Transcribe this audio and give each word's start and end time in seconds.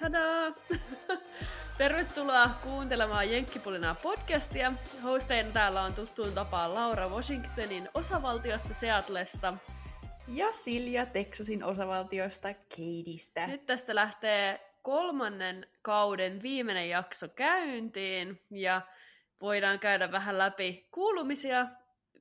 Tadaa! 0.00 0.52
Tervetuloa 1.78 2.50
kuuntelemaan 2.62 3.30
Jenkkipulinaa 3.30 3.94
podcastia. 3.94 4.72
Hosteina 5.04 5.50
täällä 5.50 5.82
on 5.82 5.94
tuttuun 5.94 6.32
tapaan 6.32 6.74
Laura 6.74 7.08
Washingtonin 7.08 7.88
osavaltiosta 7.94 8.74
Seatlesta. 8.74 9.54
Ja 10.28 10.52
Silja 10.52 11.06
Texasin 11.06 11.64
osavaltiosta 11.64 12.54
Keidistä. 12.76 13.46
Nyt 13.46 13.66
tästä 13.66 13.94
lähtee 13.94 14.60
kolmannen 14.82 15.66
kauden 15.82 16.42
viimeinen 16.42 16.88
jakso 16.88 17.28
käyntiin 17.28 18.40
ja 18.50 18.82
voidaan 19.40 19.78
käydä 19.78 20.12
vähän 20.12 20.38
läpi 20.38 20.88
kuulumisia 20.90 21.66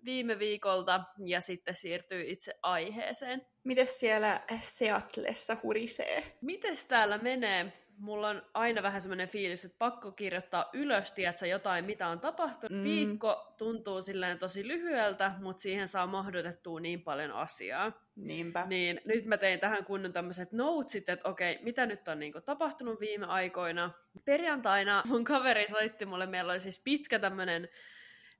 viime 0.06 0.40
viikolta 0.40 1.04
ja 1.26 1.42
sitten 1.42 1.76
siirtyy 1.76 2.24
itse 2.28 2.54
aiheeseen. 2.64 3.46
Mites 3.64 4.00
siellä 4.00 4.41
Seatlessa 4.59 5.57
hurisee? 5.64 6.38
Mites 6.41 6.86
täällä 6.86 7.18
menee? 7.18 7.73
Mulla 7.98 8.30
on 8.30 8.41
aina 8.53 8.84
vähän 8.84 9.02
semmoinen 9.02 9.27
fiilis, 9.27 9.66
että 9.66 9.77
pakko 9.77 10.12
kirjoittaa 10.12 10.70
ylös, 10.73 11.12
tiedätkö, 11.12 11.48
jotain, 11.48 11.86
mitä 11.86 12.08
on 12.08 12.20
tapahtunut. 12.20 12.77
Mm. 12.77 12.84
Viikko 12.84 13.53
tuntuu 13.58 14.02
silleen 14.02 14.39
tosi 14.39 14.67
lyhyeltä, 14.67 15.31
mutta 15.41 15.62
siihen 15.62 15.88
saa 15.88 16.08
mahdotettua 16.08 16.80
niin 16.80 17.02
paljon 17.02 17.31
asiaa. 17.31 17.91
Niinpä. 18.16 18.66
Niin 18.66 19.02
nyt 19.05 19.26
mä 19.26 19.38
tein 19.38 19.59
tähän 19.59 19.86
kunnon 19.86 20.14
tämmöiset 20.14 20.52
notesit, 20.52 21.09
että 21.09 21.30
okei, 21.30 21.59
mitä 21.62 21.86
nyt 21.86 22.08
on 22.08 22.20
niinku 22.20 22.41
tapahtunut 22.41 23.00
viime 23.00 23.25
aikoina. 23.25 23.91
Perjantaina 24.25 25.03
mun 25.05 25.23
kaveri 25.23 25.67
soitti 25.67 26.05
mulle, 26.05 26.25
meillä 26.25 26.52
oli 26.52 26.59
siis 26.59 26.81
pitkä 26.84 27.20
tämmöinen 27.20 27.70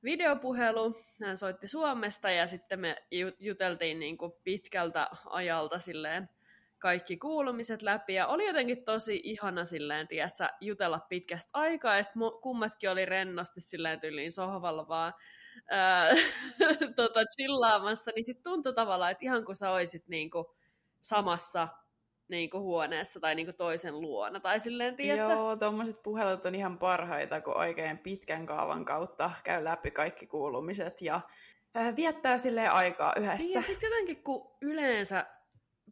videopuhelu. 0.04 1.02
Hän 1.24 1.38
soitti 1.38 1.68
Suomesta 1.68 2.32
ja 2.32 2.48
sitten 2.48 2.80
me 2.80 3.04
juteltiin 3.40 4.00
niin 4.00 4.18
kuin 4.18 4.32
pitkältä 4.44 5.10
ajalta 5.26 5.80
silleen 5.80 6.30
kaikki 6.80 7.18
kuulumiset 7.18 7.82
läpi. 7.82 8.14
Ja 8.14 8.28
oli 8.28 8.48
jotenkin 8.48 8.84
tosi 8.84 9.22
ihana 9.24 9.66
silleen, 9.66 10.08
tiedätkö, 10.08 10.48
jutella 10.62 11.00
pitkästä 11.10 11.50
aikaa. 11.54 11.98
Ja 11.98 12.04
sitten 12.04 12.22
kummatkin 12.42 12.90
oli 12.90 13.06
rennosti 13.06 13.62
silleen 13.62 14.00
tyyliin 14.00 14.32
sohvalla 14.32 14.88
vaan 14.88 15.14
tota, 16.96 17.20
chillaamassa. 17.36 18.12
Niin 18.16 18.24
sitten 18.24 18.44
tuntui 18.44 18.74
tavallaan, 18.74 19.12
että 19.12 19.26
ihan 19.26 19.46
kuin 19.46 19.56
sä 19.56 19.72
oisit 19.72 20.08
niin 20.08 20.32
kuin 20.32 20.46
samassa 21.02 21.68
niin 22.32 22.50
kuin 22.50 22.64
huoneessa 22.64 23.20
tai 23.20 23.36
niin 23.36 23.46
kuin 23.46 23.56
toisen 23.56 24.02
luona. 24.02 24.40
Tai 24.40 24.60
silleen, 24.60 24.96
tiedätkö? 24.96 25.34
Joo, 25.34 25.56
tuommoiset 25.56 26.04
puhelut 26.04 26.46
on 26.46 26.56
ihan 26.56 26.78
parhaita, 26.78 27.42
kun 27.42 27.58
oikein 27.58 27.98
pitkän 27.98 28.46
kaavan 28.46 28.86
kautta 28.86 29.32
käy 29.44 29.64
läpi 29.64 29.92
kaikki 29.92 30.28
kuulumiset 30.28 31.02
ja 31.02 31.22
äh, 31.78 31.96
viettää 31.96 32.38
sille 32.38 32.68
aikaa 32.68 33.14
yhdessä. 33.18 33.38
Niin, 33.38 33.54
ja 33.54 33.62
sitten 33.62 33.88
jotenkin, 33.90 34.24
kun 34.24 34.52
yleensä 34.62 35.26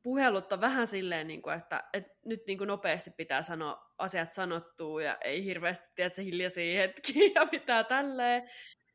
puhelut 0.03 0.53
on 0.53 0.61
vähän 0.61 0.87
silleen, 0.87 1.27
niin 1.27 1.41
kuin, 1.41 1.55
että, 1.55 1.83
että 1.93 2.17
nyt 2.25 2.43
niin 2.47 2.57
kuin 2.57 2.67
nopeasti 2.67 3.11
pitää 3.11 3.41
sanoa 3.41 3.93
asiat 3.97 4.33
sanottua 4.33 5.01
ja 5.01 5.17
ei 5.21 5.45
hirveästi 5.45 5.85
tiedä 5.95 6.11
hiljaisia 6.17 6.81
hetkiä 6.81 7.31
ja 7.35 7.47
mitään 7.51 7.85
tälleen, 7.85 8.49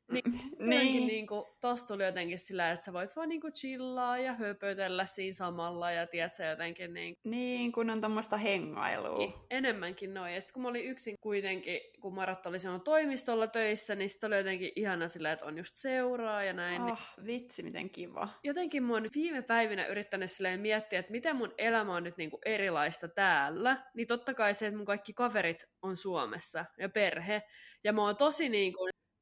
niin, 0.13 0.51
niin. 0.59 1.07
niin 1.07 1.27
kuin, 1.27 1.45
tossa 1.61 1.87
tuli 1.87 2.05
jotenkin 2.05 2.39
sillä, 2.39 2.71
että 2.71 2.85
sä 2.85 2.93
voit 2.93 3.17
vaan 3.17 3.29
niin 3.29 3.41
kuin 3.41 3.53
chillaa 3.53 4.19
ja 4.19 4.35
höpötellä 4.35 5.07
siinä 5.07 5.33
samalla 5.33 5.91
ja 5.91 6.07
tiedät 6.07 6.35
sä 6.35 6.45
jotenkin 6.45 6.95
niin... 6.95 7.15
Niin, 7.25 7.73
kun 7.73 7.91
on 7.91 8.01
tommoista 8.01 8.37
hengailua. 8.37 9.19
Niin, 9.19 9.35
enemmänkin 9.51 10.15
noin. 10.15 10.35
Ja 10.35 10.41
sitten 10.41 10.55
kun 10.55 10.63
mä 10.63 10.69
olin 10.69 10.85
yksin 10.85 11.15
kuitenkin, 11.21 11.81
kun 12.01 12.15
Marat 12.15 12.47
oli 12.47 12.59
sanonut 12.59 12.85
toimistolla 12.85 13.47
töissä, 13.47 13.95
niin 13.95 14.09
sitten 14.09 14.27
oli 14.29 14.37
jotenkin 14.37 14.73
ihana 14.77 15.09
sillä, 15.09 15.33
että 15.33 15.45
on 15.45 15.59
just 15.59 15.77
seuraa 15.77 16.45
ja 16.45 16.53
näin. 16.53 16.83
Oh, 16.83 16.89
niin... 16.89 17.27
vitsi, 17.27 17.63
miten 17.63 17.91
kiva. 17.91 18.29
Jotenkin 18.43 18.83
mä 18.83 18.93
oon 18.93 19.09
viime 19.15 19.43
päivinä 19.43 19.87
yrittänyt 19.87 20.31
silleen 20.31 20.61
miettiä, 20.61 20.99
että 20.99 21.13
miten 21.13 21.37
mun 21.37 21.55
elämä 21.59 21.95
on 21.95 22.05
nyt 22.05 22.17
niin 22.17 22.31
kuin 22.31 22.41
erilaista 22.45 23.09
täällä. 23.09 23.83
Niin 23.95 24.07
totta 24.07 24.35
kai 24.35 24.55
se, 24.55 24.67
että 24.67 24.77
mun 24.77 24.87
kaikki 24.87 25.13
kaverit 25.13 25.69
on 25.83 25.97
Suomessa 25.97 26.65
ja 26.79 26.89
perhe. 26.89 27.43
Ja 27.85 27.93
mä 27.93 28.03
oon 28.03 28.17
tosi 28.17 28.49
niin 28.49 28.75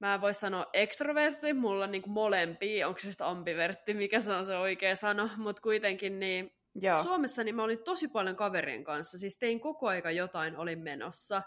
mä 0.06 0.20
voin 0.20 0.34
sanoa 0.34 0.66
ekstrovertti, 0.72 1.52
mulla 1.52 1.84
on 1.84 1.90
niin 1.90 2.02
kuin 2.02 2.12
molempia, 2.12 2.88
onko 2.88 3.00
se 3.00 3.08
sitten 3.08 3.26
ambivertti, 3.26 3.94
mikä 3.94 4.20
se 4.20 4.32
on 4.32 4.46
se 4.46 4.56
oikea 4.56 4.96
sano, 4.96 5.28
mutta 5.36 5.62
kuitenkin 5.62 6.20
niin 6.20 6.52
Joo. 6.74 7.02
Suomessa 7.02 7.44
niin 7.44 7.54
mä 7.54 7.64
olin 7.64 7.84
tosi 7.84 8.08
paljon 8.08 8.36
kaverien 8.36 8.84
kanssa, 8.84 9.18
siis 9.18 9.38
tein 9.38 9.60
koko 9.60 9.88
aika 9.88 10.10
jotain, 10.10 10.56
olin 10.56 10.78
menossa. 10.78 11.42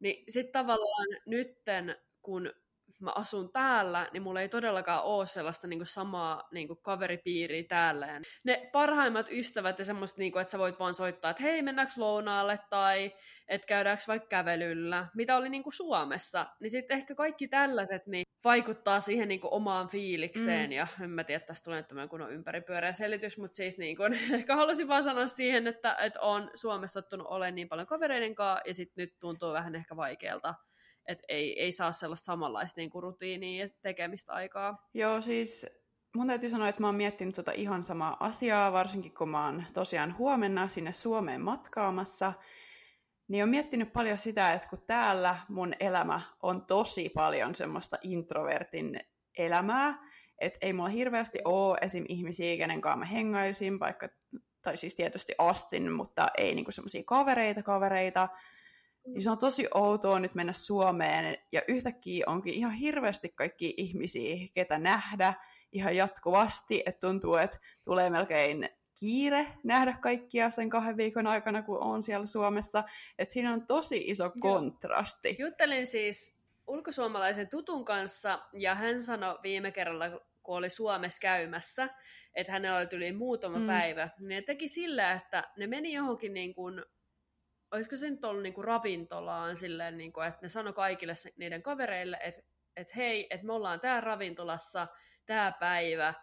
Niin 0.00 0.24
sitten 0.28 0.52
tavallaan 0.52 1.08
nytten, 1.26 1.96
kun 2.22 2.52
mä 3.04 3.12
asun 3.14 3.52
täällä, 3.52 4.08
niin 4.12 4.22
mulla 4.22 4.40
ei 4.40 4.48
todellakaan 4.48 5.02
ole 5.04 5.26
sellaista 5.26 5.66
niin 5.66 5.78
kuin 5.78 5.86
samaa 5.86 6.48
niin 6.52 6.66
kuin 6.66 6.78
kaveripiiriä 6.82 7.64
täällä. 7.68 8.06
Ja 8.06 8.20
ne 8.44 8.68
parhaimmat 8.72 9.26
ystävät 9.30 9.78
ja 9.78 9.84
semmoista, 9.84 10.18
niin 10.18 10.32
kuin, 10.32 10.40
että 10.40 10.50
sä 10.50 10.58
voit 10.58 10.78
vaan 10.78 10.94
soittaa, 10.94 11.30
että 11.30 11.42
hei, 11.42 11.62
mennäänkö 11.62 11.92
lounaalle 11.96 12.58
tai 12.70 13.12
että 13.48 13.66
käydäänkö 13.66 14.02
vaikka 14.08 14.28
kävelyllä, 14.28 15.06
mitä 15.14 15.36
oli 15.36 15.48
niin 15.48 15.62
kuin 15.62 15.72
Suomessa. 15.72 16.46
Niin 16.60 16.70
sitten 16.70 16.96
ehkä 16.96 17.14
kaikki 17.14 17.48
tällaiset 17.48 18.06
niin 18.06 18.24
vaikuttaa 18.44 19.00
siihen 19.00 19.28
niin 19.28 19.40
kuin 19.40 19.52
omaan 19.52 19.88
fiilikseen. 19.88 20.70
Mm. 20.70 20.72
Ja 20.72 20.86
en 21.02 21.10
mä 21.10 21.24
tiedä, 21.24 21.36
että 21.36 21.46
tästä 21.46 21.64
tulee 21.64 21.82
tämmöinen 21.82 22.08
kunnon 22.08 22.32
ympäripyöreä 22.32 22.92
selitys, 22.92 23.38
mutta 23.38 23.56
siis 23.56 23.78
niin 23.78 23.96
kuin, 23.96 24.12
ehkä 24.34 24.56
halusin 24.56 24.88
vaan 24.88 25.02
sanoa 25.02 25.26
siihen, 25.26 25.66
että, 25.66 25.94
että 25.94 26.20
on 26.20 26.50
Suomessa 26.54 27.02
tottunut 27.02 27.26
olemaan 27.26 27.54
niin 27.54 27.68
paljon 27.68 27.86
kavereiden 27.86 28.34
kanssa 28.34 28.62
ja 28.66 28.74
sitten 28.74 29.02
nyt 29.02 29.18
tuntuu 29.20 29.52
vähän 29.52 29.74
ehkä 29.74 29.96
vaikealta 29.96 30.54
että 31.06 31.24
ei, 31.28 31.60
ei 31.60 31.72
saa 31.72 31.92
sellaista 31.92 32.24
samanlaista 32.24 32.80
niin 32.80 32.90
kuin 32.90 33.02
rutiinia 33.02 33.64
ja 33.64 33.70
tekemistä 33.82 34.32
aikaa. 34.32 34.88
Joo, 34.94 35.20
siis 35.20 35.66
mun 36.16 36.26
täytyy 36.26 36.50
sanoa, 36.50 36.68
että 36.68 36.80
mä 36.80 36.88
oon 36.88 36.94
miettinyt 36.94 37.34
tota 37.34 37.52
ihan 37.52 37.84
samaa 37.84 38.16
asiaa, 38.20 38.72
varsinkin 38.72 39.14
kun 39.14 39.28
mä 39.28 39.44
oon 39.44 39.64
tosiaan 39.74 40.18
huomenna 40.18 40.68
sinne 40.68 40.92
Suomeen 40.92 41.40
matkaamassa, 41.40 42.32
niin 43.28 43.42
on 43.42 43.50
miettinyt 43.50 43.92
paljon 43.92 44.18
sitä, 44.18 44.52
että 44.52 44.68
kun 44.68 44.82
täällä 44.86 45.36
mun 45.48 45.74
elämä 45.80 46.20
on 46.42 46.66
tosi 46.66 47.08
paljon 47.08 47.54
semmoista 47.54 47.96
introvertin 48.02 49.00
elämää, 49.38 49.98
että 50.38 50.58
ei 50.62 50.72
mulla 50.72 50.88
hirveästi 50.88 51.38
ole 51.44 51.78
esim. 51.80 52.04
ihmisiä, 52.08 52.56
kenen 52.56 52.80
kanssa 52.80 52.98
mä 52.98 53.04
hengaisin, 53.04 53.80
vaikka, 53.80 54.08
tai 54.62 54.76
siis 54.76 54.94
tietysti 54.94 55.34
astin, 55.38 55.92
mutta 55.92 56.26
ei 56.38 56.54
niinku 56.54 56.70
semmoisia 56.72 57.02
kavereita 57.06 57.62
kavereita, 57.62 58.28
niin 59.06 59.22
se 59.22 59.30
on 59.30 59.38
tosi 59.38 59.68
outoa 59.74 60.18
nyt 60.18 60.34
mennä 60.34 60.52
Suomeen 60.52 61.38
ja 61.52 61.62
yhtäkkiä 61.68 62.24
onkin 62.26 62.54
ihan 62.54 62.72
hirveästi 62.72 63.28
kaikki 63.28 63.74
ihmisiä, 63.76 64.48
ketä 64.54 64.78
nähdä 64.78 65.34
ihan 65.72 65.96
jatkuvasti, 65.96 66.82
että 66.86 67.00
tuntuu, 67.00 67.34
että 67.34 67.58
tulee 67.84 68.10
melkein 68.10 68.68
kiire 69.00 69.46
nähdä 69.64 69.96
kaikkia 70.00 70.50
sen 70.50 70.70
kahden 70.70 70.96
viikon 70.96 71.26
aikana, 71.26 71.62
kun 71.62 71.78
on 71.78 72.02
siellä 72.02 72.26
Suomessa. 72.26 72.84
Että 73.18 73.32
siinä 73.32 73.52
on 73.52 73.66
tosi 73.66 74.04
iso 74.06 74.30
kontrasti. 74.40 75.36
Juttelin 75.38 75.86
siis 75.86 76.42
ulkosuomalaisen 76.66 77.48
tutun 77.48 77.84
kanssa, 77.84 78.38
ja 78.52 78.74
hän 78.74 79.02
sanoi 79.02 79.38
viime 79.42 79.72
kerralla, 79.72 80.10
kun 80.42 80.56
oli 80.56 80.70
Suomessa 80.70 81.20
käymässä, 81.20 81.88
että 82.34 82.52
hänellä 82.52 82.78
oli 82.78 82.88
yli 82.92 83.12
muutama 83.12 83.58
mm. 83.58 83.66
päivä, 83.66 84.08
niin 84.18 84.28
ne 84.28 84.42
teki 84.42 84.68
sillä, 84.68 85.12
että 85.12 85.50
ne 85.56 85.66
meni 85.66 85.92
johonkin 85.92 86.34
niin 86.34 86.54
kuin 86.54 86.82
olisiko 87.72 87.96
se 87.96 88.10
nyt 88.10 88.24
ollut 88.24 88.42
niinku 88.42 88.62
ravintolaan 88.62 89.56
silleen, 89.56 89.98
niinku, 89.98 90.20
että 90.20 90.38
ne 90.42 90.48
sanoi 90.48 90.72
kaikille 90.72 91.14
niiden 91.36 91.62
kavereille, 91.62 92.18
että 92.22 92.42
et 92.76 92.96
hei, 92.96 93.26
että 93.30 93.46
me 93.46 93.52
ollaan 93.52 93.80
tää 93.80 94.00
ravintolassa, 94.00 94.86
tämä 95.26 95.52
päivä, 95.60 96.14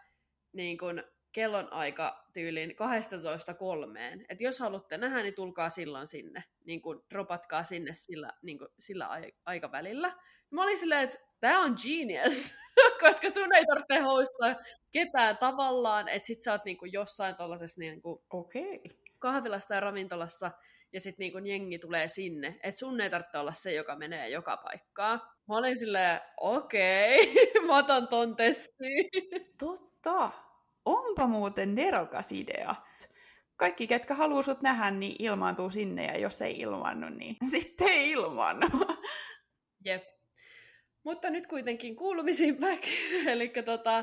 niin 0.53 0.77
kun 0.77 1.03
kellon 1.31 1.73
aika 1.73 2.25
tyyliin 2.33 2.75
12 2.75 3.53
kolmeen. 3.53 4.25
Että 4.29 4.43
jos 4.43 4.59
haluatte 4.59 4.97
nähdä, 4.97 5.21
niin 5.21 5.35
tulkaa 5.35 5.69
silloin 5.69 6.07
sinne. 6.07 6.43
Niin 6.65 6.81
kun 6.81 7.05
dropatkaa 7.13 7.63
sinne 7.63 7.93
sillä, 7.93 8.33
niin 8.41 8.57
kun, 8.57 8.69
sillä 8.79 9.09
aikavälillä. 9.45 10.15
Mä 10.51 10.63
olin 10.63 10.77
silleen, 10.77 11.01
että 11.01 11.17
tämä 11.39 11.61
on 11.61 11.75
genius, 11.83 12.55
koska 13.01 13.29
sun 13.29 13.55
ei 13.55 13.65
tarvitse 13.65 13.99
hostaa 13.99 14.55
ketään 14.91 15.37
tavallaan, 15.37 16.09
että 16.09 16.27
sit 16.27 16.43
sä 16.43 16.51
oot 16.51 16.65
niinku 16.65 16.85
jossain 16.85 17.35
tällaisessa 17.35 17.79
niinku 17.79 18.23
okay. 18.29 18.79
kahvilassa 19.19 19.69
tai 19.69 19.79
ravintolassa, 19.79 20.51
ja 20.93 20.99
sitten 20.99 21.31
niin 21.33 21.45
jengi 21.45 21.79
tulee 21.79 22.07
sinne, 22.07 22.47
että 22.47 22.79
sun 22.79 23.01
ei 23.01 23.09
tarvitse 23.09 23.37
olla 23.37 23.53
se, 23.53 23.73
joka 23.73 23.95
menee 23.95 24.29
joka 24.29 24.57
paikkaan. 24.57 25.21
Mä 25.47 25.57
olin 25.57 25.77
silleen, 25.77 26.21
okei, 26.37 27.31
okay, 27.31 27.65
mä 27.67 27.77
otan 27.77 28.07
ton 28.07 28.35
testiin. 28.35 29.09
Totta, 29.59 30.31
onpa 30.85 31.27
muuten 31.27 31.75
nerokas 31.75 32.31
idea. 32.31 32.75
Kaikki, 33.55 33.87
ketkä 33.87 34.13
haluaa 34.13 34.41
sut 34.41 34.61
nähdä, 34.61 34.91
niin 34.91 35.15
ilmaantuu 35.19 35.69
sinne, 35.69 36.05
ja 36.05 36.17
jos 36.17 36.41
ei 36.41 36.59
ilmannu, 36.59 37.09
niin 37.09 37.35
sitten 37.51 37.87
ei 37.87 38.11
ilmannu. 38.11 38.67
Jep. 39.85 40.03
Mutta 41.03 41.29
nyt 41.29 41.47
kuitenkin 41.47 41.95
kuulumisiin 41.95 42.57
back. 42.57 42.83
Eli 43.31 43.49
tota, 43.65 43.97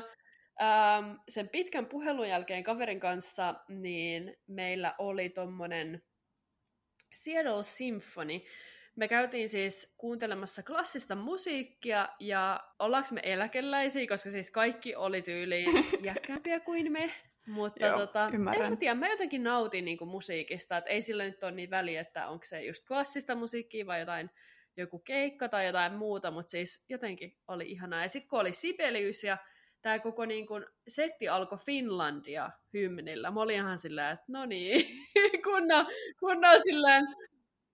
ähm, 0.61 1.11
sen 1.29 1.49
pitkän 1.49 1.85
puhelun 1.85 2.29
jälkeen 2.29 2.63
kaverin 2.63 2.99
kanssa, 2.99 3.55
niin 3.69 4.37
meillä 4.47 4.95
oli 4.97 5.29
tommonen 5.29 6.01
Seattle 7.13 7.63
Symphony. 7.63 8.41
Me 8.95 9.07
käytiin 9.07 9.49
siis 9.49 9.95
kuuntelemassa 9.97 10.63
klassista 10.63 11.15
musiikkia 11.15 12.09
ja 12.19 12.59
ollaanko 12.79 13.09
me 13.11 13.21
eläkeläisiä, 13.23 14.07
koska 14.07 14.29
siis 14.29 14.51
kaikki 14.51 14.95
oli 14.95 15.21
tyyliin 15.21 15.85
jäkkäämpiä 16.03 16.59
kuin 16.59 16.91
me. 16.91 17.11
Mutta 17.47 17.85
Joo, 17.85 17.99
tota, 17.99 18.29
en 18.33 18.41
mä 18.41 18.51
tiedä, 18.79 18.95
mä 18.95 19.07
jotenkin 19.07 19.43
nautin 19.43 19.85
niinku 19.85 20.05
musiikista, 20.05 20.77
että 20.77 20.89
ei 20.89 21.01
sillä 21.01 21.23
nyt 21.23 21.43
ole 21.43 21.51
niin 21.51 21.69
väliä, 21.69 22.01
että 22.01 22.27
onko 22.27 22.43
se 22.43 22.61
just 22.61 22.87
klassista 22.87 23.35
musiikkia 23.35 23.85
vai 23.85 23.99
jotain 23.99 24.29
joku 24.77 24.99
keikka 24.99 25.49
tai 25.49 25.65
jotain 25.65 25.93
muuta, 25.93 26.31
mutta 26.31 26.51
siis 26.51 26.85
jotenkin 26.89 27.37
oli 27.47 27.71
ihanaa. 27.71 28.01
Ja 28.01 28.09
sitten 28.09 28.29
kun 28.29 28.39
oli 28.39 28.51
Sibelius 28.51 29.23
ja 29.23 29.37
tämä 29.87 29.99
koko 29.99 30.25
niin 30.25 30.47
kun, 30.47 30.65
setti 30.87 31.29
alkoi 31.29 31.57
Finlandia 31.57 32.51
hymnillä, 32.73 33.31
mä 33.31 33.41
olin 33.41 33.55
ihan 33.55 33.79
silleen, 33.79 34.13
että 34.13 34.25
no 34.27 34.45
niin, 34.45 34.85
kunnon, 35.45 35.85
kunnon 36.19 36.59
silleen 36.63 37.07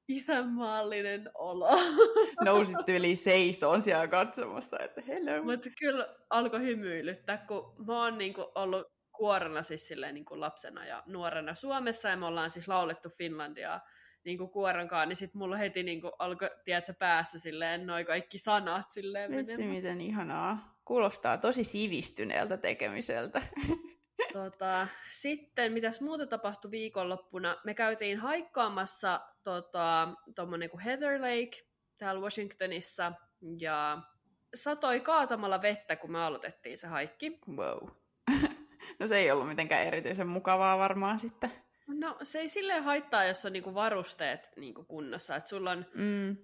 isänmaallinen 0.07 1.31
olo. 1.33 1.69
Nousit 2.45 2.89
yli 2.89 3.15
seisoon 3.15 3.81
siellä 3.81 4.07
katsomassa, 4.07 4.79
että 4.79 5.01
hello. 5.01 5.43
Mutta 5.43 5.69
kyllä 5.79 6.15
alkoi 6.29 6.61
hymyilyttää, 6.61 7.37
kun 7.37 7.75
mä 7.87 8.03
oon 8.03 8.17
niinku 8.17 8.51
ollut 8.55 8.87
kuorena 9.11 9.63
siis 9.63 9.87
silleen 9.87 10.13
niinku 10.13 10.39
lapsena 10.39 10.85
ja 10.85 11.03
nuorena 11.05 11.55
Suomessa, 11.55 12.09
ja 12.09 12.17
me 12.17 12.25
ollaan 12.25 12.49
siis 12.49 12.67
laulettu 12.67 13.09
Finlandiaa 13.09 13.81
niinku 14.25 14.47
kuoronkaan, 14.47 15.09
niin 15.09 15.17
sitten 15.17 15.39
mulla 15.39 15.57
heti 15.57 15.83
niinku 15.83 16.11
alkoi, 16.19 16.49
tiedätkö, 16.65 16.93
päässä 16.93 17.39
silleen 17.39 17.87
noi 17.87 18.05
kaikki 18.05 18.37
sanat 18.37 18.91
silleen 18.91 19.31
Vitsi, 19.31 19.65
miten 19.65 20.01
ihanaa. 20.01 20.77
Kuulostaa 20.85 21.37
tosi 21.37 21.63
sivistyneeltä 21.63 22.57
tekemiseltä. 22.57 23.41
Tota, 24.33 24.87
sitten, 25.09 25.71
mitäs 25.71 26.01
muuta 26.01 26.27
tapahtui 26.27 26.71
viikonloppuna? 26.71 27.57
Me 27.65 27.73
käytiin 27.73 28.17
haikkaamassa 28.17 29.21
tota, 29.43 30.07
tommonen 30.35 30.69
kuin 30.69 30.81
Heather 30.81 31.21
Lake 31.21 31.51
täällä 31.97 32.21
Washingtonissa, 32.21 33.11
ja 33.61 34.01
satoi 34.53 34.99
kaatamalla 34.99 35.61
vettä, 35.61 35.95
kun 35.95 36.11
me 36.11 36.23
aloitettiin 36.23 36.77
se 36.77 36.87
haikki. 36.87 37.39
Wow. 37.55 37.89
No 38.99 39.07
se 39.07 39.17
ei 39.17 39.31
ollut 39.31 39.47
mitenkään 39.47 39.87
erityisen 39.87 40.27
mukavaa 40.27 40.77
varmaan 40.77 41.19
sitten. 41.19 41.51
No 41.87 42.17
se 42.23 42.39
ei 42.39 42.49
silleen 42.49 42.83
haittaa, 42.83 43.25
jos 43.25 43.45
on 43.45 43.53
niinku 43.53 43.73
varusteet 43.73 44.51
niinku 44.55 44.83
kunnossa. 44.83 45.35
Et 45.35 45.47
sulla 45.47 45.71
on 45.71 45.85
Mm. 45.93 46.37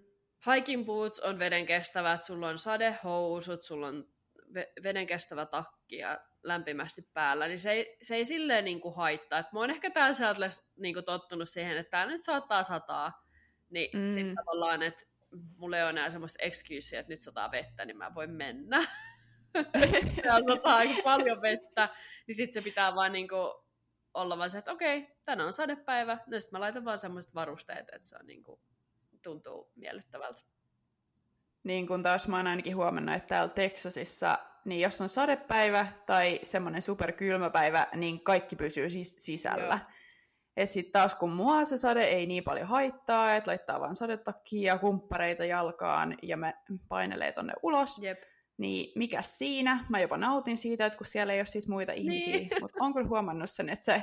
hiking 0.53 0.85
boots 0.85 1.19
on 1.19 1.39
veden 1.39 1.65
kestävät, 1.65 2.23
sulla 2.23 2.47
on 2.47 2.57
sadehousut, 2.57 3.63
sulla 3.63 3.87
on 3.87 4.07
ve- 4.55 4.83
veden 4.83 5.07
kestävä 5.07 5.45
takki 5.45 5.97
ja 5.97 6.19
lämpimästi 6.43 7.01
päällä, 7.13 7.47
niin 7.47 7.59
se 7.59 7.71
ei, 7.71 7.97
se 8.01 8.15
ei 8.15 8.25
silleen 8.25 8.65
niinku 8.65 8.91
haittaa. 8.91 9.39
Et 9.39 9.51
mä 9.53 9.59
oon 9.59 9.69
ehkä 9.69 9.89
täällä 9.89 10.13
Seattleissa 10.13 10.63
niinku 10.77 11.01
tottunut 11.01 11.49
siihen, 11.49 11.77
että 11.77 11.91
tää 11.91 12.05
nyt 12.05 12.23
saattaa 12.23 12.63
sataa, 12.63 13.25
niin 13.69 13.89
Mm. 13.99 14.09
sitten 14.09 14.35
tavallaan, 14.35 14.81
että 14.81 15.05
mulla 15.57 15.77
ei 15.77 15.83
ole 15.83 15.89
enää 15.89 16.09
semmoista 16.09 16.43
excuseä, 16.43 16.99
että 16.99 17.13
nyt 17.13 17.21
sataa 17.21 17.51
vettä, 17.51 17.85
niin 17.85 17.97
mä 17.97 18.15
voin 18.15 18.31
mennä. 18.31 18.77
Täällä 20.23 20.55
sataa 20.55 20.75
aika 20.75 21.01
paljon 21.03 21.41
vettä, 21.41 21.89
niin 22.27 22.35
sitten 22.35 22.53
se 22.53 22.61
pitää 22.61 22.95
vaan 22.95 23.11
niinku 23.11 23.65
olla 24.21 24.37
vaan 24.37 24.49
se, 24.49 24.57
että 24.57 24.71
okei, 24.71 25.07
tänään 25.25 25.47
on 25.47 25.53
sadepäivä, 25.53 26.17
no 26.27 26.39
sitten 26.39 26.57
mä 26.57 26.59
laitan 26.59 26.85
vaan 26.85 26.99
semmoiset 26.99 27.35
varusteet, 27.35 27.89
että 27.91 28.07
se 28.07 28.15
on 28.19 28.25
niinku, 28.25 28.61
tuntuu 29.23 29.71
miellyttävältä. 29.75 30.41
Niin 31.63 31.87
kun 31.87 32.03
taas 32.03 32.27
mä 32.27 32.37
oon 32.37 32.47
ainakin 32.47 32.75
huomannut, 32.75 33.15
että 33.15 33.27
täällä 33.27 33.53
Texasissa, 33.53 34.39
niin 34.65 34.81
jos 34.81 35.01
on 35.01 35.09
sadepäivä 35.09 35.87
tai 36.05 36.39
semmoinen 36.43 36.81
superkylmäpäivä, 36.81 37.87
niin 37.95 38.23
kaikki 38.23 38.55
pysyy 38.55 38.87
sis- 38.87 39.15
sisällä. 39.19 39.79
Joo. 39.81 39.99
Et 40.57 40.69
sit 40.69 40.91
taas 40.91 41.15
kun 41.15 41.31
mua 41.31 41.65
se 41.65 41.77
sade 41.77 42.03
ei 42.03 42.25
niin 42.25 42.43
paljon 42.43 42.67
haittaa, 42.67 43.35
että 43.35 43.49
laittaa 43.49 43.79
vaan 43.79 43.95
sadetakkia 43.95 44.73
ja 44.73 44.79
kumppareita 44.79 45.45
jalkaan 45.45 46.17
ja 46.21 46.37
me 46.37 46.53
painelee 46.87 47.31
tonne 47.31 47.53
ulos, 47.63 47.97
Jep. 47.97 48.21
Niin 48.59 48.91
mikä 48.95 49.21
siinä? 49.21 49.85
Mä 49.89 49.99
jopa 49.99 50.17
nautin 50.17 50.57
siitä, 50.57 50.85
että 50.85 50.97
kun 50.97 51.05
siellä 51.05 51.33
ei 51.33 51.39
ole 51.39 51.45
sit 51.45 51.67
muita 51.67 51.93
ihmisiä, 51.93 52.33
Niin. 52.37 52.49
mutta 52.61 52.77
on 52.83 52.93
kyllä 52.93 53.07
huomannut 53.07 53.49
sen, 53.49 53.69
että 53.69 53.85
se 53.85 54.01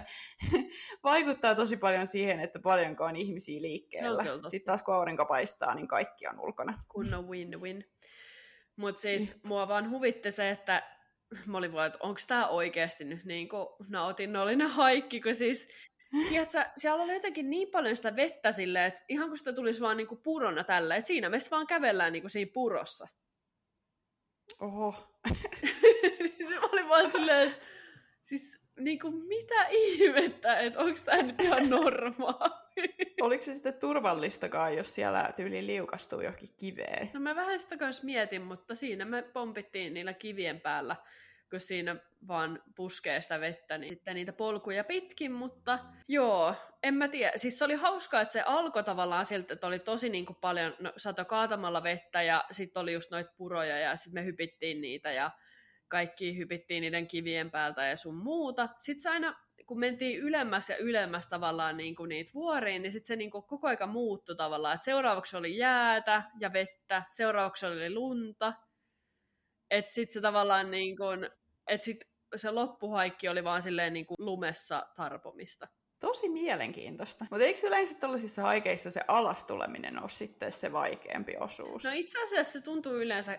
vaikuttaa 1.04 1.54
tosi 1.54 1.76
paljon 1.76 2.06
siihen, 2.06 2.40
että 2.40 2.58
paljonko 2.58 3.04
on 3.04 3.16
ihmisiä 3.16 3.62
liikkeellä. 3.62 4.24
totta. 4.24 4.50
Sitten 4.50 4.66
taas 4.66 4.82
kun 4.82 4.94
aurinko 4.94 5.26
paistaa, 5.26 5.74
niin 5.74 5.88
kaikki 5.88 6.26
on 6.28 6.40
ulkona. 6.40 6.84
kunnon 6.88 7.28
win-win. 7.28 7.84
Mutta 8.76 9.00
siis 9.00 9.44
mua 9.44 9.68
vaan 9.68 9.90
huvitti 9.90 10.32
se, 10.32 10.50
että 10.50 10.82
mä 11.46 11.58
olin 11.58 11.72
vaan, 11.72 11.86
että 11.86 11.98
onko 12.02 12.20
tämä 12.26 12.48
oikeasti 12.48 13.04
nyt 13.04 13.24
niin 13.24 13.48
kuin 13.48 13.66
nautinnollinen 13.88 14.68
haikki, 14.70 15.20
kun 15.20 15.34
siis 15.34 15.68
Tiedätkö, 16.28 16.64
siellä 16.76 17.02
oli 17.02 17.14
jotenkin 17.14 17.50
niin 17.50 17.68
paljon 17.70 17.96
sitä 17.96 18.16
vettä 18.16 18.52
silleen, 18.52 18.84
että 18.84 19.04
ihan 19.08 19.28
kun 19.28 19.38
sitä 19.38 19.52
tulisi 19.52 19.80
vaan 19.80 19.96
niinku 19.96 20.16
purona 20.16 20.64
tällä, 20.64 20.96
että 20.96 21.08
siinä 21.08 21.28
me 21.28 21.38
vaan 21.50 21.66
kävellään 21.66 22.12
niinku 22.12 22.28
siinä 22.28 22.50
purossa. 22.54 23.06
Oho. 24.60 24.94
se 26.48 26.58
oli 26.72 26.88
vaan 26.88 27.10
silleen, 27.10 27.48
että 27.48 27.66
siis 28.22 28.66
niinku 28.78 29.10
mitä 29.10 29.66
ihmettä, 29.70 30.58
että 30.58 30.80
onko 30.80 31.00
tämä 31.04 31.22
nyt 31.22 31.40
ihan 31.40 31.70
normaali. 31.80 32.94
Oliko 33.20 33.42
se 33.42 33.54
sitten 33.54 33.74
turvallistakaan, 33.74 34.76
jos 34.76 34.94
siellä 34.94 35.32
tyyli 35.36 35.66
liukastuu 35.66 36.20
johonkin 36.20 36.54
kiveen? 36.60 37.10
No 37.14 37.20
mä 37.20 37.34
vähän 37.34 37.60
sitä 37.60 37.76
kanssa 37.76 38.04
mietin, 38.04 38.42
mutta 38.42 38.74
siinä 38.74 39.04
me 39.04 39.22
pompittiin 39.22 39.94
niillä 39.94 40.12
kivien 40.12 40.60
päällä, 40.60 40.96
kun 41.50 41.60
siinä 41.60 41.96
vaan 42.28 42.62
puskee 42.76 43.22
sitä 43.22 43.40
vettä, 43.40 43.78
niin 43.78 43.94
sitten 43.94 44.14
niitä 44.14 44.32
polkuja 44.32 44.84
pitkin, 44.84 45.32
mutta 45.32 45.78
joo, 46.08 46.54
en 46.82 46.94
mä 46.94 47.08
tiedä. 47.08 47.32
Siis 47.36 47.58
se 47.58 47.64
oli 47.64 47.74
hauskaa, 47.74 48.20
että 48.20 48.32
se 48.32 48.40
alkoi 48.40 48.84
tavallaan 48.84 49.26
siltä, 49.26 49.54
että 49.54 49.66
oli 49.66 49.78
tosi 49.78 50.08
niin 50.08 50.26
kuin 50.26 50.36
paljon, 50.40 50.76
no 50.78 50.92
sato 50.96 51.24
kaatamalla 51.24 51.82
vettä 51.82 52.22
ja 52.22 52.44
sitten 52.50 52.80
oli 52.80 52.92
just 52.92 53.10
noita 53.10 53.32
puroja 53.36 53.78
ja 53.78 53.96
sitten 53.96 54.22
me 54.22 54.26
hypittiin 54.26 54.80
niitä 54.80 55.12
ja 55.12 55.30
kaikki 55.88 56.36
hypittiin 56.36 56.80
niiden 56.80 57.06
kivien 57.06 57.50
päältä 57.50 57.86
ja 57.86 57.96
sun 57.96 58.14
muuta. 58.14 58.68
Sitten 58.78 59.02
se 59.02 59.10
aina, 59.10 59.36
kun 59.66 59.78
mentiin 59.78 60.20
ylemmäs 60.20 60.70
ja 60.70 60.76
ylemmäs 60.76 61.26
tavallaan 61.26 61.76
niin 61.76 61.96
kuin 61.96 62.08
niitä 62.08 62.30
vuoriin, 62.34 62.82
niin 62.82 62.92
sitten 62.92 63.06
se 63.06 63.16
niin 63.16 63.30
kuin 63.30 63.44
koko 63.44 63.68
aika 63.68 63.86
muuttui 63.86 64.36
tavallaan. 64.36 64.74
Et 64.74 64.82
seuraavaksi 64.82 65.36
oli 65.36 65.56
jäätä 65.56 66.22
ja 66.40 66.52
vettä, 66.52 67.02
seuraavaksi 67.10 67.66
oli 67.66 67.94
lunta. 67.94 68.52
Että 69.70 69.92
sitten 69.92 70.14
se 70.14 70.20
tavallaan 70.20 70.70
niin 70.70 70.96
kuin, 70.96 71.30
että 71.66 71.84
sit 71.84 72.04
se 72.36 72.50
loppuhaikki 72.50 73.28
oli 73.28 73.44
vaan 73.44 73.62
silleen 73.62 73.92
niin 73.92 74.06
kuin 74.06 74.16
lumessa 74.18 74.86
tarpomista. 74.96 75.68
Tosi 76.00 76.28
mielenkiintoista. 76.28 77.26
Mutta 77.30 77.44
eikö 77.44 77.66
yleensä 77.66 77.94
tällaisissa 77.94 78.42
haikeissa 78.42 78.90
se 78.90 79.00
alastuleminen 79.08 80.02
ole 80.02 80.08
sitten 80.08 80.52
se 80.52 80.72
vaikeampi 80.72 81.36
osuus? 81.40 81.84
No 81.84 81.90
itse 81.94 82.22
asiassa 82.22 82.58
se 82.58 82.64
tuntuu 82.64 82.92
yleensä 82.92 83.38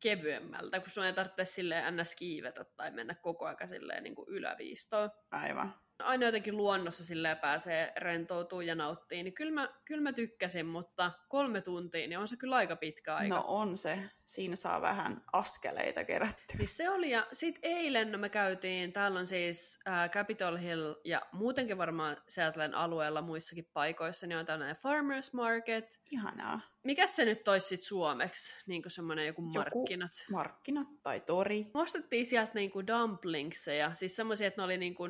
kevyemmältä, 0.00 0.80
kun 0.80 0.90
sun 0.90 1.04
ei 1.04 1.12
tarvitse 1.12 1.44
silleen 1.44 1.96
ns. 1.96 2.14
kiivetä 2.14 2.64
tai 2.64 2.90
mennä 2.90 3.14
koko 3.14 3.44
ajan 3.44 3.68
silleen 3.68 4.02
niin 4.02 4.14
kuin 4.14 4.28
yläviistoon. 4.28 5.10
Aivan. 5.30 5.74
Aina 5.98 6.26
jotenkin 6.26 6.56
luonnossa 6.56 7.04
silleen 7.04 7.36
pääsee 7.36 7.92
rentoutuu 7.96 8.60
ja 8.60 8.74
nauttii, 8.74 9.22
niin 9.22 9.34
kyllä 9.34 9.52
mä, 9.52 9.68
kyllä 9.84 10.02
mä 10.02 10.12
tykkäsin, 10.12 10.66
mutta 10.66 11.12
kolme 11.28 11.60
tuntia, 11.60 12.08
niin 12.08 12.18
on 12.18 12.28
se 12.28 12.36
kyllä 12.36 12.56
aika 12.56 12.76
pitkä 12.76 13.16
aika. 13.16 13.34
No 13.34 13.44
on 13.46 13.78
se. 13.78 13.98
Siinä 14.26 14.56
saa 14.56 14.80
vähän 14.80 15.22
askeleita 15.32 16.04
kerättyä. 16.04 16.56
Niin 16.58 16.68
se 16.68 16.90
oli, 16.90 17.10
ja 17.10 17.26
sitten 17.32 17.60
eilen 17.62 18.12
no 18.12 18.18
me 18.18 18.28
käytiin, 18.28 18.92
täällä 18.92 19.18
on 19.18 19.26
siis 19.26 19.78
äh, 19.88 20.10
Capitol 20.10 20.56
Hill 20.56 20.94
ja 21.04 21.22
muutenkin 21.32 21.78
varmaan 21.78 22.16
Seattlen 22.28 22.74
alueella 22.74 23.22
muissakin 23.22 23.70
paikoissa, 23.72 24.26
niin 24.26 24.38
on 24.38 24.46
tällainen 24.46 24.76
farmers 24.76 25.32
market. 25.32 26.00
Ihanaa. 26.10 26.60
Mikäs 26.84 27.16
se 27.16 27.24
nyt 27.24 27.48
olisi 27.48 27.66
sit 27.66 27.82
suomeksi, 27.82 28.54
niin 28.66 28.82
kuin 28.82 28.92
semmoinen 28.92 29.26
joku 29.26 29.42
Joku- 29.42 29.58
markkinat? 29.58 30.10
Markkinat 30.30 30.88
tai 31.02 31.20
tori. 31.20 31.66
Me 31.74 31.80
ostettiin 31.80 32.26
sieltä 32.26 32.52
niinku 32.54 32.86
dumplingseja, 32.86 33.94
siis 33.94 34.16
semmoisia, 34.16 34.46
että 34.46 34.60
ne 34.60 34.64
oli 34.64 34.78
niinku 34.78 35.08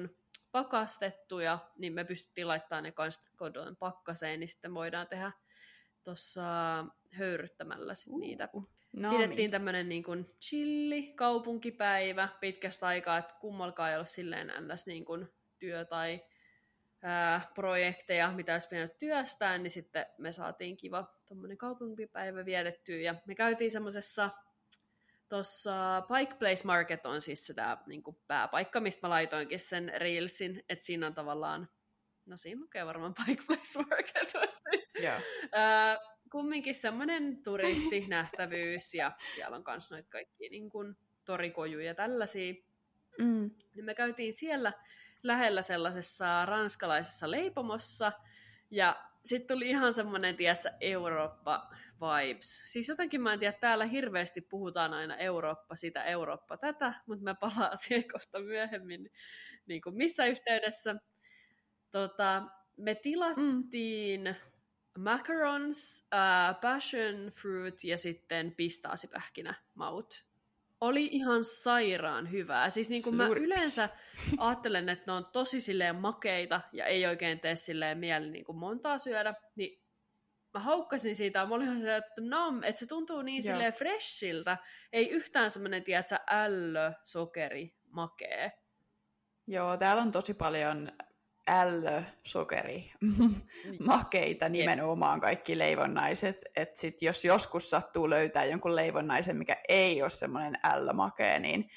pakastettuja, 0.56 1.58
niin 1.78 1.92
me 1.92 2.04
pystyttiin 2.04 2.48
laittamaan 2.48 2.84
ne 2.84 2.92
kanssa 2.92 3.32
kodon 3.36 3.76
pakkaseen, 3.76 4.40
niin 4.40 4.48
sitten 4.48 4.74
voidaan 4.74 5.08
tehdä 5.08 5.32
tuossa 6.04 6.42
höyryttämällä 7.12 7.94
sit 7.94 8.12
niitä. 8.12 8.48
No 8.92 9.10
Pidettiin 9.10 9.50
tämmöinen 9.50 9.88
niin 9.88 10.02
kuin 10.02 10.36
chilli 10.40 11.12
kaupunkipäivä 11.16 12.28
pitkästä 12.40 12.86
aikaa, 12.86 13.18
että 13.18 13.34
kummalkaan 13.40 13.90
ei 13.90 13.96
ole 13.96 14.06
silleen 14.06 14.52
ns. 14.60 14.86
Niin 14.86 15.04
kuin 15.04 15.28
työ 15.58 15.84
tai 15.84 16.20
ää, 17.02 17.40
projekteja, 17.54 18.32
mitä 18.32 18.52
olisi 18.52 18.68
pitänyt 18.68 18.98
työstää, 18.98 19.58
niin 19.58 19.70
sitten 19.70 20.06
me 20.18 20.32
saatiin 20.32 20.76
kiva 20.76 21.14
tuommoinen 21.28 21.58
kaupunkipäivä 21.58 22.44
vietettyä. 22.44 22.96
Ja 22.96 23.14
me 23.26 23.34
käytiin 23.34 23.70
semmoisessa 23.70 24.30
Tuossa 25.28 26.02
Pike 26.08 26.34
Place 26.34 26.64
Market 26.64 27.06
on 27.06 27.20
siis 27.20 27.46
sitä 27.46 27.78
niin 27.86 28.02
kuin 28.02 28.16
pääpaikka, 28.26 28.80
mistä 28.80 29.06
mä 29.06 29.10
laitoinkin 29.10 29.60
sen 29.60 29.92
Reelsin, 29.96 30.64
että 30.68 30.84
siinä 30.84 31.06
on 31.06 31.14
tavallaan, 31.14 31.68
no 32.26 32.36
siinä 32.36 32.60
lukee 32.60 32.86
varmaan 32.86 33.14
Pike 33.26 33.42
Place 33.46 33.78
Market, 33.78 34.32
siis, 34.70 35.04
Joo. 35.04 35.14
ää, 35.52 35.98
kumminkin 36.32 36.74
semmoinen 36.74 37.42
turistinähtävyys 37.42 38.94
ja 39.00 39.12
siellä 39.34 39.56
on 39.56 39.64
myös 39.66 39.90
noita 39.90 40.08
kaikki 40.10 40.48
niin 40.48 40.70
kuin, 40.70 40.96
torikojuja 41.24 41.86
ja 41.86 41.94
tällaisia. 41.94 42.54
Mm. 43.18 43.50
Niin 43.74 43.84
me 43.84 43.94
käytiin 43.94 44.34
siellä 44.34 44.72
lähellä 45.22 45.62
sellaisessa 45.62 46.46
ranskalaisessa 46.46 47.30
leipomossa 47.30 48.12
ja 48.70 49.04
sitten 49.28 49.56
tuli 49.56 49.68
ihan 49.68 49.92
semmoinen, 49.92 50.36
tiedätkö, 50.36 50.70
Eurooppa-vibes. 50.80 52.62
Siis 52.72 52.88
jotenkin 52.88 53.22
mä 53.22 53.32
en 53.32 53.38
tiedä, 53.38 53.58
täällä 53.60 53.84
hirveästi 53.84 54.40
puhutaan 54.40 54.94
aina 54.94 55.16
Eurooppa 55.16 55.74
sitä, 55.74 56.04
Eurooppa 56.04 56.56
tätä, 56.56 56.94
mutta 57.06 57.24
mä 57.24 57.34
palaan 57.34 57.78
siihen 57.86 58.08
kohta 58.12 58.40
myöhemmin. 58.40 59.10
niin 59.66 59.82
kuin 59.82 59.96
missä 59.96 60.26
yhteydessä. 60.26 60.96
Tota, 61.90 62.42
me 62.76 62.94
tilattiin 62.94 64.24
mm. 64.24 65.02
macarons, 65.02 66.06
uh, 66.14 66.60
passion 66.60 67.30
fruit 67.32 67.84
ja 67.84 67.98
sitten 67.98 68.54
pistaasipähkinä 68.54 69.54
maut. 69.74 70.25
Oli 70.80 71.08
ihan 71.12 71.44
sairaan 71.44 72.30
hyvää. 72.30 72.70
Siis 72.70 72.90
niin 72.90 73.02
kuin 73.02 73.16
mä 73.16 73.26
yleensä 73.26 73.88
ajattelen, 74.38 74.88
että 74.88 75.04
ne 75.06 75.12
on 75.12 75.26
tosi 75.32 75.60
silleen 75.60 75.96
makeita 75.96 76.60
ja 76.72 76.86
ei 76.86 77.06
oikein 77.06 77.40
tee 77.40 77.56
silleen 77.56 77.98
mieli 77.98 78.30
niin 78.30 78.44
kuin 78.44 78.58
montaa 78.58 78.98
syödä, 78.98 79.34
niin 79.54 79.82
mä 80.54 80.60
haukkasin 80.60 81.16
siitä, 81.16 81.38
ja 81.38 81.46
mä 81.46 81.54
olin 81.54 81.80
se, 81.80 81.96
että 81.96 82.12
no, 82.20 82.60
että 82.62 82.78
se 82.78 82.86
tuntuu 82.86 83.22
niin 83.22 83.44
Joo. 83.44 83.52
silleen 83.52 83.72
freshiltä, 83.72 84.58
ei 84.92 85.10
yhtään 85.10 85.50
semmoinen, 85.50 85.84
tiedätkö, 85.84 86.16
ällö, 86.30 86.92
sokeri, 87.04 87.76
makee. 87.90 88.52
Joo, 89.46 89.76
täällä 89.76 90.02
on 90.02 90.12
tosi 90.12 90.34
paljon 90.34 90.92
ällö, 91.48 92.02
sokeri, 92.22 92.92
makeita 93.88 94.48
nimenomaan 94.48 95.20
kaikki 95.20 95.58
leivonnaiset. 95.58 96.44
Että 96.56 96.80
sit 96.80 97.02
jos 97.02 97.24
joskus 97.24 97.70
sattuu 97.70 98.10
löytää 98.10 98.44
jonkun 98.44 98.76
leivonnaisen, 98.76 99.36
mikä 99.36 99.56
ei 99.68 100.02
ole 100.02 100.10
semmoinen 100.10 100.58
ällö 100.64 100.92
makee, 100.92 101.38
niin 101.38 101.70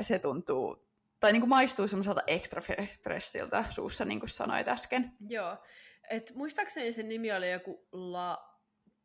se 0.00 0.18
tuntuu, 0.18 0.88
tai 1.20 1.32
niin 1.32 1.40
kuin 1.40 1.48
maistuu 1.48 1.88
semmoiselta 1.88 2.22
extra 2.26 2.62
fressiltä 3.02 3.64
suussa, 3.70 4.04
niin 4.04 4.20
kuin 4.20 4.30
sanoit 4.30 4.68
äsken. 4.68 5.12
Joo, 5.28 5.56
et 6.10 6.32
muistaakseni 6.34 6.92
sen 6.92 7.08
nimi 7.08 7.32
oli 7.32 7.52
joku 7.52 7.86
La 7.92 8.54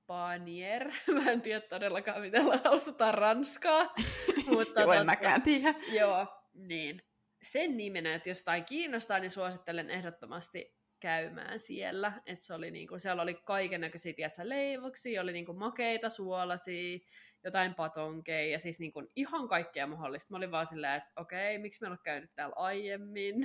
Panier. 0.07 0.91
Mä 1.23 1.31
en 1.31 1.41
tiedä 1.41 1.61
todellakaan, 1.61 2.21
miten 2.21 2.49
lausutaan 2.49 3.13
ranskaa. 3.13 3.93
mutta 4.55 4.81
joo, 4.81 4.93
en 4.93 5.05
mäkään 5.05 5.41
tiedä. 5.41 5.73
Joo, 5.87 6.27
niin. 6.53 7.01
Sen 7.41 7.77
nimenen, 7.77 8.13
että 8.13 8.29
jos 8.29 8.39
jotain 8.39 8.65
kiinnostaa, 8.65 9.19
niin 9.19 9.31
suosittelen 9.31 9.89
ehdottomasti 9.89 10.79
käymään 10.99 11.59
siellä. 11.59 12.21
Et 12.25 12.41
se 12.41 12.53
oli 12.53 12.71
niinku, 12.71 12.99
siellä 12.99 13.21
oli 13.21 13.33
kaiken 13.33 13.81
näköisiä 13.81 14.13
leivoksia, 14.43 15.21
oli 15.21 15.33
niinku 15.33 15.53
makeita, 15.53 16.09
suolasia, 16.09 16.99
jotain 17.43 17.75
patonkeja 17.75 18.51
ja 18.51 18.59
siis 18.59 18.79
niinku 18.79 19.03
ihan 19.15 19.47
kaikkea 19.47 19.87
mahdollista. 19.87 20.31
Mä 20.33 20.37
olin 20.37 20.51
vaan 20.51 20.65
silleen, 20.65 20.93
että 20.93 21.11
okei, 21.15 21.57
miksi 21.57 21.85
en 21.85 21.91
ole 21.91 21.99
käynyt 22.03 22.31
täällä 22.35 22.55
aiemmin? 22.55 23.35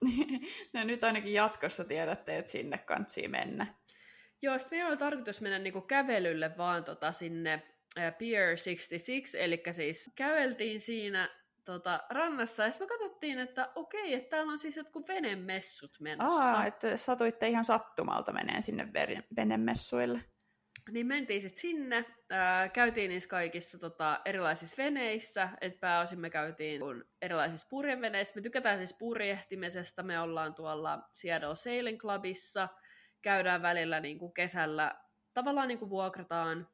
no 0.74 0.84
nyt 0.84 1.04
ainakin 1.04 1.32
jatkossa 1.32 1.84
tiedätte, 1.84 2.38
että 2.38 2.52
sinne 2.52 2.78
kantsii 2.78 3.28
mennä. 3.28 3.74
Joo, 4.42 4.58
sitten 4.58 4.78
meillä 4.78 4.88
oli 4.88 4.96
tarkoitus 4.96 5.40
mennä 5.40 5.58
niinku 5.58 5.80
kävelylle 5.80 6.56
vaan 6.56 6.84
tota 6.84 7.12
sinne 7.12 7.62
Pier 8.18 8.56
66, 8.56 9.40
eli 9.40 9.62
siis 9.70 10.10
käveltiin 10.16 10.80
siinä 10.80 11.39
tota, 11.64 12.00
rannassa, 12.10 12.62
ja 12.62 12.70
me 12.80 12.86
katsottiin, 12.86 13.38
että 13.38 13.68
okei, 13.74 14.14
että 14.14 14.30
täällä 14.30 14.52
on 14.52 14.58
siis 14.58 14.76
jotkut 14.76 15.08
venemessut 15.08 16.00
menossa. 16.00 16.40
Aa, 16.40 16.66
että 16.66 16.96
satuitte 16.96 17.48
ihan 17.48 17.64
sattumalta 17.64 18.32
meneen 18.32 18.62
sinne 18.62 18.88
venemessuille. 19.36 20.24
Niin 20.90 21.06
mentiin 21.06 21.40
sitten 21.40 21.60
sinne, 21.60 22.04
ää, 22.30 22.68
käytiin 22.68 23.08
niissä 23.08 23.30
kaikissa 23.30 23.78
tota, 23.78 24.20
erilaisissa 24.24 24.82
veneissä, 24.82 25.48
että 25.60 25.80
pääosin 25.80 26.20
me 26.20 26.30
käytiin 26.30 26.80
kun 26.80 27.04
erilaisissa 27.22 27.66
purjeveneissä. 27.70 28.34
Me 28.34 28.42
tykätään 28.42 28.78
siis 28.78 28.98
purjehtimisesta, 28.98 30.02
me 30.02 30.20
ollaan 30.20 30.54
tuolla 30.54 30.98
Seattle 31.12 31.54
Sailing 31.54 31.98
Clubissa, 31.98 32.68
käydään 33.22 33.62
välillä 33.62 34.00
niin 34.00 34.18
kuin 34.18 34.34
kesällä, 34.34 34.94
tavallaan 35.34 35.68
niin 35.68 35.78
kuin 35.78 35.90
vuokrataan 35.90 36.68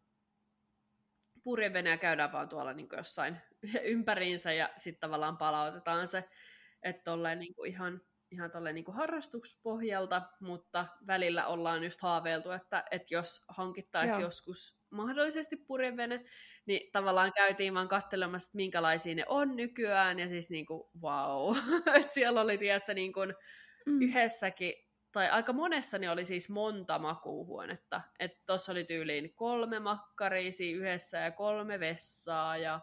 purjevene 1.45 1.91
ja 1.91 1.97
käydään 1.97 2.33
vaan 2.33 2.49
tuolla 2.49 2.73
niin 2.73 2.89
kuin 2.89 2.97
jossain 2.97 3.37
ympäriinsä 3.95 4.53
ja 4.53 4.71
sitten 4.77 5.01
tavallaan 5.01 5.39
palautetaan 5.39 6.09
se, 6.09 6.25
että 6.83 7.05
tolleen 7.05 7.39
niin 7.39 7.55
kuin 7.55 7.71
ihan 7.71 8.01
ihan 8.31 8.51
tolleen 8.51 8.75
niin 8.75 8.85
kuin 8.85 8.95
harrastuspohjalta, 8.95 10.23
mutta 10.41 10.87
välillä 11.07 11.47
ollaan 11.47 11.85
just 11.85 12.01
haaveiltu, 12.01 12.51
että, 12.51 12.85
että 12.91 13.15
jos 13.15 13.45
hankittaisiin 13.49 14.23
joskus 14.23 14.81
mahdollisesti 14.91 15.57
purjevene, 15.57 16.25
niin 16.67 16.91
tavallaan 16.93 17.33
käytiin 17.33 17.75
vaan 17.75 17.89
katselemassa, 17.89 18.47
että 18.47 18.57
minkälaisia 18.57 19.15
ne 19.15 19.25
on 19.29 19.57
nykyään, 19.57 20.19
ja 20.19 20.29
siis 20.29 20.51
niin 20.51 20.67
kuin, 20.67 20.83
wow, 21.03 21.57
että 22.01 22.15
siellä 22.15 22.41
oli, 22.41 22.59
tiedätkö, 22.59 22.95
niin 22.95 23.13
kuin 23.13 23.35
mm. 23.87 24.03
yhdessäkin, 24.03 24.75
tai 25.13 25.31
aika 25.31 25.53
monessa 25.53 25.99
ne 25.99 26.11
oli 26.11 26.25
siis 26.25 26.51
monta 26.51 26.99
makuuhuonetta, 26.99 28.01
että 28.19 28.43
tuossa 28.47 28.73
oli 28.73 28.85
tyyliin 28.85 29.35
kolme 29.35 29.79
makkaria 29.79 30.51
yhdessä, 30.75 31.19
ja 31.19 31.31
kolme 31.31 31.81
vessaa, 31.81 32.57
ja 32.57 32.81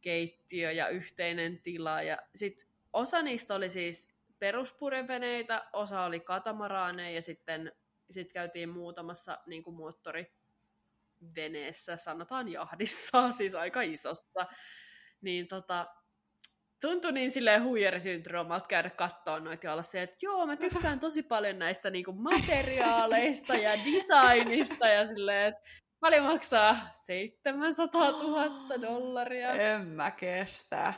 keittiö, 0.00 0.72
ja 0.72 0.88
yhteinen 0.88 1.62
tila, 1.62 2.02
ja 2.02 2.18
sitten 2.34 2.68
osa 2.92 3.22
niistä 3.22 3.54
oli 3.54 3.70
siis 3.70 4.18
peruspurjeveneitä, 4.38 5.68
osa 5.72 6.02
oli 6.02 6.20
katamaraaneja 6.20 7.14
ja 7.14 7.22
sitten 7.22 7.72
sit 8.10 8.32
käytiin 8.32 8.68
muutamassa 8.68 9.38
niin 9.46 9.62
kuin 9.62 9.76
moottoriveneessä, 9.76 11.96
sanotaan 11.96 12.48
jahdissa, 12.48 13.32
siis 13.38 13.54
aika 13.54 13.82
isossa. 13.82 14.46
Niin 15.20 15.48
tota, 15.48 15.86
tuntui 16.80 17.12
niin 17.12 17.30
silleen 17.30 17.64
huijarisyndroomalta 17.64 18.68
käydä 18.68 18.90
katsoa 18.90 19.40
noita 19.40 19.66
ja 19.66 19.72
olla 19.72 19.82
se, 19.82 20.02
että 20.02 20.16
joo, 20.22 20.46
mä 20.46 20.56
tykkään 20.56 21.00
tosi 21.00 21.22
paljon 21.22 21.58
näistä 21.58 21.90
niinku 21.90 22.12
materiaaleista 22.12 23.54
ja 23.54 23.72
designista 23.72 24.88
ja 24.88 25.06
silleen, 25.06 25.48
että 25.48 25.60
paljon 26.00 26.24
maksaa 26.24 26.76
700 26.92 28.10
000 28.10 28.82
dollaria. 28.82 29.52
En 29.52 29.86
mä 29.86 30.10
kestä. 30.10 30.94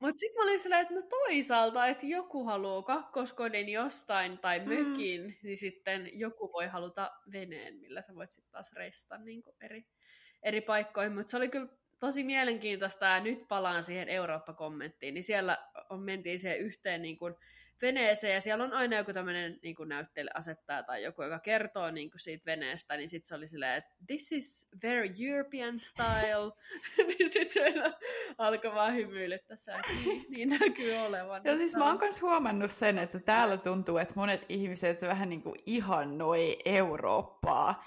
Mutta 0.00 0.18
sitten 0.18 0.36
mä 0.36 0.42
olin 0.42 0.58
silleen, 0.58 0.82
että 0.82 0.94
no 0.94 1.02
toisaalta, 1.02 1.86
että 1.86 2.06
joku 2.06 2.44
haluaa 2.44 2.82
kakkoskodin 2.82 3.68
jostain 3.68 4.38
tai 4.38 4.60
mm. 4.60 4.68
mökin, 4.68 5.22
mm. 5.22 5.34
niin 5.42 5.56
sitten 5.56 6.10
joku 6.12 6.52
voi 6.52 6.66
haluta 6.66 7.10
veneen, 7.32 7.76
millä 7.76 8.02
sä 8.02 8.14
voit 8.14 8.30
sitten 8.30 8.52
taas 8.52 8.72
reistata 8.72 9.18
niin 9.18 9.42
eri, 9.60 9.86
eri 10.42 10.60
paikkoihin. 10.60 11.14
Mutta 11.14 11.30
se 11.30 11.36
oli 11.36 11.48
kyllä 11.48 11.68
tosi 12.00 12.24
mielenkiintoista, 12.24 13.06
ja 13.06 13.20
nyt 13.20 13.48
palaan 13.48 13.82
siihen 13.82 14.08
Eurooppa-kommenttiin, 14.08 15.14
niin 15.14 15.24
siellä 15.24 15.58
on, 15.90 16.02
mentiin 16.02 16.38
siihen 16.38 16.60
yhteen 16.60 17.02
niin 17.02 17.18
kuin, 17.18 17.34
veneeseen, 17.82 18.34
ja 18.34 18.40
siellä 18.40 18.64
on 18.64 18.72
aina 18.72 18.96
joku 18.96 19.12
tämmöinen 19.12 19.58
niin 19.62 19.76
näyttelijä 19.86 20.32
asettaa 20.34 20.82
tai 20.82 21.02
joku, 21.02 21.22
joka 21.22 21.38
kertoo 21.38 21.90
niin 21.90 22.10
kuin 22.10 22.20
siitä 22.20 22.46
veneestä, 22.46 22.96
niin 22.96 23.08
sitten 23.08 23.28
se 23.28 23.34
oli 23.34 23.48
silleen, 23.48 23.76
että 23.76 23.94
this 24.06 24.32
is 24.32 24.68
very 24.82 25.14
European 25.28 25.78
style, 25.78 26.52
niin 27.08 27.30
sitten 27.30 27.74
alkoi 28.38 28.74
vaan 28.74 28.94
hymyilyttää 28.94 29.56
että 29.78 29.92
niin, 30.04 30.26
niin 30.28 30.48
näkyy 30.48 30.94
olevan. 30.94 31.40
Ja 31.44 31.56
siis 31.56 31.76
mä 31.76 31.86
oon 31.86 31.98
myös 31.98 32.22
huomannut 32.22 32.70
sen, 32.70 32.98
että 32.98 33.18
täällä 33.18 33.56
tuntuu, 33.56 33.98
että 33.98 34.14
monet 34.16 34.44
ihmiset 34.48 35.02
vähän 35.02 35.28
niin 35.28 35.42
kuin 35.42 35.58
ihannoi 35.66 36.56
Eurooppaa, 36.64 37.84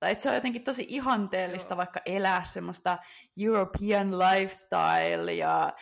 tai 0.00 0.12
että 0.12 0.22
se 0.22 0.28
on 0.28 0.34
jotenkin 0.34 0.64
tosi 0.64 0.86
ihanteellista 0.88 1.72
Joo. 1.72 1.76
vaikka 1.76 2.00
elää 2.06 2.44
semmoista 2.44 2.98
European 3.40 4.18
lifestyle 4.18 5.32
ja 5.32 5.72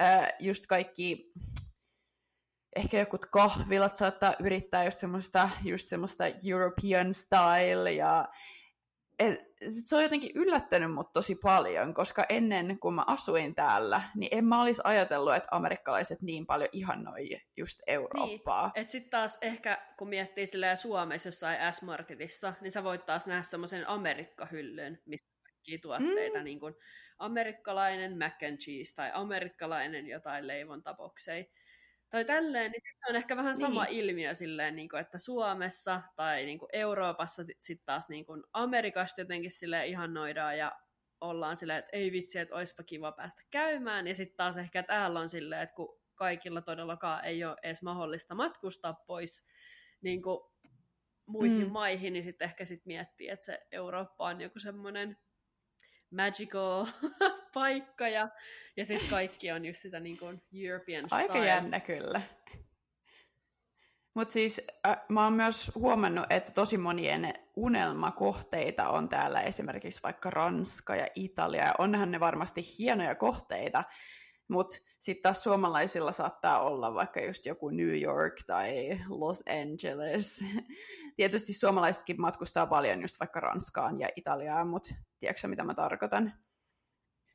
äh, 0.00 0.28
just 0.38 0.66
kaikki 0.66 1.32
ehkä 2.76 2.98
jokut 2.98 3.26
kahvilat 3.26 3.96
saattaa 3.96 4.34
yrittää 4.40 4.84
just 4.84 4.98
semmoista, 4.98 5.50
just 5.64 5.88
semmoista 5.88 6.24
European 6.48 7.14
style 7.14 7.92
ja 7.92 8.28
et, 9.18 9.40
se 9.84 9.96
on 9.96 10.02
jotenkin 10.02 10.30
yllättänyt 10.34 10.92
mut 10.92 11.12
tosi 11.12 11.34
paljon, 11.34 11.94
koska 11.94 12.26
ennen 12.28 12.78
kuin 12.78 12.94
mä 12.94 13.04
asuin 13.06 13.54
täällä, 13.54 14.02
niin 14.14 14.38
en 14.38 14.44
mä 14.44 14.62
olisi 14.62 14.82
ajatellut, 14.84 15.34
että 15.34 15.48
amerikkalaiset 15.50 16.22
niin 16.22 16.46
paljon 16.46 16.68
ihannoi 16.72 17.28
just 17.56 17.80
Eurooppaa. 17.86 18.66
Niin. 18.66 18.80
Että 18.82 18.92
sitten 18.92 19.10
taas 19.10 19.38
ehkä, 19.42 19.86
kun 19.98 20.08
miettii 20.08 20.46
silleen 20.46 20.76
Suomessa 20.76 21.28
jossain 21.28 21.74
S-Marketissa, 21.74 22.54
niin 22.60 22.72
sä 22.72 22.84
voit 22.84 23.06
taas 23.06 23.26
nähdä 23.26 23.42
semmoisen 23.42 23.88
Amerikka-hyllyn, 23.88 24.98
missä 25.06 25.32
kaikkia 25.42 25.78
tuotteita, 25.82 26.38
mm. 26.38 26.44
niin 26.44 26.60
kuin 26.60 26.74
amerikkalainen 27.18 28.18
mac 28.18 28.42
and 28.48 28.58
cheese 28.58 28.94
tai 28.94 29.10
amerikkalainen 29.14 30.06
jotain 30.06 30.46
leivontaboksei 30.46 31.50
tai 32.12 32.24
tälleen, 32.24 32.70
niin 32.70 32.80
sit 32.80 32.98
se 32.98 33.10
on 33.10 33.16
ehkä 33.16 33.36
vähän 33.36 33.56
sama 33.56 33.84
niin. 33.84 33.98
ilmiö 33.98 34.34
silleen, 34.34 34.76
niin 34.76 34.88
kuin, 34.88 35.00
että 35.00 35.18
Suomessa 35.18 36.02
tai 36.16 36.44
niin 36.44 36.58
kuin 36.58 36.68
Euroopassa 36.72 37.44
sitten 37.44 37.62
sit 37.64 37.84
taas 37.84 38.08
niin 38.08 38.26
kuin 38.26 38.42
Amerikasta 38.52 39.20
jotenkin 39.20 39.50
silleen 39.50 39.86
ihannoidaan 39.86 40.58
ja 40.58 40.72
ollaan 41.20 41.56
silleen, 41.56 41.78
että 41.78 41.90
ei 41.92 42.12
vitsi, 42.12 42.38
että 42.38 42.54
olisipa 42.54 42.82
kiva 42.82 43.12
päästä 43.12 43.42
käymään. 43.50 44.06
Ja 44.06 44.14
sitten 44.14 44.36
taas 44.36 44.58
ehkä 44.58 44.82
täällä 44.82 45.20
on 45.20 45.28
silleen, 45.28 45.62
että 45.62 45.74
kun 45.74 46.00
kaikilla 46.14 46.62
todellakaan 46.62 47.24
ei 47.24 47.44
ole 47.44 47.56
edes 47.62 47.82
mahdollista 47.82 48.34
matkustaa 48.34 48.94
pois 49.06 49.46
niin 50.00 50.22
kuin 50.22 50.40
muihin 51.26 51.66
mm. 51.66 51.72
maihin, 51.72 52.12
niin 52.12 52.22
sitten 52.22 52.44
ehkä 52.44 52.64
sit 52.64 52.86
miettii, 52.86 53.28
että 53.28 53.46
se 53.46 53.66
Eurooppa 53.72 54.24
on 54.24 54.40
joku 54.40 54.58
semmoinen 54.58 55.16
magical 56.12 56.86
paikka 57.54 58.08
ja, 58.08 58.28
ja 58.76 58.84
sitten 58.84 59.08
kaikki 59.08 59.52
on 59.52 59.64
just 59.64 59.80
sitä 59.80 60.00
niin 60.00 60.18
kuin 60.18 60.42
European 60.54 61.08
style. 61.08 61.22
Aika 61.22 61.38
jännä 61.44 61.80
kyllä. 61.80 62.20
Mutta 64.14 64.32
siis 64.32 64.60
äh, 64.86 65.00
mä 65.08 65.24
oon 65.24 65.32
myös 65.32 65.70
huomannut, 65.74 66.26
että 66.30 66.52
tosi 66.52 66.78
monien 66.78 67.34
unelmakohteita 67.56 68.88
on 68.88 69.08
täällä 69.08 69.40
esimerkiksi 69.40 70.02
vaikka 70.02 70.30
Ranska 70.30 70.96
ja 70.96 71.06
Italia, 71.14 71.64
ja 71.64 71.74
onhan 71.78 72.10
ne 72.10 72.20
varmasti 72.20 72.62
hienoja 72.78 73.14
kohteita, 73.14 73.84
mutta 74.48 74.78
sitten 74.98 75.22
taas 75.22 75.42
suomalaisilla 75.42 76.12
saattaa 76.12 76.60
olla 76.60 76.94
vaikka 76.94 77.20
just 77.20 77.46
joku 77.46 77.70
New 77.70 78.00
York 78.02 78.34
tai 78.46 78.98
Los 79.08 79.42
Angeles. 79.62 80.44
Tietysti 81.16 81.52
suomalaisetkin 81.52 82.20
matkustaa 82.20 82.66
paljon 82.66 83.00
just 83.00 83.20
vaikka 83.20 83.40
Ranskaan 83.40 84.00
ja 84.00 84.08
Italiaan, 84.16 84.68
mutta 84.68 84.94
tiedätkö 85.20 85.48
mitä 85.48 85.64
mä 85.64 85.74
tarkoitan? 85.74 86.32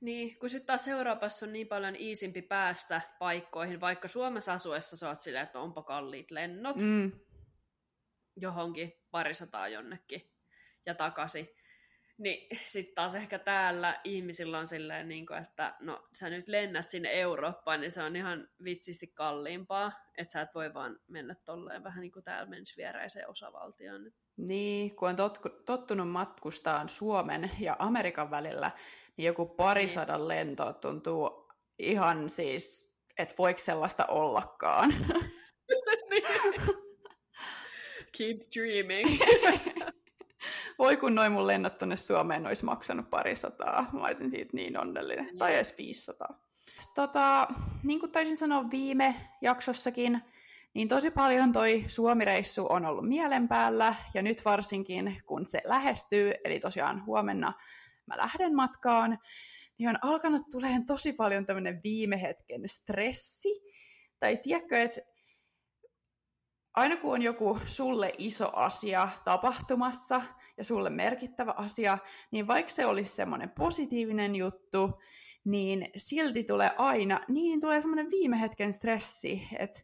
Niin, 0.01 0.39
kun 0.39 0.49
sitten 0.49 0.67
taas 0.67 0.87
Euroopassa 0.87 1.45
on 1.45 1.53
niin 1.53 1.67
paljon 1.67 1.95
iisimpi 1.95 2.41
päästä 2.41 3.01
paikkoihin, 3.19 3.81
vaikka 3.81 4.07
Suomessa 4.07 4.53
asuessa 4.53 4.97
sä 4.97 5.09
oot 5.09 5.21
silleen, 5.21 5.43
että 5.43 5.59
onpa 5.59 5.83
kalliit 5.83 6.31
lennot 6.31 6.75
mm. 6.75 7.11
johonkin 8.35 8.93
parisataa 9.11 9.67
jonnekin 9.67 10.31
ja 10.85 10.95
takaisin. 10.95 11.49
Niin 12.17 12.47
sitten 12.73 12.95
taas 12.95 13.15
ehkä 13.15 13.39
täällä 13.39 14.01
ihmisillä 14.03 14.57
on 14.57 14.67
silleen, 14.67 15.07
niin 15.07 15.25
kuin, 15.25 15.39
että 15.39 15.75
no 15.79 16.07
sä 16.13 16.29
nyt 16.29 16.47
lennät 16.47 16.89
sinne 16.89 17.11
Eurooppaan, 17.11 17.81
niin 17.81 17.91
se 17.91 18.03
on 18.03 18.15
ihan 18.15 18.47
vitsisti 18.63 19.07
kalliimpaa, 19.07 19.91
että 20.17 20.31
sä 20.31 20.41
et 20.41 20.55
voi 20.55 20.73
vaan 20.73 20.99
mennä 21.07 21.35
tolleen 21.45 21.83
vähän 21.83 22.01
niin 22.01 22.11
kuin 22.11 22.23
täällä 22.23 22.49
menisi 22.49 22.77
viereiseen 22.77 23.29
osavaltioon. 23.29 24.11
Niin, 24.37 24.95
kun 24.95 25.09
on 25.09 25.15
tot, 25.15 25.39
tottunut 25.65 26.09
matkustaan 26.09 26.89
Suomen 26.89 27.51
ja 27.59 27.75
Amerikan 27.79 28.31
välillä, 28.31 28.71
niin 29.17 29.25
joku 29.25 29.45
parisadan 29.45 30.19
niin. 30.19 30.27
lento 30.27 30.73
tuntuu 30.73 31.47
ihan 31.79 32.29
siis, 32.29 32.97
että 33.17 33.35
voiko 33.37 33.59
sellaista 33.59 34.05
ollakaan. 34.05 34.93
Keep 38.17 38.37
dreaming. 38.55 39.19
Voi 40.79 40.97
kun 40.97 41.15
noin 41.15 41.31
mun 41.31 41.47
lennot 41.47 41.77
tonne 41.77 41.97
Suomeen 41.97 42.47
olisi 42.47 42.65
maksanut 42.65 43.09
parisataa. 43.09 43.89
Mä 43.93 44.05
olisin 44.05 44.31
siitä 44.31 44.49
niin 44.53 44.79
onnellinen. 44.79 45.25
Niin. 45.25 45.37
Tai 45.37 45.55
edes 45.55 45.75
500. 45.77 46.47
Tota, 46.95 47.47
niin 47.83 47.99
kuin 47.99 48.11
taisin 48.11 48.37
sanoa 48.37 48.71
viime 48.71 49.15
jaksossakin, 49.41 50.21
niin 50.73 50.87
tosi 50.87 51.11
paljon 51.11 51.51
toi 51.51 51.83
Suomireissu 51.87 52.67
on 52.69 52.85
ollut 52.85 53.07
mielen 53.07 53.47
päällä, 53.47 53.95
ja 54.13 54.21
nyt 54.21 54.45
varsinkin 54.45 55.21
kun 55.25 55.45
se 55.45 55.61
lähestyy, 55.65 56.33
eli 56.43 56.59
tosiaan 56.59 57.05
huomenna 57.05 57.53
mä 58.05 58.17
lähden 58.17 58.55
matkaan, 58.55 59.19
niin 59.77 59.89
on 59.89 59.97
alkanut 60.01 60.41
tulemaan 60.51 60.85
tosi 60.85 61.13
paljon 61.13 61.45
tämmöinen 61.45 61.79
viime 61.83 62.21
hetken 62.21 62.61
stressi. 62.69 63.49
Tai 64.19 64.37
tiedätkö, 64.37 64.81
että 64.81 65.01
aina 66.73 66.97
kun 66.97 67.13
on 67.13 67.21
joku 67.21 67.59
sulle 67.65 68.13
iso 68.17 68.49
asia 68.55 69.09
tapahtumassa 69.25 70.21
ja 70.57 70.63
sulle 70.63 70.89
merkittävä 70.89 71.53
asia, 71.57 71.97
niin 72.31 72.47
vaikka 72.47 72.71
se 72.71 72.85
olisi 72.85 73.15
semmoinen 73.15 73.49
positiivinen 73.49 74.35
juttu, 74.35 75.01
niin 75.45 75.89
silti 75.95 76.43
tulee 76.43 76.71
aina, 76.77 77.19
niin 77.27 77.61
tulee 77.61 77.81
semmoinen 77.81 78.11
viime 78.11 78.41
hetken 78.41 78.73
stressi, 78.73 79.47
että 79.59 79.81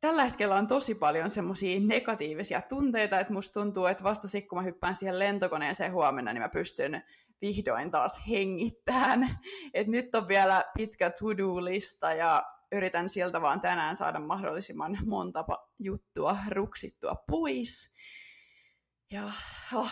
tällä 0.00 0.24
hetkellä 0.24 0.54
on 0.54 0.66
tosi 0.66 0.94
paljon 0.94 1.30
semmoisia 1.30 1.80
negatiivisia 1.80 2.62
tunteita, 2.62 3.20
että 3.20 3.32
musta 3.32 3.60
tuntuu, 3.60 3.86
että 3.86 4.04
vasta 4.04 4.28
sitten 4.28 4.48
kun 4.48 4.58
mä 4.58 4.62
hyppään 4.62 4.94
siihen 4.94 5.18
lentokoneeseen 5.18 5.92
huomenna, 5.92 6.32
niin 6.32 6.42
mä 6.42 6.48
pystyn 6.48 7.02
vihdoin 7.40 7.90
taas 7.90 8.22
hengittämään. 8.28 9.28
Et 9.74 9.86
nyt 9.86 10.14
on 10.14 10.28
vielä 10.28 10.64
pitkä 10.76 11.10
to-do-lista 11.10 12.12
ja 12.12 12.42
yritän 12.72 13.08
sieltä 13.08 13.42
vaan 13.42 13.60
tänään 13.60 13.96
saada 13.96 14.20
mahdollisimman 14.20 14.98
monta 15.06 15.44
juttua 15.78 16.36
ruksittua 16.50 17.14
pois. 17.30 17.92
Ja, 19.12 19.32
oh. 19.74 19.90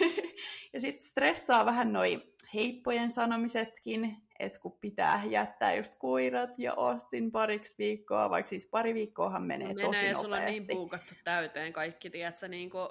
ja 0.72 0.80
sitten 0.80 1.06
stressaa 1.06 1.66
vähän 1.66 1.92
noi 1.92 2.34
heippojen 2.54 3.10
sanomisetkin, 3.10 4.16
että 4.38 4.60
kun 4.60 4.78
pitää 4.80 5.22
jättää 5.24 5.74
just 5.74 5.94
koirat 5.98 6.58
ja 6.58 6.74
Ostin 6.74 7.32
pariksi 7.32 7.74
viikkoa, 7.78 8.30
vaikka 8.30 8.48
siis 8.48 8.66
pari 8.66 8.94
viikkoahan 8.94 9.42
menee, 9.42 9.68
menee 9.68 9.86
tosi 9.86 9.98
ja 9.98 10.02
nopeasti. 10.02 10.22
sulla 10.22 10.36
on 10.36 10.44
niin 10.44 10.66
puukattu 10.66 11.14
täyteen 11.24 11.72
kaikki, 11.72 12.10
tiedätkö, 12.10 12.48
niin 12.48 12.70
kuin, 12.70 12.88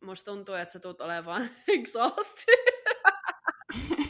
musta 0.00 0.30
tuntuu, 0.30 0.54
että 0.54 0.72
sä 0.72 0.80
tulet 0.80 1.00
olemaan 1.00 1.50
exhausted. 1.68 2.54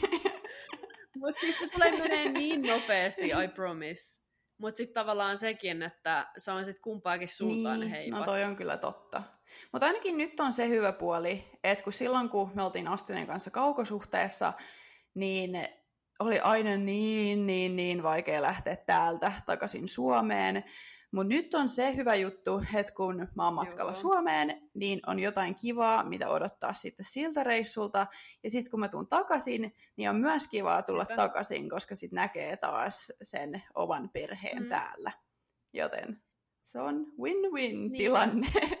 Mutta 1.17 1.39
siis 1.39 1.57
se 1.57 1.67
tulee 1.67 1.91
menee 1.91 2.29
niin 2.29 2.61
nopeasti, 2.61 3.27
I 3.27 3.47
promise. 3.55 4.21
Mutta 4.57 4.77
sitten 4.77 4.93
tavallaan 4.93 5.37
sekin, 5.37 5.81
että 5.81 6.31
se 6.37 6.51
on 6.51 6.65
sitten 6.65 6.81
kumpaakin 6.81 7.27
suuntaan 7.27 7.79
niin, 7.79 7.89
ne 7.91 7.97
heipat. 7.97 8.19
No 8.19 8.25
toi 8.25 8.43
on 8.43 8.55
kyllä 8.55 8.77
totta. 8.77 9.23
Mutta 9.71 9.85
ainakin 9.85 10.17
nyt 10.17 10.39
on 10.39 10.53
se 10.53 10.67
hyvä 10.67 10.93
puoli, 10.93 11.51
että 11.63 11.83
kun 11.83 11.93
silloin 11.93 12.29
kun 12.29 12.51
me 12.55 12.63
oltiin 12.63 12.87
Astinen 12.87 13.27
kanssa 13.27 13.51
kaukosuhteessa, 13.51 14.53
niin 15.13 15.67
oli 16.19 16.39
aina 16.39 16.77
niin, 16.77 17.47
niin, 17.47 17.75
niin 17.75 18.03
vaikea 18.03 18.41
lähteä 18.41 18.75
täältä 18.75 19.33
takaisin 19.45 19.87
Suomeen. 19.87 20.63
Mutta 21.11 21.33
nyt 21.33 21.53
on 21.53 21.69
se 21.69 21.95
hyvä 21.95 22.15
juttu, 22.15 22.63
että 22.75 22.93
kun 22.93 23.27
mä 23.35 23.45
oon 23.45 23.53
matkalla 23.53 23.91
Joo. 23.91 24.01
Suomeen, 24.01 24.69
niin 24.73 24.99
on 25.07 25.19
jotain 25.19 25.55
kivaa, 25.55 26.03
mitä 26.03 26.29
odottaa 26.29 26.73
sitten 26.73 27.05
siltä 27.09 27.43
reissulta. 27.43 28.07
Ja 28.43 28.51
sitten 28.51 28.71
kun 28.71 28.79
mä 28.79 28.87
tuun 28.87 29.07
takaisin, 29.07 29.75
niin 29.95 30.09
on 30.09 30.15
myös 30.15 30.47
kivaa 30.47 30.81
tulla 30.81 31.03
Sitä. 31.03 31.15
takaisin, 31.15 31.69
koska 31.69 31.95
sitten 31.95 32.17
näkee 32.17 32.57
taas 32.57 33.11
sen 33.23 33.63
oman 33.75 34.09
perheen 34.09 34.63
mm. 34.63 34.69
täällä. 34.69 35.11
Joten 35.73 36.21
se 36.65 36.79
on 36.79 37.05
win-win 37.21 37.91
niin. 37.91 38.11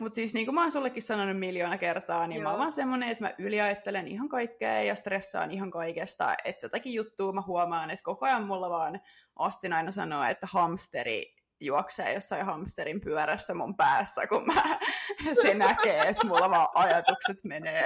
Mutta 0.00 0.14
siis 0.14 0.34
niin 0.34 0.46
kuin 0.46 0.54
mä 0.54 0.62
oon 0.62 0.72
sullekin 0.72 1.02
sanonut 1.02 1.38
miljoona 1.38 1.78
kertaa, 1.78 2.26
niin 2.26 2.40
Joo. 2.40 2.42
mä 2.42 2.50
oon 2.50 2.58
vaan 2.58 2.72
semmonen, 2.72 3.08
että 3.08 3.24
mä 3.24 3.34
yliajattelen 3.38 4.08
ihan 4.08 4.28
kaikkea 4.28 4.82
ja 4.82 4.94
stressaan 4.94 5.50
ihan 5.50 5.70
kaikesta. 5.70 6.34
Että 6.44 6.66
jotakin 6.66 6.94
juttua 6.94 7.32
mä 7.32 7.42
huomaan, 7.46 7.90
että 7.90 8.02
koko 8.02 8.26
ajan 8.26 8.46
mulla 8.46 8.70
vaan 8.70 9.00
Astin 9.36 9.72
aina 9.72 9.92
sanoo, 9.92 10.24
että 10.24 10.46
hamsteri 10.50 11.34
juoksee 11.60 12.14
jossain 12.14 12.46
hamsterin 12.46 13.00
pyörässä 13.00 13.54
mun 13.54 13.76
päässä, 13.76 14.26
kun 14.26 14.46
mä, 14.46 14.78
se 15.42 15.54
näkee, 15.54 16.00
että 16.00 16.26
mulla 16.26 16.50
vaan 16.50 16.68
ajatukset 16.74 17.44
menee. 17.44 17.84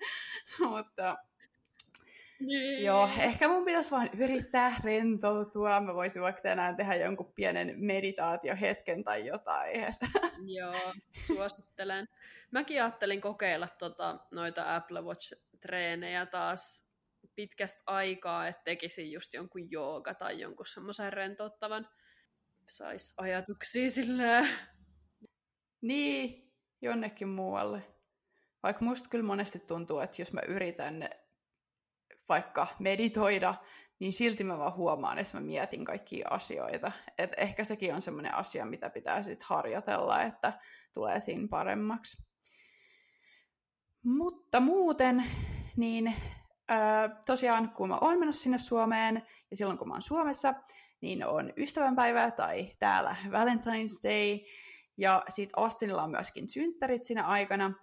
Mutta 0.70 1.16
niin. 2.40 2.84
Joo, 2.84 3.08
ehkä 3.18 3.48
mun 3.48 3.64
pitäisi 3.64 3.90
vaan 3.90 4.10
yrittää 4.18 4.76
rentoutua. 4.84 5.80
Mä 5.80 5.94
voisin 5.94 6.22
vaikka 6.22 6.42
tänään 6.42 6.76
tehdä 6.76 6.94
jonkun 6.94 7.32
pienen 7.34 7.74
meditaatiohetken 7.76 9.04
tai 9.04 9.26
jotain. 9.26 9.80
Joo, 10.58 10.92
suosittelen. 11.22 12.08
Mäkin 12.50 12.82
ajattelin 12.82 13.20
kokeilla 13.20 13.68
tota, 13.68 14.18
noita 14.30 14.76
Apple 14.76 15.00
Watch-treenejä 15.00 16.26
taas 16.26 16.88
pitkästä 17.34 17.82
aikaa, 17.86 18.48
että 18.48 18.62
tekisin 18.64 19.12
just 19.12 19.34
jonkun 19.34 19.70
jooga 19.70 20.14
tai 20.14 20.40
jonkun 20.40 20.66
semmoisen 20.66 21.12
rentouttavan 21.12 21.88
sais 22.68 23.14
ajatuksia 23.16 23.90
sillä. 23.90 24.46
Niin, 25.80 26.52
jonnekin 26.82 27.28
muualle. 27.28 27.82
Vaikka 28.62 28.84
musta 28.84 29.08
kyllä 29.08 29.24
monesti 29.24 29.58
tuntuu, 29.58 29.98
että 29.98 30.22
jos 30.22 30.32
mä 30.32 30.40
yritän 30.48 31.10
vaikka 32.28 32.66
meditoida, 32.78 33.54
niin 33.98 34.12
silti 34.12 34.44
mä 34.44 34.58
vaan 34.58 34.74
huomaan, 34.74 35.18
että 35.18 35.36
mä 35.36 35.40
mietin 35.40 35.84
kaikkia 35.84 36.28
asioita. 36.30 36.92
Et 37.18 37.30
ehkä 37.36 37.64
sekin 37.64 37.94
on 37.94 38.02
semmoinen 38.02 38.34
asia, 38.34 38.64
mitä 38.64 38.90
pitää 38.90 39.22
sitten 39.22 39.46
harjoitella, 39.48 40.22
että 40.22 40.52
tulee 40.94 41.20
siinä 41.20 41.48
paremmaksi. 41.50 42.22
Mutta 44.04 44.60
muuten, 44.60 45.24
niin 45.76 46.14
öö, 46.70 47.08
tosiaan 47.26 47.70
kun 47.70 47.88
mä 47.88 47.98
oon 48.00 48.18
menossa 48.18 48.42
sinne 48.42 48.58
Suomeen, 48.58 49.22
ja 49.50 49.56
silloin 49.56 49.78
kun 49.78 49.88
mä 49.88 49.94
oon 49.94 50.02
Suomessa, 50.02 50.54
niin 51.00 51.26
on 51.26 51.52
ystävänpäivä 51.56 52.30
tai 52.30 52.72
täällä 52.78 53.16
Valentine's 53.26 54.02
Day. 54.08 54.38
Ja 54.96 55.22
sitten 55.28 55.58
Austinilla 55.58 56.02
on 56.02 56.10
myöskin 56.10 56.48
synttärit 56.48 57.04
siinä 57.04 57.26
aikana. 57.26 57.74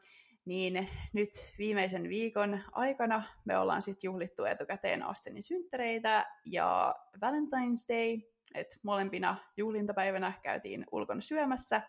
Niin 0.46 0.90
nyt 1.14 1.30
viimeisen 1.58 2.10
viikon 2.10 2.60
aikana 2.72 3.24
me 3.46 3.58
ollaan 3.58 3.82
sitten 3.82 4.08
juhlittu 4.08 4.46
etukäteen 4.46 5.04
Austinin 5.04 5.44
synttäreitä 5.44 6.26
ja 6.46 6.96
Valentine's 7.18 7.96
Day, 7.96 8.20
että 8.56 8.76
molempina 8.84 9.38
juhlintapäivänä 9.58 10.34
käytiin 10.44 10.86
ulkona 10.92 11.22
syömässä, 11.22 11.82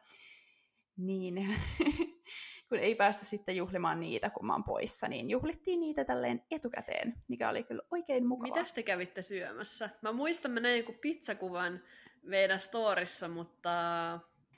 niin 0.97 1.57
kun 2.69 2.79
ei 2.79 2.95
päästä 2.95 3.25
sitten 3.25 3.57
juhlimaan 3.57 4.01
niitä, 4.01 4.31
kun 4.31 4.47
mä 4.47 4.53
oon 4.53 4.65
poissa, 4.65 5.09
niin 5.09 5.31
juhlittiin 5.31 5.81
niitä 5.81 6.05
tälleen 6.05 6.43
etukäteen, 6.51 7.15
mikä 7.29 7.49
oli 7.49 7.65
kyllä 7.65 7.83
oikein 7.91 8.27
mukavaa. 8.27 8.63
Mitä 8.63 8.75
te 8.75 8.83
kävitte 8.83 9.23
syömässä? 9.23 9.91
Mä 10.03 10.13
muistan, 10.13 10.51
mä 10.51 10.61
näin 10.61 10.79
joku 10.79 10.95
pizzakuvan 11.01 11.81
meidän 12.23 12.61
storissa, 12.61 13.29
mutta 13.29 13.71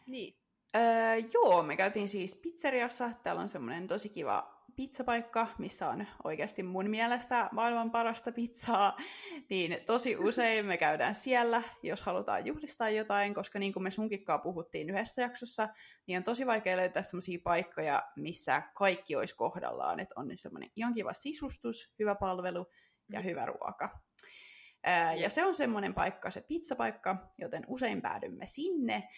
niin. 0.06 0.43
Öö, 0.76 0.82
joo, 1.34 1.62
me 1.62 1.76
käytiin 1.76 2.08
siis 2.08 2.36
pizzeriassa. 2.36 3.10
Täällä 3.22 3.42
on 3.42 3.48
semmoinen 3.48 3.86
tosi 3.86 4.08
kiva 4.08 4.54
pizzapaikka, 4.76 5.46
missä 5.58 5.88
on 5.88 6.06
oikeasti 6.24 6.62
mun 6.62 6.90
mielestä 6.90 7.48
maailman 7.52 7.90
parasta 7.90 8.32
pizzaa, 8.32 8.96
niin 9.50 9.76
tosi 9.86 10.16
usein 10.16 10.66
me 10.66 10.76
käydään 10.76 11.14
siellä, 11.14 11.62
jos 11.82 12.02
halutaan 12.02 12.46
juhlistaa 12.46 12.90
jotain, 12.90 13.34
koska 13.34 13.58
niin 13.58 13.72
kuin 13.72 13.82
me 13.82 13.90
sunkikkaa 13.90 14.38
puhuttiin 14.38 14.90
yhdessä 14.90 15.22
jaksossa, 15.22 15.68
niin 16.06 16.16
on 16.16 16.24
tosi 16.24 16.46
vaikea 16.46 16.76
löytää 16.76 17.02
sellaisia 17.02 17.38
paikkoja, 17.44 18.02
missä 18.16 18.62
kaikki 18.74 19.16
olisi 19.16 19.36
kohdallaan, 19.36 20.00
että 20.00 20.14
on 20.16 20.28
semmoinen 20.36 20.70
ihan 20.76 20.94
kiva 20.94 21.12
sisustus, 21.12 21.94
hyvä 21.98 22.14
palvelu 22.14 22.66
ja 23.12 23.20
mm. 23.20 23.24
hyvä 23.24 23.46
ruoka. 23.46 24.00
Ää, 24.84 25.14
ja 25.14 25.30
se 25.30 25.44
on 25.44 25.54
semmoinen 25.54 25.94
paikka, 25.94 26.30
se 26.30 26.40
pizzapaikka, 26.40 27.16
joten 27.38 27.64
usein 27.68 28.02
päädymme 28.02 28.46
sinne. 28.46 29.08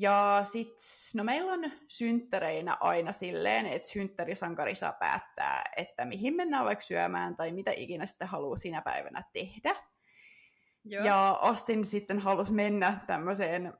Ja 0.00 0.40
sit, 0.52 0.78
no 1.14 1.24
meillä 1.24 1.52
on 1.52 1.70
synttäreinä 1.88 2.76
aina 2.80 3.12
silleen, 3.12 3.66
että 3.66 3.88
synttärisankari 3.88 4.74
saa 4.74 4.92
päättää, 4.92 5.64
että 5.76 6.04
mihin 6.04 6.36
mennään 6.36 6.64
vaikka 6.64 6.84
syömään 6.84 7.36
tai 7.36 7.52
mitä 7.52 7.72
ikinä 7.76 8.06
sitten 8.06 8.28
haluaa 8.28 8.56
sinä 8.56 8.82
päivänä 8.82 9.24
tehdä. 9.32 9.76
Joo. 10.84 11.04
Ja 11.04 11.38
Austin 11.42 11.84
sitten 11.84 12.18
halusi 12.18 12.52
mennä 12.52 12.98
tämmöiseen 13.06 13.72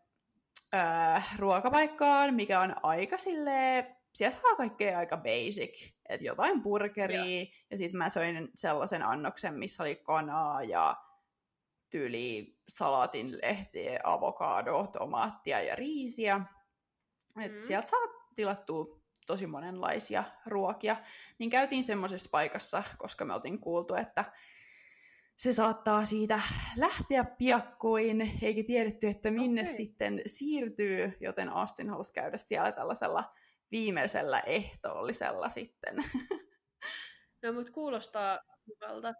äh, 0.74 1.38
ruokapaikkaan, 1.38 2.34
mikä 2.34 2.60
on 2.60 2.76
aika 2.82 3.18
silleen, 3.18 3.96
siellä 4.12 4.38
saa 4.42 4.56
kaikkea 4.56 4.98
aika 4.98 5.16
basic. 5.16 5.92
Että 6.08 6.26
jotain 6.26 6.62
burgeria, 6.62 7.24
Joo. 7.24 7.46
ja 7.70 7.78
sitten 7.78 7.98
mä 7.98 8.08
söin 8.08 8.48
sellaisen 8.54 9.02
annoksen, 9.02 9.54
missä 9.54 9.82
oli 9.82 9.96
kanaa 9.96 10.62
ja 10.62 10.96
tyyli 11.94 12.56
salaatin 12.68 13.38
lehtiä, 13.42 14.00
avokadoa, 14.04 14.86
tomaattia 14.86 15.60
ja 15.60 15.76
riisiä. 15.76 16.40
Et 17.40 17.52
mm. 17.52 17.58
Sieltä 17.58 17.88
saa 17.88 18.00
tilattua 18.36 19.00
tosi 19.26 19.46
monenlaisia 19.46 20.24
ruokia. 20.46 20.96
Niin 21.38 21.50
käytiin 21.50 21.84
semmoisessa 21.84 22.28
paikassa, 22.32 22.82
koska 22.98 23.24
me 23.24 23.34
oltiin 23.34 23.58
kuultu, 23.58 23.94
että 23.94 24.24
se 25.36 25.52
saattaa 25.52 26.04
siitä 26.04 26.40
lähteä 26.76 27.24
piakkoin, 27.24 28.38
eikä 28.42 28.62
tiedetty, 28.66 29.08
että 29.08 29.30
minne 29.30 29.62
okay. 29.62 29.74
sitten 29.74 30.22
siirtyy, 30.26 31.16
joten 31.20 31.48
Austin 31.48 31.90
halusi 31.90 32.12
käydä 32.12 32.38
siellä 32.38 32.72
tällaisella 32.72 33.34
viimeisellä 33.70 34.40
ehtoollisella 34.40 35.48
sitten. 35.48 35.96
No, 37.42 37.52
mutta 37.52 37.72
kuulostaa 37.72 38.40
hyvältä. 38.68 39.14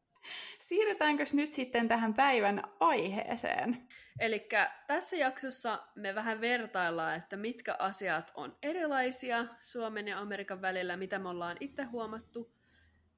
Siirrytäänkö 0.59 1.25
nyt 1.33 1.53
sitten 1.53 1.89
tähän 1.89 2.15
päivän 2.15 2.63
aiheeseen? 2.81 3.89
Eli 4.21 4.49
tässä 4.87 5.17
jaksossa 5.17 5.83
me 5.95 6.15
vähän 6.15 6.41
vertaillaan, 6.41 7.17
että 7.17 7.37
mitkä 7.37 7.77
asiat 7.79 8.33
on 8.35 8.57
erilaisia 8.63 9.47
Suomen 9.61 10.09
ja 10.09 10.19
Amerikan 10.19 10.63
välillä, 10.63 10.97
mitä 10.97 11.19
me 11.19 11.29
ollaan 11.29 11.57
itse 11.61 11.83
huomattu, 11.83 12.53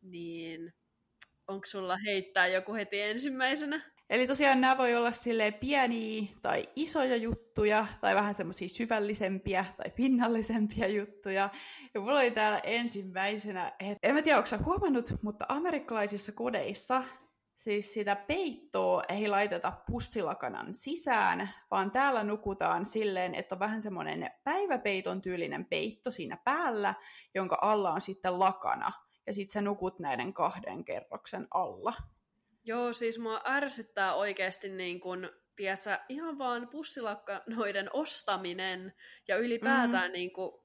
niin 0.02 0.74
onko 1.48 1.66
sulla 1.66 1.96
heittää 1.96 2.46
joku 2.46 2.74
heti 2.74 3.00
ensimmäisenä? 3.00 3.95
Eli 4.10 4.26
tosiaan 4.26 4.60
nämä 4.60 4.78
voi 4.78 4.94
olla 4.94 5.12
sille 5.12 5.50
pieniä 5.50 6.22
tai 6.42 6.68
isoja 6.76 7.16
juttuja, 7.16 7.86
tai 8.00 8.14
vähän 8.14 8.34
semmoisia 8.34 8.68
syvällisempiä 8.68 9.64
tai 9.76 9.90
pinnallisempia 9.90 10.88
juttuja. 10.88 11.50
Ja 11.94 12.00
mulla 12.00 12.18
oli 12.18 12.30
täällä 12.30 12.58
ensimmäisenä, 12.58 13.72
että 13.80 14.08
en 14.08 14.14
mä 14.14 14.22
tiedä, 14.22 14.38
onko 14.38 14.64
huomannut, 14.64 15.22
mutta 15.22 15.46
amerikkalaisissa 15.48 16.32
kodeissa 16.32 17.02
siis 17.66 17.92
sitä 17.92 18.16
peittoa 18.16 19.02
ei 19.08 19.28
laiteta 19.28 19.72
pussilakanan 19.86 20.74
sisään, 20.74 21.50
vaan 21.70 21.90
täällä 21.90 22.24
nukutaan 22.24 22.86
silleen, 22.86 23.34
että 23.34 23.54
on 23.54 23.58
vähän 23.58 23.82
semmoinen 23.82 24.30
päiväpeiton 24.44 25.22
tyylinen 25.22 25.64
peitto 25.64 26.10
siinä 26.10 26.38
päällä, 26.44 26.94
jonka 27.34 27.58
alla 27.62 27.92
on 27.92 28.00
sitten 28.00 28.38
lakana. 28.38 28.92
Ja 29.26 29.34
sitten 29.34 29.52
sä 29.52 29.60
nukut 29.60 29.98
näiden 29.98 30.32
kahden 30.32 30.84
kerroksen 30.84 31.46
alla. 31.50 31.94
Joo, 32.66 32.92
siis 32.92 33.18
mua 33.18 33.42
ärsyttää 33.46 34.14
oikeasti 34.14 34.68
niin 34.68 35.00
kun, 35.00 35.30
tiedätkö, 35.56 35.98
ihan 36.08 36.38
vaan 36.38 36.68
pussilakkanoiden 36.68 37.90
ostaminen 37.92 38.94
ja 39.28 39.36
ylipäätään 39.36 40.10
mm. 40.10 40.12
niin 40.12 40.32
kun, 40.32 40.64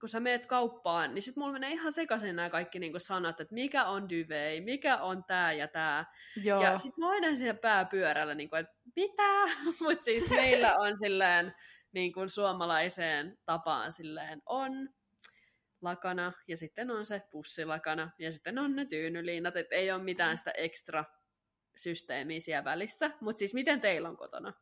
kun 0.00 0.08
sä 0.08 0.20
meet 0.20 0.46
kauppaan, 0.46 1.14
niin 1.14 1.22
sit 1.22 1.36
mulla 1.36 1.52
menee 1.52 1.70
ihan 1.70 1.92
sekaisin 1.92 2.36
nämä 2.36 2.50
kaikki 2.50 2.78
niin 2.78 3.00
sanat, 3.00 3.40
että 3.40 3.54
mikä 3.54 3.84
on 3.84 4.08
dyvei, 4.08 4.60
mikä 4.60 4.96
on 4.96 5.24
tää 5.24 5.52
ja 5.52 5.68
tää. 5.68 6.14
Joo. 6.44 6.62
Ja 6.62 6.76
sit 6.76 6.96
mä 6.96 7.10
aina 7.10 7.36
siellä 7.36 7.60
pääpyörällä, 7.60 8.34
niin 8.34 8.56
että 8.60 8.74
mitä? 8.96 9.56
Mutta 9.82 10.04
siis 10.04 10.30
meillä 10.30 10.76
on 10.76 10.96
silleen 10.96 11.54
niin 11.92 12.12
kuin 12.12 12.28
suomalaiseen 12.28 13.38
tapaan 13.44 13.92
silleen 13.92 14.42
on 14.46 14.88
lakana 15.80 16.32
ja 16.48 16.56
sitten 16.56 16.90
on 16.90 17.06
se 17.06 17.22
pussilakana 17.30 18.10
ja 18.18 18.32
sitten 18.32 18.58
on 18.58 18.76
ne 18.76 18.84
tyynyliinat, 18.84 19.56
että 19.56 19.74
ei 19.74 19.90
ole 19.90 20.02
mitään 20.02 20.38
sitä 20.38 20.50
ekstra 20.50 21.04
systeemiä 21.76 22.40
siellä 22.40 22.64
välissä. 22.64 23.10
Mutta 23.20 23.38
siis 23.38 23.54
miten 23.54 23.80
teillä 23.80 24.08
on 24.08 24.16
kotona? 24.16 24.52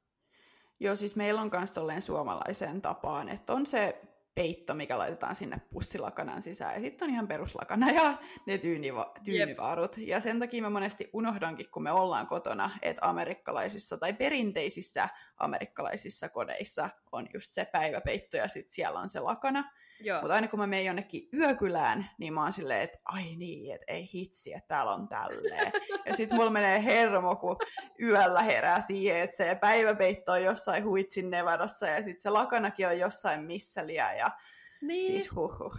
Joo, 0.81 0.97
siis 0.97 1.17
meillä 1.17 1.41
on 1.41 1.51
myös 1.53 1.73
tolleen 1.73 2.03
suomalaiseen 2.03 2.83
tapaan, 2.83 3.29
että 3.29 3.53
on 3.53 3.67
se 3.67 4.01
peitto, 4.35 4.75
mikä 4.75 4.99
laitetaan 4.99 5.35
sinne 5.35 5.61
pussilakanan 5.73 6.43
sisään, 6.43 6.75
ja 6.75 6.81
sitten 6.81 7.09
on 7.09 7.15
ihan 7.15 7.29
peruslakana 7.29 7.91
ja 7.91 8.19
ne 8.47 8.57
tyyniva- 8.57 9.13
tyynivaarut. 9.25 9.99
Yep. 9.99 10.09
Ja 10.09 10.21
sen 10.21 10.39
takia 10.39 10.63
mä 10.63 10.71
monesti 10.71 11.11
unohdankin, 11.13 11.71
kun 11.71 11.83
me 11.83 11.93
ollaan 11.93 12.27
kotona, 12.27 12.71
että 12.83 13.09
amerikkalaisissa 13.09 13.99
tai 13.99 14.13
perinteisissä 14.13 15.09
amerikkalaisissa 15.37 16.29
kodeissa 16.29 16.91
on 17.13 17.27
just 17.35 17.47
se 17.51 17.65
päiväpeitto, 17.65 18.37
ja 18.37 18.49
sitten 18.49 18.73
siellä 18.73 19.01
on 19.01 19.09
se 19.09 19.21
lakana. 19.21 19.73
Mutta 20.21 20.35
aina 20.35 20.49
kun 20.49 20.59
mä 20.59 20.67
menen 20.67 20.85
jonnekin 20.85 21.29
yökylään, 21.35 22.11
niin 22.19 22.35
mä 22.35 22.43
oon 22.43 22.53
silleen, 22.53 22.81
että 22.81 22.99
ai 23.05 23.37
niin, 23.37 23.75
että 23.75 23.93
ei 23.93 24.09
hitsi, 24.15 24.53
että 24.53 24.69
täällä 24.69 24.93
on 24.93 25.09
tälleen. 25.09 25.73
ja 26.07 26.17
sitten 26.17 26.37
mulla 26.37 26.51
menee 26.51 26.85
hermo, 26.85 27.37
kun 27.37 27.57
yöllä 28.03 28.43
herää 28.43 28.81
siihen, 28.81 29.21
että 29.21 29.37
se 29.37 29.59
päiväpeitto 29.61 30.33
on 30.33 30.43
jossain 30.43 30.85
huitsin 30.85 31.31
Nevadassa 31.31 31.87
ja 31.87 31.97
sitten 31.97 32.21
se 32.21 32.31
lakanakin 32.31 32.89
on 32.89 32.99
jossain 32.99 33.41
missäliä 33.41 34.15
ja 34.15 34.31
niin. 34.81 35.07
Siis 35.07 35.35
huhu. 35.35 35.75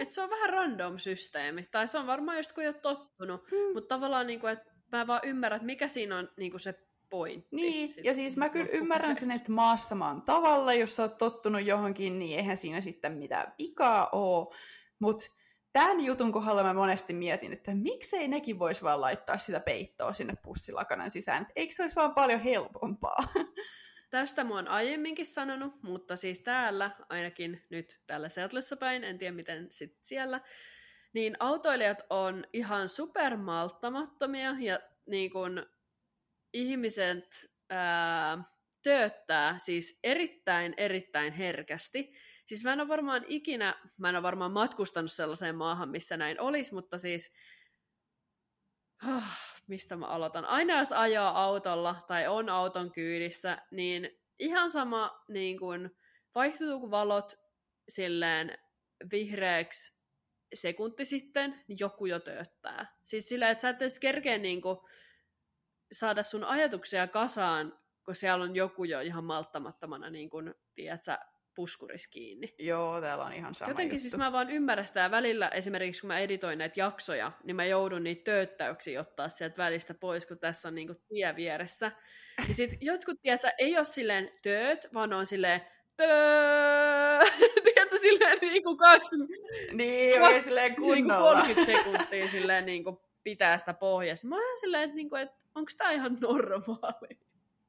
Et 0.00 0.10
se 0.10 0.22
on 0.22 0.30
vähän 0.30 0.50
random 0.50 0.98
systeemi. 0.98 1.68
Tai 1.70 1.88
se 1.88 1.98
on 1.98 2.06
varmaan 2.06 2.36
just 2.36 2.52
kun 2.52 2.62
ei 2.62 2.68
ole 2.68 2.76
tottunut. 2.82 3.50
Hmm. 3.50 3.72
Mutta 3.74 3.94
tavallaan, 3.94 4.26
niin 4.26 4.40
kuin, 4.40 4.52
että 4.52 4.72
mä 4.92 5.06
vaan 5.06 5.20
ymmärrän, 5.24 5.56
että 5.56 5.66
mikä 5.66 5.88
siinä 5.88 6.18
on 6.18 6.28
niin 6.36 6.50
kuin 6.50 6.60
se 6.60 6.74
pointti. 7.10 7.56
Niin, 7.56 7.94
ja 8.02 8.14
siis 8.14 8.36
mä 8.36 8.48
kyllä 8.48 8.68
ymmärrän 8.72 9.16
sen, 9.16 9.30
että 9.30 9.52
maassa 9.52 9.94
maan 9.94 10.22
tavalla, 10.22 10.74
jos 10.74 10.96
sä 10.96 11.02
oot 11.02 11.18
tottunut 11.18 11.66
johonkin, 11.66 12.18
niin 12.18 12.38
eihän 12.38 12.56
siinä 12.56 12.80
sitten 12.80 13.12
mitään 13.12 13.52
vikaa 13.58 14.08
oo. 14.12 14.54
Mutta 14.98 15.26
tämän 15.72 16.00
jutun 16.00 16.32
kohdalla 16.32 16.62
mä 16.62 16.74
monesti 16.74 17.12
mietin, 17.12 17.52
että 17.52 17.74
miksei 17.74 18.28
nekin 18.28 18.58
vois 18.58 18.82
vaan 18.82 19.00
laittaa 19.00 19.38
sitä 19.38 19.60
peittoa 19.60 20.12
sinne 20.12 20.34
pussilakanan 20.42 21.10
sisään. 21.10 21.46
Eikö 21.56 21.74
se 21.74 21.82
olisi 21.82 21.96
vaan 21.96 22.14
paljon 22.14 22.40
helpompaa? 22.40 23.24
Tästä 24.10 24.44
mä 24.44 24.54
oon 24.54 24.68
aiemminkin 24.68 25.26
sanonut, 25.26 25.82
mutta 25.82 26.16
siis 26.16 26.40
täällä, 26.40 26.90
ainakin 27.08 27.62
nyt 27.70 28.00
täällä 28.06 28.28
Seatlessa 28.28 28.76
päin, 28.76 29.04
en 29.04 29.18
tiedä 29.18 29.36
miten 29.36 29.66
sit 29.70 29.98
siellä, 30.02 30.40
niin 31.12 31.36
autoilijat 31.40 32.02
on 32.10 32.44
ihan 32.52 32.88
supermalttamattomia 32.88 34.56
ja 34.60 34.80
niin 35.06 35.30
kun 35.30 35.66
ihmiset 36.54 37.50
ää, 37.70 38.44
tööttää 38.82 39.58
siis 39.58 39.98
erittäin, 40.02 40.74
erittäin 40.76 41.32
herkästi. 41.32 42.12
Siis 42.46 42.64
mä 42.64 42.72
en 42.72 42.80
ole 42.80 42.88
varmaan 42.88 43.24
ikinä, 43.28 43.74
mä 43.98 44.08
en 44.08 44.14
ole 44.16 44.22
varmaan 44.22 44.52
matkustanut 44.52 45.12
sellaiseen 45.12 45.56
maahan, 45.56 45.88
missä 45.88 46.16
näin 46.16 46.40
olisi, 46.40 46.74
mutta 46.74 46.98
siis, 46.98 47.32
oh, 49.08 49.22
mistä 49.66 49.96
mä 49.96 50.06
aloitan? 50.06 50.44
Aina 50.44 50.78
jos 50.78 50.92
ajaa 50.92 51.44
autolla 51.44 52.04
tai 52.06 52.26
on 52.26 52.48
auton 52.48 52.92
kyydissä, 52.92 53.58
niin 53.70 54.10
ihan 54.38 54.70
sama 54.70 55.24
niin 55.28 55.58
kuin, 55.58 55.90
vaihtuuko 56.34 56.90
valot 56.90 57.32
silleen 57.88 58.58
vihreäksi 59.12 59.98
sekunti 60.54 61.04
sitten, 61.04 61.64
niin 61.68 61.76
joku 61.80 62.06
jo 62.06 62.20
tööttää. 62.20 62.96
Siis 63.02 63.28
sillä, 63.28 63.50
että 63.50 63.62
sä 63.62 63.68
et 63.68 63.82
edes 63.82 64.00
kerkeä 64.00 64.38
niin 64.38 64.62
kuin, 64.62 64.78
saada 65.94 66.22
sun 66.22 66.44
ajatuksia 66.44 67.06
kasaan, 67.06 67.78
kun 68.04 68.14
siellä 68.14 68.44
on 68.44 68.56
joku 68.56 68.84
jo 68.84 69.00
ihan 69.00 69.24
malttamattomana, 69.24 70.10
niin 70.10 70.30
kuin, 70.30 70.54
tiedätkö, 70.74 71.16
puskuris 71.54 72.06
kiinni. 72.06 72.54
Joo, 72.58 73.00
täällä 73.00 73.24
on 73.24 73.32
ihan 73.32 73.54
sama 73.54 73.70
Jotenkin 73.70 73.94
juttu. 73.96 74.02
siis 74.02 74.16
mä 74.16 74.32
vaan 74.32 74.50
ymmärrän 74.50 74.86
sitä 74.86 75.10
välillä, 75.10 75.48
esimerkiksi 75.48 76.00
kun 76.00 76.08
mä 76.08 76.18
editoin 76.18 76.58
näitä 76.58 76.80
jaksoja, 76.80 77.32
niin 77.44 77.56
mä 77.56 77.64
joudun 77.64 78.04
niitä 78.04 78.24
tööttäyksiä 78.24 79.00
ottaa 79.00 79.28
sieltä 79.28 79.56
välistä 79.56 79.94
pois, 79.94 80.26
kun 80.26 80.38
tässä 80.38 80.68
on 80.68 80.74
niinku 80.74 80.94
tie 81.08 81.36
vieressä. 81.36 81.92
Ja 82.48 82.54
sit 82.54 82.70
jotkut, 82.80 83.16
tiedätkö, 83.22 83.50
ei 83.58 83.76
ole 83.76 83.84
silleen 83.84 84.30
tööt, 84.42 84.94
vaan 84.94 85.12
on 85.12 85.26
silleen 85.26 85.60
töö, 85.96 87.18
tiedätkö, 87.64 87.98
silleen 87.98 88.38
niinku 88.40 88.76
kaksi, 88.76 89.16
niin, 89.72 90.20
kaksi 90.20 90.40
silleen 90.40 90.72
niinku 90.72 90.82
kunnolla. 90.82 91.42
Niinku 91.42 91.54
30 91.64 91.82
sekuntia 91.82 92.28
silleen 92.28 92.66
niinku 92.66 93.02
pitää 93.24 93.58
sitä 93.58 93.74
pohjassa. 93.74 94.28
Mä 94.28 94.36
oon 94.36 94.58
silleen, 94.60 94.82
että, 94.82 94.96
niinku, 94.96 95.16
että 95.16 95.44
onko 95.54 95.70
tämä 95.78 95.90
ihan 95.90 96.18
normaali? 96.20 97.18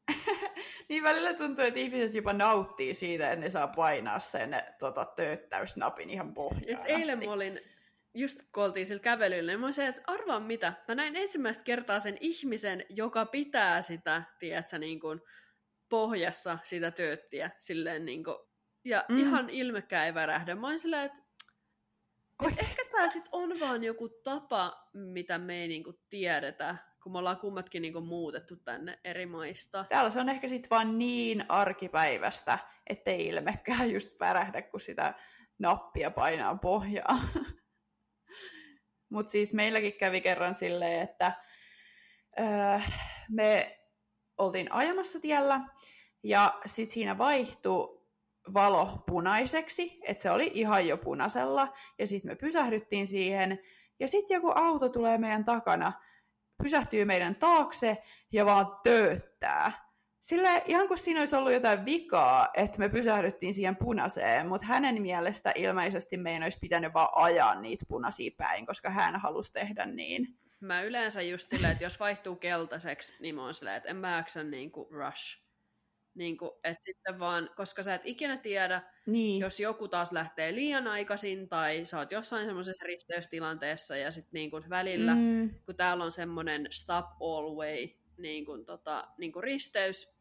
niin 0.89 1.03
välillä 1.03 1.33
tuntuu, 1.33 1.65
että 1.65 1.79
ihmiset 1.79 2.15
jopa 2.15 2.33
nauttii 2.33 2.93
siitä, 2.93 3.31
että 3.31 3.45
ne 3.45 3.51
saa 3.51 3.67
painaa 3.67 4.19
sen 4.19 4.63
tota, 4.79 5.05
tööttäysnapin 5.05 6.09
ihan 6.09 6.33
pohjaan 6.33 6.65
Ja 6.67 6.95
eilen 6.97 7.25
mä 7.25 7.31
olin, 7.31 7.59
just 8.13 8.39
kun 8.51 8.63
oltiin 8.63 8.85
sillä 8.85 9.01
kävelyllä, 9.01 9.51
niin 9.51 9.59
mä 9.59 9.65
olin 9.65 9.89
että 9.89 10.01
arvaa 10.07 10.39
mitä, 10.39 10.73
mä 10.87 10.95
näin 10.95 11.15
ensimmäistä 11.15 11.63
kertaa 11.63 11.99
sen 11.99 12.17
ihmisen, 12.19 12.85
joka 12.89 13.25
pitää 13.25 13.81
sitä, 13.81 14.23
tiedätkö, 14.39 14.77
niin 14.77 14.99
kuin 14.99 15.21
pohjassa 15.89 16.57
sitä 16.63 16.91
tööttiä, 16.91 17.51
silleen 17.59 18.05
niin 18.05 18.23
kuin, 18.23 18.37
ja 18.83 19.05
mm. 19.09 19.17
ihan 19.17 19.49
ilmekään 19.49 20.05
ei 20.05 20.13
värähdä. 20.13 20.55
Mä 20.55 20.67
olin 20.67 20.79
silleen, 20.79 21.05
että 21.05 21.21
et 22.43 22.59
ehkä 22.59 22.83
tämä 22.91 23.07
sitten 23.07 23.29
on 23.31 23.59
vaan 23.59 23.83
joku 23.83 24.09
tapa, 24.09 24.89
mitä 24.93 25.37
me 25.37 25.61
ei 25.61 25.67
niinku 25.67 25.93
tiedetä, 26.09 26.75
kun 27.03 27.11
me 27.11 27.17
ollaan 27.17 27.39
kummatkin 27.39 27.81
niinku 27.81 28.01
muutettu 28.01 28.55
tänne 28.55 28.99
eri 29.03 29.25
maista. 29.25 29.85
Täällä 29.89 30.09
se 30.09 30.19
on 30.19 30.29
ehkä 30.29 30.47
sitten 30.47 30.69
vaan 30.69 30.97
niin 30.97 31.45
arkipäivästä, 31.49 32.59
ettei 32.89 33.27
ilmekään 33.27 33.91
just 33.91 34.17
pärähdä, 34.17 34.61
kun 34.61 34.79
sitä 34.79 35.13
nappia 35.59 36.11
painaa 36.11 36.55
pohjaa. 36.55 37.19
Mutta 39.13 39.31
siis 39.31 39.53
meilläkin 39.53 39.97
kävi 39.97 40.21
kerran 40.21 40.55
silleen, 40.55 41.01
että 41.01 41.31
öö, 42.39 42.79
me 43.29 43.79
oltiin 44.37 44.71
ajamassa 44.71 45.19
tiellä 45.19 45.61
ja 46.23 46.59
sitten 46.65 46.93
siinä 46.93 47.17
vaihtui 47.17 47.94
valo 48.53 49.03
punaiseksi, 49.07 49.99
että 50.03 50.23
se 50.23 50.31
oli 50.31 50.51
ihan 50.53 50.87
jo 50.87 50.97
punaisella 50.97 51.73
ja 51.99 52.07
sitten 52.07 52.31
me 52.31 52.35
pysähdyttiin 52.35 53.07
siihen 53.07 53.59
ja 53.99 54.07
sitten 54.07 54.35
joku 54.35 54.51
auto 54.55 54.89
tulee 54.89 55.17
meidän 55.17 55.45
takana, 55.45 55.93
pysähtyy 56.63 57.05
meidän 57.05 57.35
taakse 57.35 57.97
ja 58.31 58.45
vaan 58.45 58.67
tööttää. 58.83 59.85
Sillä 60.21 60.61
ihan 60.65 60.87
kuin 60.87 60.97
siinä 60.97 61.19
olisi 61.19 61.35
ollut 61.35 61.53
jotain 61.53 61.85
vikaa, 61.85 62.47
että 62.53 62.79
me 62.79 62.89
pysähdyttiin 62.89 63.53
siihen 63.53 63.75
punaiseen, 63.75 64.47
mutta 64.47 64.67
hänen 64.67 65.01
mielestä 65.01 65.51
ilmeisesti 65.55 66.17
meidän 66.17 66.43
olisi 66.43 66.59
pitänyt 66.61 66.93
vaan 66.93 67.09
ajaa 67.15 67.61
niitä 67.61 67.85
punaisia 67.87 68.31
päin, 68.37 68.65
koska 68.65 68.89
hän 68.89 69.19
halusi 69.19 69.53
tehdä 69.53 69.85
niin. 69.85 70.27
Mä 70.59 70.81
yleensä 70.81 71.21
just 71.21 71.49
silleen, 71.49 71.71
että 71.71 71.83
jos 71.83 71.99
vaihtuu 71.99 72.35
keltaiseksi, 72.35 73.17
niin 73.19 73.35
mä 73.35 73.43
oon 73.43 73.53
silleen, 73.53 73.77
että 73.77 73.89
en 73.89 73.95
mä 73.95 74.23
niin 74.49 74.71
kuin 74.71 74.91
rush. 74.91 75.44
Niin 76.15 76.37
kuin, 76.37 76.51
että 76.63 76.83
sitten 76.83 77.19
vaan, 77.19 77.49
koska 77.55 77.83
sä 77.83 77.95
et 77.95 78.01
ikinä 78.05 78.37
tiedä, 78.37 78.81
niin. 79.05 79.41
jos 79.41 79.59
joku 79.59 79.87
taas 79.87 80.11
lähtee 80.11 80.55
liian 80.55 80.87
aikaisin 80.87 81.49
tai 81.49 81.85
sä 81.85 81.99
oot 81.99 82.11
jossain 82.11 82.45
semmoisessa 82.45 82.85
risteystilanteessa 82.85 83.97
ja 83.97 84.11
sitten 84.11 84.33
niin 84.33 84.51
kuin 84.51 84.69
välillä, 84.69 85.15
mm. 85.15 85.49
kun 85.65 85.75
täällä 85.75 86.03
on 86.03 86.11
semmoinen 86.11 86.67
stop 86.71 87.05
all 87.21 87.55
way 87.55 87.87
niin 88.17 88.45
kuin, 88.45 88.65
tota, 88.65 89.07
niin 89.17 89.31
kuin 89.31 89.43
risteys, 89.43 90.15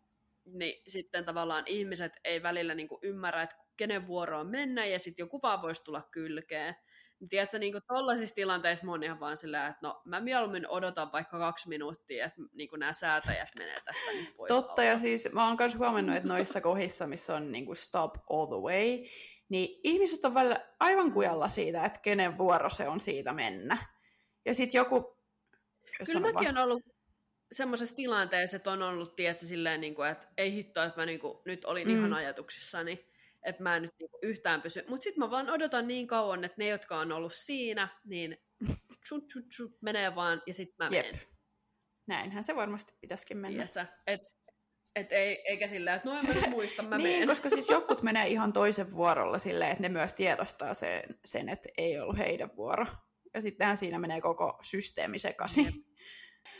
niin 0.45 0.83
sitten 0.89 1.25
tavallaan 1.25 1.65
ihmiset 1.67 2.13
ei 2.25 2.43
välillä 2.43 2.75
niin 2.75 2.89
kuin 2.89 2.99
ymmärrä, 3.03 3.43
että 3.43 3.57
kenen 3.77 4.07
vuoro 4.07 4.41
on 4.41 4.47
mennä, 4.47 4.87
ja 4.87 4.99
sitten 4.99 5.23
joku 5.23 5.43
vaan 5.43 5.63
voisi 5.63 5.85
tulla 5.85 6.09
kylkeen. 6.11 6.77
Tiedätkö, 7.29 7.59
niin 7.59 7.75
tuollaisissa 7.89 8.35
tilanteissa 8.35 8.87
moni 8.87 9.07
ihan 9.07 9.21
vaan 9.21 9.37
sillä, 9.37 9.67
että 9.67 9.79
no 9.83 10.03
mä 10.05 10.21
mieluummin 10.21 10.69
odotan 10.69 11.13
vaikka 11.13 11.39
kaksi 11.39 11.69
minuuttia, 11.69 12.27
että 12.27 12.43
niin 12.53 12.69
nämä 12.77 12.93
säätäjät 12.93 13.49
menee 13.57 13.81
tästä 13.85 14.11
niin 14.13 14.35
pois. 14.37 14.49
Totta, 14.49 14.71
alta. 14.71 14.83
ja 14.83 14.99
siis 14.99 15.29
mä 15.33 15.47
oon 15.47 15.57
myös 15.59 15.79
huomannut, 15.79 16.17
että 16.17 16.29
noissa 16.29 16.61
kohdissa, 16.61 17.07
missä 17.07 17.37
on 17.37 17.53
niin 17.53 17.67
kuin 17.67 17.77
stop 17.77 18.15
all 18.31 18.47
the 18.47 18.57
way, 18.57 19.09
niin 19.49 19.81
ihmiset 19.85 20.25
on 20.25 20.35
välillä 20.35 20.57
aivan 20.81 21.13
kujalla 21.13 21.49
siitä, 21.49 21.85
että 21.85 22.01
kenen 22.01 22.39
vuoro 22.39 22.71
se 22.71 22.89
on 22.89 23.01
siitä 23.01 23.33
mennä. 23.33 23.87
Ja 24.45 24.55
sitten 24.55 24.79
joku... 24.79 25.19
Kyllä 26.07 26.33
mäkin 26.33 26.49
on 26.49 26.65
ollut 26.65 26.83
semmoisessa 27.53 27.97
tilanteessa, 27.97 28.57
että 28.57 28.71
on 28.71 28.83
ollut, 28.83 29.17
tietysti 29.17 29.47
silleen, 29.47 29.81
niin 29.81 29.95
kuin, 29.95 30.09
että 30.09 30.29
ei 30.37 30.53
hitto, 30.53 30.83
että 30.83 31.01
mä 31.01 31.07
niin 31.07 31.21
kuin, 31.21 31.39
nyt 31.45 31.65
olin 31.65 31.89
mm. 31.89 31.95
ihan 31.95 32.13
ajatuksissani, 32.13 33.07
että 33.45 33.63
mä 33.63 33.77
en 33.77 33.83
nyt 33.83 33.95
niin 33.99 34.11
kuin, 34.11 34.21
yhtään 34.23 34.63
pysy. 34.63 34.85
Mutta 34.89 35.05
sitten 35.05 35.25
mä 35.25 35.31
vaan 35.31 35.51
odotan 35.51 35.89
niin 35.89 36.07
kauan, 36.07 36.45
että 36.45 36.55
ne, 36.59 36.69
jotka 36.69 36.99
on 36.99 37.13
ollut 37.13 37.35
siinä, 37.35 37.89
niin 38.05 38.39
tshut, 39.05 39.29
tshut, 39.29 39.49
tshut, 39.49 39.83
menee 39.83 40.15
vaan, 40.15 40.43
ja 40.47 40.55
sitten 40.55 40.87
mä 40.87 40.91
menen. 40.91 41.21
Näinhän 42.07 42.45
se 42.45 42.57
varmasti 42.57 42.95
pitäisikin 43.01 43.37
mennä. 43.37 43.67
Tiedätkö? 43.67 43.97
Et, 44.07 44.21
et 44.97 45.13
ei, 45.13 45.43
eikä 45.49 45.69
silleen, 45.69 45.97
että 45.97 46.09
no 46.09 46.19
en 46.19 46.27
mä 46.27 46.35
nyt 46.35 46.51
muista, 46.51 46.83
mä 46.83 46.97
niin, 46.99 47.09
menen. 47.09 47.29
koska 47.29 47.51
siis 47.51 47.69
jokut 47.69 48.03
menee 48.03 48.29
ihan 48.29 48.53
toisen 48.53 48.93
vuorolla 48.93 49.39
silleen, 49.39 49.71
että 49.71 49.83
ne 49.83 49.89
myös 49.89 50.13
tiedostaa 50.13 50.75
sen, 50.75 51.03
sen 51.25 51.49
että 51.49 51.69
ei 51.79 51.99
ollut 52.01 52.19
heidän 52.19 52.57
vuoro. 52.57 52.87
Ja 53.35 53.43
sittenhän 53.43 53.77
siinä 53.77 53.99
menee 53.99 54.21
koko 54.21 54.59
systeemi 54.63 55.19
sekaisin. 55.19 55.65
Jep. 55.65 55.75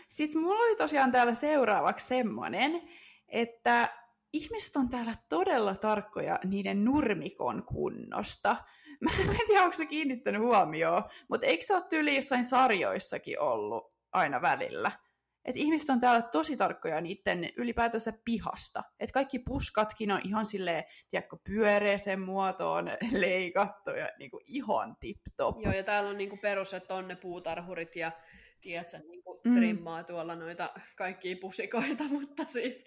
Sitten 0.09 0.41
mulla 0.41 0.65
oli 0.65 0.77
tosiaan 0.77 1.13
täällä 1.13 1.35
seuraavaksi 1.35 2.07
semmoinen, 2.07 2.83
että 3.29 3.89
ihmiset 4.35 4.77
on 4.77 4.89
täällä 4.89 5.15
todella 5.29 5.75
tarkkoja 5.75 6.39
niiden 6.45 6.85
nurmikon 6.85 7.63
kunnosta. 7.63 8.57
Mä 9.01 9.11
en 9.21 9.47
tiedä, 9.47 9.63
onko 9.63 9.77
se 9.77 9.87
kiinnittänyt 9.87 10.43
huomioon, 10.43 11.03
mutta 11.29 11.47
eikö 11.47 11.65
se 11.65 11.75
ole 11.75 11.83
tyyli 11.91 12.17
jossain 12.17 12.45
sarjoissakin 12.45 13.41
ollut 13.41 13.95
aina 14.13 14.43
välillä? 14.43 14.93
Että 15.45 15.61
ihmiset 15.61 15.91
on 15.91 16.01
täällä 16.01 16.23
tosi 16.23 16.57
tarkkoja 16.57 17.01
niiden 17.01 17.53
ylipäätänsä 17.57 18.13
pihasta. 18.25 18.83
Että 19.01 19.13
kaikki 19.13 19.39
puskatkin 19.39 20.13
on 20.13 20.21
ihan 20.25 20.47
silleen, 20.47 20.85
tiedätkö, 21.11 21.37
pyöreeseen 21.45 22.21
muotoon 22.21 22.91
leikattu 23.13 23.91
ja 23.91 24.09
niinku 24.19 24.41
ihan 24.45 24.97
tip-top. 25.01 25.61
Joo, 25.61 25.73
ja 25.73 25.83
täällä 25.83 26.11
on 26.11 26.19
niinku 26.19 26.37
perus, 26.37 26.75
että 26.75 26.95
on 26.95 27.09
ne 27.09 27.17
puutarhurit 27.17 27.97
ja 27.97 28.13
tiedätkö, 28.65 28.99
niin 28.99 29.23
kuin 29.23 29.41
mm. 29.45 29.57
trimmaa 29.57 30.05
tuolla 30.05 30.35
noita 30.35 30.71
kaikkia 30.97 31.37
pusikoita, 31.41 32.05
mutta 32.21 32.45
siis 32.45 32.87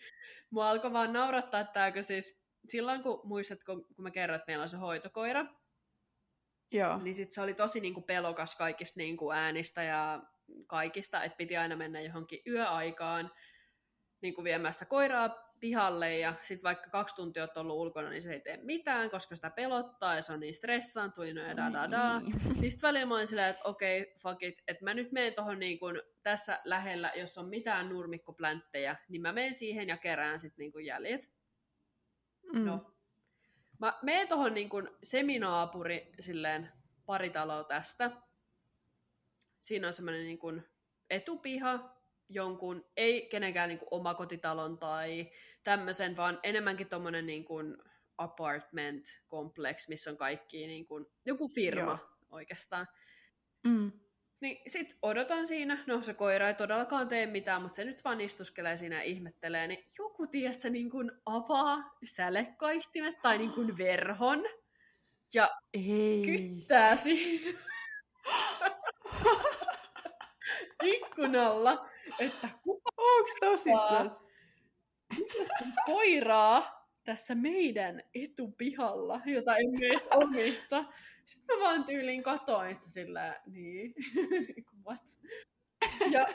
mua 0.49 0.69
alkoi 0.69 0.93
vaan 0.93 1.13
naurattaa 1.13 1.63
tämä, 1.63 1.91
kun 1.91 2.03
siis 2.03 2.41
silloin 2.67 3.03
kun 3.03 3.21
muistatko, 3.23 3.75
kun 3.75 4.03
mä 4.03 4.11
kerroin, 4.11 4.35
että 4.39 4.51
meillä 4.51 4.63
on 4.63 4.69
se 4.69 4.77
hoitokoira, 4.77 5.45
Joo. 6.71 6.97
niin 6.97 7.15
sit 7.15 7.31
se 7.31 7.41
oli 7.41 7.53
tosi 7.53 7.79
niin 7.79 7.93
kuin 7.93 8.03
pelokas 8.03 8.55
kaikista 8.55 8.99
niin 8.99 9.17
kuin 9.17 9.37
äänistä 9.37 9.83
ja 9.83 10.23
kaikista, 10.67 11.23
että 11.23 11.37
piti 11.37 11.57
aina 11.57 11.75
mennä 11.75 12.01
johonkin 12.01 12.41
yöaikaan 12.47 13.31
niin 14.21 14.33
kuin 14.33 14.45
viemään 14.45 14.73
sitä 14.73 14.85
koiraa 14.85 15.46
pihalle 15.59 16.17
ja 16.17 16.33
sitten 16.41 16.63
vaikka 16.63 16.89
kaksi 16.89 17.15
tuntia 17.15 17.43
olet 17.43 17.57
ollut 17.57 17.77
ulkona, 17.77 18.09
niin 18.09 18.21
se 18.21 18.33
ei 18.33 18.39
tee 18.39 18.57
mitään, 18.57 19.09
koska 19.09 19.35
sitä 19.35 19.49
pelottaa 19.49 20.15
ja 20.15 20.21
se 20.21 20.33
on 20.33 20.39
niin 20.39 20.53
stressaantunut 20.53 21.43
ja 21.47 21.57
da 21.57 21.73
da 21.73 21.91
da. 21.91 22.19
Niin 22.59 22.71
sitten 22.71 22.87
välillä 22.87 23.05
mä 23.05 23.15
olin 23.15 23.27
silleen, 23.27 23.49
että 23.49 23.63
okei, 23.63 24.01
okay, 24.01 24.13
fuck 24.17 24.43
it, 24.43 24.63
että 24.67 24.83
mä 24.83 24.93
nyt 24.93 25.11
menen 25.11 25.33
tuohon 25.33 25.59
niin 25.59 25.79
kuin 25.79 26.01
tässä 26.23 26.59
lähellä, 26.63 27.11
jos 27.15 27.37
on 27.37 27.49
mitään 27.49 27.89
nurmikkoplänttejä, 27.89 28.95
niin 29.09 29.21
mä 29.21 29.33
menen 29.33 29.53
siihen 29.53 29.87
ja 29.87 29.97
kerään 29.97 30.39
sitten 30.39 30.63
niin 30.73 30.85
jäljet. 30.85 31.31
Mm. 32.53 32.65
No. 32.65 32.93
Mä 33.79 33.99
menen 34.01 34.27
tuohon 34.27 34.53
niin 34.53 34.69
kuin 34.69 34.89
seminaapuri 35.03 36.11
silleen 36.19 36.71
pari 37.05 37.29
taloa 37.29 37.63
tästä. 37.63 38.11
Siinä 39.59 39.87
on 39.87 39.93
semmoinen 39.93 40.25
niin 40.25 40.39
kuin 40.39 40.63
etupiha, 41.09 41.96
jonkun, 42.29 42.85
ei 42.97 43.27
kenenkään 43.27 43.69
niin 43.69 43.79
kuin 43.79 43.87
omakotitalon 43.91 44.77
tai 44.77 45.31
tämmöisen, 45.63 46.17
vaan 46.17 46.39
enemmänkin 46.43 46.89
tuommoinen 46.89 47.25
niin 47.25 47.45
kuin 47.45 47.77
apartment 48.17 49.05
complex, 49.29 49.87
missä 49.87 50.11
on 50.11 50.17
kaikki 50.17 50.67
niin 50.67 50.87
kuin, 50.87 51.05
joku 51.25 51.47
firma 51.47 51.91
Joo. 51.91 52.09
oikeastaan. 52.29 52.87
Mm. 53.63 53.91
Niin 54.39 54.57
sit 54.67 54.97
odotan 55.01 55.47
siinä, 55.47 55.83
no 55.87 56.01
se 56.01 56.13
koira 56.13 56.47
ei 56.47 56.53
todellakaan 56.53 57.07
tee 57.07 57.25
mitään, 57.25 57.61
mutta 57.61 57.75
se 57.75 57.85
nyt 57.85 58.03
vaan 58.03 58.21
istuskelee 58.21 58.77
siinä 58.77 58.95
ja 58.95 59.01
ihmettelee, 59.01 59.67
niin 59.67 59.85
joku, 59.97 60.27
tiedätkö, 60.27 60.69
niin 60.69 60.89
kuin 60.89 61.11
avaa 61.25 61.97
sälekaihtimet 62.05 63.21
tai 63.21 63.37
niin 63.37 63.51
kuin 63.51 63.77
verhon 63.77 64.43
ja 65.33 65.49
ei. 65.73 66.23
kyttää 66.25 66.95
siinä. 66.95 67.59
ikkunalla, 70.83 71.89
että 72.19 72.49
kuka 72.63 72.89
Onks 72.97 73.33
tosissaan? 73.39 74.11
koiraa 75.85 76.87
tässä 77.03 77.35
meidän 77.35 78.03
etupihalla, 78.15 79.21
jota 79.25 79.57
emme 79.57 79.85
edes 79.85 80.09
omista. 80.13 80.85
Sitten 81.25 81.57
mä 81.57 81.63
vaan 81.63 81.83
tyyliin 81.83 82.23
katoin 82.23 82.75
sitä 82.75 82.89
sillä, 82.89 83.41
niin, 83.45 83.93
what? 84.85 85.01
Ja 86.11 86.27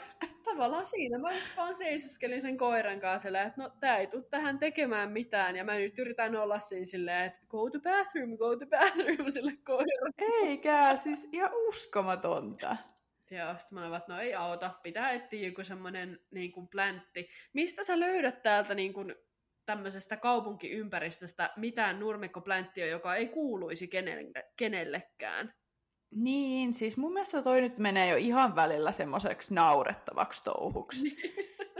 tavallaan 0.43 0.85
siinä 0.85 1.17
mä 1.17 1.31
nyt 1.31 1.57
vaan 1.57 1.75
seisoskelin 1.75 2.41
sen 2.41 2.57
koiran 2.57 2.99
kanssa 2.99 3.27
sillä, 3.27 3.41
että 3.43 3.61
no 3.61 3.69
tää 3.79 3.97
ei 3.97 4.07
tule 4.07 4.23
tähän 4.23 4.59
tekemään 4.59 5.11
mitään. 5.11 5.55
Ja 5.55 5.63
mä 5.63 5.75
nyt 5.75 5.99
yritän 5.99 6.35
olla 6.35 6.59
siinä 6.59 6.85
silleen, 6.85 7.25
että 7.25 7.39
go 7.49 7.69
to 7.69 7.79
bathroom, 7.79 8.37
go 8.37 8.55
to 8.55 8.65
bathroom 8.65 9.31
sille 9.31 9.51
koiralle. 9.63 10.47
Eikä, 10.47 10.95
siis 10.95 11.29
ihan 11.31 11.51
uskomatonta. 11.67 12.77
Joo, 13.37 13.57
sitten 13.57 13.79
mä 13.79 13.97
että 13.97 14.13
no 14.13 14.19
ei 14.19 14.35
auta, 14.35 14.71
pitää 14.83 15.11
etsiä 15.11 15.47
joku 15.47 15.63
semmoinen 15.63 16.19
niin 16.31 16.51
kuin 16.51 16.67
pläntti. 16.67 17.29
Mistä 17.53 17.83
sä 17.83 17.99
löydät 17.99 18.43
täältä 18.43 18.75
niin 18.75 18.93
kuin, 18.93 19.15
tämmöisestä 19.65 20.17
kaupunkiympäristöstä 20.17 21.49
mitään 21.55 21.99
nurmikkoplänttiä, 21.99 22.85
joka 22.85 23.15
ei 23.15 23.27
kuuluisi 23.27 23.87
kenelle, 23.87 24.51
kenellekään? 24.57 25.53
Niin, 26.15 26.73
siis 26.73 26.97
mun 26.97 27.13
mielestä 27.13 27.41
toi 27.41 27.61
nyt 27.61 27.79
menee 27.79 28.09
jo 28.09 28.17
ihan 28.17 28.55
välillä 28.55 28.91
semmoiseksi 28.91 29.53
naurettavaksi 29.53 30.43
touhuksi. 30.43 31.17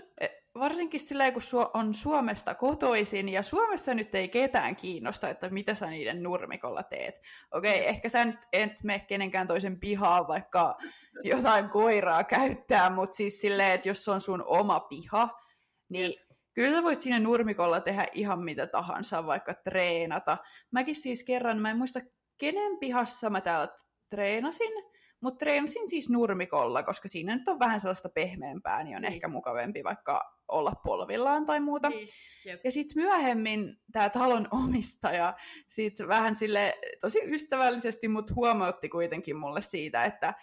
varsinkin 0.55 0.99
silleen, 0.99 1.33
kun 1.33 1.41
on 1.73 1.93
Suomesta 1.93 2.55
kotoisin, 2.55 3.29
ja 3.29 3.43
Suomessa 3.43 3.93
nyt 3.93 4.15
ei 4.15 4.29
ketään 4.29 4.75
kiinnosta, 4.75 5.29
että 5.29 5.49
mitä 5.49 5.75
sä 5.75 5.87
niiden 5.87 6.23
nurmikolla 6.23 6.83
teet. 6.83 7.15
Okei, 7.51 7.79
okay, 7.79 7.89
ehkä 7.89 8.09
sä 8.09 8.25
nyt 8.25 8.39
et 8.53 8.83
mene 8.83 8.99
kenenkään 8.99 9.47
toisen 9.47 9.79
pihaa, 9.79 10.27
vaikka 10.27 10.77
jotain 11.23 11.69
koiraa 11.69 12.23
käyttää, 12.23 12.89
mutta 12.89 13.15
siis 13.15 13.41
silleen, 13.41 13.71
että 13.71 13.89
jos 13.89 14.03
se 14.05 14.11
on 14.11 14.21
sun 14.21 14.43
oma 14.45 14.79
piha, 14.79 15.29
niin 15.89 16.13
kyllä 16.53 16.77
sä 16.77 16.83
voit 16.83 17.01
siinä 17.01 17.19
nurmikolla 17.19 17.81
tehdä 17.81 18.07
ihan 18.13 18.43
mitä 18.43 18.67
tahansa, 18.67 19.25
vaikka 19.25 19.53
treenata. 19.53 20.37
Mäkin 20.71 20.95
siis 20.95 21.23
kerran, 21.23 21.59
mä 21.59 21.71
en 21.71 21.77
muista 21.77 21.99
kenen 22.37 22.77
pihassa 22.79 23.29
mä 23.29 23.41
täällä 23.41 23.67
treenasin, 24.09 24.71
Mutta 25.23 25.37
treenasin 25.37 25.89
siis 25.89 26.09
nurmikolla, 26.09 26.83
koska 26.83 27.07
siinä 27.07 27.35
nyt 27.35 27.47
on 27.47 27.59
vähän 27.59 27.79
sellaista 27.79 28.09
pehmeämpää, 28.09 28.83
niin 28.83 28.95
on 28.95 29.01
Niin. 29.01 29.13
ehkä 29.13 29.27
mukavampi 29.27 29.83
vaikka 29.83 30.33
olla 30.47 30.73
polvillaan 30.83 31.45
tai 31.45 31.59
muuta. 31.59 31.89
Niin, 31.89 32.07
jep. 32.45 32.61
Ja 32.63 32.71
sitten 32.71 33.03
myöhemmin 33.03 33.77
tämä 33.91 34.09
talon 34.09 34.47
omistaja 34.51 35.33
sit 35.67 35.99
vähän 36.07 36.35
sille 36.35 36.77
tosi 37.01 37.19
ystävällisesti 37.25 38.07
mut 38.07 38.35
huomautti 38.35 38.89
kuitenkin 38.89 39.37
mulle 39.37 39.61
siitä, 39.61 40.05
että 40.05 40.33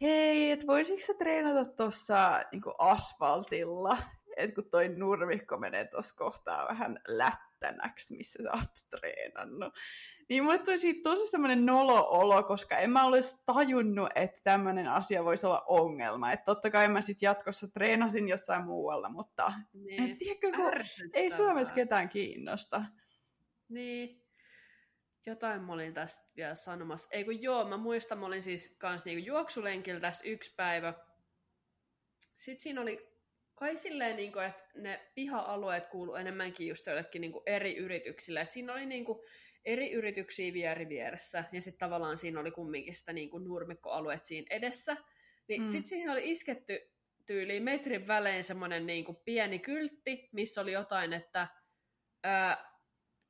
hei, 0.00 0.50
et 0.50 0.66
voisitko 0.66 1.06
sä 1.06 1.14
treenata 1.14 1.64
tuossa 1.64 2.44
niinku 2.52 2.74
asfaltilla, 2.78 3.98
että 4.36 4.54
kun 4.54 4.70
toi 4.70 4.88
nurmikko 4.88 5.56
menee 5.56 5.84
tuossa 5.84 6.16
kohtaa 6.16 6.68
vähän 6.68 6.98
lättänäksi, 7.08 8.16
missä 8.16 8.42
sä 8.42 8.50
oot 8.52 9.00
treenannut. 9.00 9.74
Niin 10.28 10.44
mulle 10.44 10.58
tuli 10.58 10.78
siitä 10.78 11.00
tosi 11.10 11.26
semmoinen 11.26 11.66
nolo-olo, 11.66 12.42
koska 12.42 12.76
en 12.78 12.90
mä 12.90 13.04
olisi 13.04 13.42
tajunnut, 13.46 14.08
että 14.14 14.40
tämmöinen 14.44 14.88
asia 14.88 15.24
voisi 15.24 15.46
olla 15.46 15.64
ongelma. 15.66 16.32
Että 16.32 16.44
totta 16.44 16.70
kai 16.70 16.88
mä 16.88 17.00
sitten 17.00 17.26
jatkossa 17.26 17.68
treenasin 17.68 18.28
jossain 18.28 18.64
muualla, 18.64 19.08
mutta 19.08 19.52
Niin. 19.72 20.18
tiedätkö, 20.18 20.52
kun 20.52 20.72
ei. 21.12 21.30
Suomessa 21.30 21.74
ketään 21.74 22.08
kiinnosta. 22.08 22.84
Niin. 23.68 24.24
Jotain 25.26 25.62
mä 25.62 25.72
olin 25.72 25.94
tästä 25.94 26.30
vielä 26.36 26.54
sanomassa. 26.54 27.08
Ei 27.12 27.24
kun 27.24 27.42
joo, 27.42 27.64
mä 27.68 27.76
muistan, 27.76 28.18
mä 28.18 28.26
olin 28.26 28.42
siis 28.42 28.76
kans 28.78 29.04
niinku 29.04 29.26
juoksulenkillä 29.26 30.00
tässä 30.00 30.28
yksi 30.28 30.54
päivä. 30.56 30.94
Sitten 32.38 32.62
siinä 32.62 32.80
oli 32.80 33.14
kai 33.54 33.76
silleen, 33.76 34.16
niinku, 34.16 34.38
että 34.38 34.64
ne 34.74 35.10
piha-alueet 35.14 35.86
kuulu 35.86 36.14
enemmänkin 36.14 36.68
just 36.68 36.86
joillekin 36.86 37.20
niinku 37.20 37.42
eri 37.46 37.76
yrityksille. 37.76 38.40
Et 38.40 38.50
siinä 38.50 38.72
oli 38.72 38.86
niinku 38.86 39.24
eri 39.64 39.92
yrityksiä 39.92 40.52
vieri 40.52 40.88
vieressä, 40.88 41.44
ja 41.52 41.60
sitten 41.60 41.88
tavallaan 41.88 42.16
siinä 42.16 42.40
oli 42.40 42.50
kumminkin 42.50 42.94
sitä 42.96 43.12
niinku 43.12 43.38
nurmikkoalueet 43.38 44.24
siinä 44.24 44.46
edessä. 44.50 44.96
Niin 45.48 45.60
Mm. 45.62 45.66
sitten 45.66 45.88
siihen 45.88 46.10
oli 46.10 46.30
isketty 46.30 46.90
tyyliin 47.26 47.62
metrin 47.62 48.06
välein 48.06 48.44
semmoinen 48.44 48.86
niinku 48.86 49.14
pieni 49.14 49.58
kyltti, 49.58 50.28
missä 50.32 50.60
oli 50.60 50.72
jotain, 50.72 51.12
että 51.12 51.46
uh, 52.26 52.64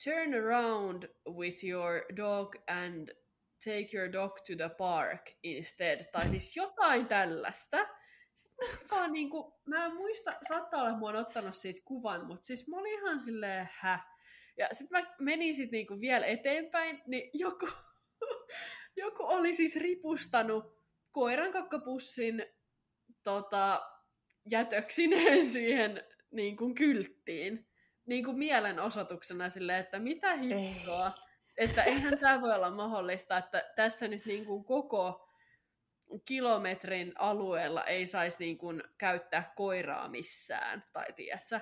turn 0.05 0.35
around 0.35 1.03
with 1.29 1.65
your 1.65 2.03
dog 2.17 2.57
and 2.67 3.09
take 3.65 3.89
your 3.97 4.13
dog 4.13 4.37
to 4.37 4.57
the 4.57 4.69
park 4.79 5.31
instead. 5.43 6.05
Tai 6.13 6.29
siis 6.29 6.57
jotain 6.57 7.07
tällaista. 7.07 7.89
Sitten 8.35 8.69
mä 8.69 8.79
vaan 8.91 9.13
niinku, 9.13 9.61
mä 9.67 9.87
en 9.87 9.95
muista, 9.95 10.37
saattaa 10.49 10.81
olla, 10.81 10.91
että 10.91 11.01
mä 11.01 11.07
oon 11.07 11.17
ottanut 11.17 11.55
siitä 11.57 11.81
kuvan, 11.85 12.27
mutta 12.27 12.45
siis 12.47 12.69
mä 12.69 12.77
olin 12.79 12.93
ihan 12.93 13.21
silleen, 13.21 13.69
hä? 13.73 14.01
Ja 14.57 14.69
sitten 14.73 15.03
mä 15.03 15.15
menin 15.19 15.55
sit 15.55 15.71
niinku 15.71 16.01
vielä 16.01 16.27
eteenpäin, 16.27 17.03
niin 17.07 17.31
joku, 17.35 17.69
joku 18.97 19.23
oli 19.23 19.55
siis 19.55 19.77
ripustanut 19.77 20.79
koiran 21.13 21.53
kakkapussin 21.53 22.47
tota, 23.23 23.83
jätöksineen 24.51 25.47
siihen 25.55 26.05
niin 26.31 26.57
kuin 26.57 26.75
kylttiin. 26.75 27.67
Niin 28.07 28.25
kuin 28.25 28.39
mielenosoituksena 28.39 29.49
silleen, 29.49 29.81
että 29.81 29.99
mitä 29.99 30.37
hittoa. 30.37 31.13
Että 31.57 31.83
eihän 31.83 32.19
tämä 32.19 32.41
voi 32.41 32.55
olla 32.55 32.71
mahdollista, 32.71 33.39
että 33.39 33.73
tässä 33.77 34.09
nyt 34.09 34.27
niin 34.27 34.45
kuin 34.47 34.65
koko 34.65 35.29
kilometrin 36.25 37.13
alueella 37.19 37.85
ei 37.85 38.07
saisi 38.07 38.45
niin 38.45 38.59
kuin 38.59 38.83
käyttää 38.99 39.53
koiraa 39.57 40.09
missään, 40.09 40.85
tai 40.93 41.13
tiedätkö? 41.13 41.61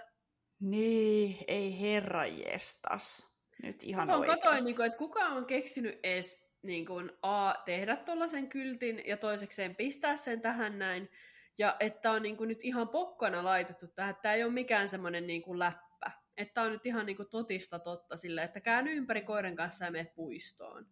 Niin, 0.62 1.44
ei 1.48 1.80
herra 1.80 2.26
jestas. 2.26 3.28
Nyt 3.62 3.82
ihan 3.82 4.06
Mä 4.06 4.26
katoin, 4.26 4.64
niin 4.64 4.76
kuin, 4.76 4.86
että 4.86 4.98
kuka 4.98 5.20
on 5.20 5.44
keksinyt 5.44 6.00
edes 6.02 6.52
niin 6.62 6.86
kuin, 6.86 7.12
A, 7.22 7.54
tehdä 7.64 7.96
tuollaisen 7.96 8.48
kyltin 8.48 9.02
ja 9.06 9.16
toisekseen 9.16 9.76
pistää 9.76 10.16
sen 10.16 10.40
tähän 10.40 10.78
näin. 10.78 11.10
Ja 11.58 11.76
että 11.80 12.10
on 12.10 12.22
niin 12.22 12.36
kuin, 12.36 12.48
nyt 12.48 12.64
ihan 12.64 12.88
pokkana 12.88 13.44
laitettu 13.44 13.86
tähän, 13.86 14.10
että 14.10 14.22
tämä 14.22 14.34
ei 14.34 14.44
ole 14.44 14.52
mikään 14.52 14.88
semmoinen 14.88 15.26
niin 15.26 15.42
kuin, 15.42 15.58
läppä. 15.58 16.10
Että 16.36 16.62
on 16.62 16.72
nyt 16.72 16.86
ihan 16.86 17.06
niin 17.06 17.16
kuin, 17.16 17.28
totista 17.28 17.78
totta 17.78 18.16
silleen, 18.16 18.44
että 18.44 18.60
käänny 18.60 18.92
ympäri 18.92 19.22
koiran 19.22 19.56
kanssa 19.56 19.84
ja 19.84 19.90
mene 19.90 20.04
puistoon. 20.04 20.86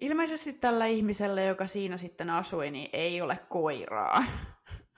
Ilmeisesti 0.00 0.52
tällä 0.52 0.86
ihmisellä, 0.86 1.42
joka 1.42 1.66
siinä 1.66 1.96
sitten 1.96 2.30
asui, 2.30 2.70
niin 2.70 2.90
ei 2.92 3.20
ole 3.20 3.38
koiraa. 3.48 4.24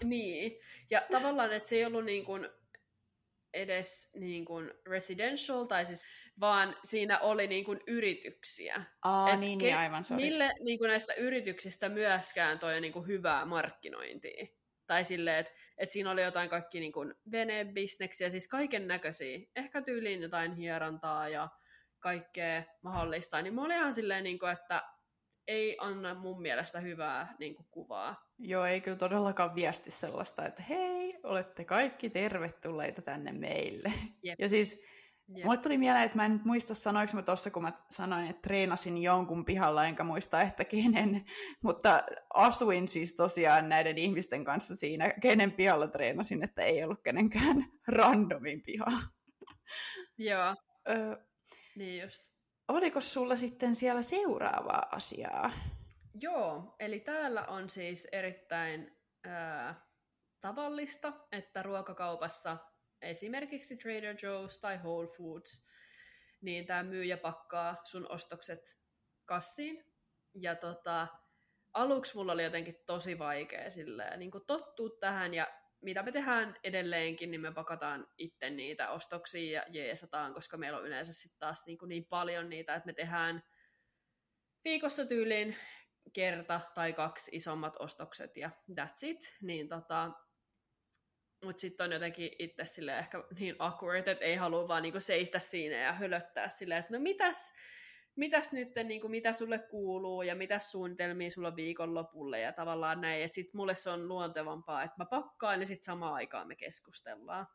Niin, 0.05 0.59
ja 0.91 1.03
tavallaan, 1.11 1.53
että 1.53 1.69
se 1.69 1.77
ei 1.77 1.85
ollut 1.85 2.05
niin 2.05 2.25
kuin 2.25 2.49
edes 3.55 4.11
niin 4.15 4.45
kuin 4.45 4.75
residential, 4.87 5.65
tai 5.65 5.85
siis, 5.85 6.07
vaan 6.41 6.77
siinä 6.85 7.19
oli 7.19 7.47
niin 7.47 7.65
kuin 7.65 7.81
yrityksiä. 7.87 8.83
Aa, 9.03 9.33
Et 9.33 9.41
niin, 9.41 9.61
ke- 9.61 9.63
niin, 9.63 9.77
aivan, 9.77 10.05
sorry. 10.05 10.25
Mille 10.25 10.51
niin 10.65 10.79
kuin 10.79 10.89
näistä 10.89 11.15
yrityksistä 11.15 11.89
myöskään 11.89 12.59
toi 12.59 12.81
niin 12.81 12.93
kuin 12.93 13.07
hyvää 13.07 13.45
markkinointia? 13.45 14.47
Tai 14.87 15.05
silleen, 15.05 15.39
että 15.39 15.53
et 15.79 15.91
siinä 15.91 16.11
oli 16.11 16.23
jotain 16.23 16.51
kaikki 16.51 16.81
niin 16.81 16.93
kuin 16.93 17.15
venebisneksiä, 17.31 18.31
siis 18.31 18.49
kaiken 18.49 18.89
näköisiä. 18.89 19.39
Ehkä 19.57 19.83
tyyliin 19.83 20.23
jotain 20.23 20.53
hierontaa 20.53 21.29
ja 21.29 21.49
kaikkea 22.01 22.63
mahdollista. 22.83 23.43
Niin 23.43 23.55
mä 23.55 23.63
olin 23.63 23.77
ihan 23.77 23.95
silleen, 23.95 24.25
niin 24.25 24.39
kuin, 24.39 24.53
että 24.53 24.83
ei 25.49 25.77
anna 25.81 26.15
mun 26.15 26.43
mielestä 26.43 26.81
hyvää 26.81 27.35
niin 27.39 27.55
kuin, 27.55 27.67
kuvaa. 27.71 28.26
Joo, 28.39 28.65
ei 28.65 28.81
kyllä 28.81 28.97
todellakaan 28.97 29.55
viesti 29.55 29.91
sellaista, 29.91 30.47
että 30.47 30.63
hei, 30.63 31.19
olette 31.23 31.65
kaikki 31.65 32.11
tervetulleita 32.11 33.03
tänne 33.03 33.33
meille. 33.33 33.93
Jep. 34.23 34.41
Ja 34.41 34.49
siis 34.49 34.81
Jep. 35.29 35.45
mulle 35.45 35.59
tuli 35.59 35.79
mieleen, 35.79 36.05
että 36.05 36.17
mä 36.17 36.25
en 36.25 36.33
nyt 36.33 36.45
muista 36.45 36.75
sanoinko 36.75 37.13
mä 37.17 37.23
tossa, 37.23 37.51
kun 37.51 37.63
mä 37.63 37.73
sanoin, 37.91 38.27
että 38.27 38.43
treenasin 38.43 38.99
jonkun 38.99 39.45
pihalla, 39.45 39.85
enkä 39.85 40.05
muista, 40.05 40.41
että 40.41 40.65
kenen. 40.65 41.25
Mutta 41.63 42.03
asuin 42.35 42.89
siis 42.89 43.15
tosiaan 43.15 43.69
näiden 43.69 43.99
ihmisten 43.99 44.45
kanssa 44.45 44.77
siinä, 44.77 45.13
kenen 45.21 45.53
pihalla 45.53 45.89
treenasin, 45.89 46.45
että 46.45 46.63
ei 46.63 46.85
ollut 46.85 47.03
kenenkään 47.03 47.67
randomin 47.89 48.63
piha. 48.63 48.93
Joo, 50.19 50.55
niin 51.77 52.03
just. 52.03 52.23
oliko 52.69 53.01
sulla 53.01 53.37
sitten 53.37 53.77
siellä 53.77 54.03
seuraavaa 54.03 54.87
asiaa? 54.93 55.53
Joo, 56.21 56.77
eli 56.79 57.01
täällä 57.01 57.45
on 57.45 57.71
siis 57.71 58.09
erittäin 58.13 58.97
ää, 59.25 59.87
tavallista, 60.41 61.13
että 61.33 61.63
ruokakaupassa 61.63 62.57
esimerkiksi 63.03 63.77
Trader 63.77 64.15
Joe's 64.15 64.61
tai 64.61 64.79
Whole 64.79 65.09
Foods, 65.09 65.67
niin 66.41 66.67
tämä 66.67 66.83
myyjä 66.83 67.17
pakkaa 67.17 67.77
sun 67.85 68.11
ostokset 68.11 68.81
kassiin. 69.25 69.85
Ja 70.35 70.55
tota, 70.55 71.07
aluksi 71.73 72.17
mulla 72.17 72.33
oli 72.33 72.45
jotenkin 72.45 72.83
tosi 72.87 73.19
vaikea 73.19 73.71
silleen, 73.71 74.19
niin 74.19 74.31
tottua 74.47 74.91
tähän 75.01 75.35
ja 75.35 75.47
mitä 75.81 76.03
me 76.03 76.13
tehdään 76.13 76.57
edelleenkin, 76.65 77.31
niin 77.31 77.41
me 77.41 77.53
pakataan 77.53 78.07
itse 78.19 78.51
niitä 78.51 78.91
ostoksia 78.91 79.53
ja 79.53 79.65
jeesataan, 79.69 80.35
koska 80.35 80.57
meillä 80.57 80.79
on 80.79 80.87
yleensä 80.87 81.13
sitten 81.13 81.39
taas 81.39 81.67
niin, 81.67 81.79
kuin 81.79 81.89
niin 81.89 82.07
paljon 82.07 82.49
niitä, 82.49 82.75
että 82.75 82.87
me 82.87 82.93
tehdään 82.93 83.43
viikossa 84.65 85.07
tyyliin 85.07 85.57
kerta 86.13 86.61
tai 86.75 86.93
kaksi 86.93 87.37
isommat 87.37 87.77
ostokset 87.79 88.37
ja 88.37 88.51
that's 88.71 88.99
it. 89.03 89.37
Niin 89.43 89.69
tota, 89.69 90.13
mutta 91.45 91.61
sitten 91.61 91.85
on 91.85 91.93
jotenkin 91.93 92.31
itse 92.39 92.65
sille 92.65 92.99
ehkä 92.99 93.25
niin 93.39 93.57
awkward, 93.59 94.09
että 94.09 94.25
ei 94.25 94.37
halua 94.37 94.69
vaan 94.69 94.83
niinku 94.83 95.01
seistä 95.01 95.39
siinä 95.39 95.77
ja 95.77 95.93
hölöttää 95.93 96.49
silleen, 96.49 96.81
että 96.81 96.93
no 96.93 97.01
mitäs, 97.01 97.55
mitäs 98.17 98.53
nyt, 98.53 98.69
niinku, 98.85 99.09
mitä 99.09 99.33
sulle 99.33 99.59
kuuluu 99.59 100.23
ja 100.23 100.35
mitä 100.35 100.59
suunnitelmia 100.59 101.31
sulla 101.31 101.49
on 101.49 101.57
viikonlopulle 101.57 102.41
ja 102.41 102.53
tavallaan 102.53 103.01
näin. 103.01 103.23
Että 103.23 103.35
sitten 103.35 103.57
mulle 103.57 103.75
se 103.75 103.91
on 103.91 104.09
luontevampaa, 104.09 104.83
että 104.83 104.97
mä 104.99 105.05
pakkaan 105.05 105.61
ja 105.61 105.67
sitten 105.67 105.85
samaan 105.85 106.15
aikaan 106.15 106.49
me 106.49 106.57
keskustellaan. 106.57 107.47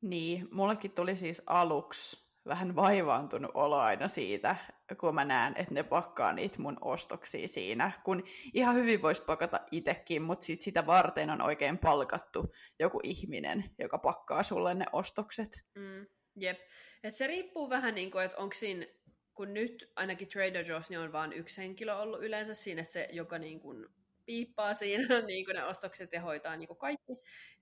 Niin, 0.00 0.48
mullekin 0.50 0.92
tuli 0.92 1.16
siis 1.16 1.42
aluksi 1.46 2.31
vähän 2.46 2.76
vaivaantunut 2.76 3.50
olo 3.54 3.78
aina 3.78 4.08
siitä, 4.08 4.56
kun 5.00 5.14
mä 5.14 5.24
näen, 5.24 5.54
että 5.56 5.74
ne 5.74 5.82
pakkaa 5.82 6.32
niitä 6.32 6.62
mun 6.62 6.76
ostoksia 6.80 7.48
siinä, 7.48 7.92
kun 8.04 8.24
ihan 8.54 8.74
hyvin 8.74 9.02
voisi 9.02 9.22
pakata 9.22 9.60
itsekin, 9.70 10.22
mutta 10.22 10.46
sit 10.46 10.60
sitä 10.60 10.86
varten 10.86 11.30
on 11.30 11.42
oikein 11.42 11.78
palkattu 11.78 12.54
joku 12.78 13.00
ihminen, 13.02 13.64
joka 13.78 13.98
pakkaa 13.98 14.42
sulle 14.42 14.74
ne 14.74 14.84
ostokset. 14.92 15.64
Mm, 15.74 16.06
jep. 16.36 16.58
Et 17.04 17.14
se 17.14 17.26
riippuu 17.26 17.70
vähän 17.70 17.94
niin 17.94 18.10
kuin, 18.10 18.24
että 18.24 18.38
onko 18.38 18.54
siinä, 18.54 18.86
kun 19.34 19.54
nyt 19.54 19.92
ainakin 19.96 20.28
Trader 20.28 20.64
Joe's 20.64 20.86
niin 20.88 21.00
on 21.00 21.12
vain 21.12 21.32
yksi 21.32 21.60
henkilö 21.60 21.94
ollut 21.94 22.24
yleensä 22.24 22.54
siinä, 22.54 22.80
että 22.80 22.92
se, 22.92 23.08
joka 23.12 23.38
niin 23.38 23.60
kuin 23.60 23.86
piippaa 24.26 24.74
siinä 24.74 25.20
niin 25.26 25.44
kuin 25.44 25.54
ne 25.54 25.64
ostokset 25.64 26.12
ja 26.12 26.20
hoitaa 26.20 26.56
niin 26.56 26.68
kuin 26.68 26.78
kaikki, 26.78 27.12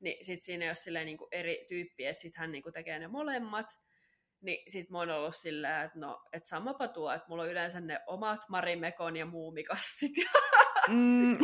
niin 0.00 0.24
sitten 0.24 0.44
siinä 0.44 0.64
ei 0.64 0.70
ole 0.70 1.04
niin 1.04 1.18
kuin 1.18 1.28
eri 1.32 1.64
tyyppi, 1.68 2.06
että 2.06 2.22
sitten 2.22 2.40
hän 2.40 2.52
niin 2.52 2.62
kuin 2.62 2.72
tekee 2.72 2.98
ne 2.98 3.08
molemmat, 3.08 3.66
niin 4.42 4.72
sit 4.72 4.90
mä 4.90 4.98
oon 4.98 5.10
ollut 5.10 5.36
silleen, 5.36 5.86
että 5.86 5.98
no, 5.98 6.22
et 6.32 6.46
samapa 6.46 6.88
tuo, 6.88 7.12
että 7.12 7.28
mulla 7.28 7.42
on 7.42 7.50
yleensä 7.50 7.80
ne 7.80 8.00
omat 8.06 8.40
Marimekon 8.48 9.16
ja 9.16 9.26
muumikassit. 9.26 10.12
Mm. 10.88 11.38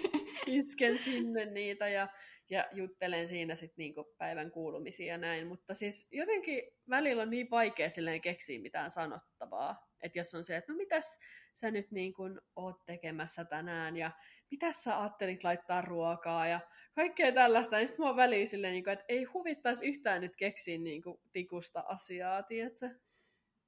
isken 0.46 0.98
sinne 0.98 1.44
niitä 1.44 1.88
ja, 1.88 2.08
ja 2.50 2.68
juttelen 2.72 3.26
siinä 3.28 3.54
sitten 3.54 3.82
niinku 3.82 4.04
päivän 4.18 4.50
kuulumisia 4.50 5.06
ja 5.06 5.18
näin. 5.18 5.46
Mutta 5.46 5.74
siis 5.74 6.08
jotenkin 6.12 6.62
välillä 6.90 7.22
on 7.22 7.30
niin 7.30 7.50
vaikea 7.50 7.90
silleen 7.90 8.20
keksiä 8.20 8.60
mitään 8.60 8.90
sanottavaa. 8.90 9.88
Että 10.00 10.18
jos 10.18 10.34
on 10.34 10.44
se, 10.44 10.56
että 10.56 10.72
no 10.72 10.76
mitäs 10.76 11.20
sä 11.52 11.70
nyt 11.70 11.90
niin 11.90 12.14
kuin 12.14 12.40
oot 12.56 12.84
tekemässä 12.86 13.44
tänään 13.44 13.96
ja 13.96 14.10
mitä 14.50 14.72
sä 14.72 15.00
ajattelit 15.00 15.44
laittaa 15.44 15.82
ruokaa 15.82 16.46
ja 16.46 16.60
kaikkea 16.94 17.32
tällaista. 17.32 17.76
Niin 17.76 17.88
sitten 17.88 18.04
mua 18.04 18.16
väliin 18.16 18.48
silleen, 18.48 18.72
niin 18.72 18.84
kuin, 18.84 18.92
että 18.92 19.04
ei 19.08 19.24
huvittaisi 19.24 19.86
yhtään 19.86 20.20
nyt 20.20 20.36
keksiä 20.36 20.78
niin 20.78 21.02
kuin, 21.02 21.20
tikusta 21.32 21.84
asiaa, 21.86 22.42
tiedätkö? 22.42 22.90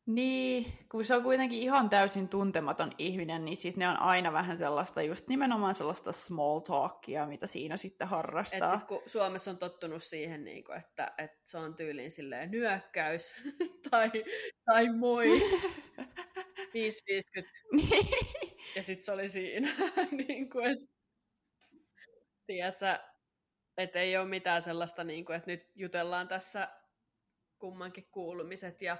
Niin, 0.07 0.72
kun 0.90 1.05
se 1.05 1.14
on 1.16 1.22
kuitenkin 1.22 1.59
ihan 1.59 1.90
täysin 1.90 2.28
tuntematon 2.28 2.92
ihminen, 2.98 3.44
niin 3.44 3.57
sitten 3.57 3.80
ne 3.80 3.88
on 3.88 3.96
aina 3.96 4.32
vähän 4.32 4.59
sellaista, 4.59 5.03
just 5.03 5.28
nimenomaan 5.28 5.74
sellaista 5.74 6.12
small 6.12 6.59
talkia, 6.59 7.26
mitä 7.26 7.46
siinä 7.46 7.76
sitten 7.76 8.09
harrastaa. 8.09 8.74
Et 8.74 8.80
sit, 8.80 8.88
kun 8.88 9.03
Suomessa 9.07 9.51
on 9.51 9.59
tottunut 9.59 10.03
siihen, 10.03 10.44
niin 10.44 10.64
kuin, 10.64 10.78
että, 10.78 11.12
että 11.18 11.38
se 11.44 11.59
on 11.59 11.74
tyyliin 11.74 12.11
silleen 12.11 12.51
nyökkäys 12.51 13.32
tai, 13.90 14.11
tai 14.64 14.88
moi, 14.92 15.28
550. 16.74 17.61
Niin. 17.72 18.09
Ja 18.76 18.82
sitten 18.82 19.05
se 19.05 19.12
oli 19.12 19.28
siinä. 19.28 19.68
niin 20.26 20.51
kuin, 20.51 20.66
että, 20.66 20.86
tiedätkö, 22.46 22.98
että 23.76 24.01
ei 24.01 24.16
ole 24.16 24.28
mitään 24.28 24.62
sellaista, 24.62 25.05
niin 25.05 25.24
kuin, 25.24 25.36
että 25.36 25.51
nyt 25.51 25.70
jutellaan 25.74 26.28
tässä 26.28 26.68
kummankin 27.59 28.09
kuulumiset. 28.11 28.82
Ja 28.82 28.96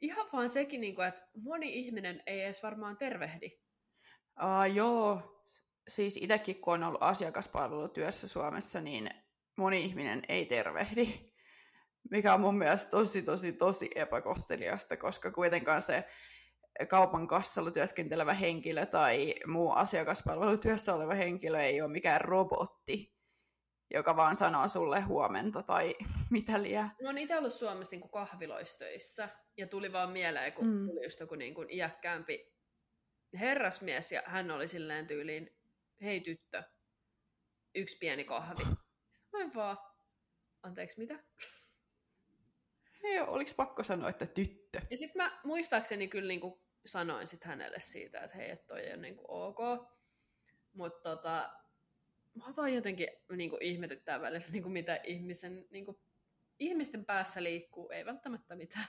ihan 0.00 0.26
vaan 0.32 0.48
sekin, 0.48 0.80
niin 0.80 0.94
kuin, 0.94 1.08
että 1.08 1.20
moni 1.42 1.78
ihminen 1.78 2.22
ei 2.26 2.40
edes 2.40 2.62
varmaan 2.62 2.96
tervehdi. 2.96 3.60
Uh, 4.42 4.74
joo, 4.74 5.22
siis 5.88 6.16
itsekin 6.16 6.60
kun 6.60 6.74
on 6.74 6.82
ollut 6.82 7.02
asiakaspalvelutyössä 7.02 8.28
Suomessa, 8.28 8.80
niin 8.80 9.10
moni 9.56 9.84
ihminen 9.84 10.22
ei 10.28 10.46
tervehdi, 10.46 11.32
mikä 12.10 12.34
on 12.34 12.40
mun 12.40 12.58
mielestä 12.58 12.90
tosi, 12.90 13.22
tosi, 13.22 13.52
tosi 13.52 13.90
epäkohteliasta, 13.94 14.96
koska 14.96 15.30
kuitenkaan 15.30 15.82
se 15.82 16.04
kaupan 16.88 17.26
kassalla 17.26 17.70
työskentelevä 17.70 18.34
henkilö 18.34 18.86
tai 18.86 19.34
muu 19.46 19.70
asiakaspalvelutyössä 19.70 20.94
oleva 20.94 21.14
henkilö 21.14 21.62
ei 21.62 21.80
ole 21.80 21.90
mikään 21.90 22.20
robotti, 22.20 23.14
joka 23.90 24.16
vaan 24.16 24.36
sanoo 24.36 24.68
sulle 24.68 25.00
huomenta 25.00 25.62
tai 25.62 25.94
mitä 26.30 26.62
liian. 26.62 26.92
Mä 27.02 27.08
oon 27.08 27.18
itse 27.18 27.38
ollut 27.38 27.52
Suomessa 27.52 27.96
niin 27.96 28.10
kahviloistöissä 28.10 29.28
ja 29.58 29.66
tuli 29.66 29.92
vaan 29.92 30.10
mieleen, 30.10 30.52
kun 30.52 30.66
mm. 30.66 30.86
tuli 30.86 31.04
just 31.04 31.20
joku 31.20 31.34
niin 31.34 31.54
kuin 31.54 31.70
iäkkäämpi 31.70 32.52
herrasmies 33.34 34.12
ja 34.12 34.22
hän 34.26 34.50
oli 34.50 34.68
silleen 34.68 35.06
tyyliin, 35.06 35.56
hei 36.02 36.20
tyttö, 36.20 36.62
yksi 37.74 37.98
pieni 37.98 38.24
kahvi. 38.24 38.62
Mä 39.32 39.50
vaan, 39.54 39.78
anteeksi 40.62 40.98
mitä? 40.98 41.24
Ei 43.04 43.20
oliko 43.20 43.50
pakko 43.56 43.84
sanoa, 43.84 44.10
että 44.10 44.26
tyttö? 44.26 44.80
Ja 44.90 44.96
sitten 44.96 45.22
mä 45.22 45.40
muistaakseni 45.44 46.08
kyllä 46.08 46.28
niinku 46.28 46.62
sanoin 46.86 47.26
sit 47.26 47.44
hänelle 47.44 47.80
siitä, 47.80 48.20
että 48.20 48.36
hei, 48.36 48.50
että 48.50 48.66
toi 48.66 48.80
ei 48.80 48.92
ole 48.92 49.02
niinku 49.02 49.24
ok. 49.28 49.58
Mutta 50.72 51.16
tota, 51.16 51.52
mua 52.34 52.56
vaan 52.56 52.74
jotenkin 52.74 53.08
niinku 53.36 53.58
ihmetyttää 53.60 54.20
välillä, 54.20 54.46
niinku 54.50 54.68
mitä 54.68 55.00
ihmisen, 55.04 55.66
niinku, 55.70 56.00
ihmisten 56.58 57.04
päässä 57.04 57.42
liikkuu, 57.42 57.90
ei 57.90 58.04
välttämättä 58.04 58.56
mitään. 58.56 58.86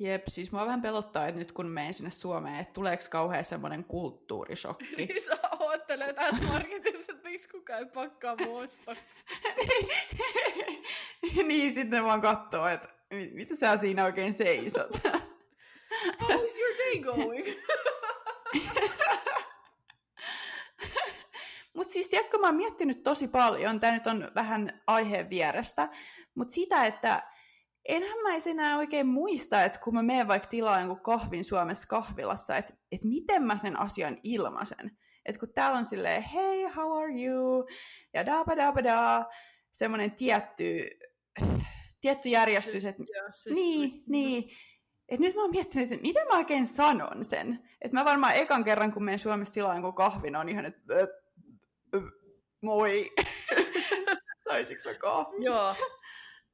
Jep, 0.00 0.22
siis 0.28 0.52
mua 0.52 0.66
vähän 0.66 0.82
pelottaa, 0.82 1.26
että 1.28 1.38
nyt 1.38 1.52
kun 1.52 1.66
menen 1.66 1.94
sinne 1.94 2.10
Suomeen, 2.10 2.60
että 2.60 2.72
tuleeko 2.72 3.04
kauhean 3.10 3.44
semmoinen 3.44 3.84
kulttuurishokki. 3.84 4.96
niin 4.96 5.22
sä 5.22 5.38
oottelee 5.60 6.12
tässä 6.12 6.44
marketissa, 6.44 7.12
että 7.12 7.28
miksi 7.28 7.48
kukaan 7.48 7.78
ei 7.78 7.86
pakkaa 7.86 8.36
muostoksi. 8.36 9.24
niin, 11.48 11.72
sitten 11.72 12.04
vaan 12.04 12.20
katsoo, 12.20 12.66
että 12.66 12.88
mitä 13.32 13.56
sä 13.56 13.76
siinä 13.76 14.04
oikein 14.04 14.34
seisot. 14.34 14.90
How 16.20 16.44
is 16.44 16.58
your 16.58 16.76
day 16.78 16.98
going? 17.02 17.46
Mutta 21.74 21.92
siis 21.92 22.08
tiedätkö, 22.08 22.38
mä 22.38 22.46
oon 22.46 22.56
miettinyt 22.56 23.02
tosi 23.02 23.28
paljon, 23.28 23.80
tämä 23.80 23.92
nyt 23.92 24.06
on 24.06 24.30
vähän 24.34 24.80
aiheen 24.86 25.30
vierestä, 25.30 25.88
mutta 26.34 26.54
sitä, 26.54 26.86
että 26.86 27.22
enhän 27.88 28.18
mä 28.22 28.28
enää 28.50 28.76
oikein 28.76 29.06
muista, 29.06 29.64
että 29.64 29.78
kun 29.78 29.94
mä 29.94 30.02
menen 30.02 30.28
vaikka 30.28 30.48
tilaa 30.48 30.80
jonkun 30.80 31.00
kahvin 31.00 31.44
Suomessa 31.44 31.86
kahvilassa, 31.86 32.56
että, 32.56 32.74
että 32.92 33.08
miten 33.08 33.42
mä 33.42 33.58
sen 33.58 33.80
asian 33.80 34.18
ilmaisen. 34.22 34.98
Että 35.26 35.38
kun 35.40 35.52
täällä 35.54 35.78
on 35.78 35.86
silleen, 35.86 36.22
hei, 36.22 36.62
how 36.62 36.98
are 36.98 37.22
you? 37.22 37.68
Ja 38.14 38.26
da 38.26 38.44
da 38.56 38.84
da 38.84 39.24
semmoinen 39.72 40.10
tietty, 40.10 40.90
tietty 42.00 42.28
järjestys. 42.28 42.84
Että, 42.84 43.02
niin, 43.54 44.02
niin. 44.08 44.50
Et 45.08 45.20
nyt 45.20 45.34
mä 45.34 45.42
oon 45.42 45.50
miettinyt, 45.50 45.92
että 45.92 46.06
miten 46.06 46.26
mä 46.26 46.36
oikein 46.36 46.66
sanon 46.66 47.24
sen. 47.24 47.68
Että 47.80 47.96
mä 47.96 48.04
varmaan 48.04 48.36
ekan 48.36 48.64
kerran, 48.64 48.92
kun 48.92 49.04
menen 49.04 49.18
Suomessa 49.18 49.54
tilaan 49.54 49.76
jonkun 49.76 49.94
kahvin, 49.94 50.36
on 50.36 50.48
ihan, 50.48 50.64
että 50.64 50.82
moi. 52.60 53.10
Saisinko 54.44 54.82
mä 54.88 54.94
kahvin? 54.94 55.42
Joo, 55.42 55.74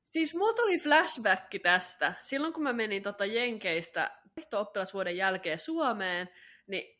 Siis 0.06 0.34
mulla 0.34 0.52
tuli 0.52 0.78
flashback 0.78 1.44
tästä. 1.62 2.14
Silloin 2.20 2.52
kun 2.52 2.62
mä 2.62 2.72
menin 2.72 3.02
tota 3.02 3.24
Jenkeistä 3.24 4.10
vaihto-oppilasvuoden 4.36 5.16
jälkeen 5.16 5.58
Suomeen, 5.58 6.28
niin 6.66 6.96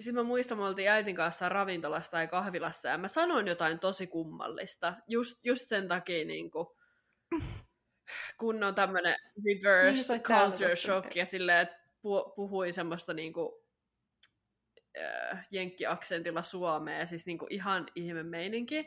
sitten 0.00 0.14
mä 0.14 0.22
muistan, 0.22 0.58
me 0.58 0.64
oltiin 0.64 0.90
äitin 0.90 1.16
kanssa 1.16 1.48
ravintolassa 1.48 2.10
tai 2.10 2.28
kahvilassa, 2.28 2.88
ja 2.88 2.98
mä 2.98 3.08
sanoin 3.08 3.46
jotain 3.46 3.78
tosi 3.78 4.06
kummallista. 4.06 4.94
Just, 5.08 5.38
just 5.44 5.66
sen 5.66 5.88
takia, 5.88 6.24
niin 6.24 6.50
kuin, 6.50 6.66
kun 8.38 8.62
on 8.62 8.74
tämmöinen 8.74 9.16
reverse 9.44 10.12
niin, 10.12 10.22
culture 10.22 10.76
shock, 10.76 11.16
ja 11.16 11.26
silleen, 11.26 11.58
että 11.58 11.78
puhuin 12.36 12.72
semmoista 12.72 13.14
niin 13.14 13.32
kuin, 13.32 13.52
äh, 14.98 15.46
jenkkiaksentilla 15.50 16.42
suomea, 16.42 17.06
siis 17.06 17.26
niin 17.26 17.38
kuin 17.38 17.52
ihan 17.52 17.86
ihme 17.94 18.22
meininki 18.22 18.84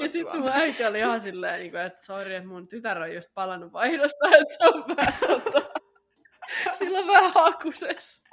ja 0.00 0.08
sitten 0.08 0.40
mun 0.40 0.48
äiti 0.52 0.84
oli 0.84 0.98
ihan 0.98 1.20
silleen, 1.20 1.60
niin 1.60 1.76
että 1.76 2.04
sori, 2.04 2.34
että 2.34 2.48
mun 2.48 2.68
tytär 2.68 3.02
on 3.02 3.14
just 3.14 3.28
palannut 3.34 3.72
vaihdosta, 3.72 4.28
että 4.40 4.54
se 4.58 4.68
on 4.68 4.84
vähän 4.96 5.14
tota, 5.26 5.80
sillä 6.72 6.98
on 6.98 7.06
vähän 7.06 7.32
hakusessa. 7.34 8.28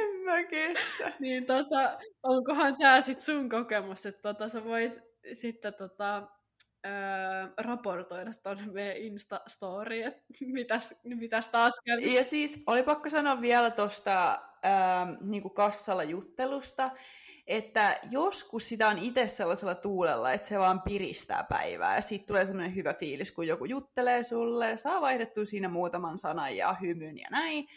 En 0.00 0.16
mä 0.24 0.44
kestä. 0.44 1.12
Niin 1.18 1.46
tota, 1.46 1.98
onkohan 2.22 2.76
tää 2.76 3.00
sit 3.00 3.20
sun 3.20 3.48
kokemus, 3.48 4.06
että 4.06 4.22
tota, 4.22 4.48
sä 4.48 4.64
voit 4.64 5.00
sitten 5.32 5.74
tota, 5.74 6.22
öö, 6.86 6.92
raportoida 7.56 8.30
tonne 8.42 8.66
meidän 8.72 8.96
Insta-storiin, 8.96 10.06
että 10.06 10.22
mitäs, 10.46 10.94
mitäs 11.04 11.48
taas 11.48 11.72
kävi. 11.84 12.14
Ja 12.14 12.24
siis 12.24 12.62
oli 12.66 12.82
pakko 12.82 13.10
sanoa 13.10 13.40
vielä 13.40 13.70
tuosta 13.70 14.42
öö, 14.64 14.70
niinku 15.20 15.50
kassalla 15.50 16.02
juttelusta, 16.02 16.90
että 17.46 18.00
joskus 18.10 18.68
sitä 18.68 18.88
on 18.88 18.98
itse 18.98 19.28
sellaisella 19.28 19.74
tuulella, 19.74 20.32
että 20.32 20.48
se 20.48 20.58
vaan 20.58 20.82
piristää 20.82 21.44
päivää 21.44 21.96
ja 21.96 22.02
siitä 22.02 22.26
tulee 22.26 22.46
semmoinen 22.46 22.74
hyvä 22.74 22.94
fiilis, 22.94 23.32
kun 23.32 23.46
joku 23.46 23.64
juttelee 23.64 24.24
sulle, 24.24 24.78
saa 24.78 25.00
vaihdettua 25.00 25.44
siinä 25.44 25.68
muutaman 25.68 26.18
sanan 26.18 26.56
ja 26.56 26.76
hymyn 26.80 27.18
ja 27.18 27.28
näin. 27.30 27.68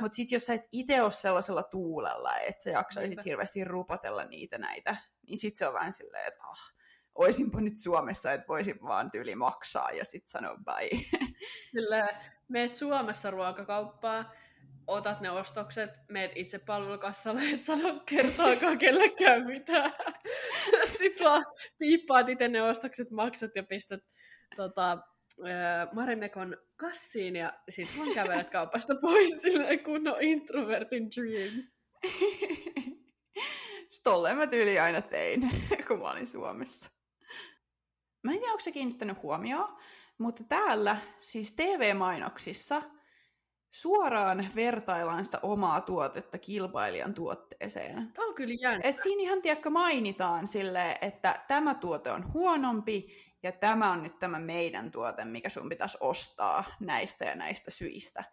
Mutta 0.00 0.16
sitten 0.16 0.36
jos 0.36 0.46
sä 0.46 0.54
et 0.54 0.68
itse 0.72 1.02
ole 1.02 1.12
sellaisella 1.12 1.62
tuulella, 1.62 2.38
että 2.38 2.62
sä 2.62 2.70
jaksaisit 2.70 3.10
Niinpä. 3.10 3.22
hirveästi 3.24 3.64
rupatella 3.64 4.24
niitä 4.24 4.58
näitä, 4.58 4.96
niin 5.26 5.38
sitten 5.38 5.58
se 5.58 5.68
on 5.68 5.74
vähän 5.74 5.92
silleen, 5.92 6.28
että 6.28 6.42
ah, 6.42 6.74
oisinpa 7.14 7.60
nyt 7.60 7.76
Suomessa, 7.76 8.32
että 8.32 8.48
voisin 8.48 8.82
vaan 8.82 9.10
tyyli 9.10 9.34
maksaa 9.34 9.90
ja 9.90 10.04
sitten 10.04 10.28
sanoa 10.28 10.56
bye. 10.56 11.00
Kyllä, 11.72 12.08
meet 12.48 12.72
Suomessa 12.72 13.30
ruokakauppaan, 13.30 14.30
otat 14.86 15.20
ne 15.20 15.30
ostokset, 15.30 15.90
meet 16.08 16.32
itse 16.34 16.58
palvelukassalle, 16.58 17.40
et 17.52 17.62
sano 17.62 18.00
kertaakaan 18.06 18.78
kellekään 18.78 19.46
mitään. 19.46 19.92
Sitten 20.98 21.26
vaan 21.26 21.44
piippaat 21.78 22.28
itse 22.28 22.48
ne 22.48 22.62
ostokset, 22.62 23.10
maksat 23.10 23.50
ja 23.54 23.62
pistät 23.62 24.00
tota, 24.56 24.98
Marimekon 25.92 26.56
kassiin 26.76 27.36
ja 27.36 27.52
sitten 27.68 27.98
vaan 27.98 28.14
kävelet 28.14 28.50
kaupasta 28.50 28.94
pois 29.02 29.42
silleen 29.42 29.84
kunnon 29.84 30.22
introvertin 30.22 31.08
dream. 31.10 31.62
Tolleen 34.04 34.36
mä 34.36 34.46
tyyli 34.46 34.78
aina 34.78 35.02
tein, 35.02 35.50
kun 35.88 35.98
mä 35.98 36.10
olin 36.10 36.26
Suomessa. 36.26 36.90
Mä 38.22 38.32
en 38.32 38.38
tiedä, 38.38 38.52
onko 38.52 38.60
se 38.60 38.72
kiinnittänyt 38.72 39.22
huomioon, 39.22 39.76
mutta 40.18 40.44
täällä, 40.44 40.96
siis 41.20 41.52
TV-mainoksissa, 41.52 42.82
suoraan 43.80 44.48
vertaillaan 44.54 45.24
sitä 45.24 45.38
omaa 45.42 45.80
tuotetta 45.80 46.38
kilpailijan 46.38 47.14
tuotteeseen. 47.14 48.12
Tämä 48.12 48.28
on 48.28 48.34
kyllä 48.34 48.54
jännä. 48.60 48.88
Et 48.88 48.98
siinä 49.02 49.22
ihan 49.22 49.42
tiedäkö 49.42 49.70
mainitaan 49.70 50.48
sille, 50.48 50.98
että 51.00 51.44
tämä 51.48 51.74
tuote 51.74 52.12
on 52.12 52.32
huonompi 52.32 53.16
ja 53.42 53.52
tämä 53.52 53.90
on 53.90 54.02
nyt 54.02 54.18
tämä 54.18 54.38
meidän 54.38 54.90
tuote, 54.90 55.24
mikä 55.24 55.48
sun 55.48 55.68
pitäisi 55.68 55.98
ostaa 56.00 56.64
näistä 56.80 57.24
ja 57.24 57.34
näistä 57.34 57.70
syistä. 57.70 58.24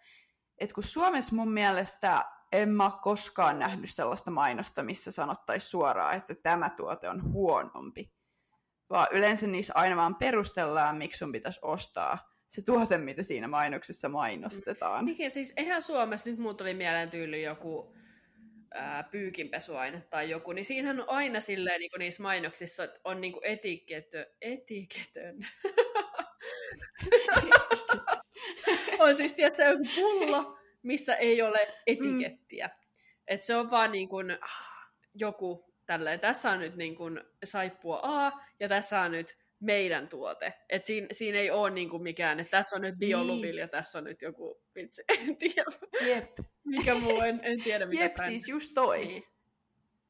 Et 0.57 0.73
kun 0.73 0.83
Suomessa 0.83 1.35
mun 1.35 1.51
mielestä 1.51 2.25
en 2.51 2.69
mä 2.69 2.91
koskaan 3.01 3.59
nähnyt 3.59 3.89
sellaista 3.93 4.31
mainosta, 4.31 4.83
missä 4.83 5.11
sanottaisiin 5.11 5.69
suoraan, 5.69 6.15
että 6.15 6.35
tämä 6.35 6.69
tuote 6.69 7.09
on 7.09 7.33
huonompi. 7.33 8.11
Vaan 8.89 9.07
yleensä 9.11 9.47
niissä 9.47 9.73
aina 9.75 9.95
vaan 9.95 10.15
perustellaan, 10.15 10.97
miksi 10.97 11.17
sun 11.17 11.31
pitäisi 11.31 11.59
ostaa 11.63 12.32
se 12.53 12.61
tuote, 12.61 12.97
mitä 12.97 13.23
siinä 13.23 13.47
mainoksessa 13.47 14.09
mainostetaan. 14.09 15.05
Niin, 15.05 15.31
siis 15.31 15.53
eihän 15.57 15.81
Suomessa, 15.81 16.29
nyt 16.29 16.39
muut 16.39 16.57
tuli 16.57 16.73
mieleen 16.73 17.09
tyyli 17.09 17.43
joku 17.43 17.95
ää, 18.73 19.03
pyykinpesuaine 19.03 20.01
tai 20.09 20.29
joku, 20.29 20.51
niin 20.51 20.65
siinähän 20.65 21.01
on 21.01 21.09
aina 21.09 21.39
silleen 21.39 21.79
niin 21.79 21.91
niissä 21.99 22.23
mainoksissa, 22.23 22.83
että 22.83 22.99
on 23.03 23.21
niin 23.21 23.33
etiketö, 23.43 24.31
etiketön. 24.41 25.37
on 28.99 29.15
siis, 29.15 29.33
tiedätkö, 29.33 29.63
joku 29.63 29.83
pullo, 29.95 30.57
missä 30.83 31.15
ei 31.15 31.41
ole 31.41 31.73
etikettiä. 31.87 32.67
Mm. 32.67 32.73
Et 33.27 33.43
se 33.43 33.55
on 33.55 33.71
vaan 33.71 33.91
niin 33.91 34.09
kuin 34.09 34.37
joku 35.13 35.73
tälleen, 35.85 36.19
tässä 36.19 36.51
on 36.51 36.59
nyt 36.59 36.75
niin 36.75 36.95
kuin 36.95 37.21
saippua 37.43 37.99
A, 38.03 38.31
ja 38.59 38.69
tässä 38.69 39.01
on 39.01 39.11
nyt 39.11 39.42
meidän 39.63 40.09
tuote. 40.09 40.53
Et 40.69 40.85
siinä, 40.85 41.07
siinä 41.11 41.37
ei 41.37 41.51
ole 41.51 41.69
niinku 41.69 41.99
mikään, 41.99 42.39
että 42.39 42.51
tässä 42.51 42.75
on 42.75 42.81
nyt 42.81 42.95
bioluvil 42.99 43.51
niin. 43.51 43.57
ja 43.57 43.67
tässä 43.67 43.97
on 43.97 44.03
nyt 44.03 44.21
joku 44.21 44.61
vitsi. 44.75 45.03
En 45.19 45.37
tiedä. 45.37 45.65
Jep. 46.01 46.39
Mikä 46.63 46.95
muu, 46.95 47.21
en, 47.21 47.39
en 47.43 47.63
tiedä 47.63 47.85
mitä 47.85 48.03
Jep, 48.03 48.17
siis 48.27 48.47
just 48.47 48.73
toi. 48.73 49.05
Niin. 49.05 49.23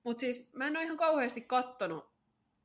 Mutta 0.03 0.19
siis 0.19 0.53
mä 0.53 0.67
en 0.67 0.77
ole 0.77 0.85
ihan 0.85 0.97
kauheasti 0.97 1.41
kattonut, 1.41 2.13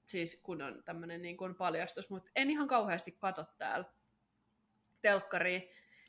siis 0.06 0.40
kun 0.42 0.62
on 0.62 0.82
tämmöinen 0.84 1.22
niin 1.22 1.36
paljastus, 1.58 2.10
mutta 2.10 2.30
en 2.36 2.50
ihan 2.50 2.68
kauheasti 2.68 3.12
kato 3.12 3.44
täällä 3.58 3.84
telkkaria. 5.02 5.60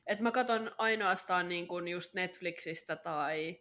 Että 0.07 0.23
mä 0.23 0.31
katon 0.31 0.71
ainoastaan 0.77 1.49
niin 1.49 1.67
kuin 1.67 1.87
just 1.87 2.13
Netflixistä 2.13 2.95
tai 2.95 3.59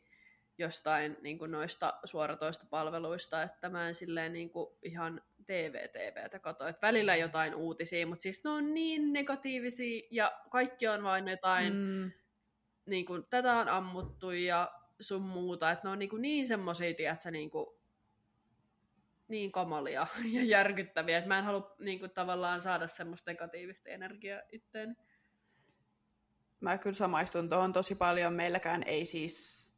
jostain 0.59 1.17
niin 1.21 1.39
kuin 1.39 1.51
noista 1.51 1.95
suoratoista 2.05 2.67
palveluista, 2.71 3.43
että 3.43 3.69
mä 3.69 3.89
en 3.89 3.95
silleen 3.95 4.33
niin 4.33 4.51
kuin 4.51 4.75
ihan 4.83 5.23
TV-TVtä 5.49 6.39
kato. 6.39 6.67
Että 6.67 6.87
välillä 6.87 7.17
jotain 7.17 7.55
uutisia, 7.55 8.07
mutta 8.07 8.23
siis 8.23 8.45
ne 8.45 8.51
on 8.51 8.75
niin 8.75 9.13
negatiivisia 9.13 10.09
ja 10.11 10.33
kaikki 10.51 10.89
on 10.89 11.03
vain 11.03 11.29
jotain, 11.29 11.75
mm. 11.75 12.11
niin 12.87 13.07
kuin, 13.07 13.25
tätä 13.31 13.57
on 13.57 13.69
ammuttu 13.69 14.31
ja 14.31 14.73
sun 15.01 15.23
muuta, 15.23 15.71
että 15.71 15.89
ne 15.89 15.91
on 15.91 15.99
niin, 15.99 16.09
kuin 16.09 16.23
niin 16.23 16.47
semmosia, 16.47 16.95
tiedätkö, 16.95 17.31
niin 17.31 17.51
kuin, 17.51 17.67
niin 19.29 19.53
kamalia 19.53 20.07
ja 20.35 20.45
järkyttäviä, 20.45 21.19
että 21.19 21.29
mä 21.29 21.39
en 21.39 21.45
halua 21.45 21.75
niin 21.79 21.99
kuin, 21.99 22.11
tavallaan 22.11 22.61
saada 22.61 22.87
semmoista 22.87 23.31
negatiivista 23.31 23.91
energiaa 23.91 24.41
itteen. 24.53 24.97
Mä 26.61 26.79
kyllä 26.79 26.97
samaistun 26.97 27.49
tuohon 27.49 27.73
tosi 27.73 27.95
paljon. 27.95 28.33
Meilläkään 28.33 28.83
ei 28.83 29.07
siis 29.07 29.69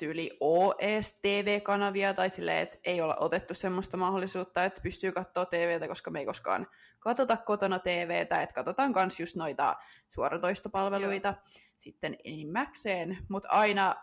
tyyli 0.00 0.36
OES 0.40 1.18
TV-kanavia 1.22 2.14
tai 2.14 2.30
silleen, 2.30 2.58
että 2.58 2.78
ei 2.84 3.00
olla 3.00 3.16
otettu 3.16 3.54
semmoista 3.54 3.96
mahdollisuutta, 3.96 4.64
että 4.64 4.82
pystyy 4.82 5.12
katsoa 5.12 5.46
TVtä, 5.46 5.88
koska 5.88 6.10
me 6.10 6.18
ei 6.18 6.26
koskaan 6.26 6.66
katsota 6.98 7.36
kotona 7.36 7.78
TVtä, 7.78 8.42
että 8.42 8.54
katsotaan 8.54 8.92
myös 8.94 9.20
just 9.20 9.36
noita 9.36 9.76
suoratoistopalveluita 10.08 11.28
Joo. 11.28 11.62
sitten 11.76 12.16
enimmäkseen, 12.24 13.18
mutta 13.28 13.48
aina 13.48 13.96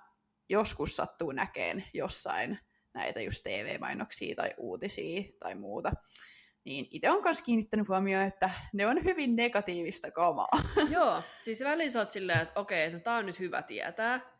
joskus 0.50 0.96
sattuu 0.96 1.32
näkeen 1.32 1.84
jossain 1.94 2.60
näitä 2.94 3.22
just 3.22 3.44
TV-mainoksia 3.44 4.36
tai 4.36 4.54
uutisia 4.58 5.24
tai 5.40 5.56
muuta. 5.56 5.92
Niin 6.64 6.88
itse 6.92 7.12
on 7.12 7.24
myös 7.24 7.42
kiinnittänyt 7.42 7.88
huomioon, 7.88 8.26
että 8.26 8.50
ne 8.74 8.88
on 8.88 9.04
hyvin 9.04 9.36
negatiivista 9.36 10.12
kamaa. 10.12 10.60
Joo, 10.90 11.24
siis 11.42 11.64
välissä 11.64 12.00
oot 12.00 12.10
silleen, 12.10 12.42
että 12.42 12.60
okei, 12.60 12.84
että 12.84 13.00
tämä 13.00 13.18
on 13.18 13.26
nyt 13.26 13.40
hyvä 13.40 13.62
tietää, 13.62 14.37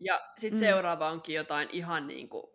ja 0.00 0.32
sitten 0.38 0.58
mm. 0.58 0.60
seuraava 0.60 1.10
onkin 1.10 1.34
jotain 1.34 1.68
ihan 1.72 2.06
niin 2.06 2.28
kuin 2.28 2.46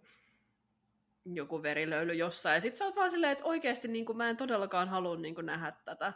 joku 1.26 1.64
verilöyly 1.64 2.14
jossain. 2.14 2.54
Ja 2.54 2.62
sitten 2.62 2.78
sä 2.78 2.86
oot 2.86 2.96
vaan 2.96 3.12
silleen, 3.12 3.32
että 3.32 3.46
oikeasti 3.46 3.88
niin 3.88 4.06
kuin, 4.06 4.18
mä 4.18 4.30
en 4.30 4.38
todellakaan 4.38 4.90
halua 4.90 5.16
niin 5.16 5.36
kuin, 5.36 5.46
nähdä 5.46 5.74
tätä. 5.86 6.14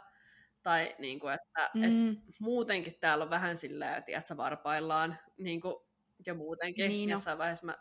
Tai 0.62 0.94
niin 0.98 1.20
kuin, 1.20 1.34
että 1.34 1.70
mm. 1.74 1.84
et 1.84 2.16
muutenkin 2.40 2.94
täällä 3.00 3.24
on 3.24 3.30
vähän 3.30 3.56
silleen, 3.56 3.94
että 3.94 4.28
sä 4.28 4.36
varpaillaan 4.36 5.18
niin 5.38 5.60
kuin, 5.60 5.74
ja 6.26 6.34
muutenkin. 6.34 6.88
Niin 6.88 7.10
Jossain 7.10 7.38
vaiheessa 7.38 7.66
mä 7.66 7.78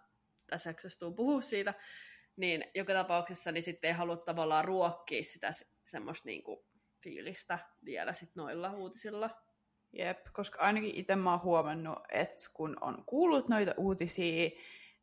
tässä 0.47 0.69
jaksossa 0.69 0.99
tuun 0.99 1.15
puhua 1.15 1.41
siitä. 1.41 1.73
Niin 2.35 2.65
joka 2.75 2.93
tapauksessa 2.93 3.51
niin 3.51 3.63
sitten 3.63 3.87
ei 3.87 3.93
halua 3.93 4.17
tavallaan 4.17 4.65
ruokkia 4.65 5.23
sitä 5.23 5.51
semmoista 5.85 6.29
niin 6.29 6.43
kuin, 6.43 6.65
fiilistä 7.03 7.59
vielä 7.85 8.13
sit 8.13 8.35
noilla 8.35 8.73
uutisilla. 8.73 9.29
Jep, 9.93 10.19
koska 10.33 10.59
ainakin 10.59 10.95
itse 10.95 11.15
mä 11.15 11.31
oon 11.31 11.43
huomannut, 11.43 11.99
että 12.09 12.43
kun 12.53 12.77
on 12.81 13.03
kuullut 13.05 13.47
noita 13.47 13.73
uutisia, 13.77 14.49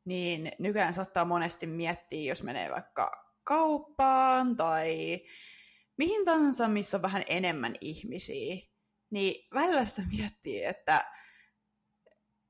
niin 0.05 0.53
nykyään 0.59 0.95
saattaa 0.95 1.25
monesti 1.25 1.67
miettiä, 1.67 2.31
jos 2.31 2.43
menee 2.43 2.71
vaikka 2.71 3.35
kauppaan 3.45 4.57
tai 4.57 5.21
mihin 5.97 6.25
tahansa, 6.25 6.69
missä 6.69 6.97
on 6.97 7.03
vähän 7.03 7.25
enemmän 7.27 7.75
ihmisiä, 7.81 8.57
niin 9.11 9.49
välillä 9.55 9.85
sitä 9.85 10.03
miettii, 10.17 10.65
että 10.65 11.05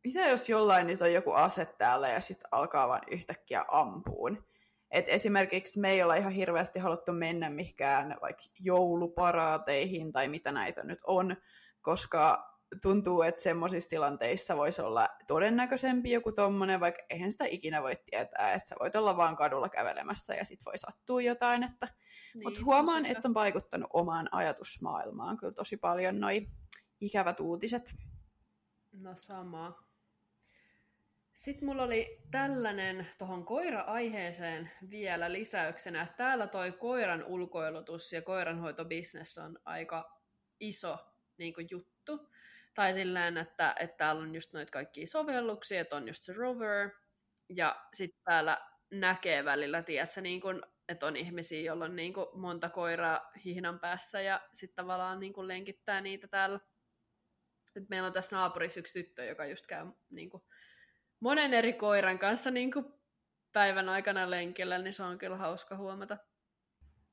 mitä 0.04 0.20
jos 0.20 0.48
jollain 0.48 0.86
nyt 0.86 1.02
on 1.02 1.12
joku 1.12 1.32
ase 1.32 1.66
täällä 1.78 2.08
ja 2.08 2.20
sitten 2.20 2.48
alkaa 2.52 2.88
vaan 2.88 3.02
yhtäkkiä 3.10 3.64
ampuun. 3.68 4.44
Et 4.90 5.04
esimerkiksi 5.08 5.80
me 5.80 5.90
ei 5.90 6.02
olla 6.02 6.14
ihan 6.14 6.32
hirveästi 6.32 6.78
haluttu 6.78 7.12
mennä 7.12 7.50
mihinkään 7.50 8.16
vaikka 8.22 8.42
jouluparaateihin 8.60 10.12
tai 10.12 10.28
mitä 10.28 10.52
näitä 10.52 10.82
nyt 10.82 10.98
on, 11.04 11.36
koska 11.80 12.50
tuntuu, 12.82 13.22
että 13.22 13.42
semmoisissa 13.42 13.90
tilanteissa 13.90 14.56
voisi 14.56 14.82
olla 14.82 15.08
todennäköisempi 15.26 16.10
joku 16.10 16.32
tommonen, 16.32 16.80
vaikka 16.80 17.02
eihän 17.10 17.32
sitä 17.32 17.44
ikinä 17.44 17.82
voi 17.82 17.94
tietää, 18.10 18.52
että 18.52 18.68
sä 18.68 18.76
voit 18.80 18.96
olla 18.96 19.16
vaan 19.16 19.36
kadulla 19.36 19.68
kävelemässä 19.68 20.34
ja 20.34 20.44
sit 20.44 20.60
voi 20.66 20.78
sattua 20.78 21.22
jotain. 21.22 21.62
Että... 21.62 21.88
Niin, 22.34 22.42
Mutta 22.44 22.60
huomaan, 22.64 23.06
että 23.06 23.28
on 23.28 23.34
vaikuttanut 23.34 23.90
omaan 23.92 24.28
ajatusmaailmaan 24.32 25.36
kyllä 25.36 25.52
tosi 25.52 25.76
paljon 25.76 26.20
noi 26.20 26.46
ikävät 27.00 27.40
uutiset. 27.40 27.94
No 28.92 29.10
sama. 29.14 29.90
Sitten 31.32 31.68
mulla 31.68 31.82
oli 31.82 32.22
tällainen 32.30 33.06
tuohon 33.18 33.44
koira-aiheeseen 33.44 34.70
vielä 34.90 35.32
lisäyksenä. 35.32 36.06
Täällä 36.16 36.46
toi 36.46 36.72
koiran 36.72 37.24
ulkoilutus 37.24 38.12
ja 38.12 38.22
koiranhoitobisnes 38.22 39.38
on 39.38 39.58
aika 39.64 40.20
iso 40.60 41.09
niin 41.40 41.54
kuin 41.54 41.66
juttu. 41.70 42.30
Tai 42.74 42.92
silleen, 42.92 43.36
että, 43.36 43.74
että 43.80 43.96
täällä 43.96 44.22
on 44.22 44.34
just 44.34 44.52
noita 44.52 44.70
kaikkia 44.70 45.06
sovelluksia, 45.06 45.80
että 45.80 45.96
on 45.96 46.08
just 46.08 46.22
se 46.22 46.32
rover, 46.32 46.90
ja 47.48 47.86
sitten 47.94 48.22
täällä 48.24 48.58
näkee 48.90 49.44
välillä, 49.44 49.82
tiedätkö, 49.82 50.20
niin 50.20 50.40
kun, 50.40 50.62
että 50.88 51.06
on 51.06 51.16
ihmisiä, 51.16 51.60
joilla 51.60 51.84
on 51.84 51.96
niin 51.96 52.14
kun, 52.14 52.30
monta 52.34 52.68
koiraa 52.68 53.30
hihnan 53.44 53.80
päässä, 53.80 54.20
ja 54.20 54.40
sitten 54.52 54.76
tavallaan 54.76 55.20
niin 55.20 55.32
kun, 55.32 55.48
lenkittää 55.48 56.00
niitä 56.00 56.28
täällä. 56.28 56.60
Et 57.76 57.88
meillä 57.88 58.06
on 58.06 58.12
tässä 58.12 58.36
naapurissa 58.36 58.80
yksi 58.80 59.02
tyttö, 59.02 59.24
joka 59.24 59.46
just 59.46 59.66
käy 59.66 59.86
niin 60.10 60.30
kun, 60.30 60.44
monen 61.20 61.54
eri 61.54 61.72
koiran 61.72 62.18
kanssa 62.18 62.50
niin 62.50 62.72
kun, 62.72 63.00
päivän 63.52 63.88
aikana 63.88 64.30
lenkillä, 64.30 64.78
niin 64.78 64.92
se 64.92 65.02
on 65.02 65.18
kyllä 65.18 65.36
hauska 65.36 65.76
huomata 65.76 66.18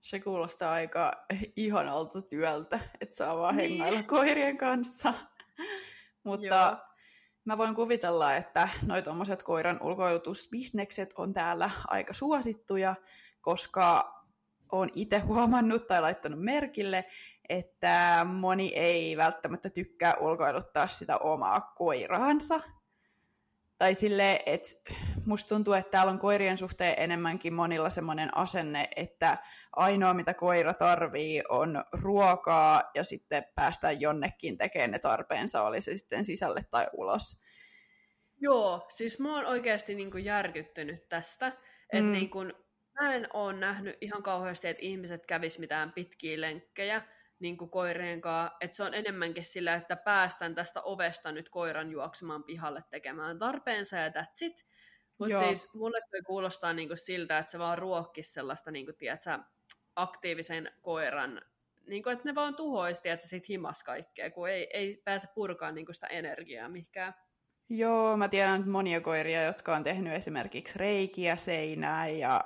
se 0.02 0.20
kuulostaa 0.20 0.72
aika 0.72 1.26
ihanalta 1.56 2.22
työltä, 2.22 2.80
että 3.02 3.16
saa 3.16 3.38
vaan 3.38 3.58
niin. 3.58 3.70
hengailla 3.70 4.04
koirien 4.04 4.58
kanssa. 4.58 5.14
Mutta 6.24 6.46
Joo. 6.46 6.78
mä 7.46 7.58
voin 7.58 7.76
kuvitella, 7.76 8.36
että 8.36 8.70
noi 8.86 9.02
tuommoiset 9.02 9.44
koiran 9.44 9.82
ulkoilutusbisnekset 9.82 11.14
on 11.18 11.34
täällä 11.34 11.72
aika 11.88 12.14
suosittuja, 12.14 12.96
koska 13.42 14.18
on 14.72 14.90
itse 14.96 15.20
huomannut 15.20 15.88
tai 15.88 16.02
laittanut 16.02 16.40
merkille, 16.44 17.06
että 17.50 18.26
moni 18.34 18.74
ei 18.76 19.18
välttämättä 19.18 19.70
tykkää 19.70 20.16
ulkoiluttaa 20.16 20.88
sitä 20.88 21.18
omaa 21.18 21.62
koiraansa 21.62 22.60
tai 23.78 23.96
sille, 23.96 24.44
että 24.46 24.70
musta 25.26 25.50
tuntuu, 25.50 25.74
että 25.74 25.92
täällä 25.92 26.12
on 26.12 26.20
koirien 26.20 26.58
suhteen 26.58 26.96
enemmänkin 26.98 27.54
monilla 27.54 27.90
semmoinen 27.90 28.38
asenne, 28.38 28.90
että 28.96 29.38
ainoa 29.76 30.14
mitä 30.14 30.34
koira 30.34 30.74
tarvii 30.74 31.44
on 31.50 31.84
ruokaa 31.92 32.92
ja 32.96 33.04
sitten 33.04 33.46
päästä 33.56 33.92
jonnekin 33.92 34.58
tekemään 34.58 34.92
ne 34.92 35.00
tarpeensa, 35.00 35.64
oli 35.64 35.82
se 35.82 35.98
sitten 35.98 36.26
sisälle 36.26 36.66
tai 36.72 36.88
ulos. 36.94 37.38
Joo, 38.42 38.86
siis 38.90 39.20
mä 39.20 39.36
oon 39.36 39.46
oikeasti 39.46 39.96
niin 39.96 40.12
kuin 40.12 40.26
järkyttynyt 40.26 41.10
tästä, 41.10 41.48
että 41.94 42.06
mm. 42.06 42.12
niin 42.12 42.30
kuin, 42.30 42.54
mä 43.02 43.14
en 43.14 43.28
ole 43.34 43.54
nähnyt 43.54 43.98
ihan 44.02 44.24
kauheasti, 44.24 44.68
että 44.68 44.86
ihmiset 44.86 45.26
kävis 45.26 45.60
mitään 45.60 45.92
pitkiä 45.92 46.42
lenkkejä, 46.42 47.02
niin 47.40 47.58
kuin 47.58 47.70
koireen 47.70 48.22
kanssa, 48.22 48.58
että 48.62 48.78
se 48.78 48.84
on 48.84 48.94
enemmänkin 48.94 49.46
sillä, 49.46 49.76
että 49.76 49.96
päästän 49.96 50.56
tästä 50.56 50.82
ovesta 50.82 51.32
nyt 51.32 51.50
koiran 51.50 51.92
juoksemaan 51.92 52.44
pihalle 52.44 52.84
tekemään 52.90 53.40
tarpeensa 53.40 53.98
ja 53.98 54.10
that's 54.10 54.38
it. 54.42 54.66
Mutta 55.18 55.40
siis 55.40 55.74
mulle 55.74 56.00
toi 56.12 56.22
kuulostaa 56.22 56.74
niinku 56.74 56.96
siltä, 56.96 57.38
että 57.38 57.52
se 57.52 57.60
vaan 57.60 57.78
ruokkisi 57.78 58.34
sellaista, 58.34 58.72
niinku, 58.72 58.94
tiedätkö, 58.94 59.40
aktiivisen 59.96 60.72
koiran, 60.82 61.42
niinku, 61.88 62.10
että 62.10 62.26
ne 62.26 62.36
vaan 62.36 62.56
tuhoisi, 62.56 63.02
tiedätkö, 63.02 63.28
sit 63.28 63.50
himas 63.50 63.84
kaikkea, 63.84 64.32
kun 64.32 64.50
ei, 64.50 64.68
ei 64.74 65.02
pääse 65.06 65.28
purkaan 65.36 65.76
niinku 65.76 65.94
sitä 65.94 66.08
energiaa 66.08 66.70
mihinkään. 66.70 67.14
Joo, 67.70 68.18
mä 68.18 68.30
tiedän 68.30 68.70
monia 68.70 69.02
koiria, 69.02 69.44
jotka 69.44 69.76
on 69.76 69.84
tehnyt 69.84 70.14
esimerkiksi 70.14 70.80
reikiä 70.80 71.36
seinään 71.36 72.20
ja 72.20 72.44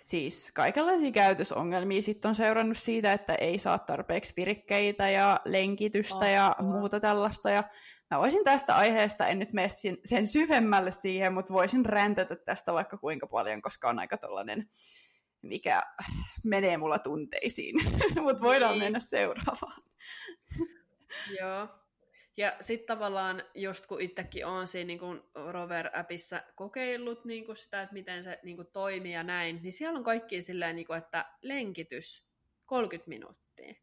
siis 0.00 0.52
kaikenlaisia 0.54 1.10
käytösongelmia 1.10 2.02
sitten 2.02 2.28
on 2.28 2.34
seurannut 2.34 2.78
siitä, 2.78 3.12
että 3.12 3.34
ei 3.34 3.58
saa 3.58 3.78
tarpeeksi 3.78 4.32
virikkeitä 4.36 5.10
ja 5.10 5.40
lenkitystä 5.44 6.16
oh, 6.16 6.30
ja 6.30 6.56
oh. 6.58 6.66
muuta 6.66 7.00
tällaista. 7.00 7.50
Ja 7.50 7.64
mä 8.10 8.18
voisin 8.18 8.44
tästä 8.44 8.76
aiheesta, 8.76 9.26
en 9.26 9.38
nyt 9.38 9.52
mene 9.52 9.68
sen 10.04 10.28
syvemmälle 10.28 10.92
siihen, 10.92 11.32
mutta 11.32 11.52
voisin 11.52 11.86
räntätä 11.86 12.36
tästä 12.36 12.72
vaikka 12.72 12.98
kuinka 12.98 13.26
paljon, 13.26 13.62
koska 13.62 13.88
on 13.88 13.98
aika 13.98 14.16
tollainen, 14.16 14.70
mikä 15.42 15.82
menee 16.44 16.76
mulla 16.76 16.98
tunteisiin. 16.98 17.76
mutta 18.22 18.42
voidaan 18.42 18.72
niin. 18.72 18.82
mennä 18.82 19.00
seuraavaan. 19.00 19.82
Joo. 21.40 21.68
Ja 22.36 22.56
sitten 22.60 22.86
tavallaan, 22.86 23.42
just 23.54 23.86
kun 23.86 24.00
itsekin 24.00 24.46
on 24.46 24.66
siinä 24.66 24.86
niin 24.86 25.22
Rover-appissa 25.34 26.42
kokeillut 26.54 27.24
niin 27.24 27.46
kuin 27.46 27.56
sitä, 27.56 27.82
että 27.82 27.92
miten 27.92 28.24
se 28.24 28.38
niin 28.42 28.56
kuin 28.56 28.68
toimii 28.72 29.12
ja 29.12 29.22
näin, 29.22 29.60
niin 29.62 29.72
siellä 29.72 29.98
on 29.98 30.04
kaikki 30.04 30.42
silleen, 30.42 30.76
niin 30.76 30.86
kuin, 30.86 30.98
että 30.98 31.24
lenkitys 31.42 32.26
30 32.66 33.08
minuuttia. 33.08 33.74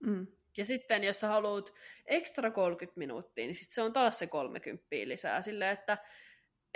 Mm. 0.00 0.26
Ja 0.56 0.64
sitten 0.64 1.04
jos 1.04 1.20
sä 1.20 1.28
haluat 1.28 1.74
ekstra 2.06 2.50
30 2.50 2.98
minuuttia, 2.98 3.46
niin 3.46 3.54
sitten 3.54 3.74
se 3.74 3.82
on 3.82 3.92
taas 3.92 4.18
se 4.18 4.26
30 4.26 4.86
lisää. 5.04 5.42
Silleen, 5.42 5.72
että 5.72 5.98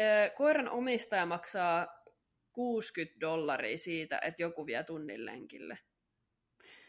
ö, 0.01 0.31
koiran 0.37 0.69
omistaja 0.69 1.27
maksaa 1.27 2.05
60 2.53 3.21
dollaria 3.21 3.79
siitä, 3.79 4.19
että 4.23 4.43
joku 4.43 4.67
vie 4.67 4.85
tunnin 4.85 5.27
lenkille 5.27 5.79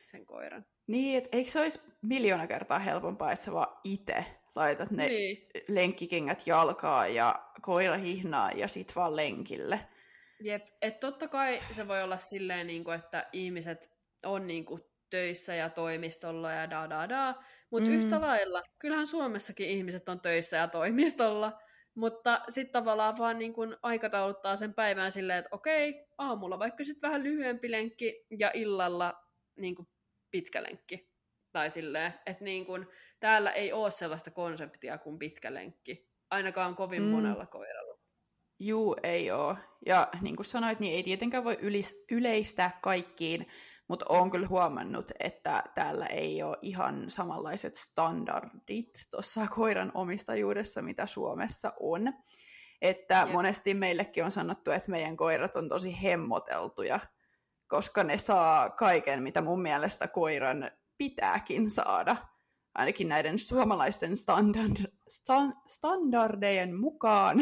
sen 0.06 0.26
koiran. 0.26 0.66
Niin, 0.92 1.18
että 1.18 1.30
eikö 1.38 1.52
se 1.52 1.60
olisi 1.60 1.80
miljoona 2.02 2.48
kertaa 2.48 2.80
helpompaa, 2.80 3.32
että 3.32 3.46
sä 3.46 3.52
vaan 3.52 3.80
itse 3.84 4.26
laitat 4.56 4.92
ne 4.92 5.08
niin. 5.08 5.48
lenkkikengät 5.68 6.48
jalkaa 6.48 7.08
ja 7.08 7.46
koira 7.62 7.98
hihnaa 7.98 8.52
ja 8.52 8.68
sit 8.68 8.96
vaan 8.96 9.16
lenkille. 9.16 9.80
Jep, 10.44 10.68
että 10.82 11.00
totta 11.00 11.28
kai 11.28 11.60
se 11.72 11.88
voi 11.88 12.04
olla 12.04 12.18
silleen, 12.18 12.68
niin 12.68 12.84
kuin, 12.84 12.96
että 12.96 13.30
ihmiset 13.34 13.92
on 14.26 14.48
niin 14.48 14.66
kuin, 14.66 14.82
töissä 15.10 15.56
ja 15.56 15.70
toimistolla 15.70 16.52
ja 16.52 16.70
da 16.70 16.90
da 16.90 17.10
da, 17.10 17.36
mutta 17.70 17.90
mm. 17.90 17.96
yhtä 17.96 18.22
lailla, 18.22 18.64
kyllähän 18.80 19.08
Suomessakin 19.08 19.70
ihmiset 19.70 20.10
on 20.10 20.20
töissä 20.20 20.58
ja 20.58 20.68
toimistolla, 20.68 21.60
mutta 21.96 22.42
sitten 22.50 22.74
tavallaan 22.74 23.18
vaan 23.18 23.40
niin 23.40 23.54
kun 23.54 23.78
aikatauluttaa 23.84 24.56
sen 24.56 24.74
päivän 24.74 25.12
silleen, 25.12 25.40
että 25.40 25.56
okei, 25.56 26.06
aamulla 26.18 26.60
vaikka 26.60 26.84
sitten 26.84 27.10
vähän 27.10 27.24
lyhyempi 27.24 27.72
lenkki 27.72 28.26
ja 28.40 28.52
illalla 28.54 29.14
niin 29.58 29.76
kuin 29.76 29.88
pitkä 30.32 30.64
lenkki. 30.64 31.12
Tai 31.52 31.70
silleen, 31.70 32.14
että 32.26 32.44
niin 32.44 32.66
kun, 32.66 32.88
täällä 33.20 33.52
ei 33.52 33.74
ole 33.74 33.92
sellaista 33.92 34.32
konseptia 34.32 34.98
kuin 34.98 35.20
pitkä 35.20 35.54
lenkki. 35.54 36.12
Ainakaan 36.30 36.76
kovin 36.76 37.04
mm. 37.04 37.10
monella 37.10 37.46
koiralla. 37.46 37.98
Juu, 38.60 38.96
ei 39.04 39.32
ole. 39.32 39.58
Ja 39.86 40.10
niin 40.22 40.36
kuin 40.36 40.46
sanoit, 40.46 40.80
niin 40.80 40.96
ei 40.96 41.04
tietenkään 41.04 41.44
voi 41.44 41.58
yleistää 42.12 42.80
kaikkiin, 42.82 43.48
mutta 43.88 44.06
olen 44.10 44.32
kyllä 44.32 44.48
huomannut, 44.48 45.12
että 45.20 45.64
täällä 45.76 46.06
ei 46.06 46.44
ole 46.44 46.58
ihan 46.62 47.10
samanlaiset 47.10 47.76
standardit 47.76 48.90
tuossa 49.10 49.48
koiran 49.48 49.92
omistajuudessa, 49.94 50.82
mitä 50.82 51.06
Suomessa 51.06 51.74
on. 51.80 52.14
Että 52.82 53.20
Jep. 53.20 53.32
monesti 53.32 53.74
meillekin 53.74 54.26
on 54.26 54.32
sanottu, 54.32 54.72
että 54.72 54.92
meidän 54.92 55.18
koirat 55.18 55.56
on 55.56 55.70
tosi 55.70 56.04
hemmoteltuja 56.04 57.00
koska 57.72 58.04
ne 58.04 58.18
saa 58.18 58.70
kaiken, 58.70 59.24
mitä 59.24 59.42
mun 59.42 59.62
mielestä 59.62 60.08
koiran 60.08 60.72
pitääkin 60.98 61.70
saada. 61.70 62.16
Ainakin 62.76 63.10
näiden 63.10 63.40
suomalaisten 63.40 64.18
standard, 64.18 64.76
stand, 65.10 65.54
standardejen 65.68 66.76
mukaan. 66.76 67.38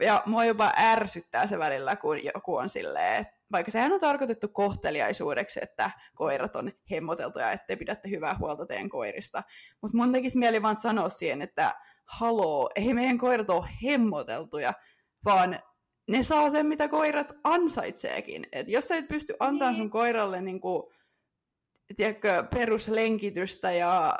Ja 0.00 0.22
mua 0.26 0.44
jopa 0.44 0.72
ärsyttää 0.78 1.46
se 1.46 1.58
välillä, 1.58 1.96
kun 1.96 2.24
joku 2.24 2.56
on 2.56 2.68
silleen, 2.68 3.26
vaikka 3.52 3.70
sehän 3.70 3.92
on 3.92 4.00
tarkoitettu 4.00 4.48
kohteliaisuudeksi, 4.48 5.60
että 5.62 5.90
koirat 6.14 6.56
on 6.56 6.72
hemmoteltuja, 6.90 7.52
ettei 7.52 7.76
pidätte 7.76 8.10
hyvää 8.10 8.36
huolta 8.38 8.66
teidän 8.66 8.88
koirista. 8.88 9.42
Mutta 9.82 9.96
mun 9.96 10.12
tekisi 10.12 10.38
mieli 10.38 10.62
vaan 10.62 10.76
sanoa 10.76 11.08
siihen, 11.08 11.42
että 11.42 11.74
haloo, 12.04 12.70
ei 12.76 12.94
meidän 12.94 13.18
koirat 13.18 13.50
ole 13.50 13.68
hemmoteltuja, 13.84 14.72
vaan 15.24 15.60
ne 16.08 16.22
saa 16.22 16.50
sen, 16.50 16.66
mitä 16.66 16.88
koirat 16.88 17.32
ansaitseekin. 17.44 18.46
Et 18.52 18.68
jos 18.68 18.88
sä 18.88 18.96
et 18.96 19.08
pysty 19.08 19.34
antamaan 19.40 19.74
niin. 19.74 19.82
sun 19.82 19.90
koiralle 19.90 20.40
niin 20.40 20.60
kuin, 20.60 20.82
tiedätkö, 21.96 22.44
peruslenkitystä 22.54 23.72
ja 23.72 24.18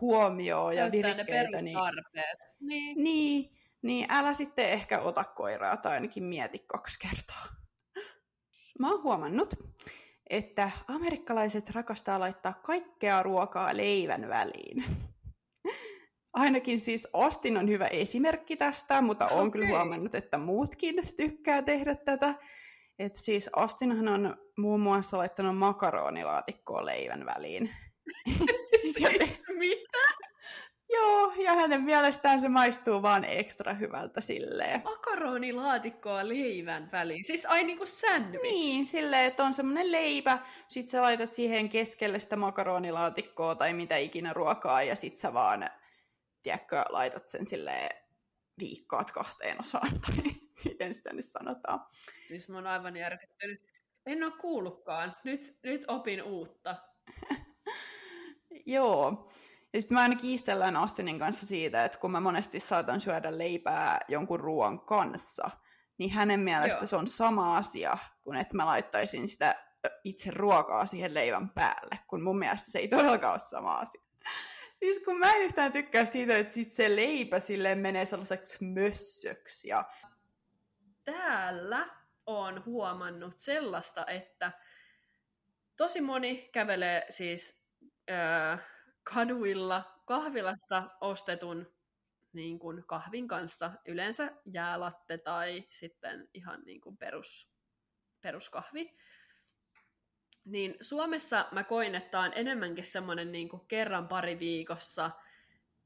huomioon 0.00 0.76
ja 0.76 0.92
virikkeitä, 0.92 1.62
niin, 1.62 1.78
niin. 2.60 3.02
niin, 3.02 3.50
niin 3.82 4.06
älä 4.08 4.34
sitten 4.34 4.70
ehkä 4.70 5.00
ota 5.00 5.24
koiraa 5.24 5.76
tai 5.76 5.92
ainakin 5.92 6.24
mieti 6.24 6.64
kaksi 6.66 6.98
kertaa. 6.98 7.46
Mä 8.78 8.90
oon 8.90 9.02
huomannut, 9.02 9.54
että 10.30 10.70
amerikkalaiset 10.88 11.70
rakastaa 11.70 12.20
laittaa 12.20 12.52
kaikkea 12.52 13.22
ruokaa 13.22 13.76
leivän 13.76 14.28
väliin. 14.28 14.84
Ainakin 16.32 16.80
siis 16.80 17.08
Austin 17.12 17.56
on 17.56 17.68
hyvä 17.68 17.86
esimerkki 17.86 18.56
tästä, 18.56 19.00
mutta 19.00 19.28
olen 19.28 19.46
okay. 19.46 19.50
kyllä 19.50 19.68
huomannut, 19.68 20.14
että 20.14 20.38
muutkin 20.38 20.94
tykkää 21.16 21.62
tehdä 21.62 21.94
tätä. 21.94 22.34
Et 22.98 23.16
siis 23.16 23.50
Austinhan 23.56 24.08
on 24.08 24.36
muun 24.58 24.80
muassa 24.80 25.18
laittanut 25.18 25.58
makaronilaatikkoa 25.58 26.86
leivän 26.86 27.26
väliin. 27.26 27.70
Mitä? 29.58 29.98
Joo, 30.92 31.32
ja 31.36 31.54
hänen 31.54 31.82
mielestään 31.82 32.40
se 32.40 32.48
maistuu 32.48 33.02
vaan 33.02 33.24
ekstra 33.24 33.74
hyvältä 33.74 34.20
silleen. 34.20 34.82
Makaronilaatikkoa 34.84 36.28
leivän 36.28 36.88
väliin? 36.92 37.24
Siis 37.24 37.46
ai 37.46 37.64
niinku 37.64 37.86
sandwich? 37.86 38.42
Niin, 38.42 38.86
silleen, 38.86 39.26
että 39.26 39.44
on 39.44 39.54
semmonen 39.54 39.92
leipä, 39.92 40.38
sit 40.68 40.88
sä 40.88 41.02
laitat 41.02 41.32
siihen 41.32 41.68
keskelle 41.68 42.18
sitä 42.18 42.36
makaronilaatikkoa 42.36 43.54
tai 43.54 43.72
mitä 43.72 43.96
ikinä 43.96 44.32
ruokaa, 44.32 44.82
ja 44.82 44.96
sit 44.96 45.16
sä 45.16 45.34
vaan 45.34 45.70
tiedätkö, 46.42 46.84
laitat 46.88 47.28
sen 47.28 47.46
sille 47.46 47.88
viikkoat 48.58 49.10
kahteen 49.10 49.60
osaan, 49.60 50.00
tai 50.00 50.16
miten 50.64 50.94
sitä 50.94 51.12
nyt 51.12 51.24
sanotaan. 51.24 51.80
Siis 52.28 52.48
mä 52.48 52.56
oon 52.56 52.66
aivan 52.66 52.96
järkyttynyt. 52.96 53.62
En 54.06 54.24
ole 54.24 54.32
kuullutkaan. 54.32 55.16
Nyt, 55.24 55.58
nyt 55.62 55.84
opin 55.88 56.22
uutta. 56.22 56.76
Joo. 58.66 59.32
Ja 59.72 59.80
sitten 59.80 59.94
mä 59.94 60.02
aina 60.02 60.16
kiistellään 60.16 60.76
Austinin 60.76 61.18
kanssa 61.18 61.46
siitä, 61.46 61.84
että 61.84 61.98
kun 61.98 62.10
mä 62.10 62.20
monesti 62.20 62.60
saatan 62.60 63.00
syödä 63.00 63.38
leipää 63.38 64.00
jonkun 64.08 64.40
ruoan 64.40 64.80
kanssa, 64.80 65.50
niin 65.98 66.10
hänen 66.10 66.40
mielestä 66.40 66.78
Joo. 66.78 66.86
se 66.86 66.96
on 66.96 67.06
sama 67.06 67.56
asia, 67.56 67.98
kuin 68.22 68.36
että 68.36 68.56
mä 68.56 68.66
laittaisin 68.66 69.28
sitä 69.28 69.54
itse 70.04 70.30
ruokaa 70.30 70.86
siihen 70.86 71.14
leivän 71.14 71.50
päälle, 71.50 71.98
kun 72.06 72.22
mun 72.22 72.38
mielestä 72.38 72.70
se 72.70 72.78
ei 72.78 72.88
todellakaan 72.88 73.32
ole 73.32 73.38
sama 73.38 73.76
asia. 73.76 74.02
Siis 74.82 74.98
kun 75.04 75.18
mä 75.18 75.34
en 75.34 75.42
yhtään 75.42 75.72
tykkää 75.72 76.06
siitä, 76.06 76.38
että 76.38 76.54
sit 76.54 76.72
se 76.72 76.96
leipä 76.96 77.40
silleen 77.40 77.78
menee 77.78 78.06
sellaiseksi 78.06 78.64
mössöksi. 78.64 79.68
Ja... 79.68 79.84
Täällä 81.04 81.88
on 82.26 82.64
huomannut 82.64 83.38
sellaista, 83.38 84.06
että 84.06 84.52
tosi 85.76 86.00
moni 86.00 86.48
kävelee 86.52 87.06
siis 87.10 87.66
öö, 88.10 88.56
kaduilla 89.02 90.00
kahvilasta 90.04 90.90
ostetun 91.00 91.74
niin 92.32 92.58
kuin 92.58 92.84
kahvin 92.86 93.28
kanssa, 93.28 93.72
yleensä 93.86 94.30
jäälatte 94.44 95.18
tai 95.18 95.64
sitten 95.70 96.28
ihan 96.34 96.62
niin 96.64 96.80
kuin 96.80 96.96
perus, 96.96 97.52
peruskahvi 98.20 98.96
niin 100.44 100.74
Suomessa 100.80 101.46
mä 101.52 101.64
koin, 101.64 101.94
että 101.94 102.20
on 102.20 102.32
enemmänkin 102.34 102.84
semmoinen 102.84 103.32
niin 103.32 103.48
kuin 103.48 103.62
kerran 103.68 104.08
pari 104.08 104.38
viikossa, 104.38 105.10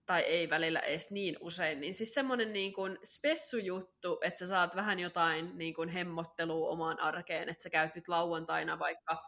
tai 0.06 0.22
ei 0.22 0.50
välillä 0.50 0.80
edes 0.80 1.10
niin 1.10 1.36
usein, 1.40 1.80
niin 1.80 1.94
siis 1.94 2.14
semmoinen 2.14 2.52
niin 2.52 2.72
kuin 2.72 2.98
spessujuttu, 3.04 4.20
että 4.22 4.38
sä 4.38 4.46
saat 4.46 4.76
vähän 4.76 4.98
jotain 4.98 5.58
niin 5.58 5.74
kuin 5.74 5.88
hemmottelua 5.88 6.68
omaan 6.68 7.00
arkeen, 7.00 7.48
että 7.48 7.62
sä 7.62 7.70
käyt 7.70 7.94
nyt 7.94 8.08
lauantaina 8.08 8.78
vaikka 8.78 9.22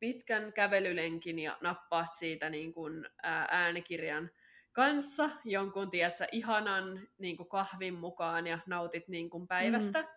pitkän 0.00 0.52
kävelylenkin 0.52 1.38
ja 1.38 1.58
nappaat 1.60 2.14
siitä 2.14 2.50
niin 2.50 2.74
kuin 2.74 3.06
äänikirjan 3.50 4.30
kanssa 4.72 5.30
jonkun, 5.44 5.90
tiedätkö, 5.90 6.26
ihanan 6.32 7.08
niin 7.18 7.36
kuin 7.36 7.48
kahvin 7.48 7.94
mukaan 7.94 8.46
ja 8.46 8.58
nautit 8.66 9.08
niin 9.08 9.30
kuin 9.30 9.48
päivästä. 9.48 10.02
Mm. 10.02 10.08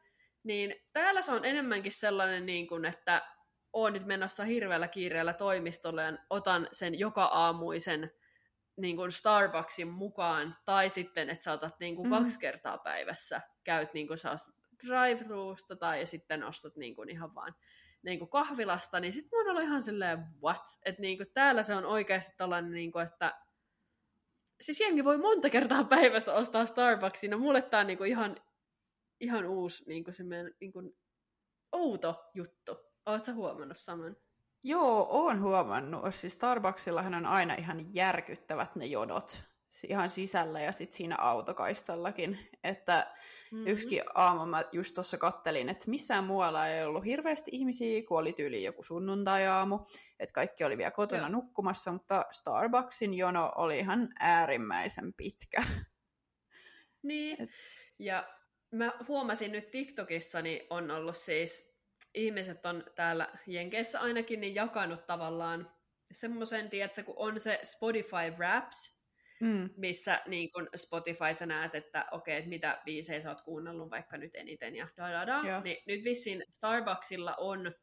Niin 0.44 0.76
täällä 0.94 1.22
se 1.22 1.32
on 1.32 1.46
enemmänkin 1.46 1.92
sellainen, 1.92 2.46
niin 2.46 2.68
kuin, 2.68 2.86
että 2.86 3.22
oon 3.74 3.94
nyt 3.94 4.06
menossa 4.06 4.44
hirveällä 4.44 4.88
kiireellä 4.88 5.34
toimistolle 5.34 6.04
ja 6.04 6.18
otan 6.30 6.68
sen 6.72 7.00
joka 7.00 7.26
aamuisen 7.26 8.12
niin 8.78 8.96
kuin 8.96 9.12
Starbucksin 9.12 9.88
mukaan, 9.88 10.56
tai 10.66 10.90
sitten, 10.90 11.30
että 11.30 11.44
sä 11.44 11.52
otat 11.52 11.80
niin 11.80 11.96
kuin 11.96 12.08
mm. 12.08 12.10
kaksi 12.10 12.40
kertaa 12.40 12.78
päivässä, 12.78 13.42
käyt 13.64 13.94
niin 13.94 14.08
kuin 14.08 14.18
sä 14.18 14.32
ostat 14.32 14.56
drive 14.88 15.26
tai 15.80 16.06
sitten 16.06 16.44
ostat 16.44 16.76
niin 16.76 16.96
kuin 16.96 17.10
ihan 17.10 17.36
vaan 17.36 17.56
niin 18.04 18.20
kuin 18.20 18.30
kahvilasta, 18.30 19.00
niin 19.00 19.14
sitten 19.14 19.30
mun 19.40 19.48
on 19.48 19.52
ollut 19.52 19.64
ihan 19.64 19.82
silleen, 19.82 20.20
what? 20.44 20.64
Että 20.86 21.02
niin 21.02 21.18
kuin 21.18 21.32
täällä 21.34 21.64
se 21.64 21.76
on 21.76 21.86
oikeasti 21.86 22.32
tällainen, 22.38 22.72
niin 22.72 22.92
kuin, 22.92 23.06
että 23.06 23.42
siis 24.62 24.80
jengi 24.80 25.04
voi 25.04 25.18
monta 25.18 25.50
kertaa 25.50 25.84
päivässä 25.84 26.34
ostaa 26.34 26.66
Starbucksin, 26.66 27.32
no 27.32 27.38
mulle 27.38 27.62
tää 27.62 27.80
on 27.80 27.88
niinku 27.88 28.04
ihan, 28.04 28.36
ihan 29.20 29.46
uusi 29.46 29.84
niinku 29.88 30.12
niinku, 30.60 30.98
outo 31.72 32.30
juttu. 32.34 32.89
Oletko 33.06 33.32
huomannut 33.34 33.78
saman? 33.78 34.16
Joo, 34.64 35.08
oon 35.10 35.42
huomannut. 35.42 36.16
Siis 36.16 36.34
Starbucksillahan 36.34 37.14
on 37.14 37.26
aina 37.26 37.54
ihan 37.54 37.96
järkyttävät 37.96 38.76
ne 38.76 38.86
jonot 38.86 39.50
ihan 39.88 40.10
sisällä 40.10 40.62
ja 40.62 40.72
sitten 40.72 40.98
siinä 40.98 41.16
autokaistallakin. 41.16 42.40
Että 42.64 43.16
mm-hmm. 43.52 43.68
yksikin 43.68 44.04
aamu 44.16 44.46
mä 44.46 44.64
just 44.72 44.96
tuossa 44.96 45.18
kattelin, 45.18 45.70
että 45.70 45.90
missään 45.90 46.24
muualla 46.24 46.68
ei 46.68 46.86
ollut 46.86 47.06
hirveästi 47.06 47.52
ihmisiä, 47.54 48.04
kun 48.08 48.20
oli 48.20 48.34
tyyli 48.34 48.64
joku 48.64 48.84
sunnuntai-aamu, 48.84 49.80
että 50.20 50.34
kaikki 50.34 50.64
oli 50.64 50.78
vielä 50.78 50.92
kotona 50.92 51.22
Joo. 51.22 51.30
nukkumassa, 51.30 51.92
mutta 51.92 52.26
Starbucksin 52.32 53.14
jono 53.14 53.52
oli 53.56 53.80
ihan 53.80 54.10
äärimmäisen 54.20 55.14
pitkä. 55.14 55.64
Niin, 57.04 57.42
Et... 57.42 57.50
ja 58.00 58.28
mä 58.72 58.94
huomasin 59.08 59.52
nyt 59.52 59.72
TikTokissa, 59.72 60.42
niin 60.42 60.68
on 60.70 60.92
ollut 60.92 61.18
siis, 61.18 61.69
ihmiset 62.14 62.66
on 62.66 62.84
täällä 62.96 63.28
Jenkeissä 63.48 64.00
ainakin 64.00 64.42
niin 64.42 64.56
jakanut 64.56 65.06
tavallaan 65.06 65.72
semmoisen, 66.12 66.70
tiedätkö, 66.70 67.04
kun 67.04 67.16
on 67.18 67.40
se 67.40 67.60
Spotify 67.64 68.34
Raps, 68.38 69.00
mm. 69.42 69.70
missä 69.78 70.22
niin 70.28 70.52
kun 70.52 70.70
Spotify 70.76 71.34
sä 71.34 71.46
näet, 71.46 71.76
että 71.76 72.06
okei, 72.12 72.34
okay, 72.34 72.38
että 72.40 72.50
mitä 72.50 72.82
biisejä 72.86 73.22
sä 73.22 73.30
oot 73.30 73.42
kuunnellut 73.42 73.90
vaikka 73.90 74.18
nyt 74.18 74.36
eniten 74.36 74.76
ja 74.76 74.88
da 74.98 75.12
da 75.12 75.28
da. 75.28 75.62
Niin 75.62 75.78
nyt 75.88 76.04
vissiin 76.04 76.44
Starbucksilla 76.52 77.36
on 77.38 77.74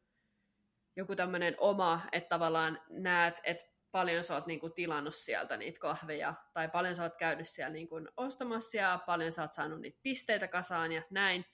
joku 0.97 1.17
tämmöinen 1.17 1.55
oma, 1.59 2.01
että 2.13 2.29
tavallaan 2.29 2.83
näet, 2.91 3.41
että 3.45 3.77
paljon 3.91 4.25
sä 4.25 4.35
oot 4.35 4.47
niinku 4.47 4.71
tilannut 4.71 5.15
sieltä 5.15 5.57
niitä 5.57 5.81
kahveja, 5.81 6.35
tai 6.55 6.69
paljon 6.69 6.95
sä 6.95 7.03
oot 7.03 7.17
käynyt 7.17 7.49
siellä 7.49 7.73
niinku 7.73 8.01
ostamassa, 8.17 8.77
ja 8.77 9.01
paljon 9.07 9.33
sä 9.33 9.43
oot 9.43 9.53
saanut 9.53 9.81
niitä 9.81 9.99
pisteitä 10.03 10.49
kasaan 10.49 10.93
ja 10.93 11.03
näin. 11.11 11.45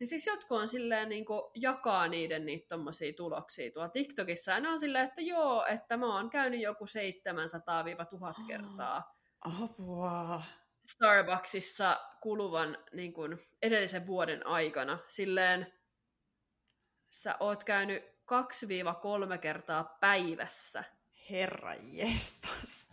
Niin 0.00 0.08
siis 0.08 0.26
jotkut 0.26 0.60
on 0.60 0.68
silleen 0.68 1.08
niinku 1.08 1.50
jakaa 1.54 2.08
niiden 2.08 2.46
niitä 2.46 2.68
tommosia 2.68 3.12
tuloksia 3.12 3.72
tuolla 3.72 3.88
TikTokissa, 3.88 4.52
ja 4.52 4.60
ne 4.60 4.68
on 4.68 4.78
silleen, 4.78 5.08
että 5.08 5.20
joo, 5.20 5.66
että 5.66 5.96
mä 5.96 6.16
oon 6.16 6.30
käynyt 6.30 6.60
joku 6.60 6.84
700-1000 6.84 8.46
kertaa 8.46 9.14
Apua. 9.40 10.42
Starbucksissa 10.88 12.00
kuluvan 12.20 12.78
niin 12.92 13.12
kuin, 13.12 13.38
edellisen 13.62 14.06
vuoden 14.06 14.46
aikana. 14.46 14.98
Silleen 15.08 15.72
sä 17.10 17.36
oot 17.40 17.64
käynyt 17.64 18.02
2-3 19.34 19.38
kertaa 19.38 19.96
päivässä. 20.00 20.84
Herra 21.30 21.74
jestas. 21.74 22.90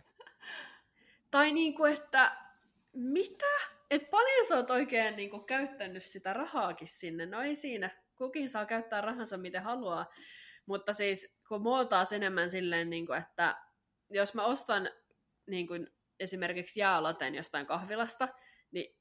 Tai 1.30 1.52
niin 1.52 1.74
kuin, 1.74 1.92
että 1.92 2.36
mitä? 2.92 3.77
Et 3.90 4.10
paljon 4.10 4.46
sä 4.46 4.56
oot 4.56 4.70
oikein 4.70 5.16
niin 5.16 5.30
kuin, 5.30 5.44
käyttänyt 5.44 6.02
sitä 6.02 6.32
rahaakin 6.32 6.88
sinne. 6.88 7.26
No 7.26 7.42
ei 7.42 7.56
siinä. 7.56 7.90
Kukin 8.16 8.48
saa 8.48 8.66
käyttää 8.66 9.00
rahansa 9.00 9.36
miten 9.36 9.62
haluaa. 9.62 10.06
Mutta 10.66 10.92
siis 10.92 11.40
kun 11.48 11.62
mua 11.62 11.84
taas 11.84 12.12
enemmän 12.12 12.50
silleen, 12.50 12.90
niin 12.90 13.06
kuin, 13.06 13.18
että 13.18 13.56
jos 14.10 14.34
mä 14.34 14.44
ostan 14.44 14.90
niin 15.46 15.66
kuin, 15.66 15.86
esimerkiksi 16.20 16.80
jaalaten 16.80 17.34
jostain 17.34 17.66
kahvilasta, 17.66 18.28
niin 18.70 18.96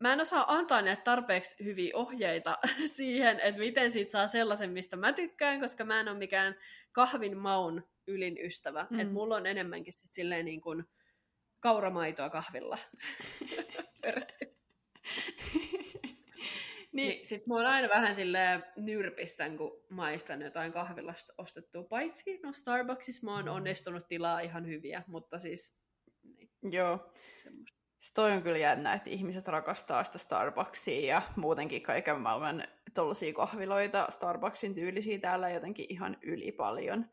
mä 0.00 0.12
en 0.12 0.20
osaa 0.20 0.54
antaa 0.54 0.82
ne 0.82 0.96
tarpeeksi 0.96 1.64
hyviä 1.64 1.96
ohjeita 1.96 2.58
siihen, 2.96 3.40
että 3.40 3.58
miten 3.58 3.90
siitä 3.90 4.10
saa 4.10 4.26
sellaisen, 4.26 4.70
mistä 4.70 4.96
mä 4.96 5.12
tykkään, 5.12 5.60
koska 5.60 5.84
mä 5.84 6.00
en 6.00 6.08
ole 6.08 6.18
mikään 6.18 6.56
kahvin 6.92 7.36
maun 7.36 7.88
ylin 8.06 8.38
ystävä. 8.44 8.86
Mm. 8.90 9.00
Että 9.00 9.12
mulla 9.12 9.36
on 9.36 9.46
enemmänkin 9.46 9.92
sit 9.92 10.14
silleen 10.14 10.44
niin 10.44 10.60
kuin 10.60 10.84
kauramaitoa 11.60 12.30
kahvilla. 12.30 12.78
niin. 16.92 17.08
niin 17.08 17.26
sit 17.26 17.46
mä 17.46 17.54
oon 17.54 17.66
aina 17.66 17.88
vähän 17.88 18.14
silleen 18.14 18.64
nyrpistän, 18.76 19.56
kun 19.56 19.84
maistan 19.90 20.42
jotain 20.42 20.72
kahvilasta 20.72 21.32
ostettua. 21.38 21.82
Paitsi 21.82 22.40
no 22.42 22.52
Starbucksissa 22.52 23.26
mä 23.26 23.34
oon 23.34 23.44
mm. 23.44 23.50
onnistunut 23.50 24.08
tilaa 24.08 24.40
ihan 24.40 24.66
hyviä, 24.66 25.02
mutta 25.06 25.38
siis 25.38 25.80
Joo. 26.62 27.12
Semmosta. 27.42 27.80
Se 27.98 28.14
toi 28.14 28.32
on 28.32 28.42
kyllä 28.42 28.58
jännä, 28.58 28.94
että 28.94 29.10
ihmiset 29.10 29.48
rakastaa 29.48 30.04
sitä 30.04 30.18
Starbucksia 30.18 31.14
ja 31.14 31.22
muutenkin 31.36 31.82
kaiken 31.82 32.20
maailman 32.20 32.64
tuollaisia 32.94 33.32
kahviloita, 33.32 34.06
Starbucksin 34.10 34.74
tyylisiä 34.74 35.18
täällä 35.18 35.50
jotenkin 35.50 35.86
ihan 35.88 36.16
yli 36.22 36.52
paljon. 36.52 37.06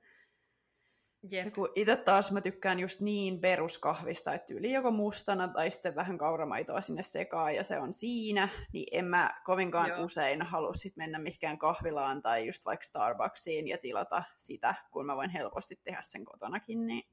Yep. 1.34 1.54
kun 1.54 1.70
itse 1.76 1.96
taas 1.96 2.32
mä 2.32 2.42
tykkään 2.42 2.80
just 2.80 3.02
niin 3.02 3.40
peruskahvista, 3.40 4.34
että 4.34 4.54
yli 4.54 4.72
joko 4.72 4.92
mustana 4.92 5.48
tai 5.48 5.72
sitten 5.72 5.96
vähän 5.96 6.18
kauramaitoa 6.18 6.82
sinne 6.82 7.04
sekaan 7.04 7.56
ja 7.56 7.64
se 7.64 7.80
on 7.80 7.94
siinä, 7.94 8.50
niin 8.74 8.88
en 8.92 9.06
mä 9.06 9.42
kovinkaan 9.44 9.90
Joo. 9.90 10.04
usein 10.04 10.42
halua 10.42 10.74
sit 10.74 10.96
mennä 10.96 11.20
mihinkään 11.20 11.58
kahvilaan 11.58 12.22
tai 12.22 12.46
just 12.46 12.66
vaikka 12.66 12.86
Starbucksiin 12.86 13.68
ja 13.68 13.78
tilata 13.78 14.24
sitä, 14.38 14.76
kun 14.92 15.06
mä 15.06 15.16
voin 15.16 15.30
helposti 15.30 15.80
tehdä 15.84 16.02
sen 16.02 16.26
kotonakin. 16.26 16.88
Niin... 16.88 17.04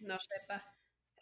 No 0.00 0.16
sepä. 0.20 0.60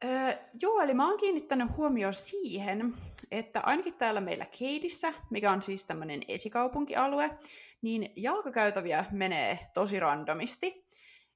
Öö, 0.05 0.37
joo, 0.63 0.81
eli 0.81 0.95
mä 0.95 1.09
oon 1.09 1.19
kiinnittänyt 1.19 1.77
huomioon 1.77 2.15
siihen, 2.15 2.95
että 3.31 3.61
ainakin 3.61 3.95
täällä 3.95 4.21
meillä 4.21 4.47
Keidissä, 4.59 5.13
mikä 5.31 5.51
on 5.51 5.63
siis 5.63 5.85
tämmöinen 5.85 6.21
esikaupunkialue, 6.29 7.39
niin 7.83 8.13
jalkakäytäviä 8.17 9.05
menee 9.11 9.59
tosi 9.75 10.01
randomisti. 10.01 10.86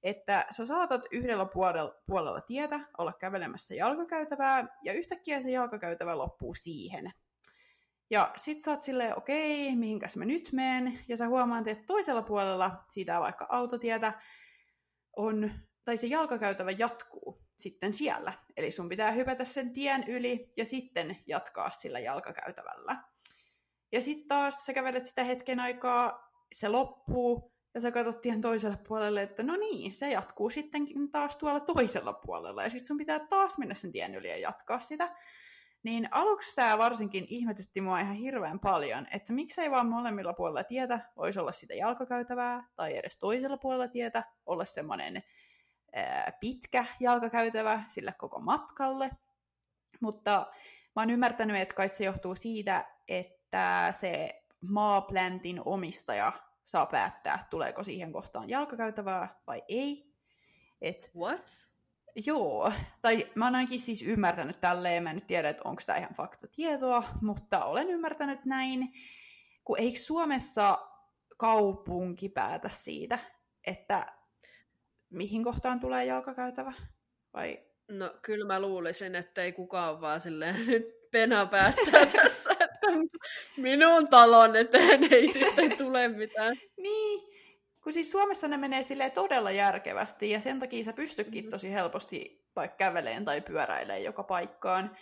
Että 0.03 0.47
sä 0.51 0.67
saatat 0.67 1.03
yhdellä 1.11 1.47
puolella, 1.47 1.95
puolella 2.07 2.41
tietä 2.41 2.81
olla 2.99 3.13
kävelemässä 3.13 3.75
jalkakäytävää, 3.75 4.79
ja 4.85 4.93
yhtäkkiä 4.93 5.43
se 5.43 5.51
jalkakäytävä 5.51 6.19
loppuu 6.19 6.55
siihen. 6.55 7.13
Ja 8.11 8.33
sit 8.37 8.63
sä 8.63 8.71
oot 8.71 8.83
silleen, 8.83 9.19
okei, 9.19 9.77
mihinkäs 9.77 10.17
mä 10.17 10.25
nyt 10.25 10.49
menen, 10.53 10.99
ja 11.09 11.17
sä 11.17 11.29
huomaat, 11.29 11.69
että 11.69 11.85
toisella 11.87 12.23
puolella 12.23 12.85
siitä 12.91 13.21
vaikka 13.21 13.47
autotietä 13.49 14.13
on, 15.17 15.51
tai 15.85 15.97
se 15.97 16.07
jalkakäytävä 16.07 16.71
jatkuu 16.71 17.43
sitten 17.57 17.93
siellä. 17.93 18.33
Eli 18.57 18.71
sun 18.71 18.89
pitää 18.89 19.11
hypätä 19.11 19.45
sen 19.45 19.73
tien 19.73 20.05
yli 20.09 20.51
ja 20.57 20.65
sitten 20.65 21.17
jatkaa 21.27 21.71
sillä 21.71 21.99
jalkakäytävällä. 21.99 22.97
Ja 23.93 24.03
sitten 24.03 24.29
taas 24.29 24.67
sä 24.67 24.73
kävelet 24.73 25.07
sitä 25.07 25.25
hetken 25.25 25.61
aikaa, 25.61 26.31
se 26.53 26.69
loppuu, 26.69 27.50
ja 27.75 27.81
sä 27.81 27.91
katsot 27.91 28.21
tien 28.21 28.41
toiselle 28.41 28.79
puolelle, 28.89 29.23
että 29.23 29.43
no 29.43 29.57
niin, 29.57 29.93
se 29.93 30.11
jatkuu 30.11 30.51
sittenkin 30.51 31.11
taas 31.11 31.37
tuolla 31.37 31.61
toisella 31.61 32.13
puolella, 32.13 32.63
ja 32.63 32.71
sitten 32.71 32.87
sun 32.87 32.99
pitää 32.99 33.19
taas 33.19 33.59
mennä 33.59 33.75
sen 33.75 33.93
tien 33.93 34.15
yli 34.15 34.29
ja 34.29 34.39
jatkaa 34.39 34.81
sitä. 34.81 35.17
Niin 35.83 36.09
aluksi 36.11 36.57
tämä 36.57 36.79
varsinkin 36.79 37.27
ihmetytti 37.29 37.81
mua 37.81 38.01
ihan 38.01 38.15
hirveän 38.15 38.61
paljon, 38.61 39.07
että 39.13 39.33
miksei 39.33 39.71
vaan 39.71 39.87
molemmilla 39.87 40.33
puolella 40.33 40.65
tietä 40.65 41.01
voisi 41.17 41.41
olla 41.41 41.53
sitä 41.53 41.75
jalkakäytävää, 41.75 42.65
tai 42.77 42.97
edes 42.97 43.19
toisella 43.19 43.57
puolella 43.57 43.89
tietä 43.89 44.25
olla 44.47 44.65
semmoinen 44.65 45.23
pitkä 46.41 46.85
jalkakäytävä 47.01 47.83
sille 47.89 48.13
koko 48.19 48.41
matkalle. 48.41 49.11
Mutta 50.01 50.47
mä 50.97 51.03
oon 51.03 51.11
ymmärtänyt, 51.11 51.57
että 51.57 51.75
kai 51.75 51.89
se 51.89 52.05
johtuu 52.05 52.35
siitä, 52.35 52.87
että 53.09 53.89
se 53.93 54.43
maaplantin 54.61 55.61
omistaja 55.65 56.33
saa 56.71 56.87
päättää, 56.87 57.47
tuleeko 57.51 57.85
siihen 57.85 58.13
kohtaan 58.13 58.49
jalkakäytävää 58.49 59.41
vai 59.47 59.63
ei. 59.69 60.15
Et, 60.83 61.11
What? 61.17 61.47
Joo, 62.27 62.73
tai 63.03 63.31
mä 63.35 63.45
oon 63.45 63.55
ainakin 63.55 63.81
siis 63.81 64.03
ymmärtänyt 64.03 64.61
tälleen, 64.61 65.03
mä 65.03 65.11
en 65.11 65.17
nyt 65.17 65.27
tiedä, 65.27 65.49
että 65.49 65.63
onko 65.65 65.83
tämä 65.87 65.99
ihan 65.99 66.15
faktatietoa, 66.15 67.05
mutta 67.23 67.65
olen 67.65 67.91
ymmärtänyt 67.91 68.45
näin, 68.45 68.93
kun 69.65 69.79
eikö 69.79 69.99
Suomessa 69.99 70.79
kaupunki 71.37 72.29
päätä 72.29 72.69
siitä, 72.69 73.19
että 73.67 74.13
mihin 75.11 75.45
kohtaan 75.45 75.81
tulee 75.81 76.05
jalkakäytävä? 76.05 76.73
Vai? 77.35 77.59
No 77.89 78.15
kyllä 78.23 78.47
mä 78.47 78.61
luulisin, 78.61 79.15
että 79.15 79.43
ei 79.43 79.53
kukaan 79.53 80.01
vaan 80.01 80.21
silleen 80.21 80.67
nyt 80.67 81.00
pena 81.11 81.47
päättää 81.47 82.07
tässä, 82.17 82.51
että 82.51 82.87
minun 83.57 84.09
talon 84.09 84.57
eteen 84.57 85.13
ei 85.13 85.29
sitten 85.29 85.77
tule 85.77 86.09
mitään. 86.09 86.57
niin, 86.77 87.21
kun 87.83 87.93
siis 87.93 88.11
Suomessa 88.11 88.49
ne 88.49 88.57
menee 88.57 88.83
sille 88.83 89.11
todella 89.11 89.51
järkevästi 89.51 90.31
ja 90.31 90.41
sen 90.41 90.61
takia 90.61 90.85
sä 90.85 90.93
pystytkin 90.93 91.45
mm-hmm. 91.45 91.51
tosi 91.51 91.73
helposti 91.73 92.47
vaikka 92.57 92.77
käveleen 92.77 93.25
tai 93.25 93.41
pyöräilee 93.41 94.01
joka 94.01 94.23
paikkaan. 94.23 94.97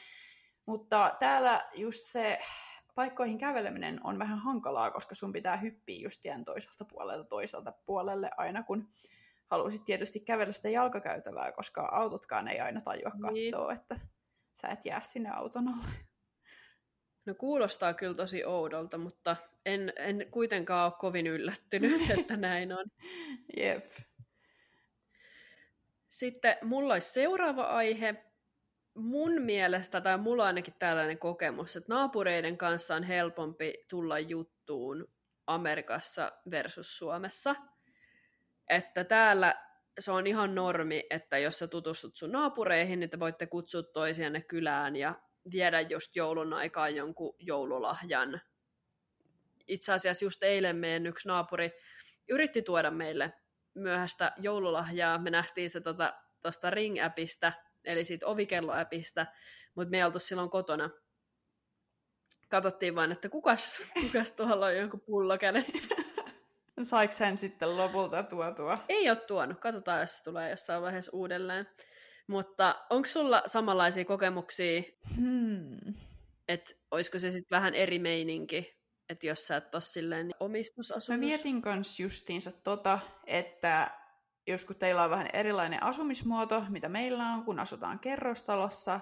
Mutta 0.66 1.16
täällä 1.18 1.64
just 1.74 2.06
se 2.06 2.38
paikkoihin 2.94 3.38
käveleminen 3.38 4.00
on 4.04 4.18
vähän 4.18 4.38
hankalaa, 4.38 4.90
koska 4.90 5.14
sun 5.14 5.32
pitää 5.32 5.56
hyppiä 5.56 6.02
just 6.02 6.20
tien 6.22 6.44
toiselta 6.44 6.84
puolelta 6.84 7.24
toiselta 7.24 7.72
puolelle 7.86 8.30
aina 8.36 8.62
kun 8.62 8.88
haluaisit 9.50 9.84
tietysti 9.84 10.20
kävellä 10.20 10.52
sitä 10.52 10.68
jalkakäytävää, 10.68 11.52
koska 11.52 11.88
autotkaan 11.92 12.48
ei 12.48 12.60
aina 12.60 12.80
tajua 12.80 13.10
niin. 13.32 13.52
katsoa, 13.52 13.72
niin. 13.72 13.80
että 13.80 14.00
sä 14.60 14.68
et 14.68 14.84
jää 14.84 15.00
sinne 15.00 15.30
auton 15.30 15.68
alle. 15.68 16.08
No 17.26 17.34
kuulostaa 17.34 17.94
kyllä 17.94 18.14
tosi 18.14 18.44
oudolta, 18.44 18.98
mutta 18.98 19.36
en, 19.66 19.92
en 19.96 20.26
kuitenkaan 20.30 20.84
ole 20.84 20.98
kovin 20.98 21.26
yllättynyt, 21.26 22.10
että 22.18 22.36
näin 22.36 22.72
on. 22.72 22.84
Jep. 23.56 23.86
Sitten 26.08 26.56
mulla 26.62 26.92
olisi 26.92 27.12
seuraava 27.12 27.62
aihe. 27.62 28.24
mun 28.94 29.42
mielestä, 29.42 30.00
tai 30.00 30.18
mulla 30.18 30.42
on 30.42 30.46
ainakin 30.46 30.74
tällainen 30.78 31.18
kokemus, 31.18 31.76
että 31.76 31.94
naapureiden 31.94 32.58
kanssa 32.58 32.94
on 32.94 33.02
helpompi 33.02 33.74
tulla 33.88 34.18
juttuun 34.18 35.08
Amerikassa 35.46 36.32
versus 36.50 36.98
Suomessa. 36.98 37.54
Että 38.68 39.04
täällä 39.04 39.67
se 39.98 40.12
on 40.12 40.26
ihan 40.26 40.54
normi, 40.54 41.06
että 41.10 41.38
jos 41.38 41.58
sä 41.58 41.68
tutustut 41.68 42.16
sun 42.16 42.32
naapureihin, 42.32 43.00
niin 43.00 43.10
te 43.10 43.18
voitte 43.18 43.46
kutsua 43.46 43.82
toisianne 43.82 44.40
kylään 44.40 44.96
ja 44.96 45.14
viedä 45.50 45.80
just 45.80 46.16
joulun 46.16 46.52
aikaan 46.52 46.96
jonkun 46.96 47.36
joululahjan. 47.38 48.40
Itse 49.68 49.92
asiassa 49.92 50.24
just 50.24 50.42
eilen 50.42 50.76
meidän 50.76 51.06
yksi 51.06 51.28
naapuri 51.28 51.70
yritti 52.28 52.62
tuoda 52.62 52.90
meille 52.90 53.32
myöhäistä 53.74 54.32
joululahjaa. 54.36 55.18
Me 55.18 55.30
nähtiin 55.30 55.70
se 55.70 55.80
tuosta 55.80 56.12
tota, 56.42 56.70
Ring-appista, 56.70 57.52
eli 57.84 58.04
siitä 58.04 58.26
ovikelloäpistä, 58.26 59.26
mutta 59.74 59.90
me 59.90 59.96
ei 59.96 60.04
oltu 60.04 60.18
silloin 60.18 60.50
kotona. 60.50 60.90
Katsottiin 62.48 62.94
vain, 62.94 63.12
että 63.12 63.28
kukas, 63.28 63.82
kukas 64.02 64.32
tuolla 64.32 64.66
on 64.66 64.76
jonkun 64.76 65.00
pullo 65.00 65.38
kädessä. 65.38 66.07
Saiko 66.84 67.12
sen 67.12 67.36
sitten 67.36 67.76
lopulta 67.76 68.22
tuotua? 68.22 68.84
Ei 68.88 69.10
ole 69.10 69.16
tuonut. 69.16 69.60
Katsotaan, 69.60 70.00
jos 70.00 70.16
se 70.16 70.24
tulee 70.24 70.50
jossain 70.50 70.82
vaiheessa 70.82 71.12
uudelleen. 71.14 71.66
Mutta 72.26 72.74
onko 72.90 73.08
sulla 73.08 73.42
samanlaisia 73.46 74.04
kokemuksia, 74.04 74.82
hmm. 75.16 75.94
että 76.48 76.74
olisiko 76.90 77.18
se 77.18 77.30
sitten 77.30 77.56
vähän 77.56 77.74
eri 77.74 77.98
meininki, 77.98 78.78
että 79.08 79.26
jos 79.26 79.46
sä 79.46 79.56
et 79.56 79.74
ole 79.74 79.82
silleen 79.82 80.30
omistusasumus? 80.40 81.08
Mä 81.08 81.16
mietin 81.16 81.62
kans 81.62 82.00
justiinsa 82.00 82.52
tota, 82.52 82.98
että 83.26 83.90
jos 84.46 84.64
kun 84.64 84.76
teillä 84.76 85.04
on 85.04 85.10
vähän 85.10 85.28
erilainen 85.32 85.82
asumismuoto, 85.82 86.64
mitä 86.68 86.88
meillä 86.88 87.32
on, 87.32 87.44
kun 87.44 87.58
asutaan 87.58 87.98
kerrostalossa, 87.98 89.00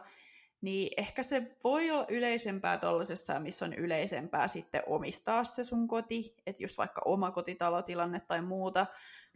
niin 0.61 0.93
ehkä 0.97 1.23
se 1.23 1.57
voi 1.65 1.91
olla 1.91 2.07
yleisempää 2.09 2.79
tuollaisessa, 2.79 3.41
missä 3.41 3.65
on 3.65 3.75
yleisempää 3.75 4.49
sitten 4.49 4.83
omistaa 4.87 5.45
se 5.45 5.65
sun 5.65 5.89
koti, 5.89 6.35
että 6.47 6.63
just 6.63 6.79
vaikka 6.79 7.03
oma 7.05 7.31
kotitalotilanne 7.31 8.21
tai 8.21 8.43
muuta, 8.43 8.87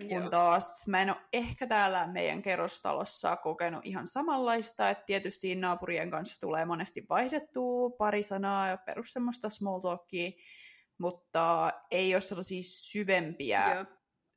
kun 0.00 0.10
Joo. 0.10 0.30
taas 0.30 0.86
mä 0.88 1.02
en 1.02 1.10
ole 1.10 1.20
ehkä 1.32 1.66
täällä 1.66 2.06
meidän 2.06 2.42
kerrostalossa 2.42 3.36
kokenut 3.36 3.86
ihan 3.86 4.06
samanlaista, 4.06 4.90
että 4.90 5.04
tietysti 5.06 5.54
naapurien 5.54 6.10
kanssa 6.10 6.40
tulee 6.40 6.64
monesti 6.64 7.06
vaihdettua 7.08 7.90
pari 7.90 8.22
sanaa 8.22 8.68
ja 8.68 8.76
perus 8.76 9.12
semmoista 9.12 9.50
small 9.50 9.80
talkia, 9.80 10.30
mutta 10.98 11.72
ei 11.90 12.14
ole 12.14 12.20
sellaisia 12.20 12.62
syvempiä 12.62 13.74
Joo. 13.74 13.84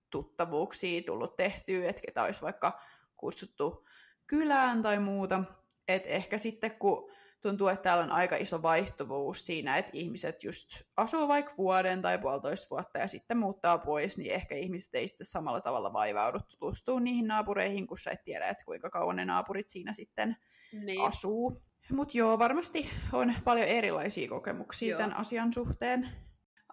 tuttavuuksia 0.10 1.02
tullut 1.06 1.36
tehtyä, 1.36 1.90
että 1.90 2.02
ketä 2.06 2.24
olisi 2.24 2.42
vaikka 2.42 2.80
kutsuttu 3.16 3.88
kylään 4.28 4.82
tai 4.82 5.00
muuta. 5.00 5.44
Et 5.88 6.04
ehkä 6.06 6.38
sitten 6.38 6.72
kun 6.72 7.12
tuntuu, 7.42 7.68
että 7.68 7.84
täällä 7.84 8.04
on 8.04 8.12
aika 8.12 8.36
iso 8.36 8.62
vaihtuvuus 8.62 9.46
siinä, 9.46 9.78
että 9.78 9.92
ihmiset 9.94 10.44
just 10.44 10.70
asuu 10.98 11.28
vaikka 11.28 11.54
vuoden 11.58 12.02
tai 12.02 12.18
puolitoista 12.18 12.68
vuotta 12.70 13.00
ja 13.00 13.08
sitten 13.08 13.38
muuttaa 13.38 13.78
pois, 13.78 14.18
niin 14.18 14.32
ehkä 14.32 14.56
ihmiset 14.56 14.96
ei 14.96 15.08
sitten 15.08 15.26
samalla 15.26 15.62
tavalla 15.62 15.94
vaivaudu 15.94 16.40
tutustumaan 16.40 17.04
niihin 17.04 17.28
naapureihin, 17.28 17.88
kun 17.88 17.98
sä 17.98 18.12
et 18.12 18.24
tiedä, 18.24 18.48
että 18.48 18.66
kuinka 18.66 18.90
kauan 18.90 19.16
ne 19.16 19.26
naapurit 19.26 19.70
siinä 19.70 19.94
sitten 19.94 20.38
niin. 20.72 21.02
asuu. 21.02 21.62
Mutta 21.92 22.18
joo, 22.18 22.40
varmasti 22.40 22.90
on 23.14 23.34
paljon 23.44 23.68
erilaisia 23.68 24.30
kokemuksia 24.30 24.90
joo. 24.90 24.98
tämän 24.98 25.18
asian 25.18 25.54
suhteen. 25.54 26.10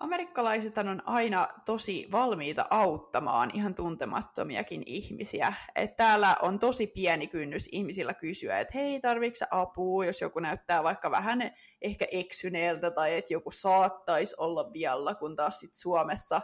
Amerikkalaiset 0.00 0.78
on 0.78 1.02
aina 1.06 1.48
tosi 1.64 2.08
valmiita 2.12 2.66
auttamaan 2.70 3.50
ihan 3.54 3.74
tuntemattomiakin 3.74 4.82
ihmisiä. 4.86 5.52
Et 5.74 5.96
täällä 5.96 6.36
on 6.42 6.58
tosi 6.58 6.86
pieni 6.86 7.26
kynnys 7.26 7.68
ihmisillä 7.72 8.14
kysyä, 8.14 8.60
että 8.60 8.78
hei, 8.78 9.00
tarvitsetko 9.00 9.56
apua, 9.56 10.04
jos 10.04 10.20
joku 10.20 10.40
näyttää 10.40 10.82
vaikka 10.82 11.10
vähän 11.10 11.50
ehkä 11.82 12.06
eksyneeltä 12.10 12.90
tai 12.90 13.16
että 13.16 13.34
joku 13.34 13.50
saattaisi 13.50 14.34
olla 14.38 14.72
vialla, 14.72 15.14
kun 15.14 15.36
taas 15.36 15.60
sit 15.60 15.74
Suomessa 15.74 16.40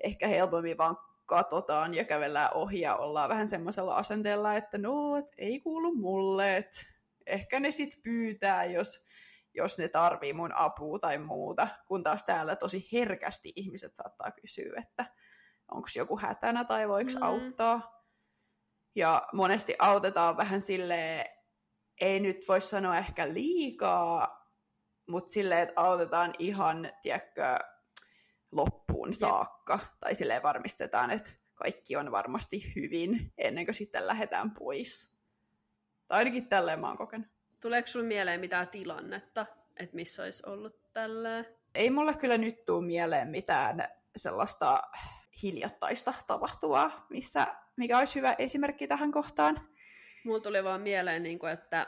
ehkä 0.00 0.28
helpommin 0.28 0.78
vaan 0.78 0.96
katsotaan 1.26 1.94
ja 1.94 2.04
kävellään 2.04 2.50
ohi 2.54 2.80
ja 2.80 2.96
ollaan 2.96 3.28
vähän 3.28 3.48
semmoisella 3.48 3.96
asenteella, 3.96 4.56
että 4.56 4.78
no, 4.78 5.16
et 5.16 5.26
ei 5.38 5.60
kuulu 5.60 5.94
mulle, 5.94 6.56
että 6.56 6.80
ehkä 7.26 7.60
ne 7.60 7.70
sit 7.70 8.00
pyytää, 8.02 8.64
jos 8.64 9.04
jos 9.54 9.78
ne 9.78 9.88
tarvii 9.88 10.32
mun 10.32 10.52
apua 10.54 10.98
tai 10.98 11.18
muuta, 11.18 11.68
kun 11.86 12.02
taas 12.02 12.24
täällä 12.24 12.56
tosi 12.56 12.88
herkästi 12.92 13.52
ihmiset 13.56 13.94
saattaa 13.94 14.30
kysyä, 14.30 14.82
että 14.82 15.06
onko 15.70 15.88
joku 15.96 16.18
hätänä 16.18 16.64
tai 16.64 16.88
voiko 16.88 17.10
mm. 17.10 17.22
auttaa. 17.22 18.04
Ja 18.94 19.22
monesti 19.32 19.74
autetaan 19.78 20.36
vähän 20.36 20.62
sille 20.62 21.30
ei 22.00 22.20
nyt 22.20 22.44
voi 22.48 22.60
sanoa 22.60 22.98
ehkä 22.98 23.32
liikaa, 23.32 24.44
mutta 25.08 25.32
silleen, 25.32 25.60
että 25.60 25.80
autetaan 25.80 26.34
ihan, 26.38 26.92
tiedätkö, 27.02 27.58
loppuun 28.52 29.08
Jep. 29.08 29.18
saakka. 29.18 29.78
Tai 30.00 30.14
silleen 30.14 30.42
varmistetaan, 30.42 31.10
että 31.10 31.30
kaikki 31.54 31.96
on 31.96 32.12
varmasti 32.12 32.74
hyvin 32.76 33.32
ennen 33.38 33.64
kuin 33.64 33.74
sitten 33.74 34.06
lähdetään 34.06 34.50
pois. 34.50 35.14
Tai 36.08 36.18
ainakin 36.18 36.48
tälleen 36.48 36.80
mä 36.80 36.88
oon 36.88 36.96
kokenut. 36.96 37.33
Tuleeko 37.64 37.86
sinulle 37.86 38.08
mieleen 38.08 38.40
mitään 38.40 38.68
tilannetta, 38.68 39.46
että 39.76 39.96
missä 39.96 40.22
olisi 40.22 40.42
ollut 40.46 40.92
tälleen? 40.92 41.46
Ei 41.74 41.90
mulle 41.90 42.14
kyllä 42.14 42.38
nyt 42.38 42.64
tuu 42.64 42.80
mieleen 42.80 43.28
mitään 43.28 43.88
sellaista 44.16 44.82
hiljattaista 45.42 46.14
tapahtuvaa, 46.26 47.06
missä, 47.10 47.46
mikä 47.76 47.98
olisi 47.98 48.14
hyvä 48.14 48.34
esimerkki 48.38 48.86
tähän 48.86 49.12
kohtaan. 49.12 49.68
Mulla 50.24 50.40
tuli 50.40 50.64
vaan 50.64 50.80
mieleen, 50.80 51.22
niin 51.22 51.38
kuin, 51.38 51.52
että 51.52 51.86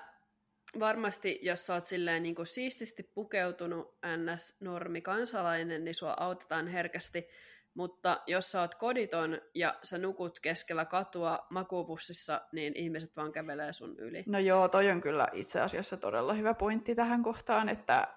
varmasti 0.78 1.38
jos 1.42 1.66
sä 1.66 1.74
oot 1.74 1.86
silleen 1.86 2.22
niin 2.22 2.34
kuin 2.34 2.46
siististi 2.46 3.02
pukeutunut 3.02 3.98
NS-normi 4.06 5.00
kansalainen, 5.00 5.84
niin 5.84 5.94
sua 5.94 6.16
autetaan 6.20 6.68
herkästi 6.68 7.28
mutta 7.76 8.22
jos 8.26 8.52
sä 8.52 8.60
oot 8.60 8.74
koditon 8.74 9.40
ja 9.54 9.74
sä 9.82 9.98
nukut 9.98 10.40
keskellä 10.40 10.84
katua 10.84 11.46
makuupussissa, 11.50 12.40
niin 12.52 12.76
ihmiset 12.76 13.16
vaan 13.16 13.32
kävelee 13.32 13.72
sun 13.72 13.98
yli. 13.98 14.24
No 14.26 14.38
joo, 14.38 14.68
toi 14.68 14.90
on 14.90 15.00
kyllä 15.00 15.28
itse 15.32 15.60
asiassa 15.60 15.96
todella 15.96 16.34
hyvä 16.34 16.54
pointti 16.54 16.94
tähän 16.94 17.22
kohtaan, 17.22 17.68
että... 17.68 18.08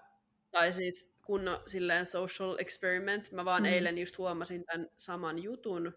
Tai 0.51 0.71
siis 0.71 1.15
kun 1.25 1.47
on 1.47 1.61
silleen 1.65 2.05
social 2.05 2.55
experiment, 2.59 3.31
mä 3.31 3.45
vaan 3.45 3.63
mm. 3.63 3.69
eilen 3.69 3.97
just 3.97 4.17
huomasin 4.17 4.65
tämän 4.65 4.89
saman 4.97 5.43
jutun, 5.43 5.93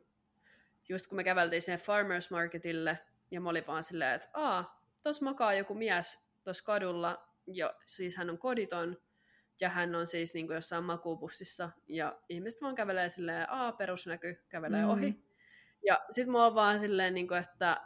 just 0.89 1.07
kun 1.07 1.17
me 1.17 1.25
käveltiin 1.25 1.63
sinne 1.63 1.79
farmers 1.79 2.31
marketille, 2.31 2.99
ja 3.31 3.41
mä 3.41 3.51
olin 3.51 3.67
vaan 3.67 3.83
silleen, 3.83 4.15
että 4.15 4.29
aa, 4.35 4.83
tos 5.03 5.23
makaa 5.23 5.55
joku 5.55 5.75
mies 5.75 6.27
tuossa 6.45 6.65
kadulla, 6.65 7.29
ja 7.47 7.75
siis 7.87 8.17
hän 8.17 8.31
on 8.31 8.39
koditon, 8.39 8.97
ja 9.63 9.69
hän 9.69 9.95
on 9.95 10.07
siis 10.07 10.35
niin 10.35 10.47
kuin 10.47 10.55
jossain 10.55 10.85
makuupussissa, 10.85 11.71
ja 11.89 12.19
ihmiset 12.29 12.63
vaan 12.63 12.75
kävelee 12.75 13.09
silleen, 13.09 13.51
aa, 13.51 13.73
perusnäky, 13.73 14.45
kävelee 14.49 14.83
mm. 14.83 14.91
ohi. 14.91 15.25
Ja 15.87 16.01
sit 16.11 16.29
mä 16.29 16.45
oon 16.45 16.55
vaan 16.55 16.81
silleen, 16.81 17.15
niin 17.15 17.29
kuin, 17.29 17.41
että 17.41 17.81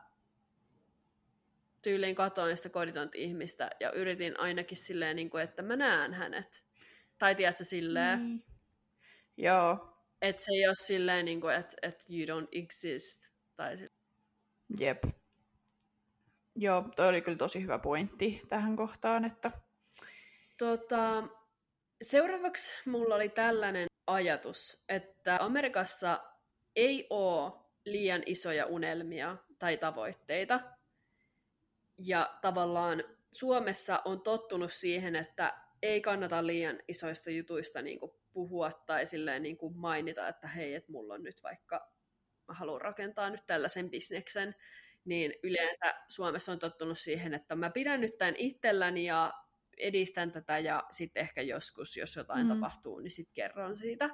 tyyliin 1.83 2.15
katoin 2.15 2.57
sitä 2.57 2.69
koditonta 2.69 3.19
ihmistä, 3.19 3.71
ja 3.81 3.93
yritin 3.93 4.41
ainakin 4.41 4.79
silleen, 4.79 5.17
niin 5.17 5.31
kuin, 5.31 5.43
että 5.45 5.63
mä 5.63 5.77
näen 5.77 6.15
hänet. 6.15 6.65
Tai 7.19 7.35
tiedätkö, 7.35 7.65
silleen. 7.65 8.21
Mm. 8.21 8.43
Joo. 9.37 9.99
Että 10.23 10.43
se 10.43 10.53
ei 10.53 10.67
ole 10.67 10.75
silleen, 10.77 11.25
niin 11.25 11.41
kuin, 11.41 11.55
että, 11.55 11.77
että 11.83 12.05
you 12.11 12.41
don't 12.41 12.49
exist. 12.53 13.35
Tai 13.57 13.77
silleen. 13.77 13.97
Jep. 14.79 15.05
Joo, 16.55 16.85
toi 16.97 17.09
oli 17.09 17.21
kyllä 17.21 17.39
tosi 17.39 17.63
hyvä 17.63 17.79
pointti 17.79 18.43
tähän 18.49 18.77
kohtaan, 18.77 19.25
että... 19.25 19.51
Tota, 20.59 21.29
Seuraavaksi 22.03 22.75
mulla 22.91 23.15
oli 23.15 23.29
tällainen 23.29 23.87
ajatus, 24.07 24.85
että 24.89 25.37
Amerikassa 25.41 26.23
ei 26.77 27.07
ole 27.11 27.53
liian 27.85 28.23
isoja 28.27 28.67
unelmia 28.67 29.37
tai 29.59 29.77
tavoitteita. 29.77 30.61
Ja 31.99 32.39
tavallaan 32.43 33.05
Suomessa 33.33 34.03
on 34.05 34.21
tottunut 34.21 34.73
siihen, 34.73 35.17
että 35.17 35.61
ei 35.83 36.01
kannata 36.01 36.47
liian 36.47 36.79
isoista 36.89 37.31
jutuista 37.31 37.83
niin 37.83 38.01
kuin 38.01 38.13
puhua 38.33 38.71
tai 38.87 39.07
silleen 39.07 39.43
niin 39.43 39.57
kuin 39.57 39.77
mainita, 39.77 40.29
että 40.29 40.49
hei, 40.49 40.75
että 40.75 40.93
mulla 40.93 41.15
on 41.15 41.23
nyt 41.23 41.43
vaikka, 41.43 41.93
mä 42.49 42.55
haluan 42.55 42.81
rakentaa 42.81 43.31
nyt 43.31 43.47
tällaisen 43.47 43.91
bisneksen, 43.91 44.55
niin 45.05 45.35
yleensä 45.43 45.95
Suomessa 46.09 46.53
on 46.53 46.59
tottunut 46.59 46.99
siihen, 46.99 47.35
että 47.35 47.55
mä 47.55 47.71
pidän 47.71 48.01
nyt 48.01 48.19
tämän 48.19 48.37
itselläni 48.37 49.05
ja 49.05 49.33
edistän 49.77 50.33
tätä 50.33 50.59
ja 50.59 50.85
sitten 50.91 51.21
ehkä 51.21 51.43
joskus, 51.43 51.97
jos 51.97 52.17
jotain 52.17 52.47
mm. 52.47 52.55
tapahtuu, 52.55 52.99
niin 52.99 53.11
sitten 53.11 53.35
kerron 53.35 53.77
siitä. 53.77 54.11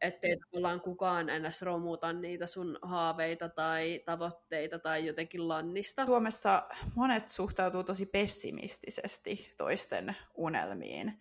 Ettei 0.00 0.36
tavallaan 0.38 0.80
kukaan 0.80 1.26
ns. 1.26 1.62
romuta 1.62 2.12
niitä 2.12 2.46
sun 2.46 2.78
haaveita 2.82 3.48
tai 3.48 4.02
tavoitteita 4.04 4.78
tai 4.78 5.06
jotenkin 5.06 5.48
lannista. 5.48 6.06
Suomessa 6.06 6.68
monet 6.94 7.28
suhtautuu 7.28 7.84
tosi 7.84 8.06
pessimistisesti 8.06 9.54
toisten 9.56 10.16
unelmiin. 10.34 11.20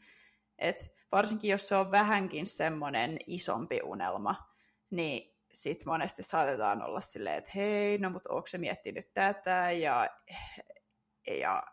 Et 0.58 0.93
varsinkin 1.12 1.52
jos 1.52 1.68
se 1.68 1.76
on 1.76 1.91
vähänkin 1.91 2.47
semmoinen 2.47 3.18
isompi 3.28 3.80
unelma, 3.84 4.36
niin 4.89 5.36
sitten 5.54 5.88
monesti 5.88 6.24
saatetaan 6.24 6.82
olla 6.82 7.02
silleen, 7.02 7.36
että 7.36 7.52
hei, 7.56 7.97
no 7.97 8.10
mutta 8.10 8.34
onko 8.34 8.47
se 8.47 8.58
miettinyt 8.58 9.14
tätä 9.14 9.72
ja, 9.72 10.10
ja 11.28 11.64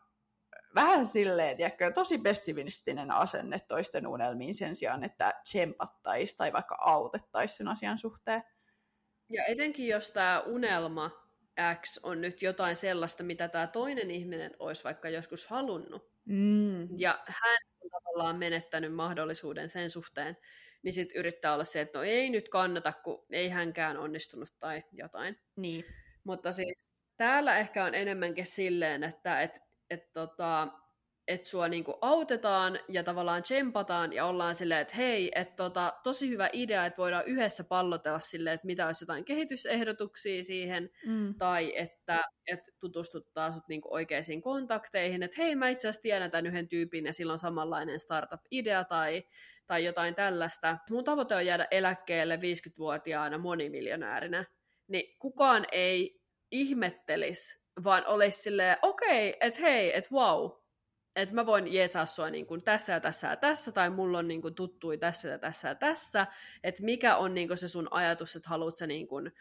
vähän 0.77 1.07
silleen, 1.07 1.57
tiedätkö, 1.57 1.93
tosi 1.93 2.19
pessimistinen 2.19 3.11
asenne 3.11 3.61
toisten 3.69 4.07
unelmiin 4.07 4.55
sen 4.55 4.77
sijaan, 4.77 5.05
että 5.05 5.35
tsempattaisi 5.45 6.37
tai 6.37 6.53
vaikka 6.53 6.77
autettaisiin 6.81 7.57
sen 7.57 7.69
asian 7.69 7.99
suhteen. 7.99 8.43
Ja 9.31 9.45
etenkin 9.45 9.89
jos 9.89 10.11
tämä 10.11 10.41
unelma 10.47 11.11
X 11.83 11.99
on 12.03 12.21
nyt 12.21 12.43
jotain 12.43 12.77
sellaista, 12.77 13.23
mitä 13.23 13.49
tämä 13.49 13.67
toinen 13.67 14.11
ihminen 14.11 14.51
olisi 14.59 14.85
vaikka 14.85 15.09
joskus 15.09 15.47
halunnut, 15.47 16.17
Mm. 16.29 16.89
ja 16.99 17.19
hän 17.27 17.57
on 17.85 17.91
tavallaan 17.91 18.37
menettänyt 18.37 18.95
mahdollisuuden 18.95 19.69
sen 19.69 19.91
suhteen, 19.91 20.37
niin 20.83 20.93
sitten 20.93 21.17
yrittää 21.19 21.55
olla 21.55 21.65
se, 21.65 21.81
että 21.81 21.99
no 21.99 22.05
ei 22.05 22.31
nyt 22.31 22.49
kannata, 22.49 22.93
kun 22.93 23.27
ei 23.31 23.49
hänkään 23.49 23.97
onnistunut 23.97 24.49
tai 24.61 24.83
jotain. 24.93 25.39
Niin. 25.57 25.85
Mutta 26.25 26.53
siis 26.53 26.91
täällä 27.17 27.59
ehkä 27.59 27.85
on 27.85 27.95
enemmänkin 27.95 28.47
silleen, 28.47 29.05
että 29.05 29.43
et, 29.43 29.61
et 29.91 30.13
tota, 30.13 30.69
et 31.29 31.45
sua 31.45 31.69
niinku 31.69 31.99
autetaan 32.01 32.79
ja 32.89 33.03
tavallaan 33.05 33.43
tsempataan 33.43 34.13
ja 34.13 34.25
ollaan 34.25 34.55
silleen, 34.55 34.81
että 34.81 34.97
hei, 34.97 35.33
et 35.35 35.57
tota, 35.57 35.93
tosi 36.03 36.29
hyvä 36.29 36.51
idea, 36.53 36.87
että 36.87 36.97
voidaan 37.03 37.25
yhdessä 37.27 37.65
pallotella 37.65 38.19
silleen, 38.19 38.55
että 38.55 38.67
mitä 38.67 38.87
olisi 38.87 39.03
jotain 39.05 39.25
kehitysehdotuksia 39.25 40.43
siihen, 40.43 40.91
Mm. 41.07 41.35
tai 41.39 41.73
että 41.77 42.25
et 42.47 42.61
tutustuttaa 42.81 43.53
sut 43.53 43.69
niinku 43.69 43.95
oikeisiin 43.95 44.43
kontakteihin, 44.43 45.23
että 45.23 45.37
hei, 45.43 45.57
mä 45.57 45.69
itse 45.69 45.89
asiassa 45.89 46.03
tiedän 46.03 46.31
tämän 46.31 46.47
yhden 46.47 46.69
tyypin 46.69 47.07
ja 47.07 47.13
sillä 47.13 47.33
on 47.33 47.39
samanlainen 47.39 48.01
startup-idea 48.01 48.85
tai, 48.85 49.23
tai 49.67 49.85
jotain 49.85 50.15
tällaista. 50.15 50.79
Mun 50.91 51.05
tavoite 51.05 51.35
on 51.35 51.47
jäädä 51.47 51.67
eläkkeelle 51.71 52.37
50-vuotiaana 52.37 53.39
monimiljonäärinä, 53.39 54.45
niin 54.89 55.17
kukaan 55.19 55.67
ei 55.73 56.21
ihmettelisi, 56.51 57.66
vaan 57.85 58.07
olisi 58.07 58.43
silleen, 58.43 58.79
okei, 58.83 59.29
okay, 59.29 59.49
että 59.49 59.61
hei, 59.61 59.97
että 59.97 60.11
wow, 60.15 60.51
että 61.17 61.35
mä 61.35 61.47
voin 61.47 61.73
jeesaa 61.73 62.07
sua 62.07 62.31
niin 62.31 62.47
kuin 62.47 62.63
tässä 62.63 62.93
ja 62.93 63.01
tässä 63.01 63.29
ja 63.29 63.37
tässä, 63.37 63.73
tai 63.73 63.91
mulla 63.91 64.19
on 64.19 64.29
niin 64.29 64.43
kuin 64.43 64.55
tuttui 64.55 64.99
tässä 64.99 65.29
ja 65.29 65.39
tässä 65.39 65.69
ja 65.69 65.75
tässä, 65.75 66.27
että 66.65 66.83
mikä 66.83 67.17
on 67.17 67.35
niin 67.35 67.49
kuin 67.49 67.59
se 67.59 67.69
sun 67.69 67.89
ajatus, 67.91 68.37
että 68.37 68.49
haluat 68.49 68.77
sä 68.77 68.87
niin 68.87 69.09
kuin 69.09 69.33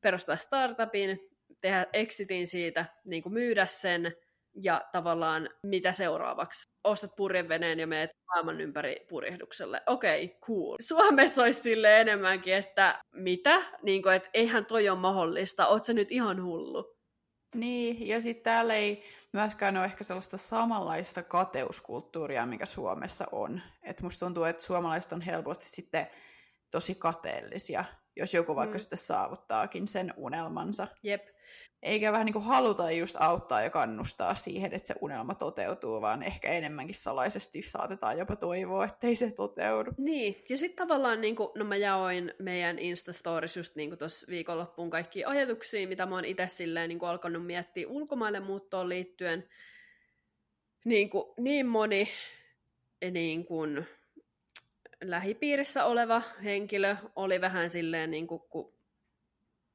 perustaa 0.00 0.36
startupin, 0.36 1.18
tehdä 1.60 1.86
exitin 1.92 2.46
siitä, 2.46 2.84
niin 3.04 3.22
kuin 3.22 3.32
myydä 3.32 3.66
sen, 3.66 4.16
ja 4.54 4.82
tavallaan 4.92 5.50
mitä 5.62 5.92
seuraavaksi. 5.92 6.62
Ostat 6.84 7.16
purjeveneen 7.16 7.80
ja 7.80 7.86
meet 7.86 8.10
maailman 8.26 8.60
ympäri 8.60 8.96
purjehdukselle. 9.08 9.82
Okei, 9.86 10.24
okay, 10.24 10.38
cool. 10.40 10.76
Suomessa 10.80 11.42
olisi 11.42 11.60
sille 11.60 12.00
enemmänkin, 12.00 12.54
että 12.54 13.00
mitä? 13.12 13.62
Niin 13.82 14.02
kuin, 14.02 14.14
että 14.14 14.30
eihän 14.34 14.66
toi 14.66 14.88
ole 14.88 14.98
mahdollista. 14.98 15.66
Oot 15.66 15.84
sä 15.84 15.92
nyt 15.92 16.12
ihan 16.12 16.42
hullu? 16.42 16.99
Niin, 17.54 18.08
ja 18.08 18.20
sitten 18.20 18.44
täällä 18.44 18.74
ei 18.74 19.04
myöskään 19.32 19.76
ole 19.76 19.84
ehkä 19.84 20.04
sellaista 20.04 20.36
samanlaista 20.36 21.22
kateuskulttuuria, 21.22 22.46
mikä 22.46 22.66
Suomessa 22.66 23.26
on. 23.32 23.60
Et 23.82 24.00
musta 24.00 24.26
tuntuu, 24.26 24.44
että 24.44 24.62
suomalaiset 24.62 25.12
on 25.12 25.20
helposti 25.20 25.68
sitten 25.68 26.10
tosi 26.70 26.94
kateellisia, 26.94 27.84
jos 28.16 28.34
joku 28.34 28.56
vaikka 28.56 28.76
Mm. 28.76 28.80
sitten 28.80 28.98
saavuttaakin 28.98 29.88
sen 29.88 30.14
unelmansa. 30.16 30.86
Jep. 31.02 31.26
Eikä 31.82 32.12
vähän 32.12 32.26
niin 32.26 32.32
kuin 32.32 32.44
haluta 32.44 32.90
just 32.90 33.16
auttaa 33.18 33.62
ja 33.62 33.70
kannustaa 33.70 34.34
siihen, 34.34 34.72
että 34.74 34.86
se 34.86 34.94
unelma 35.00 35.34
toteutuu, 35.34 36.00
vaan 36.00 36.22
ehkä 36.22 36.52
enemmänkin 36.52 36.94
salaisesti 36.94 37.62
saatetaan 37.62 38.18
jopa 38.18 38.36
toivoa, 38.36 38.84
ettei 38.84 39.14
se 39.14 39.30
toteudu. 39.30 39.90
Niin, 39.98 40.44
ja 40.48 40.56
sitten 40.56 40.88
tavallaan, 40.88 41.20
niin 41.20 41.36
kuin, 41.36 41.48
no 41.54 41.64
mä 41.64 41.76
jaoin 41.76 42.34
meidän 42.38 42.78
Instastories 42.78 43.56
just 43.56 43.76
niin 43.76 43.98
tuossa 43.98 44.26
viikonloppuun 44.30 44.90
kaikki 44.90 45.24
ajatuksia, 45.24 45.88
mitä 45.88 46.06
mä 46.06 46.14
oon 46.14 46.24
itse 46.24 46.48
silleen 46.48 46.88
niin 46.88 46.98
kuin 46.98 47.08
alkanut 47.08 47.46
miettiä 47.46 47.88
ulkomaille 47.88 48.40
muuttoon 48.40 48.88
liittyen. 48.88 49.48
Niin, 50.84 51.10
kuin, 51.10 51.24
niin 51.38 51.66
moni 51.66 52.08
niin 53.10 53.44
kuin, 53.44 53.86
lähipiirissä 55.00 55.84
oleva 55.84 56.22
henkilö 56.44 56.96
oli 57.16 57.40
vähän 57.40 57.70
silleen, 57.70 58.10
niin 58.10 58.26
kuin, 58.26 58.42
kun 58.50 58.72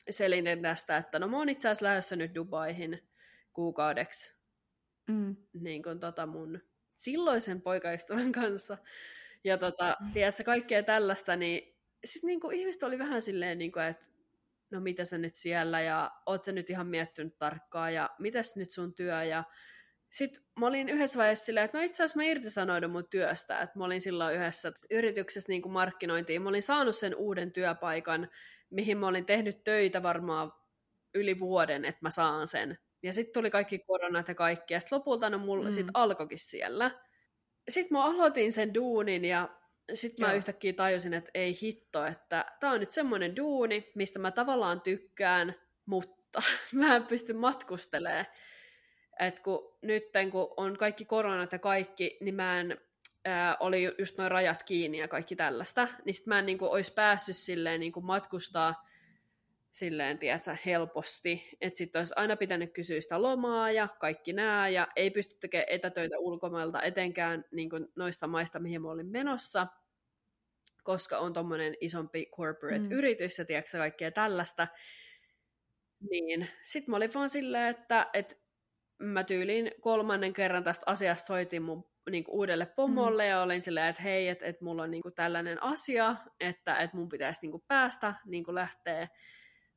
selitin 0.10 0.62
tästä, 0.62 0.98
että 0.98 1.20
no 1.20 1.28
mä 1.28 1.38
oon 1.38 1.50
itse 1.50 1.68
asiassa 1.68 1.86
lähdössä 1.86 2.16
nyt 2.16 2.36
Dubaihin 2.36 3.04
kuukaudeksi 3.54 4.36
Mm. 5.08 5.36
niin 5.54 5.84
kuin 5.84 6.00
tota 6.00 6.26
mun 6.26 6.62
silloisen 6.96 7.62
poikaystävän 7.62 8.32
kanssa. 8.32 8.78
Ja 9.44 9.58
tota, 9.58 9.98
tiedätkö, 10.14 10.44
kaikkea 10.44 10.84
tällaista, 10.84 11.36
niin 11.36 11.76
sitten 12.06 12.28
niin 12.28 12.40
kuin 12.40 12.56
ihmiset 12.56 12.84
oli 12.84 13.00
vähän 13.00 13.22
silleen, 13.22 13.58
niin 13.58 13.72
kuin, 13.72 13.86
että 13.86 14.06
no 14.72 14.80
mitä 14.80 15.06
sä 15.06 15.18
nyt 15.18 15.34
siellä, 15.34 15.82
ja 15.82 16.12
oot 16.26 16.44
sä 16.44 16.52
nyt 16.52 16.70
ihan 16.70 16.88
miettinyt 16.88 17.38
tarkkaan, 17.38 17.94
ja 17.94 18.10
mitäs 18.20 18.56
nyt 18.56 18.70
sun 18.70 18.94
työ, 18.94 19.24
ja 19.24 19.44
sitten 20.16 20.44
mä 20.60 20.68
olin 20.68 20.90
yhdessä 20.90 21.20
vaiheessa 21.20 21.46
silleen, 21.46 21.66
että 21.66 21.78
no 21.78 21.84
itse 21.84 22.04
asiassa 22.04 22.18
mä 22.20 22.24
irtisanoidun 22.24 22.92
mun 22.92 23.08
työstä, 23.10 23.62
että 23.62 23.80
mä 23.80 23.86
olin 23.86 24.02
silloin 24.02 24.36
yhdessä 24.36 24.72
yrityksessä 24.92 25.50
niin 25.50 25.62
kuin 25.62 25.74
markkinointiin, 25.74 26.42
mä 26.42 26.50
olin 26.50 26.64
saanut 26.64 26.96
sen 26.96 27.16
uuden 27.16 27.52
työpaikan, 27.52 28.30
mihin 28.70 28.98
mä 28.98 29.08
olin 29.08 29.26
tehnyt 29.26 29.64
töitä 29.64 30.04
varmaan 30.04 30.54
yli 31.16 31.40
vuoden, 31.40 31.86
että 31.86 32.00
mä 32.02 32.10
saan 32.10 32.48
sen. 32.48 32.78
Ja 33.04 33.14
sitten 33.14 33.34
tuli 33.34 33.52
kaikki 33.52 33.80
koronat 33.80 34.28
ja 34.28 34.36
kaikki, 34.36 34.74
ja 34.74 34.80
sitten 34.80 34.96
lopulta 35.00 35.30
no 35.30 35.38
mulla 35.38 35.66
Mm. 35.66 35.72
sit 35.72 35.88
alkoikin 35.94 36.40
siellä. 36.40 36.92
Sitten 37.70 37.98
mä 37.98 38.06
aloitin 38.06 38.52
sen 38.54 38.74
duunin, 38.74 39.26
ja 39.26 39.50
sitten 39.94 40.26
mä 40.26 40.32
Joo. 40.32 40.38
yhtäkkiä 40.38 40.74
tajusin, 40.74 41.14
että 41.14 41.32
ei 41.34 41.58
hitto, 41.62 42.06
että 42.06 42.46
tää 42.60 42.72
on 42.72 42.80
nyt 42.80 42.92
semmoinen 42.92 43.36
duuni, 43.36 43.92
mistä 43.96 44.20
mä 44.20 44.32
tavallaan 44.32 44.82
tykkään, 44.82 45.56
mutta 45.86 46.42
mä 46.74 46.96
en 46.96 47.04
pysty 47.04 47.34
matkustelemaan. 47.34 48.26
Et 49.20 49.40
kun 49.40 49.78
nyt 49.82 50.04
kun 50.32 50.54
on 50.58 50.78
kaikki 50.78 51.06
koronat 51.06 51.52
ja 51.52 51.60
kaikki, 51.60 52.18
niin 52.22 52.36
mä 52.36 52.60
en, 52.60 52.78
ää, 53.26 53.58
oli 53.60 53.84
ju- 53.84 53.96
just 53.98 54.18
noin 54.18 54.32
rajat 54.32 54.64
kiinni 54.64 54.98
ja 54.98 55.08
kaikki 55.08 55.36
tällaista, 55.36 55.88
niin 56.06 56.14
sit 56.14 56.26
mä 56.28 56.40
en 56.40 56.46
niin 56.46 56.58
olisi 56.62 56.94
päässyt 56.94 57.38
silleen 57.38 57.80
niin 57.80 57.94
matkustaa 58.02 58.86
silleen, 59.76 60.18
tiedätkö, 60.18 60.58
helposti. 60.66 61.50
Että 61.62 61.78
sitten 61.78 62.00
olisi 62.00 62.14
aina 62.18 62.36
pitänyt 62.36 62.74
kysyä 62.74 63.02
sitä 63.02 63.22
lomaa 63.22 63.72
ja 63.72 63.88
kaikki 64.00 64.34
nää, 64.34 64.70
ja 64.70 64.88
ei 64.96 65.12
pysty 65.12 65.36
tekemään 65.40 65.66
etätöitä 65.70 66.20
ulkomailta, 66.20 66.82
etenkään 66.82 67.46
niin 67.52 67.70
kuin 67.70 67.88
noista 67.96 68.28
maista, 68.28 68.60
mihin 68.60 68.82
mä 68.82 68.92
olin 68.92 69.08
menossa, 69.08 69.68
koska 70.84 71.18
on 71.18 71.34
tommonen 71.34 71.76
isompi 71.82 72.26
corporate-yritys 72.26 73.40
ja 73.40 73.46
tiedätkö, 73.46 73.78
kaikkea 73.78 74.12
tällaista. 74.12 74.68
Niin, 76.10 76.50
sitten 76.64 76.92
mä 76.92 76.98
olin 76.98 77.14
vaan 77.14 77.30
silleen, 77.30 77.68
että, 77.68 78.08
että 78.14 78.36
mä 79.00 79.24
tyyliin 79.24 79.72
kolmannen 79.82 80.34
kerran 80.34 80.64
tästä 80.64 80.84
asiasta 80.86 81.26
soitin 81.26 81.62
mun 81.62 81.86
niin 82.12 82.24
uudelle 82.28 82.66
pomolle 82.66 83.24
mm. 83.24 83.30
ja 83.30 83.42
olin 83.42 83.62
silleen, 83.62 83.88
että 83.88 84.02
hei, 84.02 84.28
että, 84.28 84.46
että 84.46 84.66
mulla 84.66 84.84
on 84.84 84.92
niin 84.92 85.04
tällainen 85.16 85.64
asia, 85.64 86.16
että, 86.40 86.78
että 86.78 86.98
mun 86.98 87.10
pitäisi 87.10 87.48
niin 87.48 87.62
päästä 87.68 88.14
niin 88.26 88.46
lähteä 88.48 89.08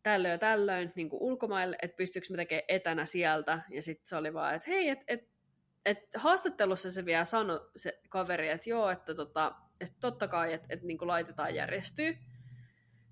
tällöin 0.02 0.32
ja 0.32 0.38
tällöin 0.38 0.92
niin 0.94 1.08
ulkomaille, 1.12 1.76
että 1.82 1.96
pystyykö 1.96 2.26
mä 2.30 2.36
tekemään 2.36 2.64
etänä 2.68 3.04
sieltä. 3.04 3.58
Ja 3.70 3.82
sitten 3.82 4.06
se 4.06 4.16
oli 4.16 4.34
vaan, 4.34 4.54
että 4.54 4.70
hei, 4.70 4.88
että 4.88 5.04
et, 5.08 5.28
et 5.84 5.98
haastattelussa 6.16 6.90
se 6.90 7.04
vielä 7.04 7.24
sanoi 7.24 7.70
se 7.76 8.00
kaveri, 8.08 8.48
että 8.48 8.70
joo, 8.70 8.90
että, 8.90 9.14
tota, 9.14 9.54
että 9.80 9.96
totta 10.00 10.28
kai, 10.28 10.52
että, 10.52 10.66
että 10.70 10.86
niin 10.86 10.98
laitetaan 11.00 11.54
järjestyy. 11.54 12.16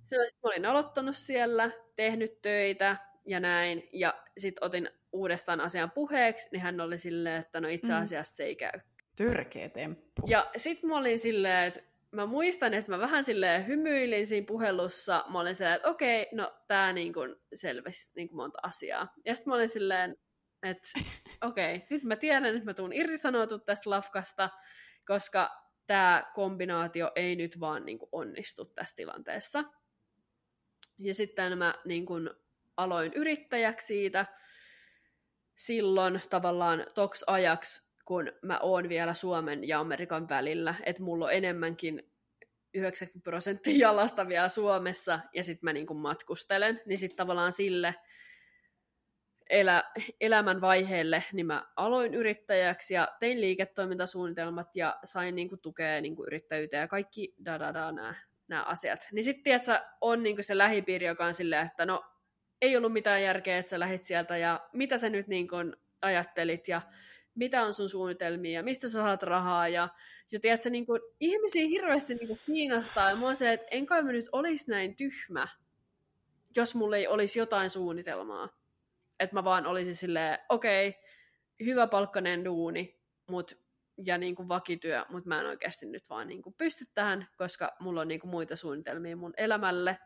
Sitten 0.00 0.40
mä 0.42 0.48
olin 0.48 0.66
aloittanut 0.66 1.16
siellä, 1.16 1.70
tehnyt 1.96 2.42
töitä 2.42 2.96
ja 3.26 3.40
näin, 3.40 3.88
ja 3.92 4.14
sitten 4.36 4.64
otin 4.64 4.88
uudestaan 5.16 5.60
asian 5.60 5.90
puheeksi, 5.90 6.48
niin 6.52 6.60
hän 6.60 6.80
oli 6.80 6.98
silleen, 6.98 7.40
että 7.40 7.60
no 7.60 7.68
itse 7.68 7.92
asiassa 7.92 8.36
se 8.36 8.44
ei 8.44 8.56
käy. 8.56 8.80
Törkeä 9.16 9.68
temppu. 9.68 10.22
Ja 10.26 10.50
sitten 10.56 10.90
mä 10.90 10.98
olin 10.98 11.18
silleen, 11.18 11.68
että 11.68 11.80
mä 12.10 12.26
muistan, 12.26 12.74
että 12.74 12.92
mä 12.92 12.98
vähän 12.98 13.24
silleen 13.24 13.66
hymyilin 13.66 14.26
siinä 14.26 14.46
puhelussa. 14.46 15.24
Mä 15.28 15.40
olin 15.40 15.54
silleen, 15.54 15.76
että 15.76 15.88
okei, 15.88 16.28
no 16.32 16.52
tää 16.68 16.92
niin 16.92 17.12
kuin 17.12 17.36
selvisi 17.54 18.12
niin 18.16 18.28
kuin 18.28 18.36
monta 18.36 18.58
asiaa. 18.62 19.12
Ja 19.24 19.34
sitten 19.34 19.50
mä 19.50 19.54
olin 19.54 19.68
silleen, 19.68 20.16
että 20.62 20.88
okei, 21.48 21.86
nyt 21.90 22.02
mä 22.02 22.16
tiedän, 22.16 22.44
että 22.44 22.64
mä 22.64 22.74
tuun 22.74 22.92
irtisanoutua 22.92 23.58
tästä 23.58 23.90
lafkasta, 23.90 24.50
koska 25.06 25.50
tämä 25.86 26.32
kombinaatio 26.34 27.12
ei 27.14 27.36
nyt 27.36 27.60
vaan 27.60 27.86
niin 27.86 27.98
kuin 27.98 28.08
onnistu 28.12 28.64
tässä 28.64 28.96
tilanteessa. 28.96 29.64
Ja 30.98 31.14
sitten 31.14 31.58
mä 31.58 31.74
niin 31.84 32.06
kuin 32.06 32.30
aloin 32.76 33.12
yrittäjäksi 33.14 33.86
siitä 33.86 34.26
silloin 35.56 36.20
tavallaan 36.30 36.86
toks 36.94 37.24
ajaksi, 37.26 37.86
kun 38.04 38.32
mä 38.42 38.58
oon 38.62 38.88
vielä 38.88 39.14
Suomen 39.14 39.68
ja 39.68 39.80
Amerikan 39.80 40.28
välillä, 40.28 40.74
että 40.86 41.02
mulla 41.02 41.24
on 41.24 41.32
enemmänkin 41.32 42.12
90 42.74 43.24
prosenttia 43.24 43.88
jalasta 43.88 44.28
vielä 44.28 44.48
Suomessa, 44.48 45.20
ja 45.34 45.44
sitten 45.44 45.66
mä 45.66 45.72
niinku 45.72 45.94
matkustelen, 45.94 46.80
niin 46.86 46.98
sitten 46.98 47.16
tavallaan 47.16 47.52
sille 47.52 47.94
elä, 49.50 49.84
elämän 50.20 50.60
vaiheelle, 50.60 51.24
niin 51.32 51.46
mä 51.46 51.66
aloin 51.76 52.14
yrittäjäksi 52.14 52.94
ja 52.94 53.08
tein 53.20 53.40
liiketoimintasuunnitelmat 53.40 54.76
ja 54.76 54.96
sain 55.04 55.34
niinku 55.34 55.56
tukea 55.56 56.00
niinku 56.00 56.24
yrittäjyyteen 56.24 56.80
ja 56.80 56.88
kaikki 56.88 57.34
da 57.44 57.58
da 57.58 57.74
da 57.74 57.92
nämä, 58.48 58.62
asiat. 58.62 59.08
Niin 59.12 59.24
sitten 59.24 59.44
tiedätkö, 59.44 59.80
on 60.00 60.22
niinku 60.22 60.42
se 60.42 60.58
lähipiiri, 60.58 61.06
joka 61.06 61.26
on 61.26 61.34
silleen, 61.34 61.66
että 61.66 61.86
no 61.86 62.04
ei 62.62 62.76
ollut 62.76 62.92
mitään 62.92 63.22
järkeä, 63.22 63.58
että 63.58 63.70
sä 63.70 63.80
lähit 63.80 64.04
sieltä 64.04 64.36
ja 64.36 64.68
mitä 64.72 64.98
sä 64.98 65.08
nyt 65.08 65.28
niinku 65.28 65.56
ajattelit 66.02 66.68
ja 66.68 66.82
mitä 67.34 67.62
on 67.62 67.74
sun 67.74 67.88
suunnitelmia 67.88 68.52
ja 68.52 68.62
mistä 68.62 68.88
sä 68.88 68.92
saat 68.92 69.22
rahaa 69.22 69.68
ja, 69.68 69.88
ja 70.32 70.40
tiedätkö, 70.40 70.70
niin 70.70 70.86
kuin, 70.86 71.00
ihmisiä 71.20 71.66
hirveästi 71.66 72.14
niin 72.14 72.28
kuin, 72.28 72.40
kiinnostaa 72.46 73.10
ja 73.10 73.16
mä 73.16 73.34
se, 73.34 73.52
että 73.52 73.66
en 73.70 73.86
kai 73.86 74.02
mä 74.02 74.12
nyt 74.12 74.28
olisi 74.32 74.70
näin 74.70 74.96
tyhmä, 74.96 75.48
jos 76.56 76.74
mulla 76.74 76.96
ei 76.96 77.06
olisi 77.06 77.38
jotain 77.38 77.70
suunnitelmaa. 77.70 78.48
Että 79.20 79.36
mä 79.36 79.44
vaan 79.44 79.66
olisin 79.66 79.96
silleen, 79.96 80.38
okei, 80.48 80.88
okay, 80.88 81.00
hyvä 81.66 81.86
palkkainen 81.86 82.44
duuni, 82.44 83.00
mut, 83.30 83.58
ja 84.04 84.18
niin 84.18 84.34
kuin 84.34 84.48
vakityö, 84.48 85.04
mutta 85.08 85.28
mä 85.28 85.40
en 85.40 85.46
oikeasti 85.46 85.86
nyt 85.86 86.10
vaan 86.10 86.28
niin 86.28 86.42
kuin 86.42 86.54
pysty 86.58 86.84
tähän, 86.94 87.28
koska 87.36 87.76
mulla 87.80 88.00
on 88.00 88.08
niin 88.08 88.20
kuin 88.20 88.30
muita 88.30 88.56
suunnitelmia 88.56 89.16
mun 89.16 89.34
elämälle. 89.36 89.98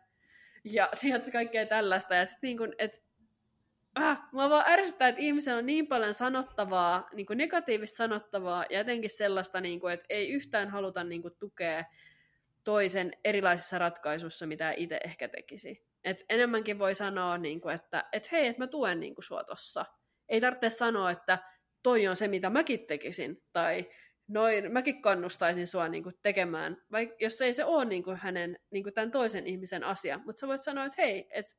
Ja 0.64 0.88
tiedätkö, 1.00 1.30
kaikkea 1.30 1.66
tällaista. 1.66 2.14
Ja 2.14 2.24
sitten 2.24 2.48
niin 2.48 2.74
että 2.78 2.98
ah, 3.94 4.18
mua 4.32 4.50
vaan 4.50 4.64
ärsyttää, 4.68 5.08
että 5.08 5.20
ihmisellä 5.20 5.58
on 5.58 5.66
niin 5.66 5.86
paljon 5.86 6.14
sanottavaa, 6.14 7.08
niin 7.12 7.26
kuin 7.26 7.36
negatiivista 7.36 7.96
sanottavaa, 7.96 8.64
ja 8.70 8.78
jotenkin 8.78 9.10
sellaista, 9.10 9.60
niin 9.60 9.80
kuin, 9.80 9.94
että 9.94 10.06
ei 10.08 10.30
yhtään 10.30 10.68
haluta 10.68 11.04
niin 11.04 11.22
kuin, 11.22 11.34
tukea 11.38 11.84
toisen 12.64 13.12
erilaisissa 13.24 13.78
ratkaisuissa, 13.78 14.46
mitä 14.46 14.72
itse 14.76 15.00
ehkä 15.04 15.28
tekisi. 15.28 15.84
Et 16.04 16.24
enemmänkin 16.28 16.78
voi 16.78 16.94
sanoa, 16.94 17.38
niin 17.38 17.60
kuin, 17.60 17.74
että 17.74 18.04
et 18.12 18.32
hei, 18.32 18.46
että 18.46 18.62
mä 18.62 18.66
tuen 18.66 19.00
niin 19.00 19.14
kuin, 19.14 19.24
sua 19.24 19.44
tossa. 19.44 19.84
Ei 20.28 20.40
tarvitse 20.40 20.70
sanoa, 20.70 21.10
että 21.10 21.38
toi 21.82 22.08
on 22.08 22.16
se, 22.16 22.28
mitä 22.28 22.50
mäkin 22.50 22.86
tekisin, 22.86 23.42
tai 23.52 23.90
noin, 24.30 24.72
mäkin 24.72 25.02
kannustaisin 25.02 25.66
sua 25.66 25.88
niin 25.88 26.02
kuin, 26.02 26.14
tekemään, 26.22 26.76
vaikka 26.92 27.16
jos 27.20 27.40
ei 27.40 27.52
se 27.52 27.64
ole 27.64 27.84
niin 27.84 28.02
kuin, 28.02 28.16
hänen, 28.16 28.58
niin 28.70 28.82
kuin, 28.82 28.94
tämän 28.94 29.10
toisen 29.10 29.46
ihmisen 29.46 29.84
asia, 29.84 30.20
mutta 30.24 30.40
sä 30.40 30.48
voit 30.48 30.62
sanoa, 30.62 30.84
että 30.84 31.02
hei, 31.02 31.28
että 31.30 31.52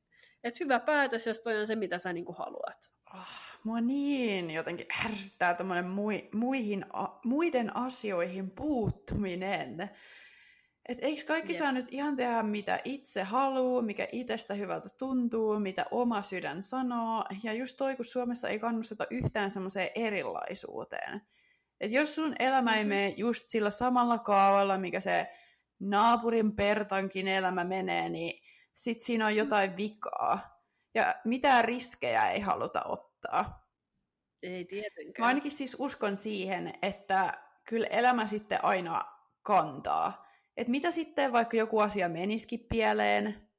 et 0.44 0.60
hyvä 0.60 0.80
päätös, 0.80 1.28
jos 1.28 1.40
toi 1.40 1.58
on 1.58 1.68
se, 1.68 1.76
mitä 1.76 1.98
sä 1.98 2.14
niin 2.14 2.26
kuin, 2.26 2.38
haluat. 2.38 2.92
Oh, 3.14 3.60
mua 3.64 3.82
niin 3.82 4.52
jotenkin 4.52 4.86
ärsyttää 5.06 5.54
tämmöinen 5.54 5.86
mui, 5.86 6.30
muihin, 6.34 6.86
a, 6.94 7.08
muiden 7.26 7.76
asioihin 7.76 8.52
puuttuminen. 8.52 9.90
Et 10.90 10.98
eikö 11.02 11.22
kaikki 11.28 11.54
yep. 11.54 11.60
saa 11.60 11.72
nyt 11.72 11.92
ihan 11.92 12.16
tehdä, 12.16 12.44
mitä 12.44 12.80
itse 12.84 13.24
haluaa, 13.24 13.82
mikä 13.82 14.08
itsestä 14.12 14.54
hyvältä 14.54 14.90
tuntuu, 14.98 15.60
mitä 15.60 15.86
oma 15.92 16.22
sydän 16.22 16.64
sanoo. 16.64 17.26
Ja 17.44 17.54
just 17.54 17.78
toi, 17.78 17.96
kun 17.96 18.06
Suomessa 18.06 18.50
ei 18.50 18.60
kannusteta 18.60 19.08
yhtään 19.10 19.52
semmoiseen 19.52 19.90
erilaisuuteen. 19.96 21.22
Et 21.82 21.92
jos 21.92 22.16
sun 22.16 22.36
elämä 22.40 22.76
ei 22.76 22.84
mm-hmm. 22.84 22.90
mene 22.90 23.14
just 23.18 23.50
sillä 23.50 23.70
samalla 23.70 24.20
kaavalla, 24.20 24.78
mikä 24.78 25.00
se 25.00 25.28
naapurin 25.80 26.56
Pertankin 26.56 27.28
elämä 27.28 27.64
menee, 27.64 28.10
niin 28.10 28.42
sit 28.74 29.02
siinä 29.02 29.26
on 29.26 29.32
mm. 29.32 29.38
jotain 29.38 29.78
vikaa. 29.78 30.62
Ja 30.94 31.16
mitään 31.26 31.66
riskejä 31.66 32.32
ei 32.32 32.40
haluta 32.40 32.84
ottaa. 32.84 33.68
Ei 34.44 34.66
tietenkään. 34.66 35.24
Mä 35.24 35.28
ainakin 35.28 35.52
siis 35.52 35.76
uskon 35.80 36.18
siihen, 36.18 36.74
että 36.82 37.34
kyllä 37.64 37.88
elämä 37.88 38.26
sitten 38.26 38.66
aina 38.66 39.06
kantaa 39.42 40.32
että 40.58 40.72
mitä 40.72 40.92
sitten 40.92 41.34
vaikka 41.34 41.58
joku 41.58 41.80
asia 41.80 42.10
menisikin 42.10 42.66
pieleen, 42.70 43.51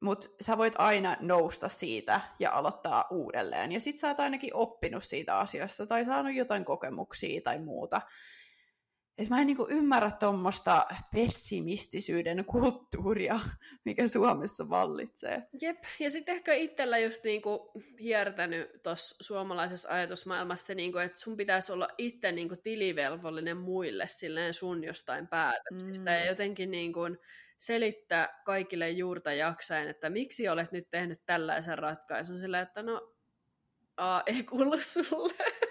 mutta 0.00 0.28
sä 0.40 0.58
voit 0.58 0.74
aina 0.78 1.16
nousta 1.20 1.68
siitä 1.68 2.20
ja 2.38 2.52
aloittaa 2.52 3.04
uudelleen. 3.10 3.72
Ja 3.72 3.80
sit 3.80 3.96
sä 3.96 4.08
oot 4.08 4.20
ainakin 4.20 4.54
oppinut 4.54 5.04
siitä 5.04 5.38
asiasta 5.38 5.86
tai 5.86 6.04
saanut 6.04 6.34
jotain 6.34 6.64
kokemuksia 6.64 7.40
tai 7.40 7.58
muuta. 7.58 8.00
Et 9.18 9.28
mä 9.28 9.40
en 9.40 9.46
niinku 9.46 9.66
ymmärrä 9.70 10.10
tuommoista 10.10 10.86
pessimistisyyden 11.14 12.44
kulttuuria, 12.44 13.40
mikä 13.84 14.08
Suomessa 14.08 14.68
vallitsee. 14.68 15.42
Jep, 15.62 15.76
ja 15.98 16.10
sitten 16.10 16.34
ehkä 16.34 16.54
itsellä 16.54 16.98
just 16.98 17.24
niinku 17.24 17.72
hiertänyt 18.00 18.82
tuossa 18.82 19.16
suomalaisessa 19.20 19.94
ajatusmaailmassa, 19.94 20.74
niinku, 20.74 20.98
että 20.98 21.18
sun 21.18 21.36
pitäisi 21.36 21.72
olla 21.72 21.88
itse 21.98 22.32
niinku 22.32 22.56
tilivelvollinen 22.56 23.56
muille 23.56 24.06
silleen 24.06 24.54
sun 24.54 24.84
jostain 24.84 25.28
päätöksistä. 25.28 26.10
Mm. 26.10 26.16
Ja 26.16 26.26
jotenkin 26.26 26.70
niinku 26.70 27.00
selittää 27.60 28.42
kaikille 28.44 28.90
juurta 28.90 29.32
jaksain, 29.32 29.88
että 29.88 30.10
miksi 30.10 30.48
olet 30.48 30.72
nyt 30.72 30.90
tehnyt 30.90 31.18
tällaisen 31.26 31.78
ratkaisun, 31.78 32.38
sillä 32.38 32.60
että 32.60 32.82
no, 32.82 33.14
a, 33.96 34.22
ei 34.26 34.42
kuulu 34.42 34.80
sulle. 34.80 35.34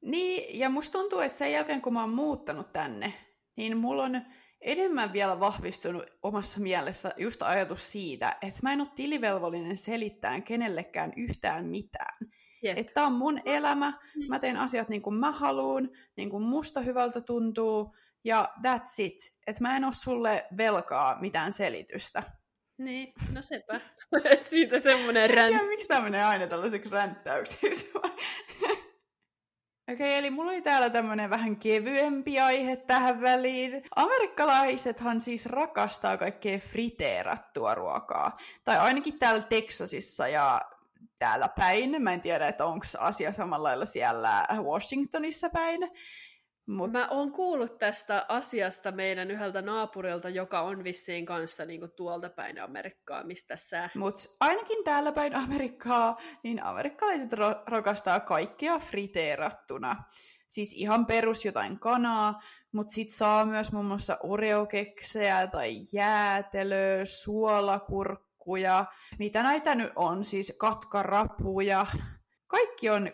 Niin, 0.00 0.58
ja 0.58 0.68
musta 0.68 0.98
tuntuu, 0.98 1.20
että 1.20 1.38
sen 1.38 1.52
jälkeen 1.52 1.82
kun 1.82 1.92
mä 1.92 2.00
oon 2.00 2.10
muuttanut 2.10 2.72
tänne, 2.72 3.14
niin 3.56 3.76
mulla 3.76 4.04
on 4.04 4.20
enemmän 4.60 5.12
vielä 5.12 5.40
vahvistunut 5.40 6.06
omassa 6.22 6.60
mielessä 6.60 7.12
just 7.16 7.42
ajatus 7.42 7.92
siitä, 7.92 8.36
että 8.42 8.60
mä 8.62 8.72
en 8.72 8.80
ole 8.80 8.88
tilivelvollinen 8.94 9.78
selittämään 9.78 10.42
kenellekään 10.42 11.12
yhtään 11.16 11.66
mitään. 11.66 12.18
Yep. 12.64 12.78
Että 12.78 12.92
tämä 12.92 13.06
on 13.06 13.12
mun 13.12 13.40
elämä, 13.44 13.90
mm. 13.90 14.26
mä 14.28 14.38
teen 14.38 14.56
asiat 14.56 14.88
niin 14.88 15.02
kuin 15.02 15.16
mä 15.16 15.32
haluun, 15.32 15.90
niin 16.16 16.30
kuin 16.30 16.42
musta 16.42 16.80
hyvältä 16.80 17.20
tuntuu, 17.20 17.96
ja 18.26 18.48
that's 18.66 18.94
it. 18.98 19.34
Että 19.46 19.62
mä 19.62 19.76
en 19.76 19.84
ole 19.84 19.92
sulle 19.92 20.46
velkaa 20.56 21.20
mitään 21.20 21.52
selitystä. 21.52 22.22
Niin, 22.78 23.12
no 23.32 23.42
sepä. 23.42 23.80
Et 24.30 24.48
siitä 24.48 24.78
semmoinen 24.78 25.30
räntti. 25.30 25.66
miksi 25.66 25.88
tämä 25.88 26.00
menee 26.00 26.24
aina 26.24 26.46
tällaiseksi 26.46 26.90
ränttäyksiksi. 26.90 27.92
Okei, 29.92 29.94
okay, 29.94 30.18
eli 30.18 30.30
mulla 30.30 30.50
oli 30.50 30.62
täällä 30.62 30.90
tämmönen 30.90 31.30
vähän 31.30 31.56
kevyempi 31.56 32.40
aihe 32.40 32.76
tähän 32.76 33.20
väliin. 33.20 33.82
Amerikkalaisethan 33.96 35.20
siis 35.20 35.46
rakastaa 35.46 36.16
kaikkea 36.16 36.58
friteerattua 36.58 37.74
ruokaa. 37.74 38.38
Tai 38.64 38.78
ainakin 38.78 39.18
täällä 39.18 39.42
Texasissa 39.42 40.28
ja 40.28 40.60
täällä 41.18 41.48
päin. 41.48 42.02
Mä 42.02 42.12
en 42.12 42.20
tiedä, 42.20 42.48
että 42.48 42.64
onko 42.64 42.86
asia 42.98 43.32
samalla 43.32 43.68
lailla 43.68 43.86
siellä 43.86 44.46
Washingtonissa 44.62 45.50
päin. 45.50 45.80
Mut... 46.66 46.92
Mä 46.92 47.08
oon 47.08 47.32
kuullut 47.32 47.78
tästä 47.78 48.26
asiasta 48.28 48.92
meidän 48.92 49.30
yhdeltä 49.30 49.62
naapurilta, 49.62 50.28
joka 50.28 50.60
on 50.60 50.84
vissiin 50.84 51.26
kanssa 51.26 51.64
niinku 51.64 51.88
tuolta 51.88 52.30
päin 52.30 52.60
Amerikkaa, 52.60 53.24
mistä 53.24 53.56
sä... 53.56 53.90
Mut 53.94 54.36
ainakin 54.40 54.84
täällä 54.84 55.12
päin 55.12 55.34
Amerikkaa, 55.34 56.20
niin 56.42 56.62
amerikkalaiset 56.62 57.32
ro- 57.32 57.62
rakastaa 57.66 58.20
kaikkea 58.20 58.78
friteerattuna. 58.78 60.04
Siis 60.48 60.72
ihan 60.72 61.06
perus 61.06 61.44
jotain 61.44 61.78
kanaa, 61.78 62.42
mutta 62.72 62.92
sit 62.92 63.10
saa 63.10 63.44
myös 63.44 63.72
muun 63.72 63.84
muassa 63.86 64.18
oreokeksejä 64.22 65.46
tai 65.46 65.76
jäätelöä, 65.92 67.04
suolakurkkuja. 67.04 68.84
Mitä 69.18 69.42
näitä 69.42 69.74
nyt 69.74 69.92
on? 69.96 70.24
Siis 70.24 70.56
katkarapuja, 70.58 71.86
kaikki 72.46 72.90
on 72.90 73.10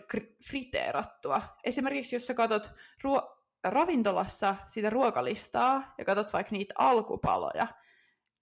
friteerattua. 0.48 1.42
Esimerkiksi 1.64 2.16
jos 2.16 2.26
sä 2.26 2.34
katsot 2.34 2.70
ruo- 3.04 3.41
ravintolassa 3.64 4.56
sitä 4.66 4.90
ruokalistaa 4.90 5.94
ja 5.98 6.04
katsot 6.04 6.32
vaikka 6.32 6.52
niitä 6.52 6.74
alkupaloja, 6.78 7.66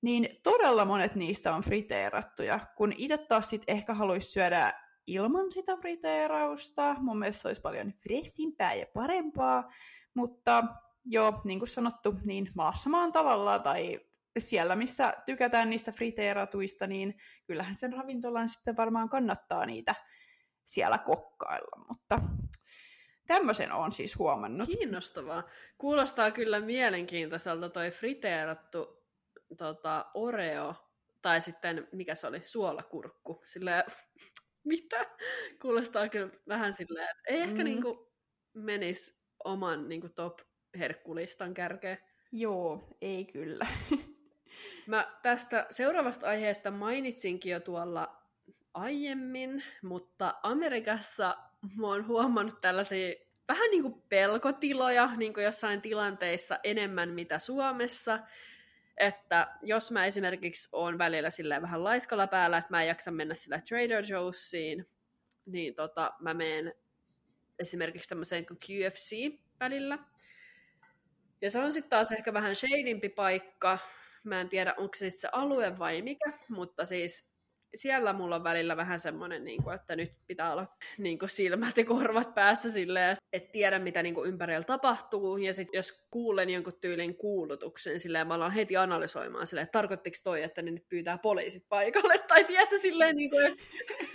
niin 0.02 0.28
todella 0.42 0.84
monet 0.84 1.14
niistä 1.14 1.54
on 1.54 1.62
friteerattuja, 1.62 2.60
kun 2.76 2.92
itse 2.96 3.18
taas 3.18 3.50
sit 3.50 3.62
ehkä 3.66 3.94
haluaisi 3.94 4.30
syödä 4.30 4.72
ilman 5.06 5.52
sitä 5.52 5.76
friteerausta. 5.76 6.96
Mun 6.98 7.18
mielestä 7.18 7.42
se 7.42 7.48
olisi 7.48 7.60
paljon 7.60 7.92
fressimpää 7.92 8.74
ja 8.74 8.86
parempaa, 8.94 9.72
mutta 10.14 10.64
joo, 11.04 11.40
niin 11.44 11.58
kuin 11.58 11.68
sanottu, 11.68 12.14
niin 12.24 12.50
maassa 12.54 12.90
maan 12.90 13.12
tavalla 13.12 13.58
tai 13.58 14.00
siellä, 14.38 14.76
missä 14.76 15.14
tykätään 15.26 15.70
niistä 15.70 15.92
friteeratuista, 15.92 16.86
niin 16.86 17.14
kyllähän 17.46 17.74
sen 17.74 17.92
ravintolan 17.92 18.48
sitten 18.48 18.76
varmaan 18.76 19.08
kannattaa 19.08 19.66
niitä 19.66 19.94
siellä 20.64 20.98
kokkailla, 20.98 21.84
mutta 21.88 22.20
Tämmöisen 23.30 23.72
on 23.72 23.92
siis 23.92 24.18
huomannut. 24.18 24.68
Kiinnostavaa. 24.68 25.42
Kuulostaa 25.78 26.30
kyllä 26.30 26.60
mielenkiintoiselta 26.60 27.68
toi 27.68 27.90
friteerattu 27.90 29.04
tota, 29.58 30.06
Oreo, 30.14 30.74
tai 31.22 31.40
sitten 31.40 31.88
mikä 31.92 32.14
se 32.14 32.26
oli, 32.26 32.40
suolakurkku. 32.44 33.40
Sillä 33.44 33.84
mitä? 34.64 35.06
Kuulostaa 35.62 36.08
kyllä 36.08 36.30
vähän 36.48 36.72
silleen, 36.72 37.10
että 37.10 37.22
ei 37.26 37.40
ehkä 37.40 37.58
mm. 37.58 37.64
niinku 37.64 38.12
menisi 38.54 39.20
oman 39.44 39.88
niinku 39.88 40.08
top-herkkulistan 40.08 41.54
kärkeen. 41.54 41.98
Joo, 42.32 42.88
ei 43.00 43.24
kyllä. 43.24 43.66
Mä 44.86 45.18
tästä 45.22 45.66
seuraavasta 45.70 46.26
aiheesta 46.26 46.70
mainitsinkin 46.70 47.52
jo 47.52 47.60
tuolla 47.60 48.22
aiemmin, 48.74 49.64
mutta 49.82 50.34
Amerikassa 50.42 51.49
mä 51.76 51.86
oon 51.86 52.06
huomannut 52.06 52.60
tällaisia 52.60 53.14
vähän 53.48 53.70
niin 53.70 53.82
kuin 53.82 54.02
pelkotiloja 54.08 55.16
niin 55.16 55.34
kuin 55.34 55.44
jossain 55.44 55.80
tilanteissa 55.82 56.58
enemmän 56.64 57.08
mitä 57.10 57.38
Suomessa. 57.38 58.18
Että 58.96 59.48
jos 59.62 59.90
mä 59.90 60.06
esimerkiksi 60.06 60.68
oon 60.72 60.98
välillä 60.98 61.30
silleen 61.30 61.62
vähän 61.62 61.84
laiskalla 61.84 62.26
päällä, 62.26 62.58
että 62.58 62.70
mä 62.70 62.82
en 62.82 62.88
jaksa 62.88 63.10
mennä 63.10 63.34
sillä 63.34 63.60
Trader 63.68 64.04
Joe'siin, 64.04 64.84
niin 65.46 65.74
tota, 65.74 66.12
mä 66.20 66.34
menen 66.34 66.74
esimerkiksi 67.58 68.08
tämmöiseen 68.08 68.46
kuin 68.46 68.58
QFC 68.58 69.38
välillä. 69.60 69.98
Ja 71.42 71.50
se 71.50 71.58
on 71.58 71.72
sitten 71.72 71.90
taas 71.90 72.12
ehkä 72.12 72.32
vähän 72.32 72.56
shadimpi 72.56 73.08
paikka. 73.08 73.78
Mä 74.24 74.40
en 74.40 74.48
tiedä, 74.48 74.74
onko 74.76 74.94
se 74.94 75.10
sitten 75.10 75.20
se 75.20 75.28
alue 75.32 75.78
vai 75.78 76.02
mikä, 76.02 76.32
mutta 76.48 76.84
siis 76.84 77.29
siellä 77.74 78.12
mulla 78.12 78.36
on 78.36 78.44
välillä 78.44 78.76
vähän 78.76 78.98
semmoinen, 78.98 79.44
niin 79.44 79.62
kuin, 79.62 79.74
että 79.74 79.96
nyt 79.96 80.12
pitää 80.26 80.52
olla 80.52 80.66
niin 80.98 81.18
kuin 81.18 81.28
silmät 81.28 81.76
ja 81.76 81.84
korvat 81.84 82.34
päässä 82.34 82.70
silleen, 82.70 83.16
että 83.32 83.52
tiedä 83.52 83.78
mitä 83.78 84.02
niin 84.02 84.14
kuin 84.14 84.28
ympärillä 84.28 84.62
tapahtuu. 84.62 85.36
Ja 85.36 85.52
sitten 85.52 85.78
jos 85.78 86.06
kuulen 86.10 86.50
jonkun 86.50 86.72
tyylin 86.80 87.16
kuulutuksen, 87.16 88.00
silleen 88.00 88.26
mä 88.26 88.34
alan 88.34 88.52
heti 88.52 88.76
analysoimaan 88.76 89.46
silleen, 89.46 89.62
että 89.62 89.78
tarkoittiko 89.78 90.16
toi, 90.24 90.42
että 90.42 90.62
ne 90.62 90.70
nyt 90.70 90.88
pyytää 90.88 91.18
poliisit 91.18 91.64
paikalle. 91.68 92.18
Tai 92.28 92.44
tiedätkö 92.44 92.78
silleen, 92.78 93.16
niin 93.16 93.30
kuin, 93.30 93.46
että 93.46 93.62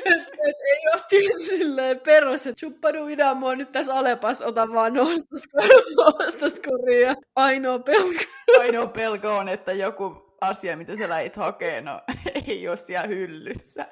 et, 0.05 0.21
et, 0.21 0.55
ei 0.73 0.87
ole 0.93 1.01
tietysti 1.09 1.57
silleen 1.57 1.99
perus, 1.99 2.47
että 2.47 2.59
chuppadu 2.59 2.99
mua 3.35 3.55
nyt 3.55 3.71
tässä 3.71 3.95
Alepas, 3.95 4.41
ota 4.41 4.67
vaan 4.73 4.93
nostoskuria. 4.93 7.13
Ainoa 7.35 7.79
pelko. 7.79 8.19
Ainoa 8.59 8.87
pelko 8.87 9.35
on, 9.35 9.49
että 9.49 9.73
joku 9.73 10.24
asia, 10.47 10.77
mitä 10.77 10.97
sä 10.97 11.09
lähit 11.09 11.35
hakemaan, 11.35 11.85
no, 11.85 12.15
ei 12.47 12.67
ole 12.67 12.77
siellä 12.77 13.07
hyllyssä. 13.07 13.87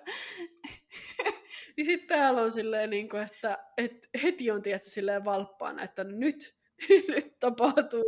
niin 1.78 1.86
sitten 1.86 2.08
täällä 2.08 2.42
on 2.42 2.52
silleen, 2.52 2.90
niin 2.90 3.10
kuin, 3.10 3.24
että 3.24 3.58
et 3.78 4.10
heti 4.24 4.52
on 4.52 4.62
tietysti 4.62 4.90
silleen 4.90 5.26
valppaana, 5.26 5.84
että 5.84 6.04
nyt, 6.04 6.56
nyt 7.16 7.40
tapahtuu. 7.40 8.04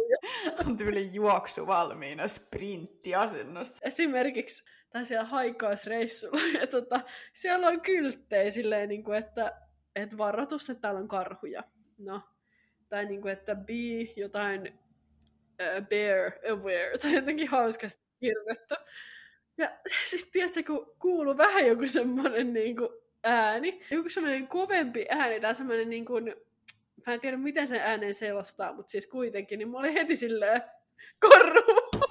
on 0.67 0.77
tyyli 0.77 1.13
juoksu 1.13 1.67
valmiina 1.67 2.27
sprinttiasennossa. 2.27 3.79
Esimerkiksi 3.81 4.63
tai 4.95 5.05
siellä 5.05 5.25
haikausreissulla, 5.25 6.59
ja 6.59 6.67
tota, 6.67 6.99
siellä 7.33 7.67
on 7.67 7.81
kylttejä 7.81 8.51
silleen, 8.51 8.89
niin 8.89 9.03
kuin, 9.03 9.17
että, 9.17 9.61
että 9.95 10.17
varoitus, 10.17 10.69
että 10.69 10.81
täällä 10.81 10.99
on 10.99 11.07
karhuja. 11.07 11.63
No, 11.97 12.21
tai 12.89 13.05
niin 13.05 13.21
kuin, 13.21 13.33
että 13.33 13.55
be 13.55 14.13
jotain 14.15 14.79
uh, 15.61 15.87
bear 15.87 16.31
aware, 16.51 16.97
tai 17.01 17.13
jotenkin 17.13 17.47
hauskasti 17.47 18.04
hirvettä. 18.25 18.75
Ja 19.57 19.71
sitten 20.09 20.31
tiedätkö, 20.31 20.63
kun 20.63 20.95
kuuluu 20.99 21.37
vähän 21.37 21.67
joku 21.67 21.87
semmoinen 21.87 22.53
niin 22.53 22.77
kuin 22.77 22.89
ääni, 23.23 23.81
joku 23.91 24.09
semmoinen 24.09 24.47
kovempi 24.47 25.05
ääni 25.09 25.39
tai 25.39 25.55
semmoinen 25.55 25.89
niin 25.89 26.05
kuin, 26.05 26.35
mä 27.07 27.13
en 27.13 27.19
tiedä 27.19 27.37
miten 27.37 27.67
sen 27.67 27.81
äänen 27.81 28.13
selostaa, 28.13 28.73
mutta 28.73 28.91
siis 28.91 29.07
kuitenkin, 29.07 29.59
niin 29.59 29.67
mulla 29.67 29.79
oli 29.79 29.93
heti 29.93 30.15
silleen 30.15 30.61
korru. 31.19 31.61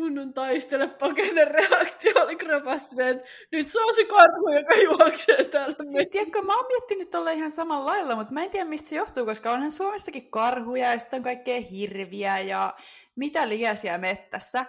kunnon 0.00 0.34
taistele 0.34 0.88
pakene 0.88 1.44
reaktio 1.44 2.12
oli 2.22 2.36
kropassa, 2.36 3.06
että 3.06 3.24
nyt 3.52 3.68
se 3.68 3.80
on 3.80 3.94
se 3.94 4.04
karhu, 4.04 4.48
joka 4.48 4.74
juoksee 4.74 5.44
täällä. 5.44 5.76
Siis 5.92 6.08
tiedätkö, 6.08 6.42
mä 6.42 6.56
oon 6.56 6.66
miettinyt 6.66 7.10
tolle 7.10 7.32
ihan 7.32 7.52
samalla 7.52 7.86
lailla, 7.86 8.16
mutta 8.16 8.32
mä 8.32 8.42
en 8.42 8.50
tiedä 8.50 8.68
mistä 8.68 8.88
se 8.88 8.96
johtuu, 8.96 9.24
koska 9.24 9.50
onhan 9.50 9.72
Suomessakin 9.72 10.30
karhuja 10.30 10.92
ja 10.92 10.98
sitten 10.98 11.16
on 11.16 11.22
kaikkea 11.24 11.60
hirviä 11.60 12.38
ja 12.38 12.74
mitä 13.20 13.48
liesiä 13.48 13.98
mettässä. 13.98 14.66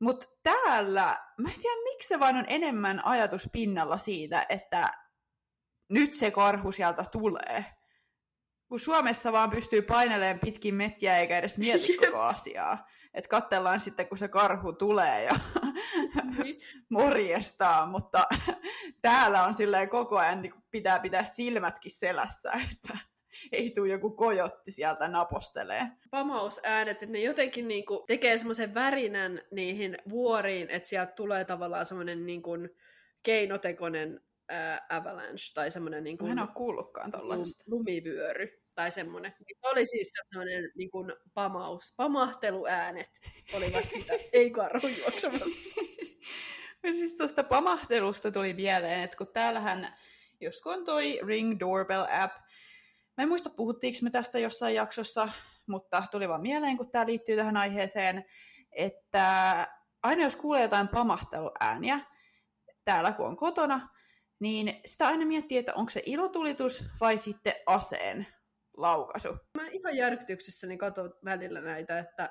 Mutta 0.00 0.26
täällä, 0.42 1.18
mä 1.38 1.48
en 1.48 1.60
tiedä 1.60 1.82
miksi 1.84 2.08
se 2.08 2.20
vaan 2.20 2.36
on 2.36 2.44
enemmän 2.48 3.04
ajatus 3.04 3.48
pinnalla 3.52 3.98
siitä, 3.98 4.46
että 4.48 4.92
nyt 5.88 6.14
se 6.14 6.30
karhu 6.30 6.72
sieltä 6.72 7.04
tulee. 7.12 7.64
Kun 8.68 8.80
Suomessa 8.80 9.32
vaan 9.32 9.50
pystyy 9.50 9.82
painelemaan 9.82 10.38
pitkin 10.38 10.74
mettiä 10.74 11.18
eikä 11.18 11.38
edes 11.38 11.58
mieti 11.58 11.96
koko 11.96 12.20
asiaa. 12.20 12.86
Että 13.14 13.28
katsellaan 13.28 13.80
sitten, 13.80 14.08
kun 14.08 14.18
se 14.18 14.28
karhu 14.28 14.72
tulee 14.72 15.24
ja 15.24 15.34
niin. 16.38 16.60
morjestaa, 16.90 17.86
mutta 17.86 18.26
täällä 19.02 19.44
on 19.44 19.54
silleen 19.54 19.88
koko 19.88 20.18
ajan 20.18 20.42
niin 20.42 20.54
pitää 20.70 21.00
pitää 21.00 21.24
silmätkin 21.24 21.90
selässä, 21.90 22.52
että 22.72 22.98
ei 23.52 23.70
tule 23.70 23.88
joku 23.88 24.10
kojotti 24.10 24.70
sieltä 24.70 25.08
napostelee. 25.08 25.86
Pamausäänet, 26.10 27.02
että 27.02 27.12
ne 27.12 27.20
jotenkin 27.20 27.68
niinku 27.68 28.04
tekee 28.06 28.38
semmoisen 28.38 28.74
värinän 28.74 29.42
niihin 29.50 29.98
vuoriin, 30.08 30.70
että 30.70 30.88
sieltä 30.88 31.12
tulee 31.12 31.44
tavallaan 31.44 31.86
semmoinen 31.86 32.26
niinku 32.26 32.50
keinotekoinen 33.22 34.20
ää, 34.48 34.86
avalanche 34.88 35.54
tai 35.54 35.70
semmoinen 35.70 36.04
niinku, 36.04 36.26
Mä 36.26 36.32
en 36.32 36.38
ole 36.38 36.48
kuullutkaan 36.54 37.12
lumivyöry 37.66 38.64
tai 38.74 38.90
semmoinen. 38.90 39.34
Niin 39.38 39.56
se 39.60 39.68
oli 39.68 39.86
siis 39.86 40.12
semmoinen 40.12 40.70
niin 40.74 40.90
kuin 40.90 41.12
pamaus, 41.34 41.94
pamahteluäänet 41.96 43.10
olivat 43.52 43.90
sitä, 43.90 44.12
ei 44.32 44.50
karhu 44.50 44.88
juoksemassa. 44.88 45.74
siis 46.92 47.16
tuosta 47.16 47.44
pamahtelusta 47.44 48.30
tuli 48.30 48.52
mieleen, 48.52 49.02
että 49.02 49.16
kun 49.16 49.32
täällähän, 49.32 49.96
jos 50.40 50.62
on 50.64 50.84
toi 50.84 51.20
Ring 51.26 51.60
Doorbell 51.60 52.04
app, 52.10 52.34
Mä 53.16 53.22
en 53.22 53.28
muista, 53.28 53.50
puhuttiinko 53.50 53.98
me 54.02 54.10
tästä 54.10 54.38
jossain 54.38 54.74
jaksossa, 54.74 55.28
mutta 55.66 56.02
tuli 56.10 56.28
vaan 56.28 56.42
mieleen, 56.42 56.76
kun 56.76 56.90
tämä 56.90 57.06
liittyy 57.06 57.36
tähän 57.36 57.56
aiheeseen, 57.56 58.24
että 58.72 59.66
aina 60.02 60.22
jos 60.22 60.36
kuulee 60.36 60.62
jotain 60.62 60.88
pamahteluääniä 60.88 62.00
täällä 62.84 63.12
kun 63.12 63.26
on 63.26 63.36
kotona, 63.36 63.88
niin 64.40 64.80
sitä 64.86 65.06
aina 65.06 65.26
miettii, 65.26 65.58
että 65.58 65.74
onko 65.74 65.90
se 65.90 66.02
ilotulitus 66.06 66.84
vai 67.00 67.18
sitten 67.18 67.54
aseen 67.66 68.26
laukaisu. 68.76 69.28
Mä 69.58 69.68
ihan 69.68 69.96
järkytyksessäni 69.96 70.76
katson 70.78 71.14
välillä 71.24 71.60
näitä, 71.60 71.98
että 71.98 72.30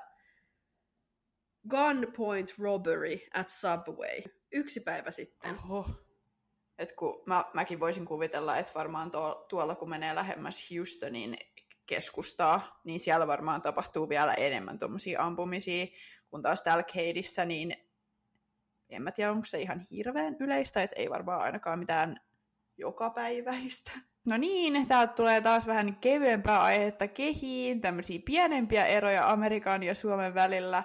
gunpoint 1.70 2.54
robbery 2.58 3.18
at 3.34 3.48
Subway. 3.48 4.22
Yksi 4.52 4.80
päivä 4.80 5.10
sitten. 5.10 5.54
Oho. 5.54 6.03
Et 6.78 6.92
kun 6.92 7.22
mä, 7.26 7.44
mäkin 7.52 7.80
voisin 7.80 8.04
kuvitella, 8.04 8.58
että 8.58 8.72
varmaan 8.74 9.10
tuo, 9.10 9.46
tuolla 9.48 9.74
kun 9.74 9.90
menee 9.90 10.14
lähemmäs 10.14 10.70
Houstonin 10.70 11.38
keskustaa, 11.86 12.80
niin 12.84 13.00
siellä 13.00 13.26
varmaan 13.26 13.62
tapahtuu 13.62 14.08
vielä 14.08 14.34
enemmän 14.34 14.78
tuommoisia 14.78 15.22
ampumisia, 15.22 15.86
kun 16.30 16.42
taas 16.42 16.62
täällä 16.62 16.82
Keidissä, 16.82 17.44
niin 17.44 17.76
en 18.88 19.02
mä 19.02 19.12
tiedä, 19.12 19.30
onko 19.30 19.44
se 19.44 19.60
ihan 19.60 19.80
hirveän 19.90 20.36
yleistä, 20.40 20.82
että 20.82 20.96
ei 20.96 21.10
varmaan 21.10 21.40
ainakaan 21.40 21.78
mitään 21.78 22.20
jokapäiväistä. 22.76 23.90
No 24.24 24.36
niin, 24.36 24.86
täältä 24.86 25.12
tulee 25.12 25.40
taas 25.40 25.66
vähän 25.66 25.96
kevyempää 25.96 26.62
aihetta 26.62 27.08
kehiin, 27.08 27.80
tämmöisiä 27.80 28.20
pienempiä 28.24 28.86
eroja 28.86 29.30
Amerikan 29.30 29.82
ja 29.82 29.94
Suomen 29.94 30.34
välillä. 30.34 30.84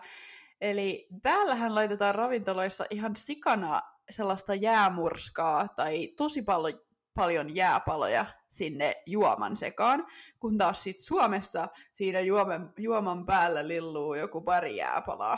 Eli 0.62 1.08
täällähän 1.22 1.76
laitetaan 1.76 2.16
ravintoloissa 2.16 2.86
ihan 2.90 3.16
sikana 3.16 3.82
sellaista 4.10 4.56
jäämurskaa 4.56 5.68
tai 5.68 6.08
tosi 6.18 6.42
paljon, 6.42 6.82
paljon 7.14 7.56
jääpaloja 7.56 8.26
sinne 8.52 9.04
juoman 9.06 9.56
sekaan, 9.56 10.08
kun 10.40 10.58
taas 10.58 10.84
sit 10.84 11.02
Suomessa 11.02 11.68
siinä 11.94 12.20
juoman, 12.20 12.74
juoman 12.78 13.26
päällä 13.26 13.68
lilluu 13.68 14.14
joku 14.14 14.42
pari 14.42 14.76
jääpalaa. 14.76 15.38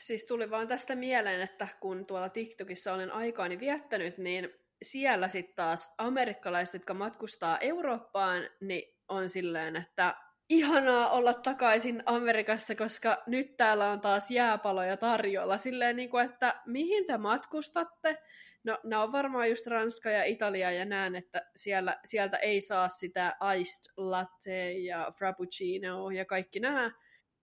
Siis 0.00 0.26
tuli 0.26 0.50
vaan 0.50 0.68
tästä 0.68 0.94
mieleen, 0.96 1.40
että 1.40 1.68
kun 1.80 2.06
tuolla 2.06 2.28
TikTokissa 2.28 2.92
olen 2.92 3.12
aikaani 3.12 3.60
viettänyt, 3.60 4.18
niin 4.18 4.48
siellä 4.82 5.28
sitten 5.28 5.56
taas 5.56 5.94
amerikkalaiset, 5.98 6.74
jotka 6.74 6.94
matkustaa 6.94 7.58
Eurooppaan, 7.58 8.42
niin 8.60 8.96
on 9.08 9.28
silleen, 9.28 9.76
että 9.76 10.14
ihanaa 10.50 11.10
olla 11.10 11.34
takaisin 11.34 12.02
Amerikassa, 12.06 12.74
koska 12.74 13.22
nyt 13.26 13.56
täällä 13.56 13.90
on 13.90 14.00
taas 14.00 14.30
jääpaloja 14.30 14.96
tarjolla. 14.96 15.58
Silleen, 15.58 15.96
niin 15.96 16.10
kuin, 16.10 16.24
että 16.24 16.60
mihin 16.66 17.06
te 17.06 17.18
matkustatte? 17.18 18.18
No, 18.64 18.78
nämä 18.84 19.02
on 19.02 19.12
varmaan 19.12 19.50
just 19.50 19.66
Ranska 19.66 20.10
ja 20.10 20.24
Italia, 20.24 20.70
ja 20.70 20.84
näen, 20.84 21.16
että 21.16 21.50
siellä, 21.56 22.00
sieltä 22.04 22.36
ei 22.36 22.60
saa 22.60 22.88
sitä 22.88 23.36
iced 23.58 23.92
latte 23.96 24.72
ja 24.72 25.12
frappuccino 25.18 26.10
ja 26.10 26.24
kaikki 26.24 26.60
nämä, 26.60 26.90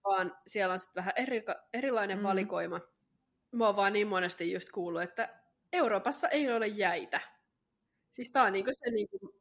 vaan 0.04 0.38
siellä 0.48 0.74
on 0.74 0.80
sitten 0.80 1.02
vähän 1.02 1.14
eri, 1.16 1.44
erilainen 1.74 2.18
mm. 2.18 2.24
valikoima. 2.24 2.80
Mä 3.52 3.66
oon 3.66 3.76
vaan 3.76 3.94
niin 3.94 4.08
monesti 4.08 4.52
just 4.52 4.70
kuullut, 4.70 5.02
että 5.02 5.30
Euroopassa 5.74 6.30
ei 6.30 6.52
ole 6.52 6.68
jäitä. 6.68 7.22
Siis 8.12 8.32
tää 8.32 8.44
on 8.44 8.54
niinku 8.54 8.72
se 8.74 8.92
niinku 8.92 9.34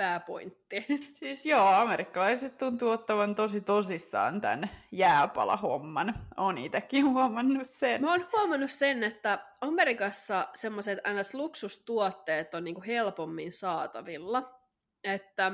pääpointti. 0.00 0.86
Siis 1.20 1.46
joo, 1.46 1.66
amerikkalaiset 1.66 2.58
tuntuu 2.58 2.90
ottavan 2.90 3.34
tosi 3.34 3.60
tosissaan 3.60 4.40
tämän 4.40 4.70
jääpalahomman. 4.92 6.14
Olen 6.36 6.58
itsekin 6.58 7.06
huomannut 7.06 7.66
sen. 7.66 8.00
Mä 8.00 8.10
oon 8.10 8.28
huomannut 8.32 8.70
sen, 8.70 9.02
että 9.02 9.46
Amerikassa 9.60 10.48
semmoiset 10.54 10.98
ns. 11.20 11.34
luksustuotteet 11.34 12.54
on 12.54 12.64
niinku 12.64 12.82
helpommin 12.86 13.52
saatavilla. 13.52 14.60
Että 15.04 15.52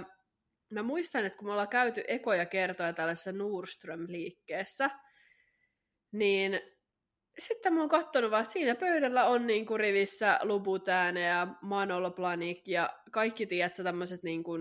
mä 0.70 0.82
muistan, 0.82 1.24
että 1.24 1.38
kun 1.38 1.48
me 1.48 1.52
ollaan 1.52 1.68
käyty 1.68 2.04
ekoja 2.08 2.46
kertoja 2.46 2.92
tällaisessa 2.92 3.32
Nordström-liikkeessä, 3.32 4.90
niin 6.12 6.60
sitten 7.38 7.74
mä 7.74 7.80
oon 7.80 7.88
kattonut 7.88 8.30
vaan, 8.30 8.42
että 8.42 8.52
siinä 8.52 8.74
pöydällä 8.74 9.24
on 9.24 9.46
niinku 9.46 9.76
rivissä 9.76 10.38
Lubutääne 10.42 11.20
ja 11.20 11.46
Manolo 11.60 12.10
Planik 12.10 12.68
ja 12.68 12.98
kaikki, 13.10 13.46
tiedätkö, 13.46 13.82
tämmöiset 13.82 14.22
niinku 14.22 14.52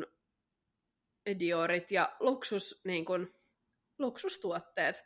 Diorit 1.39 1.91
ja 1.91 2.15
luksus, 2.19 2.81
niinku, 2.83 3.13
luksustuotteet. 3.99 5.03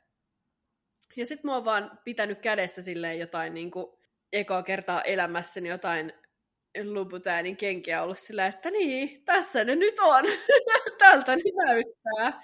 Ja 1.15 1.25
sitten 1.25 1.49
mä 1.49 1.55
oon 1.55 1.65
vaan 1.65 1.99
pitänyt 2.03 2.39
kädessä 2.39 2.81
silleen 2.81 3.19
jotain 3.19 3.53
niinku, 3.53 3.99
ekoa 4.33 4.63
kertaa 4.63 5.01
elämässäni 5.01 5.69
jotain 5.69 6.13
Lubutäänin 6.83 7.57
kenkiä 7.57 8.03
ollut 8.03 8.19
sillä, 8.19 8.47
että 8.47 8.71
niin, 8.71 9.23
tässä 9.25 9.63
ne 9.63 9.75
nyt 9.75 9.99
on. 9.99 10.23
Tältä 10.99 11.35
ne 11.35 11.65
näyttää. 11.65 12.43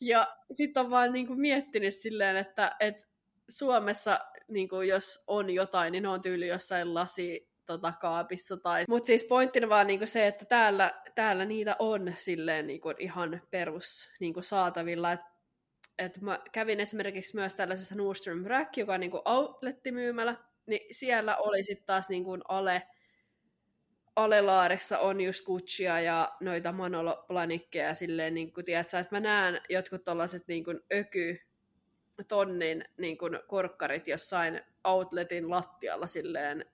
Ja 0.00 0.36
sitten 0.52 0.82
on 0.82 0.90
vaan 0.90 1.12
niinku 1.12 1.34
miettinyt 1.34 1.94
silleen, 1.94 2.36
että, 2.36 2.76
että 2.80 3.02
Suomessa 3.48 4.20
niin 4.52 4.68
kuin 4.68 4.88
jos 4.88 5.24
on 5.26 5.50
jotain, 5.50 5.92
niin 5.92 6.02
ne 6.02 6.08
on 6.08 6.22
tyyli 6.22 6.48
jossain 6.48 6.94
lasi 6.94 7.52
tota, 7.66 7.92
kaapissa. 8.00 8.56
Tai... 8.56 8.84
Mutta 8.88 9.06
siis 9.06 9.24
pointtina 9.24 9.68
vaan 9.68 9.86
niin 9.86 10.00
kuin 10.00 10.08
se, 10.08 10.26
että 10.26 10.44
täällä, 10.44 11.02
täällä 11.14 11.44
niitä 11.44 11.76
on 11.78 12.14
silleen 12.16 12.66
niin 12.66 12.80
kuin 12.80 12.96
ihan 12.98 13.42
perus 13.50 14.12
niin 14.20 14.34
kuin 14.34 14.44
saatavilla. 14.44 15.12
Et, 15.12 15.20
et 15.98 16.20
mä 16.20 16.40
kävin 16.52 16.80
esimerkiksi 16.80 17.34
myös 17.34 17.54
tällaisessa 17.54 17.94
Nordstrom 17.94 18.44
Rack, 18.44 18.76
joka 18.76 18.94
on 18.94 19.00
niin 19.00 19.10
kuin 19.10 19.22
outlettimyymälä, 19.24 20.36
niin 20.66 20.80
siellä 20.90 21.36
oli 21.36 21.62
sitten 21.62 21.86
taas 21.86 22.08
niin 22.08 22.24
kuin 22.24 22.42
ale, 22.48 22.82
alelaarissa 24.16 24.98
on 24.98 25.20
just 25.20 25.44
Guccia 25.44 26.00
ja 26.00 26.32
noita 26.40 26.72
Manolo 26.72 27.24
Planikkeja 27.28 27.94
silleen, 27.94 28.34
niin 28.34 28.52
kuin, 28.52 28.64
tiedätkö, 28.64 28.98
että 28.98 29.16
mä 29.16 29.20
näen 29.20 29.60
jotkut 29.68 30.04
tollaset 30.04 30.42
niin 30.46 30.64
kuin 30.64 30.80
öky 30.92 31.51
tonnin 32.28 32.84
niin 32.98 33.18
kuin 33.18 33.38
korkkarit 33.46 34.08
jossain 34.08 34.60
outletin 34.84 35.50
lattialla 35.50 36.06
silleen. 36.06 36.64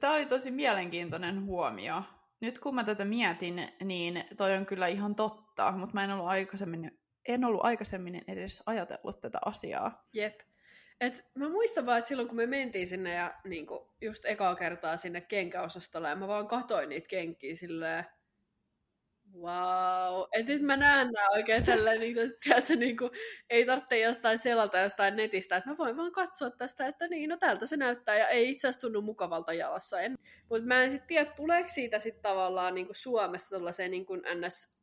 Tämä 0.00 0.14
oli 0.14 0.26
tosi 0.26 0.50
mielenkiintoinen 0.50 1.44
huomio. 1.44 2.02
Nyt 2.40 2.58
kun 2.58 2.74
mä 2.74 2.84
tätä 2.84 3.04
mietin, 3.04 3.68
niin 3.84 4.24
toi 4.36 4.56
on 4.56 4.66
kyllä 4.66 4.86
ihan 4.86 5.14
totta, 5.14 5.72
mutta 5.72 5.94
mä 5.94 6.04
en 6.04 6.10
ollut 6.10 6.26
aikaisemmin, 6.26 6.98
en 7.28 7.44
ollut 7.44 7.64
aikaisemmin 7.64 8.24
edes 8.28 8.62
ajatellut 8.66 9.20
tätä 9.20 9.38
asiaa. 9.44 10.08
Jep. 10.12 10.40
Et 11.00 11.30
mä 11.34 11.48
muistan 11.48 11.86
vaan, 11.86 11.98
että 11.98 12.08
silloin 12.08 12.28
kun 12.28 12.36
me 12.36 12.46
mentiin 12.46 12.86
sinne 12.86 13.14
ja 13.14 13.34
niin 13.44 13.66
kuin, 13.66 13.80
just 14.00 14.24
ekaa 14.24 14.54
kertaa 14.54 14.96
sinne 14.96 15.20
kenkäosastolle, 15.20 16.08
ja 16.08 16.16
mä 16.16 16.28
vaan 16.28 16.48
katoin 16.48 16.88
niitä 16.88 17.08
kenkiä 17.08 17.54
silleen, 17.54 18.04
wow. 19.40 20.24
Et 20.32 20.46
nyt 20.46 20.62
mä 20.62 20.76
näen 20.76 21.10
nää 21.12 21.30
oikein 21.30 21.64
tälleen, 21.64 22.00
niin, 22.00 22.16
tiedätkö, 22.44 22.76
niin 22.76 22.96
kuin, 22.96 23.10
ei 23.50 23.66
tarvitse 23.66 23.98
jostain 23.98 24.38
selata 24.38 24.78
jostain 24.78 25.16
netistä, 25.16 25.56
että 25.56 25.70
mä 25.70 25.76
voin 25.78 25.96
vaan 25.96 26.12
katsoa 26.12 26.50
tästä, 26.50 26.86
että 26.86 27.08
niin, 27.08 27.30
no 27.30 27.36
tältä 27.36 27.66
se 27.66 27.76
näyttää, 27.76 28.16
ja 28.16 28.28
ei 28.28 28.50
itse 28.50 28.68
asiassa 28.68 28.80
tunnu 28.80 29.02
mukavalta 29.02 29.52
jalassa. 29.52 29.96
Mutta 30.50 30.66
mä 30.66 30.82
en 30.82 30.90
sitten 30.90 31.08
tiedä, 31.08 31.30
tuleeko 31.36 31.68
siitä 31.68 31.98
sitten 31.98 32.22
tavallaan 32.22 32.74
niin 32.74 32.86
kuin 32.86 32.96
Suomessa 32.96 33.50
tällaiseen 33.50 33.90
niin 33.90 34.06
kuin 34.06 34.22
ns 34.34 34.74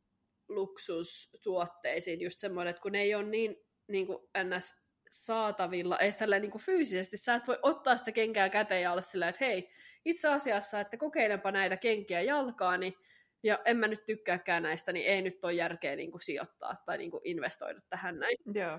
luksustuotteisiin 0.48 2.20
just 2.20 2.38
semmoinen, 2.38 2.70
että 2.70 2.82
kun 2.82 2.92
ne 2.92 3.00
ei 3.00 3.14
ole 3.14 3.24
niin, 3.24 3.56
niin 3.88 4.06
kuin 4.06 4.18
ns 4.44 4.82
saatavilla, 5.10 5.98
ei 5.98 6.12
sitä 6.12 6.26
niin 6.26 6.50
kuin 6.50 6.62
fyysisesti, 6.62 7.16
sä 7.16 7.34
et 7.34 7.46
voi 7.46 7.58
ottaa 7.62 7.96
sitä 7.96 8.12
kenkää 8.12 8.48
käteen 8.48 8.82
ja 8.82 8.92
olla 8.92 9.02
sillä, 9.02 9.28
että 9.28 9.44
hei, 9.44 9.70
itse 10.04 10.28
asiassa, 10.28 10.80
että 10.80 10.96
kokeilenpa 10.96 11.52
näitä 11.52 11.76
kenkiä 11.76 12.20
jalkaani, 12.20 12.94
ja 13.42 13.58
en 13.64 13.76
mä 13.76 13.88
nyt 13.88 14.06
tykkääkään 14.06 14.62
näistä, 14.62 14.92
niin 14.92 15.06
ei 15.06 15.22
nyt 15.22 15.44
ole 15.44 15.52
järkeä 15.52 15.96
niin 15.96 16.10
kuin 16.10 16.22
sijoittaa 16.22 16.82
tai 16.86 16.98
niin 16.98 17.10
kuin 17.10 17.20
investoida 17.24 17.80
tähän 17.90 18.18
näin. 18.18 18.36
Joo. 18.54 18.78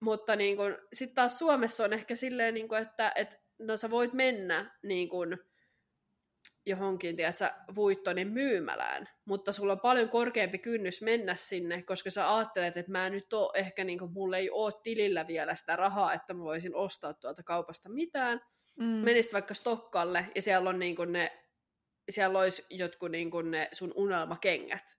Mutta 0.00 0.36
niin 0.36 0.58
sitten 0.92 1.14
taas 1.14 1.38
Suomessa 1.38 1.84
on 1.84 1.92
ehkä 1.92 2.16
silleen, 2.16 2.54
niin 2.54 2.68
kuin, 2.68 2.82
että 2.82 3.12
et, 3.14 3.40
no 3.58 3.76
sä 3.76 3.90
voit 3.90 4.12
mennä 4.12 4.78
niin 4.82 5.08
kuin, 5.08 5.38
johonkin 6.66 7.16
tiedätkö, 7.16 7.50
Vuittonin 7.74 8.28
myymälään, 8.28 9.08
mutta 9.24 9.52
sulla 9.52 9.72
on 9.72 9.80
paljon 9.80 10.08
korkeampi 10.08 10.58
kynnys 10.58 11.02
mennä 11.02 11.34
sinne, 11.34 11.82
koska 11.82 12.10
sä 12.10 12.36
ajattelet, 12.36 12.76
että 12.76 12.92
mä 12.92 13.10
nyt 13.10 13.32
oo, 13.32 13.52
ehkä 13.54 13.84
niin 13.84 13.98
kuin, 13.98 14.12
mulla 14.12 14.36
ei 14.36 14.50
ole 14.50 14.72
tilillä 14.82 15.26
vielä 15.26 15.54
sitä 15.54 15.76
rahaa, 15.76 16.14
että 16.14 16.34
mä 16.34 16.44
voisin 16.44 16.74
ostaa 16.74 17.14
tuolta 17.14 17.42
kaupasta 17.42 17.88
mitään. 17.88 18.40
Mm. 18.78 18.84
Menisit 18.84 19.32
vaikka 19.32 19.54
Stokkalle 19.54 20.26
ja 20.34 20.42
siellä 20.42 20.70
on 20.70 20.78
niin 20.78 20.96
kuin 20.96 21.12
ne, 21.12 21.41
siellä 22.10 22.38
olisi 22.38 22.66
jotkut 22.70 23.10
niin 23.10 23.30
kuin 23.30 23.50
ne 23.50 23.68
sun 23.72 23.92
unelmakengät, 23.96 24.98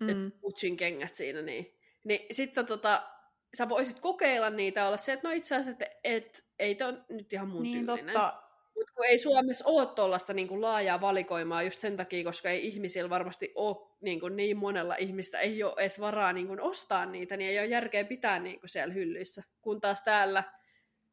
mm. 0.00 0.32
Gucciin 0.40 0.76
kengät 0.76 1.14
siinä, 1.14 1.42
niin, 1.42 1.78
niin 2.04 2.26
sitten 2.30 2.66
tota, 2.66 3.10
sä 3.56 3.68
voisit 3.68 4.00
kokeilla 4.00 4.50
niitä 4.50 4.86
olla 4.86 4.96
se, 4.96 5.12
että 5.12 5.28
no 5.28 5.34
itse 5.34 5.54
asiassa, 5.54 5.84
että 5.84 5.98
et, 6.04 6.44
ei 6.58 6.74
tämä 6.74 7.04
nyt 7.08 7.32
ihan 7.32 7.48
mun 7.48 7.62
niin, 7.62 7.86
tyylinen. 7.86 8.14
Totta 8.14 8.50
mutta 8.80 8.92
kun 8.94 9.06
ei 9.06 9.18
Suomessa 9.18 9.68
ole 9.68 9.86
tuollaista 9.86 10.32
niin 10.32 10.60
laajaa 10.60 11.00
valikoimaa 11.00 11.62
just 11.62 11.80
sen 11.80 11.96
takia, 11.96 12.24
koska 12.24 12.50
ei 12.50 12.66
ihmisillä 12.66 13.10
varmasti 13.10 13.52
ole 13.54 13.76
niin, 14.00 14.20
kuin 14.20 14.36
niin 14.36 14.56
monella 14.56 14.96
ihmistä, 14.96 15.40
ei 15.40 15.62
ole 15.62 15.74
edes 15.78 16.00
varaa 16.00 16.32
niin 16.32 16.46
kuin 16.46 16.60
ostaa 16.60 17.06
niitä, 17.06 17.36
niin 17.36 17.50
ei 17.50 17.58
ole 17.58 17.66
järkeä 17.66 18.04
pitää 18.04 18.38
niin 18.38 18.60
kuin 18.60 18.70
siellä 18.70 18.94
hyllyissä. 18.94 19.42
Kun 19.60 19.80
taas 19.80 20.02
täällä 20.02 20.44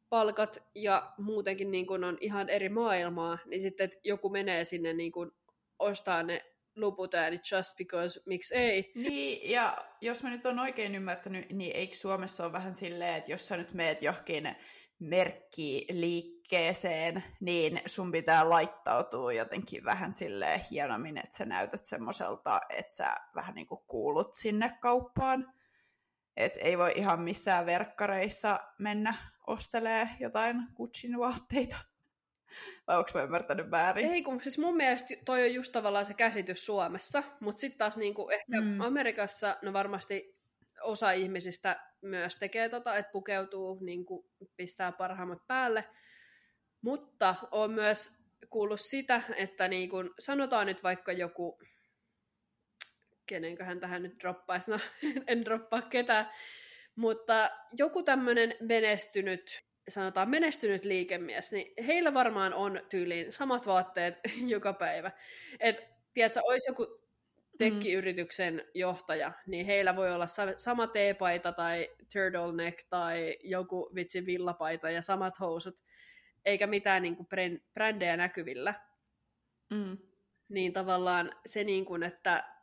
palkat 0.08 0.62
ja 0.74 1.12
muutenkin 1.18 1.70
niin 1.70 1.86
kuin 1.86 2.04
on 2.04 2.18
ihan 2.20 2.48
eri 2.48 2.68
maailmaa, 2.68 3.38
niin 3.46 3.60
sitten 3.60 3.84
että 3.84 3.98
joku 4.04 4.30
menee 4.30 4.64
sinne 4.64 4.92
niin 4.92 5.12
kuin 5.12 5.30
ostaa 5.78 6.22
ne 6.22 6.44
luput 6.76 7.14
äänit 7.14 7.42
just 7.52 7.76
because, 7.76 8.20
miksi 8.26 8.54
ei. 8.54 8.92
Niin, 8.94 9.50
ja 9.50 9.76
jos 10.00 10.22
mä 10.22 10.30
nyt 10.30 10.46
on 10.46 10.58
oikein 10.58 10.94
ymmärtänyt, 10.94 11.50
niin 11.50 11.76
eikö 11.76 11.94
Suomessa 11.94 12.44
ole 12.44 12.52
vähän 12.52 12.74
silleen, 12.74 13.14
että 13.14 13.30
jos 13.30 13.46
sä 13.46 13.56
nyt 13.56 13.72
meet 13.72 14.02
johonkin 14.02 14.56
merkkiliikkeeseen, 14.98 17.24
niin 17.40 17.80
sun 17.86 18.12
pitää 18.12 18.48
laittautua 18.48 19.32
jotenkin 19.32 19.84
vähän 19.84 20.14
silleen 20.14 20.60
hienommin, 20.70 21.18
että 21.18 21.36
sä 21.36 21.44
näytät 21.44 21.84
semmoiselta, 21.84 22.60
että 22.68 22.94
sä 22.94 23.14
vähän 23.34 23.54
niin 23.54 23.66
kuin 23.66 23.80
kuulut 23.86 24.34
sinne 24.34 24.76
kauppaan. 24.80 25.52
Et 26.36 26.52
ei 26.56 26.78
voi 26.78 26.92
ihan 26.96 27.20
missään 27.20 27.66
verkkareissa 27.66 28.60
mennä 28.78 29.14
ostelee 29.48 30.08
jotain 30.20 30.56
Gucciin 30.76 31.18
vaatteita. 31.18 31.76
Vai 32.86 32.98
onko 32.98 33.10
mä 33.14 33.22
ymmärtänyt 33.22 33.70
väärin? 33.70 34.06
Ei, 34.10 34.22
kun 34.22 34.42
siis 34.42 34.58
mun 34.58 34.76
mielestä 34.76 35.14
toi 35.24 35.42
on 35.42 35.54
just 35.54 35.72
tavallaan 35.72 36.04
se 36.04 36.14
käsitys 36.14 36.66
Suomessa, 36.66 37.22
mutta 37.40 37.60
sitten 37.60 37.78
taas 37.78 37.96
niinku 37.96 38.30
ehkä 38.30 38.60
mm. 38.60 38.80
Amerikassa, 38.80 39.56
no 39.62 39.72
varmasti 39.72 40.38
osa 40.82 41.12
ihmisistä 41.12 41.80
myös 42.02 42.36
tekee 42.36 42.68
tota, 42.68 42.96
että 42.96 43.12
pukeutuu, 43.12 43.78
niin 43.80 44.04
kuin 44.04 44.26
pistää 44.56 44.92
parhaimmat 44.92 45.46
päälle. 45.46 45.84
Mutta 46.80 47.34
on 47.50 47.70
myös 47.70 48.24
kuullut 48.50 48.80
sitä, 48.80 49.22
että 49.36 49.68
niin 49.68 49.90
kuin, 49.90 50.10
sanotaan 50.18 50.66
nyt 50.66 50.82
vaikka 50.82 51.12
joku, 51.12 51.58
kenenköhän 53.26 53.80
tähän 53.80 54.02
nyt 54.02 54.20
droppaisi, 54.20 54.70
no 54.70 54.78
en 55.26 55.44
droppaa 55.44 55.82
ketään, 55.82 56.30
mutta 56.98 57.50
joku 57.78 58.02
tämmöinen 58.02 58.54
menestynyt, 58.60 59.62
sanotaan 59.88 60.30
menestynyt 60.30 60.84
liikemies, 60.84 61.52
niin 61.52 61.84
heillä 61.86 62.14
varmaan 62.14 62.54
on 62.54 62.80
tyyliin 62.88 63.32
samat 63.32 63.66
vaatteet 63.66 64.14
joka 64.54 64.72
päivä. 64.72 65.10
Et, 65.60 65.82
tiedätkö, 66.14 66.40
olisi 66.44 66.70
joku 66.70 67.00
tekkiyrityksen 67.58 68.64
johtaja, 68.74 69.32
niin 69.46 69.66
heillä 69.66 69.96
voi 69.96 70.14
olla 70.14 70.26
sama 70.56 70.86
teepaita 70.86 71.52
tai 71.52 71.88
turtleneck 72.12 72.78
tai 72.90 73.36
joku 73.44 73.90
vitsi 73.94 74.26
villapaita 74.26 74.90
ja 74.90 75.02
samat 75.02 75.40
housut, 75.40 75.74
eikä 76.44 76.66
mitään 76.66 77.02
niin 77.02 77.16
kuin 77.16 77.28
brändejä 77.74 78.16
näkyvillä. 78.16 78.74
Mm. 79.70 79.98
Niin 80.48 80.72
tavallaan 80.72 81.32
se, 81.46 81.64
niin 81.64 81.84
kuin, 81.84 82.02
että 82.02 82.57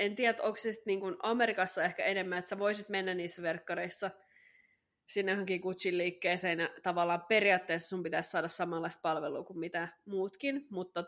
en 0.00 0.16
tiedä, 0.16 0.42
onko 0.42 0.56
se 0.56 0.72
niin 0.86 1.00
kuin 1.00 1.16
Amerikassa 1.22 1.84
ehkä 1.84 2.04
enemmän, 2.04 2.38
että 2.38 2.48
sä 2.48 2.58
voisit 2.58 2.88
mennä 2.88 3.14
niissä 3.14 3.42
verkkareissa 3.42 4.10
sinne 5.08 5.32
johonkin 5.32 5.60
Gucci 5.60 5.96
liikkeeseen 5.96 6.58
ja 6.58 6.70
tavallaan 6.82 7.24
periaatteessa 7.28 7.88
sun 7.88 8.02
pitäisi 8.02 8.30
saada 8.30 8.48
samanlaista 8.48 9.00
palvelua 9.02 9.44
kuin 9.44 9.58
mitä 9.58 9.88
muutkin, 10.04 10.66
mutta 10.70 11.04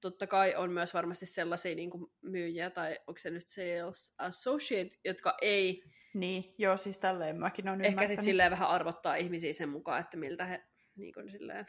totta 0.00 0.26
kai 0.26 0.54
on 0.54 0.72
myös 0.72 0.94
varmasti 0.94 1.26
sellaisia 1.26 1.74
niin 1.74 1.90
kuin 1.90 2.06
myyjiä, 2.22 2.70
tai 2.70 2.98
onko 3.06 3.18
se 3.18 3.30
nyt 3.30 3.46
sales 3.46 4.14
associate, 4.18 4.96
jotka 5.04 5.36
ei... 5.42 5.82
Niin, 6.14 6.54
joo, 6.58 6.76
siis 6.76 6.98
tälleen 6.98 7.40
mäkin 7.40 7.68
on 7.68 7.84
Ehkä 7.84 8.06
sitten 8.06 8.24
silleen 8.24 8.50
vähän 8.50 8.68
arvottaa 8.68 9.16
ihmisiä 9.16 9.52
sen 9.52 9.68
mukaan, 9.68 10.00
että 10.00 10.16
miltä 10.16 10.44
he 10.44 10.62
niin 10.96 11.12
kuin 11.12 11.30
silleen, 11.30 11.66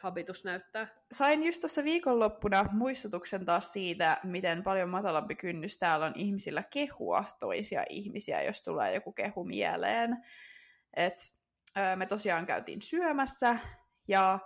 habitus 0.00 0.44
näyttää. 0.44 0.88
Sain 1.12 1.42
just 1.42 1.60
tuossa 1.60 1.84
viikonloppuna 1.84 2.64
muistutuksen 2.72 3.44
taas 3.44 3.72
siitä, 3.72 4.20
miten 4.24 4.62
paljon 4.62 4.88
matalampi 4.88 5.34
kynnys 5.34 5.78
täällä 5.78 6.06
on 6.06 6.12
ihmisillä 6.16 6.62
kehua 6.62 7.24
toisia 7.38 7.84
ihmisiä, 7.88 8.42
jos 8.42 8.62
tulee 8.62 8.94
joku 8.94 9.12
kehu 9.12 9.44
mieleen. 9.44 10.16
Et, 10.94 11.34
öö, 11.78 11.96
me 11.96 12.06
tosiaan 12.06 12.46
käytiin 12.46 12.82
syömässä, 12.82 13.58
ja 14.08 14.38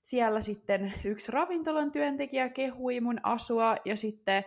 siellä 0.00 0.42
sitten 0.42 0.94
yksi 1.04 1.32
ravintolan 1.32 1.92
työntekijä 1.92 2.48
kehui 2.48 3.00
mun 3.00 3.20
asua 3.22 3.76
ja 3.84 3.96
sitten 3.96 4.44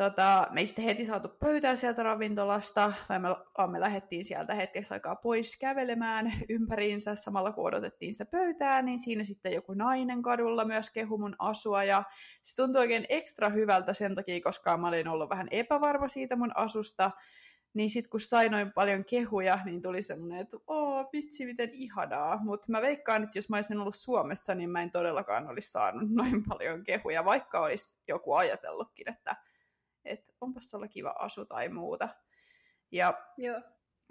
tota, 0.00 0.46
me 0.50 0.60
ei 0.60 0.66
sitten 0.66 0.84
heti 0.84 1.04
saatu 1.04 1.28
pöytää 1.28 1.76
sieltä 1.76 2.02
ravintolasta, 2.02 2.92
vai 3.08 3.18
me, 3.18 3.28
me 3.70 3.80
lähdettiin 3.80 4.24
sieltä 4.24 4.54
hetkeksi 4.54 4.94
aikaa 4.94 5.16
pois 5.16 5.56
kävelemään 5.58 6.32
ympäriinsä. 6.48 7.14
Samalla 7.14 7.52
kun 7.52 7.66
odotettiin 7.66 8.14
sitä 8.14 8.24
pöytää, 8.24 8.82
niin 8.82 8.98
siinä 8.98 9.24
sitten 9.24 9.52
joku 9.52 9.74
nainen 9.74 10.22
kadulla 10.22 10.64
myös 10.64 10.90
kehu 10.90 11.18
mun 11.18 11.36
asua. 11.38 11.84
Ja 11.84 12.02
se 12.42 12.56
tuntui 12.56 12.80
oikein 12.80 13.06
ekstra 13.08 13.48
hyvältä 13.48 13.92
sen 13.92 14.14
takia, 14.14 14.40
koska 14.40 14.76
mä 14.76 14.88
olin 14.88 15.08
ollut 15.08 15.30
vähän 15.30 15.48
epävarma 15.50 16.08
siitä 16.08 16.36
mun 16.36 16.52
asusta, 16.54 17.10
niin 17.74 17.90
sitten 17.90 18.10
kun 18.10 18.20
sai 18.20 18.48
noin 18.48 18.72
paljon 18.72 19.04
kehuja, 19.04 19.58
niin 19.64 19.82
tuli 19.82 20.02
semmoinen, 20.02 20.40
että 20.40 20.56
oo, 20.66 21.10
vitsi, 21.12 21.46
miten 21.46 21.70
ihanaa. 21.72 22.38
Mutta 22.44 22.66
mä 22.68 22.82
veikkaan, 22.82 23.22
että 23.22 23.38
jos 23.38 23.48
mä 23.48 23.56
olisin 23.56 23.78
ollut 23.78 23.96
Suomessa, 23.96 24.54
niin 24.54 24.70
mä 24.70 24.82
en 24.82 24.90
todellakaan 24.90 25.48
olisi 25.48 25.70
saanut 25.70 26.10
noin 26.10 26.42
paljon 26.48 26.84
kehuja, 26.84 27.24
vaikka 27.24 27.60
olisi 27.60 27.96
joku 28.08 28.34
ajatellutkin, 28.34 29.08
että 29.08 29.36
et 30.04 30.24
onpas 30.40 30.74
olla 30.74 30.88
kiva 30.88 31.14
asu 31.18 31.44
tai 31.44 31.68
muuta. 31.68 32.08
Ja 32.90 33.14
Joo. 33.38 33.60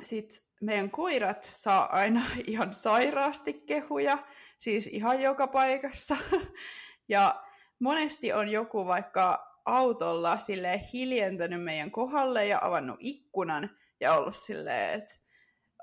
sitten 0.01 0.39
meidän 0.61 0.91
koirat 0.91 1.51
saa 1.53 1.95
aina 1.95 2.25
ihan 2.47 2.73
sairaasti 2.73 3.53
kehuja, 3.53 4.17
siis 4.57 4.87
ihan 4.87 5.21
joka 5.21 5.47
paikassa. 5.47 6.17
ja 7.09 7.43
monesti 7.79 8.33
on 8.33 8.49
joku 8.49 8.85
vaikka 8.85 9.49
autolla 9.65 10.37
sille 10.37 10.81
hiljentänyt 10.93 11.63
meidän 11.63 11.91
kohdalle 11.91 12.47
ja 12.47 12.59
avannut 12.61 12.97
ikkunan 12.99 13.77
ja 13.99 14.13
ollut 14.13 14.35
silleen, 14.35 14.99
että 14.99 15.28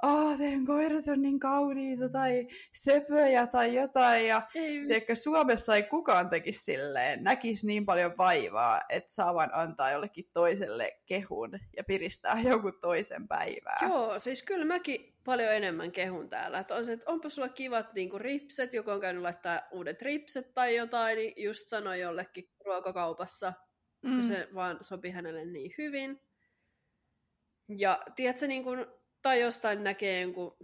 oh, 0.02 0.36
teidän 0.36 0.64
koirat 0.66 1.08
on 1.08 1.22
niin 1.22 1.40
kauniita 1.40 2.08
tai 2.08 2.48
söpöjä 2.74 3.46
tai 3.46 3.74
jotain. 3.74 4.26
Ja 4.26 4.48
tiedätkö, 4.88 5.14
Suomessa 5.14 5.76
ei 5.76 5.82
kukaan 5.82 6.30
tekisi 6.30 6.64
silleen, 6.64 7.24
näkisi 7.24 7.66
niin 7.66 7.86
paljon 7.86 8.18
vaivaa, 8.18 8.80
että 8.88 9.12
saa 9.12 9.34
vaan 9.34 9.50
antaa 9.52 9.90
jollekin 9.90 10.30
toiselle 10.32 10.92
kehun 11.06 11.50
ja 11.76 11.84
piristää 11.84 12.40
joku 12.50 12.72
toisen 12.72 13.28
päivää. 13.28 13.78
Joo, 13.82 14.18
siis 14.18 14.42
kyllä 14.42 14.64
mäkin 14.64 15.16
paljon 15.24 15.52
enemmän 15.52 15.92
kehun 15.92 16.28
täällä. 16.28 16.58
Että 16.58 16.74
on 16.74 16.84
se, 16.84 16.92
että 16.92 17.10
onpa 17.10 17.28
sulla 17.28 17.48
kivat 17.48 17.94
niinku 17.94 18.18
ripset, 18.18 18.74
joku 18.74 18.90
on 18.90 19.00
käynyt 19.00 19.22
laittaa 19.22 19.60
uudet 19.72 20.02
ripset 20.02 20.54
tai 20.54 20.76
jotain, 20.76 21.16
niin 21.16 21.32
just 21.36 21.68
sanoi 21.68 22.00
jollekin 22.00 22.50
ruokakaupassa, 22.64 23.52
mm. 24.02 24.10
kun 24.10 24.24
se 24.24 24.48
vaan 24.54 24.78
sopi 24.80 25.10
hänelle 25.10 25.44
niin 25.44 25.74
hyvin. 25.78 26.20
Ja 27.68 28.02
tiedätkö, 28.16 28.46
niin 28.46 28.64
kun 28.64 28.86
tai 29.26 29.40
jostain 29.40 29.84
näkee 29.84 30.20
jonkun 30.20 30.56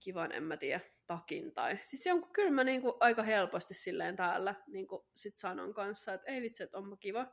kivan, 0.00 0.32
en 0.32 0.42
mä 0.42 0.56
tiedä, 0.56 0.80
takin. 1.06 1.52
Tai... 1.52 1.78
Siis 1.82 2.06
jonkun, 2.06 2.32
kyllä 2.32 2.50
mä 2.50 2.64
niin 2.64 2.82
kuin 2.82 2.94
aika 3.00 3.22
helposti 3.22 3.74
silleen 3.74 4.16
täällä 4.16 4.54
niin 4.66 4.86
kuin 4.86 5.02
sit 5.14 5.36
sanon 5.36 5.74
kanssa, 5.74 6.14
että 6.14 6.32
ei 6.32 6.42
vitsi, 6.42 6.62
että 6.62 6.78
onpa 6.78 6.96
kiva. 6.96 7.26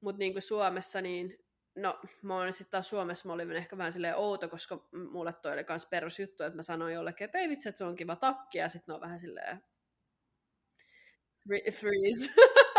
Mutta 0.00 0.18
niin 0.18 0.32
kuin 0.32 0.42
Suomessa, 0.42 1.00
niin 1.00 1.38
no 1.76 2.00
mä 2.22 2.36
oon 2.36 2.52
sitten 2.52 2.70
taas 2.70 2.88
Suomessa, 2.88 3.28
mä 3.28 3.32
olin 3.32 3.52
ehkä 3.52 3.78
vähän 3.78 3.92
silleen 3.92 4.16
outo, 4.16 4.48
koska 4.48 4.88
mulle 5.12 5.32
toi 5.32 5.52
oli 5.52 5.64
kans 5.64 5.86
perusjuttu, 5.86 6.44
että 6.44 6.56
mä 6.56 6.62
sanoin 6.62 6.94
jollekin, 6.94 7.24
että 7.24 7.38
ei 7.38 7.48
vitsi, 7.48 7.68
että 7.68 7.78
se 7.78 7.84
on 7.84 7.96
kiva 7.96 8.16
takki, 8.16 8.58
ja 8.58 8.68
sitten 8.68 8.92
ne 8.92 8.94
on 8.94 9.00
vähän 9.00 9.18
silleen 9.18 9.62
freeze. 11.72 12.34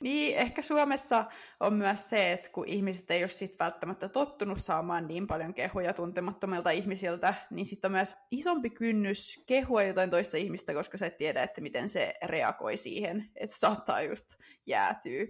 Niin, 0.00 0.36
ehkä 0.36 0.62
Suomessa 0.62 1.24
on 1.60 1.74
myös 1.74 2.08
se, 2.08 2.32
että 2.32 2.50
kun 2.50 2.68
ihmiset 2.68 3.10
ei 3.10 3.22
ole 3.22 3.28
sit 3.28 3.58
välttämättä 3.58 4.08
tottunut 4.08 4.58
saamaan 4.58 5.06
niin 5.06 5.26
paljon 5.26 5.54
kehuja 5.54 5.92
tuntemattomilta 5.92 6.70
ihmisiltä, 6.70 7.34
niin 7.50 7.66
sitten 7.66 7.88
on 7.88 7.92
myös 7.92 8.16
isompi 8.30 8.70
kynnys 8.70 9.42
kehua 9.46 9.82
jotain 9.82 10.10
toista 10.10 10.36
ihmistä, 10.36 10.74
koska 10.74 10.98
sä 10.98 11.06
et 11.06 11.16
tiedä, 11.16 11.42
että 11.42 11.60
miten 11.60 11.88
se 11.88 12.14
reagoi 12.24 12.76
siihen, 12.76 13.30
että 13.36 13.56
saattaa 13.58 14.02
just 14.02 14.34
jäätyä. 14.66 15.26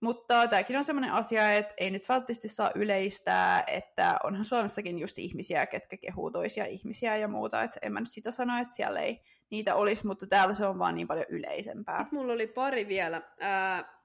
Mutta 0.00 0.48
tämäkin 0.48 0.76
on 0.76 0.84
sellainen 0.84 1.12
asia, 1.12 1.52
että 1.52 1.74
ei 1.76 1.90
nyt 1.90 2.08
välttämättä 2.08 2.48
saa 2.48 2.70
yleistää, 2.74 3.64
että 3.66 4.16
onhan 4.24 4.44
Suomessakin 4.44 4.98
just 4.98 5.18
ihmisiä, 5.18 5.66
ketkä 5.66 5.96
kehuu 5.96 6.30
toisia 6.30 6.66
ihmisiä 6.66 7.16
ja 7.16 7.28
muuta. 7.28 7.62
Että 7.62 7.78
en 7.82 7.92
mä 7.92 8.00
nyt 8.00 8.10
sitä 8.10 8.30
sano, 8.30 8.58
että 8.58 8.74
siellä 8.74 9.00
ei 9.00 9.22
niitä 9.50 9.74
olisi, 9.74 10.06
mutta 10.06 10.26
täällä 10.26 10.54
se 10.54 10.66
on 10.66 10.78
vaan 10.78 10.94
niin 10.94 11.06
paljon 11.08 11.26
yleisempää. 11.28 12.06
Mulla 12.10 12.32
oli 12.32 12.46
pari 12.46 12.88
vielä. 12.88 13.22
Ää, 13.40 13.98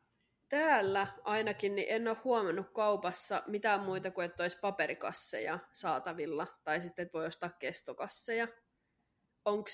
täällä 0.49 1.07
ainakin 1.23 1.75
niin 1.75 1.87
en 1.89 2.07
ole 2.07 2.17
huomannut 2.23 2.69
kaupassa 2.69 3.43
mitään 3.47 3.79
muita 3.79 4.11
kuin, 4.11 4.25
että 4.25 4.43
olisi 4.43 4.59
paperikasseja 4.61 5.59
saatavilla, 5.71 6.47
tai 6.63 6.81
sitten, 6.81 7.03
että 7.03 7.17
voi 7.17 7.25
ostaa 7.25 7.49
kestokasseja. 7.49 8.47
Onko 9.45 9.69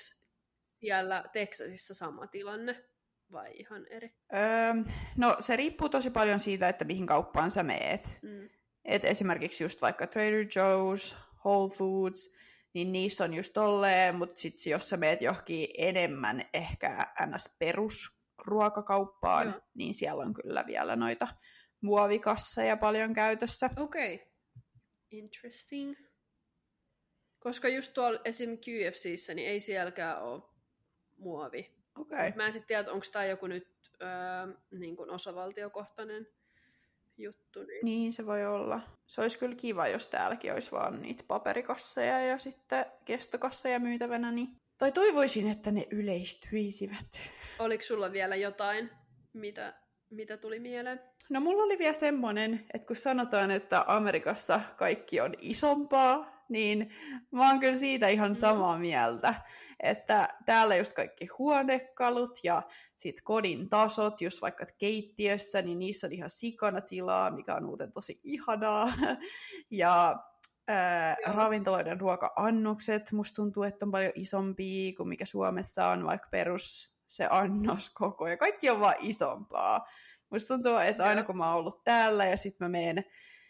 siellä 0.74 1.24
Teksasissa 1.34 1.94
sama 1.94 2.28
tilanne 2.28 2.84
vai 3.32 3.52
ihan 3.54 3.86
eri? 3.90 4.14
Öö, 4.34 4.94
no 5.18 5.36
se 5.40 5.56
riippuu 5.56 5.90
tosi 5.90 6.10
paljon 6.10 6.40
siitä, 6.40 6.70
että 6.70 6.86
mihin 6.86 7.06
kauppaan 7.06 7.52
sä 7.52 7.64
meet. 7.64 8.20
Mm. 8.22 8.50
Et 8.86 9.06
esimerkiksi 9.06 9.64
just 9.64 9.82
vaikka 9.82 10.08
Trader 10.08 10.44
Joe's, 10.44 11.16
Whole 11.46 11.70
Foods, 11.76 12.32
niin 12.74 12.91
niissä 12.91 13.24
on 13.24 13.34
just 13.34 13.54
tolleen, 13.54 14.16
mutta 14.16 14.40
sitten 14.40 14.72
jos 14.72 14.90
sä 14.90 14.98
meet 14.98 15.22
johonkin 15.22 15.70
enemmän 15.78 16.50
ehkä 16.54 17.08
ns. 17.26 17.56
perusruokakauppaan, 17.60 19.48
Joo. 19.48 19.62
niin 19.74 19.94
siellä 19.94 20.24
on 20.24 20.34
kyllä 20.34 20.66
vielä 20.68 20.96
noita 20.96 21.28
muovikasseja 21.82 22.78
paljon 22.78 23.14
käytössä. 23.14 23.70
Okei. 23.78 24.16
Okay. 24.16 24.28
Interesting. 25.12 25.96
Koska 27.40 27.68
just 27.68 27.94
tuolla 27.94 28.20
esim. 28.26 28.50
QFCissä, 28.58 29.34
niin 29.34 29.50
ei 29.50 29.60
sielläkään 29.60 30.24
ole 30.24 30.41
muovi. 31.18 31.80
Okay. 31.98 32.32
Mä 32.36 32.46
en 32.46 32.52
sitten 32.52 32.68
tiedä, 32.68 32.91
onko 32.91 33.06
tämä 33.12 33.26
joku 33.26 33.48
nyt 33.48 33.68
öö, 34.02 34.08
niin 34.72 34.96
kuin 34.96 35.10
osavaltiokohtainen 35.10 36.28
juttu. 37.20 37.60
Niin... 37.60 37.86
niin 37.86 38.14
se 38.14 38.26
voi 38.26 38.46
olla. 38.46 38.82
Se 39.08 39.22
olisi 39.22 39.40
kyllä 39.40 39.56
kiva, 39.56 39.88
jos 39.88 40.10
täälläkin 40.10 40.54
olisi 40.54 40.72
vaan 40.72 41.02
niitä 41.02 41.24
paperikasseja 41.28 42.20
ja 42.20 42.38
sitten 42.38 42.86
kestokasseja 43.06 43.80
myytävänä. 43.80 44.32
Niin... 44.32 44.56
Tai 44.78 44.91
toivoisin, 44.91 45.52
että 45.52 45.72
ne 45.72 45.88
yleistyisivät. 45.91 47.20
Oliko 47.60 47.84
sulla 47.84 48.12
vielä 48.12 48.36
jotain, 48.36 48.90
mitä, 49.34 49.74
mitä 50.10 50.38
tuli 50.38 50.60
mieleen? 50.60 51.02
No 51.30 51.40
mulla 51.40 51.64
oli 51.64 51.80
vielä 51.80 51.94
semmonen, 51.94 52.66
että 52.74 52.88
kun 52.88 52.96
sanotaan, 52.96 53.52
että 53.52 53.86
Amerikassa 53.88 54.62
kaikki 54.78 55.22
on 55.22 55.34
isompaa, 55.41 56.46
niin 56.50 56.94
mä 57.32 57.50
oon 57.50 57.60
kyllä 57.60 57.78
siitä 57.78 58.08
ihan 58.08 58.32
mm. 58.32 58.36
samaa 58.36 58.80
mieltä. 58.80 59.36
Että 59.84 60.38
täällä 60.46 60.76
just 60.76 60.94
kaikki 60.94 61.28
huonekalut 61.38 62.40
ja 62.44 62.62
sit 62.98 63.22
kodin 63.22 63.70
tasot, 63.70 64.22
just 64.22 64.42
vaikka 64.42 64.66
keittiössä, 64.78 65.62
niin 65.62 65.80
niissä 65.80 66.08
on 66.08 66.14
ihan 66.14 66.30
sikana 66.30 66.82
tilaa, 66.82 67.32
mikä 67.32 67.56
on 67.56 67.66
muuten 67.66 67.92
tosi 67.92 68.20
ihanaa. 68.24 68.94
ja 69.72 70.16
ää, 70.68 71.16
ravintoloiden 71.26 72.00
ruoka-annokset, 72.00 73.12
musta 73.12 73.36
tuntuu, 73.36 73.64
että 73.64 73.86
on 73.86 73.92
paljon 73.92 74.14
isompia 74.16 74.94
kuin 74.98 75.10
mikä 75.10 75.26
Suomessa 75.26 75.88
on 75.88 76.06
vaikka 76.06 76.28
perus 76.32 76.94
se 77.08 77.28
annos 77.30 77.90
koko, 77.90 78.28
ja 78.28 78.38
kaikki 78.38 78.70
on 78.70 78.80
vaan 78.80 78.96
isompaa. 79.00 79.86
Musta 80.30 80.54
tuntuu, 80.54 80.76
että 80.76 81.04
aina 81.04 81.24
kun 81.24 81.38
mä 81.38 81.50
oon 81.50 81.60
ollut 81.60 81.84
täällä 81.84 82.26
ja 82.26 82.38
sitten 82.38 82.66
mä 82.66 82.70
menen 82.70 83.06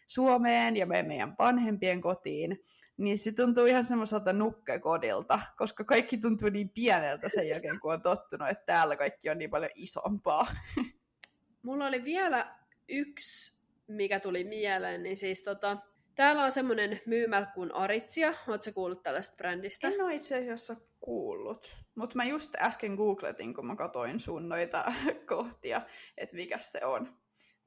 Suomeen 0.07 0.75
ja 0.75 0.85
menen 0.85 1.07
meidän 1.07 1.35
vanhempien 1.39 2.01
kotiin, 2.01 2.59
niin 2.99 3.17
se 3.17 3.31
tuntuu 3.31 3.65
ihan 3.65 3.85
semmoiselta 3.85 4.33
nukkekodilta, 4.33 5.39
koska 5.57 5.83
kaikki 5.83 6.17
tuntuu 6.17 6.49
niin 6.49 6.69
pieneltä 6.69 7.29
sen 7.29 7.47
jälkeen, 7.47 7.79
kun 7.79 7.93
on 7.93 8.01
tottunut, 8.01 8.49
että 8.49 8.65
täällä 8.65 8.95
kaikki 8.95 9.29
on 9.29 9.37
niin 9.37 9.49
paljon 9.49 9.71
isompaa. 9.75 10.47
Mulla 11.63 11.87
oli 11.87 12.03
vielä 12.03 12.55
yksi, 12.89 13.59
mikä 13.87 14.19
tuli 14.19 14.43
mieleen, 14.43 15.03
niin 15.03 15.17
siis 15.17 15.43
tota, 15.43 15.77
täällä 16.15 16.43
on 16.43 16.51
semmoinen 16.51 17.01
myymälä 17.05 17.45
kuin 17.45 17.75
Aritsia. 17.75 18.33
Oletko 18.47 18.71
kuullut 18.73 19.03
tällaista 19.03 19.37
brändistä? 19.37 19.87
En 19.87 20.01
ole 20.01 20.15
itse 20.15 20.37
asiassa 20.37 20.75
kuullut, 20.99 21.75
mutta 21.95 22.15
mä 22.15 22.25
just 22.25 22.55
äsken 22.55 22.95
googletin, 22.95 23.53
kun 23.53 23.65
mä 23.65 23.75
katoin 23.75 24.19
sun 24.19 24.49
noita 24.49 24.93
kohtia, 25.35 25.81
että 26.17 26.35
mikä 26.35 26.57
se 26.57 26.85
on. 26.85 27.17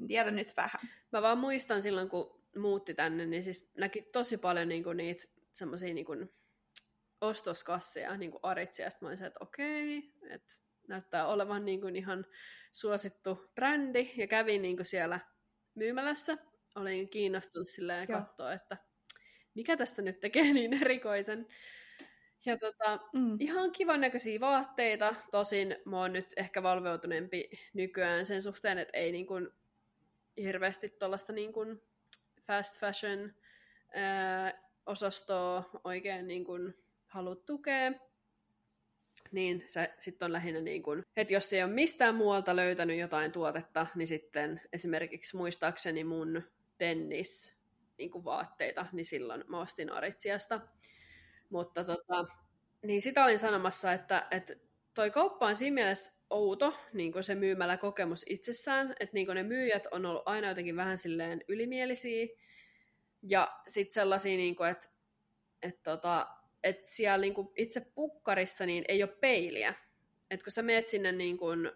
Tiedän 0.07 0.37
nyt 0.37 0.57
vähän. 0.57 0.81
Mä 1.13 1.23
vaan 1.23 1.39
muistan 1.39 1.83
silloin, 1.83 2.09
kun 2.09 2.42
muutti 2.57 2.95
tänne, 2.95 3.27
niin 3.27 3.43
siis 3.43 3.73
näki 3.77 4.03
tosi 4.03 4.37
paljon 4.37 4.69
niinku 4.69 4.93
niitä 4.93 5.23
semmoisia 5.53 5.95
niinku 5.95 6.13
ostoskasseja 7.21 8.17
niinku 8.17 8.39
Aritsia. 8.43 8.91
Sitten 8.91 9.07
mä 9.07 9.11
olisin, 9.11 9.27
että 9.27 9.39
okei, 9.43 10.13
että 10.31 10.53
näyttää 10.89 11.27
olevan 11.27 11.65
niinku 11.65 11.87
ihan 11.87 12.27
suosittu 12.73 13.51
brändi. 13.55 14.13
Ja 14.17 14.27
kävin 14.27 14.63
niinku 14.63 14.85
siellä 14.85 15.21
myymälässä. 15.75 16.39
Olin 16.75 17.09
kiinnostunut 17.09 17.69
silleen 17.69 18.07
katsoa, 18.07 18.53
että 18.53 18.77
mikä 19.55 19.77
tästä 19.77 20.03
nyt 20.03 20.21
tekee 20.21 20.53
niin 20.53 20.83
erikoisen. 20.83 21.47
Ja 22.47 22.57
tota, 22.57 23.01
mm. 23.13 23.37
ihan 23.41 23.73
kivan 23.73 24.01
näköisiä 24.01 24.41
vaatteita. 24.41 25.15
Tosin 25.31 25.77
mä 25.85 26.01
oon 26.01 26.13
nyt 26.13 26.27
ehkä 26.37 26.63
valveutuneempi 26.63 27.51
nykyään 27.75 28.27
sen 28.27 28.43
suhteen, 28.43 28.79
että 28.79 28.99
ei 28.99 29.13
niin 29.13 29.27
kuin 29.27 29.49
hirveästi 30.37 30.89
tuollaista 30.89 31.33
niin 31.33 31.53
kuin 31.53 31.83
fast 32.47 32.81
fashion 32.81 33.35
ää, 33.95 34.63
osastoa 34.87 35.71
oikein 35.85 36.27
niin 36.27 36.45
kuin 36.45 36.75
haluat 37.07 37.47
tukea, 37.47 37.93
niin 39.33 39.65
se 39.69 39.95
sitten 39.99 40.27
on 40.27 40.33
lähinnä 40.33 40.61
niin 40.61 40.83
kuin, 40.83 41.03
että 41.17 41.35
jos 41.35 41.53
ei 41.53 41.63
ole 41.63 41.73
mistään 41.73 42.15
muualta 42.15 42.57
löytänyt 42.57 42.99
jotain 42.99 43.33
tuotetta, 43.33 43.87
niin 43.95 44.07
sitten 44.07 44.61
esimerkiksi 44.73 45.37
muistaakseni 45.37 46.05
mun 46.05 46.43
tennis 46.79 47.57
niin 47.99 48.11
kuin 48.11 48.25
vaatteita, 48.25 48.87
niin 48.93 49.05
silloin 49.05 49.45
mä 49.49 49.61
ostin 49.61 49.93
Aritsiasta. 49.93 50.61
Mutta 51.51 51.85
tota, 51.85 52.25
niin 52.83 53.03
sitä 53.03 53.25
olin 53.25 53.39
sanomassa, 53.39 53.93
että, 53.93 54.27
että 54.31 54.55
toi 54.95 55.11
kauppa 55.11 55.47
on 55.47 55.57
siinä 55.57 55.75
mielessä 55.75 56.13
outo, 56.33 56.75
niin 56.93 57.13
kuin 57.13 57.23
se 57.23 57.35
myymällä 57.35 57.77
kokemus 57.77 58.25
itsessään, 58.29 58.95
että 59.01 59.15
niin 59.15 59.27
kuin 59.27 59.37
ne 59.37 59.43
myyjät 59.43 59.87
on 59.91 60.07
ollut 60.07 60.23
aina 60.27 60.49
jotenkin 60.49 60.77
vähän 60.77 60.99
silleen 60.99 61.45
ylimielisiä, 61.49 62.27
ja 63.23 63.61
sitten 63.67 63.95
sellaisia, 63.95 64.37
niin 64.37 64.57
kuin, 64.57 64.71
että, 64.71 64.89
että, 65.63 65.83
tota, 65.83 66.27
että 66.63 66.83
siellä 66.87 67.19
niin 67.19 67.35
kuin 67.35 67.49
itse 67.57 67.87
pukkarissa 67.95 68.67
niin 68.67 68.85
ei 68.89 69.03
ole 69.03 69.17
peiliä. 69.21 69.75
Että 70.31 70.45
kun 70.45 70.53
sä 70.53 70.63
meet 70.63 70.89
sinne 70.89 71.13
niin 71.13 71.39
kuin, 71.39 71.73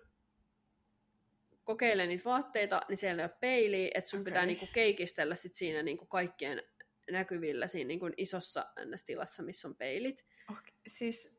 kokeilemaan 1.64 2.08
niitä 2.08 2.24
vaatteita, 2.24 2.82
niin 2.88 2.96
siellä 2.96 3.22
ei 3.22 3.26
ole 3.26 3.36
peiliä, 3.40 3.90
että 3.94 4.10
sun 4.10 4.20
okay. 4.20 4.24
pitää 4.30 4.46
niin 4.46 4.58
kuin, 4.58 4.70
keikistellä 4.72 5.34
sit 5.34 5.54
siinä 5.54 5.82
niin 5.82 5.98
kuin 5.98 6.08
kaikkien 6.08 6.62
näkyvillä 7.10 7.66
siinä 7.66 7.88
niin 7.88 8.00
kuin 8.00 8.12
isossa 8.16 8.66
tilassa, 9.06 9.42
missä 9.42 9.68
on 9.68 9.76
peilit. 9.76 10.26
Okay, 10.50 10.72
siis 10.86 11.38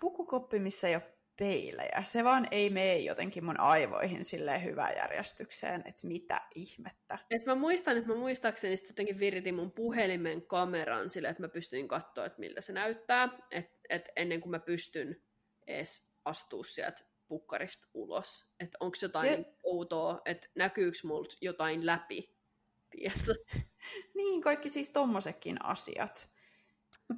pukukoppi, 0.00 0.58
missä 0.58 0.88
ei 0.88 0.94
ole 0.94 1.19
peilejä. 1.40 2.02
Se 2.02 2.24
vaan 2.24 2.48
ei 2.50 2.70
mene 2.70 2.98
jotenkin 2.98 3.44
mun 3.44 3.60
aivoihin 3.60 4.24
sille 4.24 4.64
hyvään 4.64 4.96
järjestykseen, 4.96 5.82
että 5.86 6.06
mitä 6.06 6.40
ihmettä. 6.54 7.18
Et 7.30 7.46
mä 7.46 7.54
muistan, 7.54 7.96
että 7.96 8.08
mä 8.08 8.16
muistaakseni 8.16 8.76
sitten 8.76 8.92
jotenkin 8.92 9.18
viritin 9.18 9.54
mun 9.54 9.72
puhelimen 9.72 10.42
kameran 10.42 11.10
sille, 11.10 11.28
että 11.28 11.42
mä 11.42 11.48
pystyin 11.48 11.88
katsoa, 11.88 12.26
että 12.26 12.40
miltä 12.40 12.60
se 12.60 12.72
näyttää, 12.72 13.28
että 13.50 13.78
et 13.88 14.08
ennen 14.16 14.40
kuin 14.40 14.50
mä 14.50 14.58
pystyn 14.58 15.22
edes 15.66 16.12
astua 16.24 16.64
sieltä 16.64 17.04
pukkarista 17.28 17.88
ulos. 17.94 18.52
Että 18.60 18.78
onko 18.80 18.96
jotain 19.02 19.30
ja... 19.30 19.36
Niin 19.36 19.46
outoa, 19.62 20.20
että 20.24 20.48
näkyykö 20.54 20.98
multa 21.04 21.36
jotain 21.40 21.86
läpi, 21.86 22.36
tiedätkö? 22.90 23.34
niin, 24.16 24.42
kaikki 24.42 24.68
siis 24.68 24.90
tommosetkin 24.90 25.64
asiat. 25.64 26.29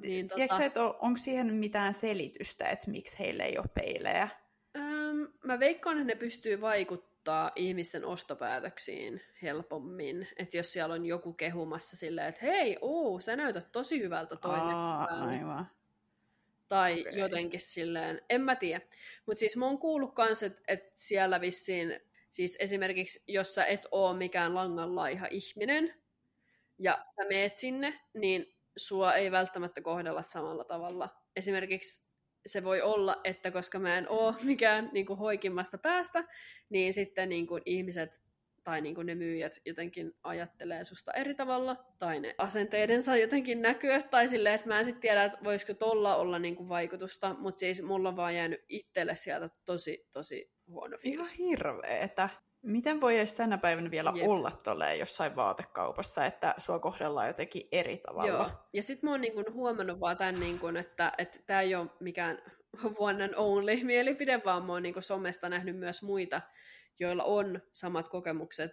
Niin, 0.01 0.27
tota... 0.27 0.35
Tiedätkö 0.35 0.63
että 0.63 0.83
on, 0.83 0.95
onko 1.01 1.17
siihen 1.17 1.53
mitään 1.53 1.93
selitystä, 1.93 2.69
että 2.69 2.91
miksi 2.91 3.19
heille 3.19 3.43
ei 3.43 3.57
ole 3.57 3.67
peilejä? 3.73 4.29
Öm, 4.75 5.27
mä 5.43 5.59
veikkaan, 5.59 5.97
että 5.97 6.07
ne 6.07 6.15
pystyy 6.15 6.61
vaikuttaa 6.61 7.51
ihmisten 7.55 8.05
ostopäätöksiin 8.05 9.21
helpommin. 9.41 10.27
Että 10.37 10.57
jos 10.57 10.73
siellä 10.73 10.95
on 10.95 11.05
joku 11.05 11.33
kehumassa 11.33 11.97
silleen, 11.97 12.27
että 12.27 12.45
hei, 12.45 12.77
uu, 12.81 13.19
sä 13.19 13.35
näytät 13.35 13.71
tosi 13.71 13.99
hyvältä 13.99 14.35
toinen. 14.35 14.75
Tai 16.69 17.01
okay. 17.01 17.13
jotenkin 17.13 17.59
silleen, 17.59 18.21
en 18.29 18.41
mä 18.41 18.55
tiedä. 18.55 18.81
Mutta 19.25 19.39
siis 19.39 19.57
mä 19.57 19.65
oon 19.65 19.77
kuullut 19.77 20.15
kans, 20.15 20.43
että 20.43 20.61
et 20.67 20.91
siellä 20.95 21.41
vissiin, 21.41 21.99
siis 22.29 22.57
esimerkiksi 22.59 23.23
jos 23.27 23.55
sä 23.55 23.65
et 23.65 23.87
oo 23.91 24.13
mikään 24.13 24.55
langanlaiha 24.55 25.27
ihminen, 25.31 25.93
ja 26.79 27.05
sä 27.15 27.21
meet 27.29 27.57
sinne, 27.57 27.99
niin 28.13 28.53
sua 28.77 29.13
ei 29.13 29.31
välttämättä 29.31 29.81
kohdella 29.81 30.23
samalla 30.23 30.63
tavalla. 30.63 31.09
Esimerkiksi 31.35 32.07
se 32.45 32.63
voi 32.63 32.81
olla, 32.81 33.21
että 33.23 33.51
koska 33.51 33.79
mä 33.79 33.97
en 33.97 34.09
ole 34.09 34.35
mikään 34.43 34.89
niin 34.93 35.05
kuin, 35.05 35.19
hoikimmasta 35.19 35.77
päästä, 35.77 36.23
niin 36.69 36.93
sitten 36.93 37.29
niin 37.29 37.47
kuin, 37.47 37.61
ihmiset 37.65 38.21
tai 38.63 38.81
niin 38.81 38.95
kuin 38.95 39.07
ne 39.07 39.15
myyjät 39.15 39.61
jotenkin 39.65 40.13
ajattelee 40.23 40.83
susta 40.83 41.13
eri 41.13 41.35
tavalla, 41.35 41.85
tai 41.99 42.19
ne 42.19 42.35
asenteidensa 42.37 43.17
jotenkin 43.17 43.61
näkyä, 43.61 44.01
tai 44.01 44.27
silleen, 44.27 44.55
että 44.55 44.67
mä 44.67 44.77
en 44.77 44.85
sitten 44.85 45.01
tiedä, 45.01 45.23
että 45.23 45.37
voisiko 45.43 45.73
tolla 45.73 46.15
olla 46.15 46.39
niin 46.39 46.55
kuin 46.55 46.69
vaikutusta, 46.69 47.35
mutta 47.39 47.59
siis 47.59 47.81
mulla 47.81 48.09
on 48.09 48.15
vaan 48.15 48.35
jäänyt 48.35 48.65
itselle 48.69 49.15
sieltä 49.15 49.49
tosi, 49.65 50.07
tosi 50.11 50.51
huono 50.67 50.97
fiilis. 50.97 51.33
Ihan 51.33 51.47
hirveetä. 51.49 52.29
Miten 52.63 53.01
voi 53.01 53.17
edes 53.17 53.33
tänä 53.33 53.57
päivänä 53.57 53.91
vielä 53.91 54.13
Jep. 54.15 54.29
olla 54.29 54.51
tolleen 54.51 54.99
jossain 54.99 55.35
vaatekaupassa, 55.35 56.25
että 56.25 56.55
sua 56.57 56.79
kohdellaan 56.79 57.27
jotenkin 57.27 57.67
eri 57.71 57.97
tavalla? 57.97 58.27
Joo, 58.27 58.49
ja 58.73 58.83
sitten 58.83 59.07
mä 59.07 59.11
oon 59.11 59.21
niinku 59.21 59.43
huomannut 59.53 59.99
vaan 59.99 60.17
tämän, 60.17 60.39
niinku, 60.39 60.67
että 61.17 61.39
tämä 61.45 61.61
ei 61.61 61.75
ole 61.75 61.89
mikään 61.99 62.37
one 62.97 63.23
and 63.23 63.33
only 63.37 63.83
mielipide, 63.83 64.41
vaan 64.45 64.65
mä 64.65 64.73
oon 64.73 64.83
niinku 64.83 65.01
somesta 65.01 65.49
nähnyt 65.49 65.77
myös 65.77 66.03
muita, 66.03 66.41
joilla 66.99 67.23
on 67.23 67.61
samat 67.71 68.09
kokemukset, 68.09 68.71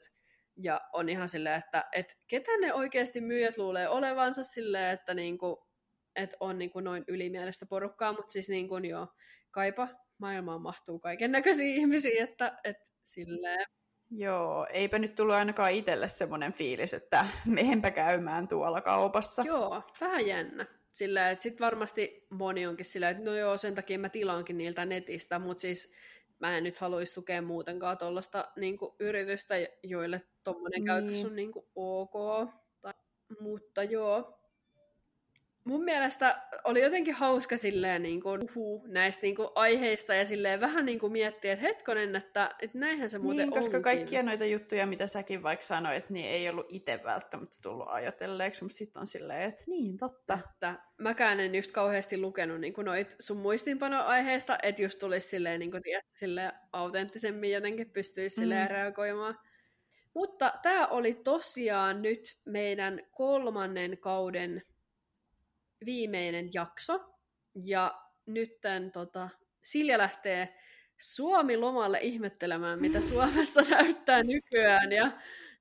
ja 0.57 0.81
on 0.93 1.09
ihan 1.09 1.29
silleen, 1.29 1.59
että 1.59 1.89
et 1.93 2.19
ketä 2.27 2.51
ne 2.61 2.75
oikeasti 2.75 3.21
myyjät 3.21 3.59
luulee 3.59 3.89
olevansa 3.89 4.45
silleen, 4.45 4.95
että 4.95 5.15
niinku, 5.15 5.67
et 6.17 6.37
on 6.41 6.59
niinku 6.59 6.81
noin 6.81 7.05
ylimielistä 7.09 7.67
porukkaa, 7.67 8.12
mutta 8.12 8.33
siis 8.33 8.49
niinku, 8.49 8.77
joo, 8.77 9.07
kaipa 9.51 9.89
maailmaan 10.19 10.62
mahtuu 10.62 10.99
kaiken 10.99 11.33
näköisiä 11.33 11.75
ihmisiä, 11.81 12.25
että 12.25 12.59
et 12.65 12.77
silleen. 13.03 13.67
Joo, 14.11 14.66
eipä 14.70 14.99
nyt 14.99 15.15
tullut 15.15 15.35
ainakaan 15.35 15.73
itselle 15.73 16.09
semmoinen 16.09 16.53
fiilis, 16.53 16.95
että 16.95 17.27
mehenpä 17.47 17.91
käymään 17.91 18.49
tuolla 18.49 18.81
kaupassa. 18.81 19.43
Joo, 19.47 19.82
vähän 20.01 20.27
jännä. 20.27 20.66
Sillä, 20.93 21.31
että 21.31 21.43
sit 21.43 21.61
varmasti 21.61 22.27
moni 22.31 22.66
onkin 22.66 22.87
sillä, 22.87 23.11
että 23.11 23.24
no 23.24 23.35
joo, 23.37 23.57
sen 23.57 23.74
takia 23.74 23.99
mä 23.99 24.09
tilaankin 24.09 24.59
niiltä 24.59 24.85
netistä, 24.85 25.39
mutta 25.39 25.61
siis 25.61 25.93
mä 26.39 26.57
en 26.57 26.65
nyt 26.65 26.78
haluaisi 26.78 27.15
tukea 27.15 27.43
muutenkaan 27.43 27.99
tuollaista 27.99 28.49
niin 28.57 28.78
yritystä, 28.99 29.55
joille 29.82 30.23
tuommoinen 30.45 30.78
niin. 30.78 30.87
käytös 30.87 31.24
on 31.24 31.37
niin 31.37 31.53
kuin, 31.53 31.66
ok. 31.74 32.12
Tai, 32.81 32.95
mutta 33.41 33.82
joo, 33.82 34.40
mun 35.65 35.85
mielestä 35.85 36.43
oli 36.65 36.82
jotenkin 36.82 37.15
hauska 37.15 37.57
silleen 37.57 38.03
niin 38.03 38.20
kuin, 38.23 38.43
uhu, 38.43 38.85
näistä 38.87 39.23
niin 39.23 39.37
kuin, 39.37 39.49
aiheista 39.55 40.15
ja 40.15 40.24
silleen 40.24 40.61
vähän 40.61 40.87
niin 40.87 40.99
kuin 40.99 41.12
miettiä, 41.12 41.53
että 41.53 41.66
hetkonen, 41.66 42.16
että, 42.16 42.55
että 42.62 42.78
näinhän 42.78 43.11
se 43.11 43.19
muuten 43.19 43.49
niin, 43.49 43.51
koska 43.51 43.77
onkin. 43.77 43.82
kaikkia 43.82 44.23
noita 44.23 44.45
juttuja, 44.45 44.87
mitä 44.87 45.07
säkin 45.07 45.43
vaikka 45.43 45.66
sanoit, 45.66 46.11
niin 46.11 46.27
ei 46.27 46.49
ollut 46.49 46.66
itse 46.69 47.01
välttämättä 47.05 47.57
tullut 47.62 47.87
ajatelleeksi, 47.89 48.65
mutta 48.65 48.77
sitten 48.77 49.01
on 49.01 49.07
silleen, 49.07 49.43
että 49.43 49.65
niin, 49.66 49.99
totta. 49.99 50.39
Että 50.53 50.74
mäkään 50.99 51.41
en 51.41 51.55
just 51.55 51.73
kauheasti 51.73 52.19
lukenut 52.19 52.61
niin 52.61 52.74
kuin 52.74 52.85
noit 52.85 53.16
sun 53.20 53.37
muistiinpanoaiheista, 53.37 54.59
että 54.62 54.82
just 54.82 54.99
tulisi 54.99 55.28
silleen, 55.28 55.61
niin 55.61 55.70
kuin, 55.70 55.82
tiedät, 55.82 56.05
silleen 56.16 56.53
autenttisemmin 56.73 57.53
jotenkin 57.53 57.91
pystyisi 57.91 58.37
silleen 58.37 58.69
mm. 58.69 58.74
reagoimaan. 58.74 59.39
Mutta 60.15 60.53
tämä 60.62 60.87
oli 60.87 61.15
tosiaan 61.15 62.03
nyt 62.03 62.20
meidän 62.47 63.01
kolmannen 63.11 63.99
kauden 63.99 64.62
viimeinen 65.86 66.51
jakso. 66.55 67.01
Ja 67.65 68.01
nytten 68.27 68.93
tota, 68.93 69.28
Silja 69.62 69.98
lähtee 69.98 70.55
Suomi-lomalle 71.01 71.98
ihmettelemään, 72.02 72.81
mitä 72.81 73.01
Suomessa 73.11 73.62
näyttää 73.62 74.23
nykyään. 74.23 74.93
Ja 74.93 75.11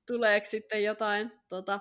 tuleeko 0.06 0.46
sitten 0.46 0.84
jotain, 0.84 1.32
tota, 1.48 1.80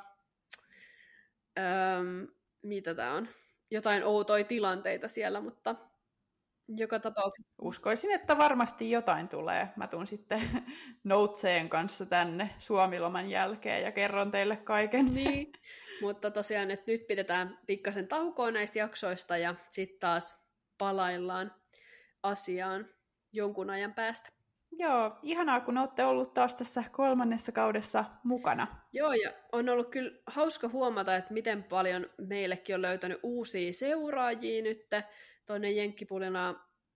öm, 1.57 2.27
mitä 2.61 2.95
tämä 2.95 3.13
on, 3.13 3.27
jotain 3.71 4.03
outoja 4.03 4.43
tilanteita 4.43 5.07
siellä, 5.07 5.41
mutta 5.41 5.75
joka 6.77 6.99
tapauksessa. 6.99 7.53
Uskoisin, 7.61 8.11
että 8.11 8.37
varmasti 8.37 8.91
jotain 8.91 9.29
tulee. 9.29 9.69
Mä 9.75 9.87
tuun 9.87 10.07
sitten 10.07 10.41
Noteseen 11.03 11.69
kanssa 11.69 12.05
tänne 12.05 12.49
Suomiloman 12.59 13.29
jälkeen 13.29 13.83
ja 13.83 13.91
kerron 13.91 14.31
teille 14.31 14.57
kaiken. 14.57 15.13
Niin, 15.13 15.53
mutta 16.01 16.31
tosiaan, 16.31 16.71
että 16.71 16.91
nyt 16.91 17.07
pidetään 17.07 17.59
pikkasen 17.67 18.07
taukoa 18.07 18.51
näistä 18.51 18.80
jaksoista 18.80 19.38
ja 19.38 19.55
sitten 19.69 19.99
taas 19.99 20.49
palaillaan 20.77 21.55
asiaan 22.23 22.88
jonkun 23.31 23.69
ajan 23.69 23.93
päästä. 23.93 24.30
Joo, 24.71 25.17
ihanaa 25.21 25.61
kun 25.61 25.77
olette 25.77 26.05
ollut 26.05 26.34
taas 26.34 26.53
tässä 26.53 26.84
kolmannessa 26.91 27.51
kaudessa 27.51 28.05
mukana. 28.23 28.67
Joo, 28.93 29.13
ja 29.13 29.34
on 29.51 29.69
ollut 29.69 29.89
kyllä 29.89 30.19
hauska 30.27 30.67
huomata, 30.67 31.15
että 31.15 31.34
miten 31.34 31.63
paljon 31.63 32.09
meillekin 32.17 32.76
on 32.76 32.81
löytänyt 32.81 33.19
uusia 33.23 33.73
seuraajia 33.73 34.63
nyt 34.63 34.88
tuonne 35.45 35.71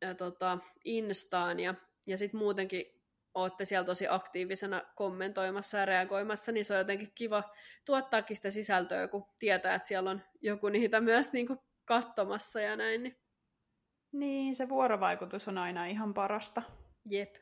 ja 0.01 0.15
tota, 0.15 0.57
Instaan, 0.85 1.59
ja, 1.59 1.75
ja 2.07 2.17
sitten 2.17 2.38
muutenkin 2.38 3.02
olette 3.34 3.65
siellä 3.65 3.85
tosi 3.85 4.07
aktiivisena 4.10 4.81
kommentoimassa 4.95 5.77
ja 5.77 5.85
reagoimassa, 5.85 6.51
niin 6.51 6.65
se 6.65 6.73
on 6.73 6.80
jotenkin 6.80 7.11
kiva 7.15 7.43
tuottaakin 7.85 8.35
sitä 8.35 8.49
sisältöä, 8.49 9.07
kun 9.07 9.26
tietää, 9.39 9.76
että 9.76 9.88
siellä 9.88 10.10
on 10.10 10.22
joku 10.41 10.69
niitä 10.69 11.01
myös 11.01 11.34
niin 11.34 11.47
kuin 11.47 11.60
katsomassa 11.85 12.61
ja 12.61 12.76
näin. 12.76 13.03
Niin. 13.03 13.18
niin, 14.11 14.55
se 14.55 14.69
vuorovaikutus 14.69 15.47
on 15.47 15.57
aina 15.57 15.85
ihan 15.85 16.14
parasta. 16.14 16.61
Jep. 17.10 17.35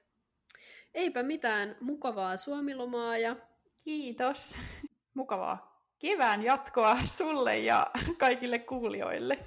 Eipä 0.94 1.24
mitään 1.24 1.78
mukavaa 1.82 2.38
suomilomaa 2.38 3.18
ja... 3.18 3.36
Kiitos. 3.84 4.56
Mukavaa 5.14 5.72
kevään 6.02 6.44
jatkoa 6.44 6.98
sulle 7.06 7.60
ja 7.60 7.92
kaikille 8.18 8.60
kuulijoille 8.60 9.40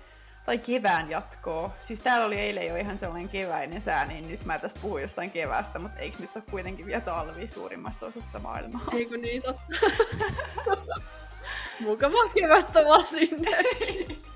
tai 0.46 0.58
kevään 0.58 1.10
jatkoa. 1.10 1.70
Siis 1.80 2.00
täällä 2.00 2.26
oli 2.26 2.40
eilen 2.40 2.66
jo 2.66 2.76
ihan 2.76 2.98
sellainen 2.98 3.28
keväinen 3.28 3.80
sää, 3.80 4.06
niin 4.06 4.28
nyt 4.28 4.44
mä 4.44 4.58
tässä 4.58 4.78
puhun 4.82 5.02
jostain 5.02 5.30
keväästä, 5.30 5.78
mutta 5.78 5.98
eikö 5.98 6.16
nyt 6.20 6.36
ole 6.36 6.44
kuitenkin 6.50 6.86
vielä 6.86 7.00
talvi 7.00 7.48
suurimmassa 7.48 8.06
osassa 8.06 8.38
maailmaa? 8.38 8.86
Eikö 8.92 9.16
niin 9.16 9.42
totta? 9.42 9.90
Mukavaa 11.80 12.28
kevättä 12.34 12.84
vaan 12.84 13.06
sinne. 13.06 13.50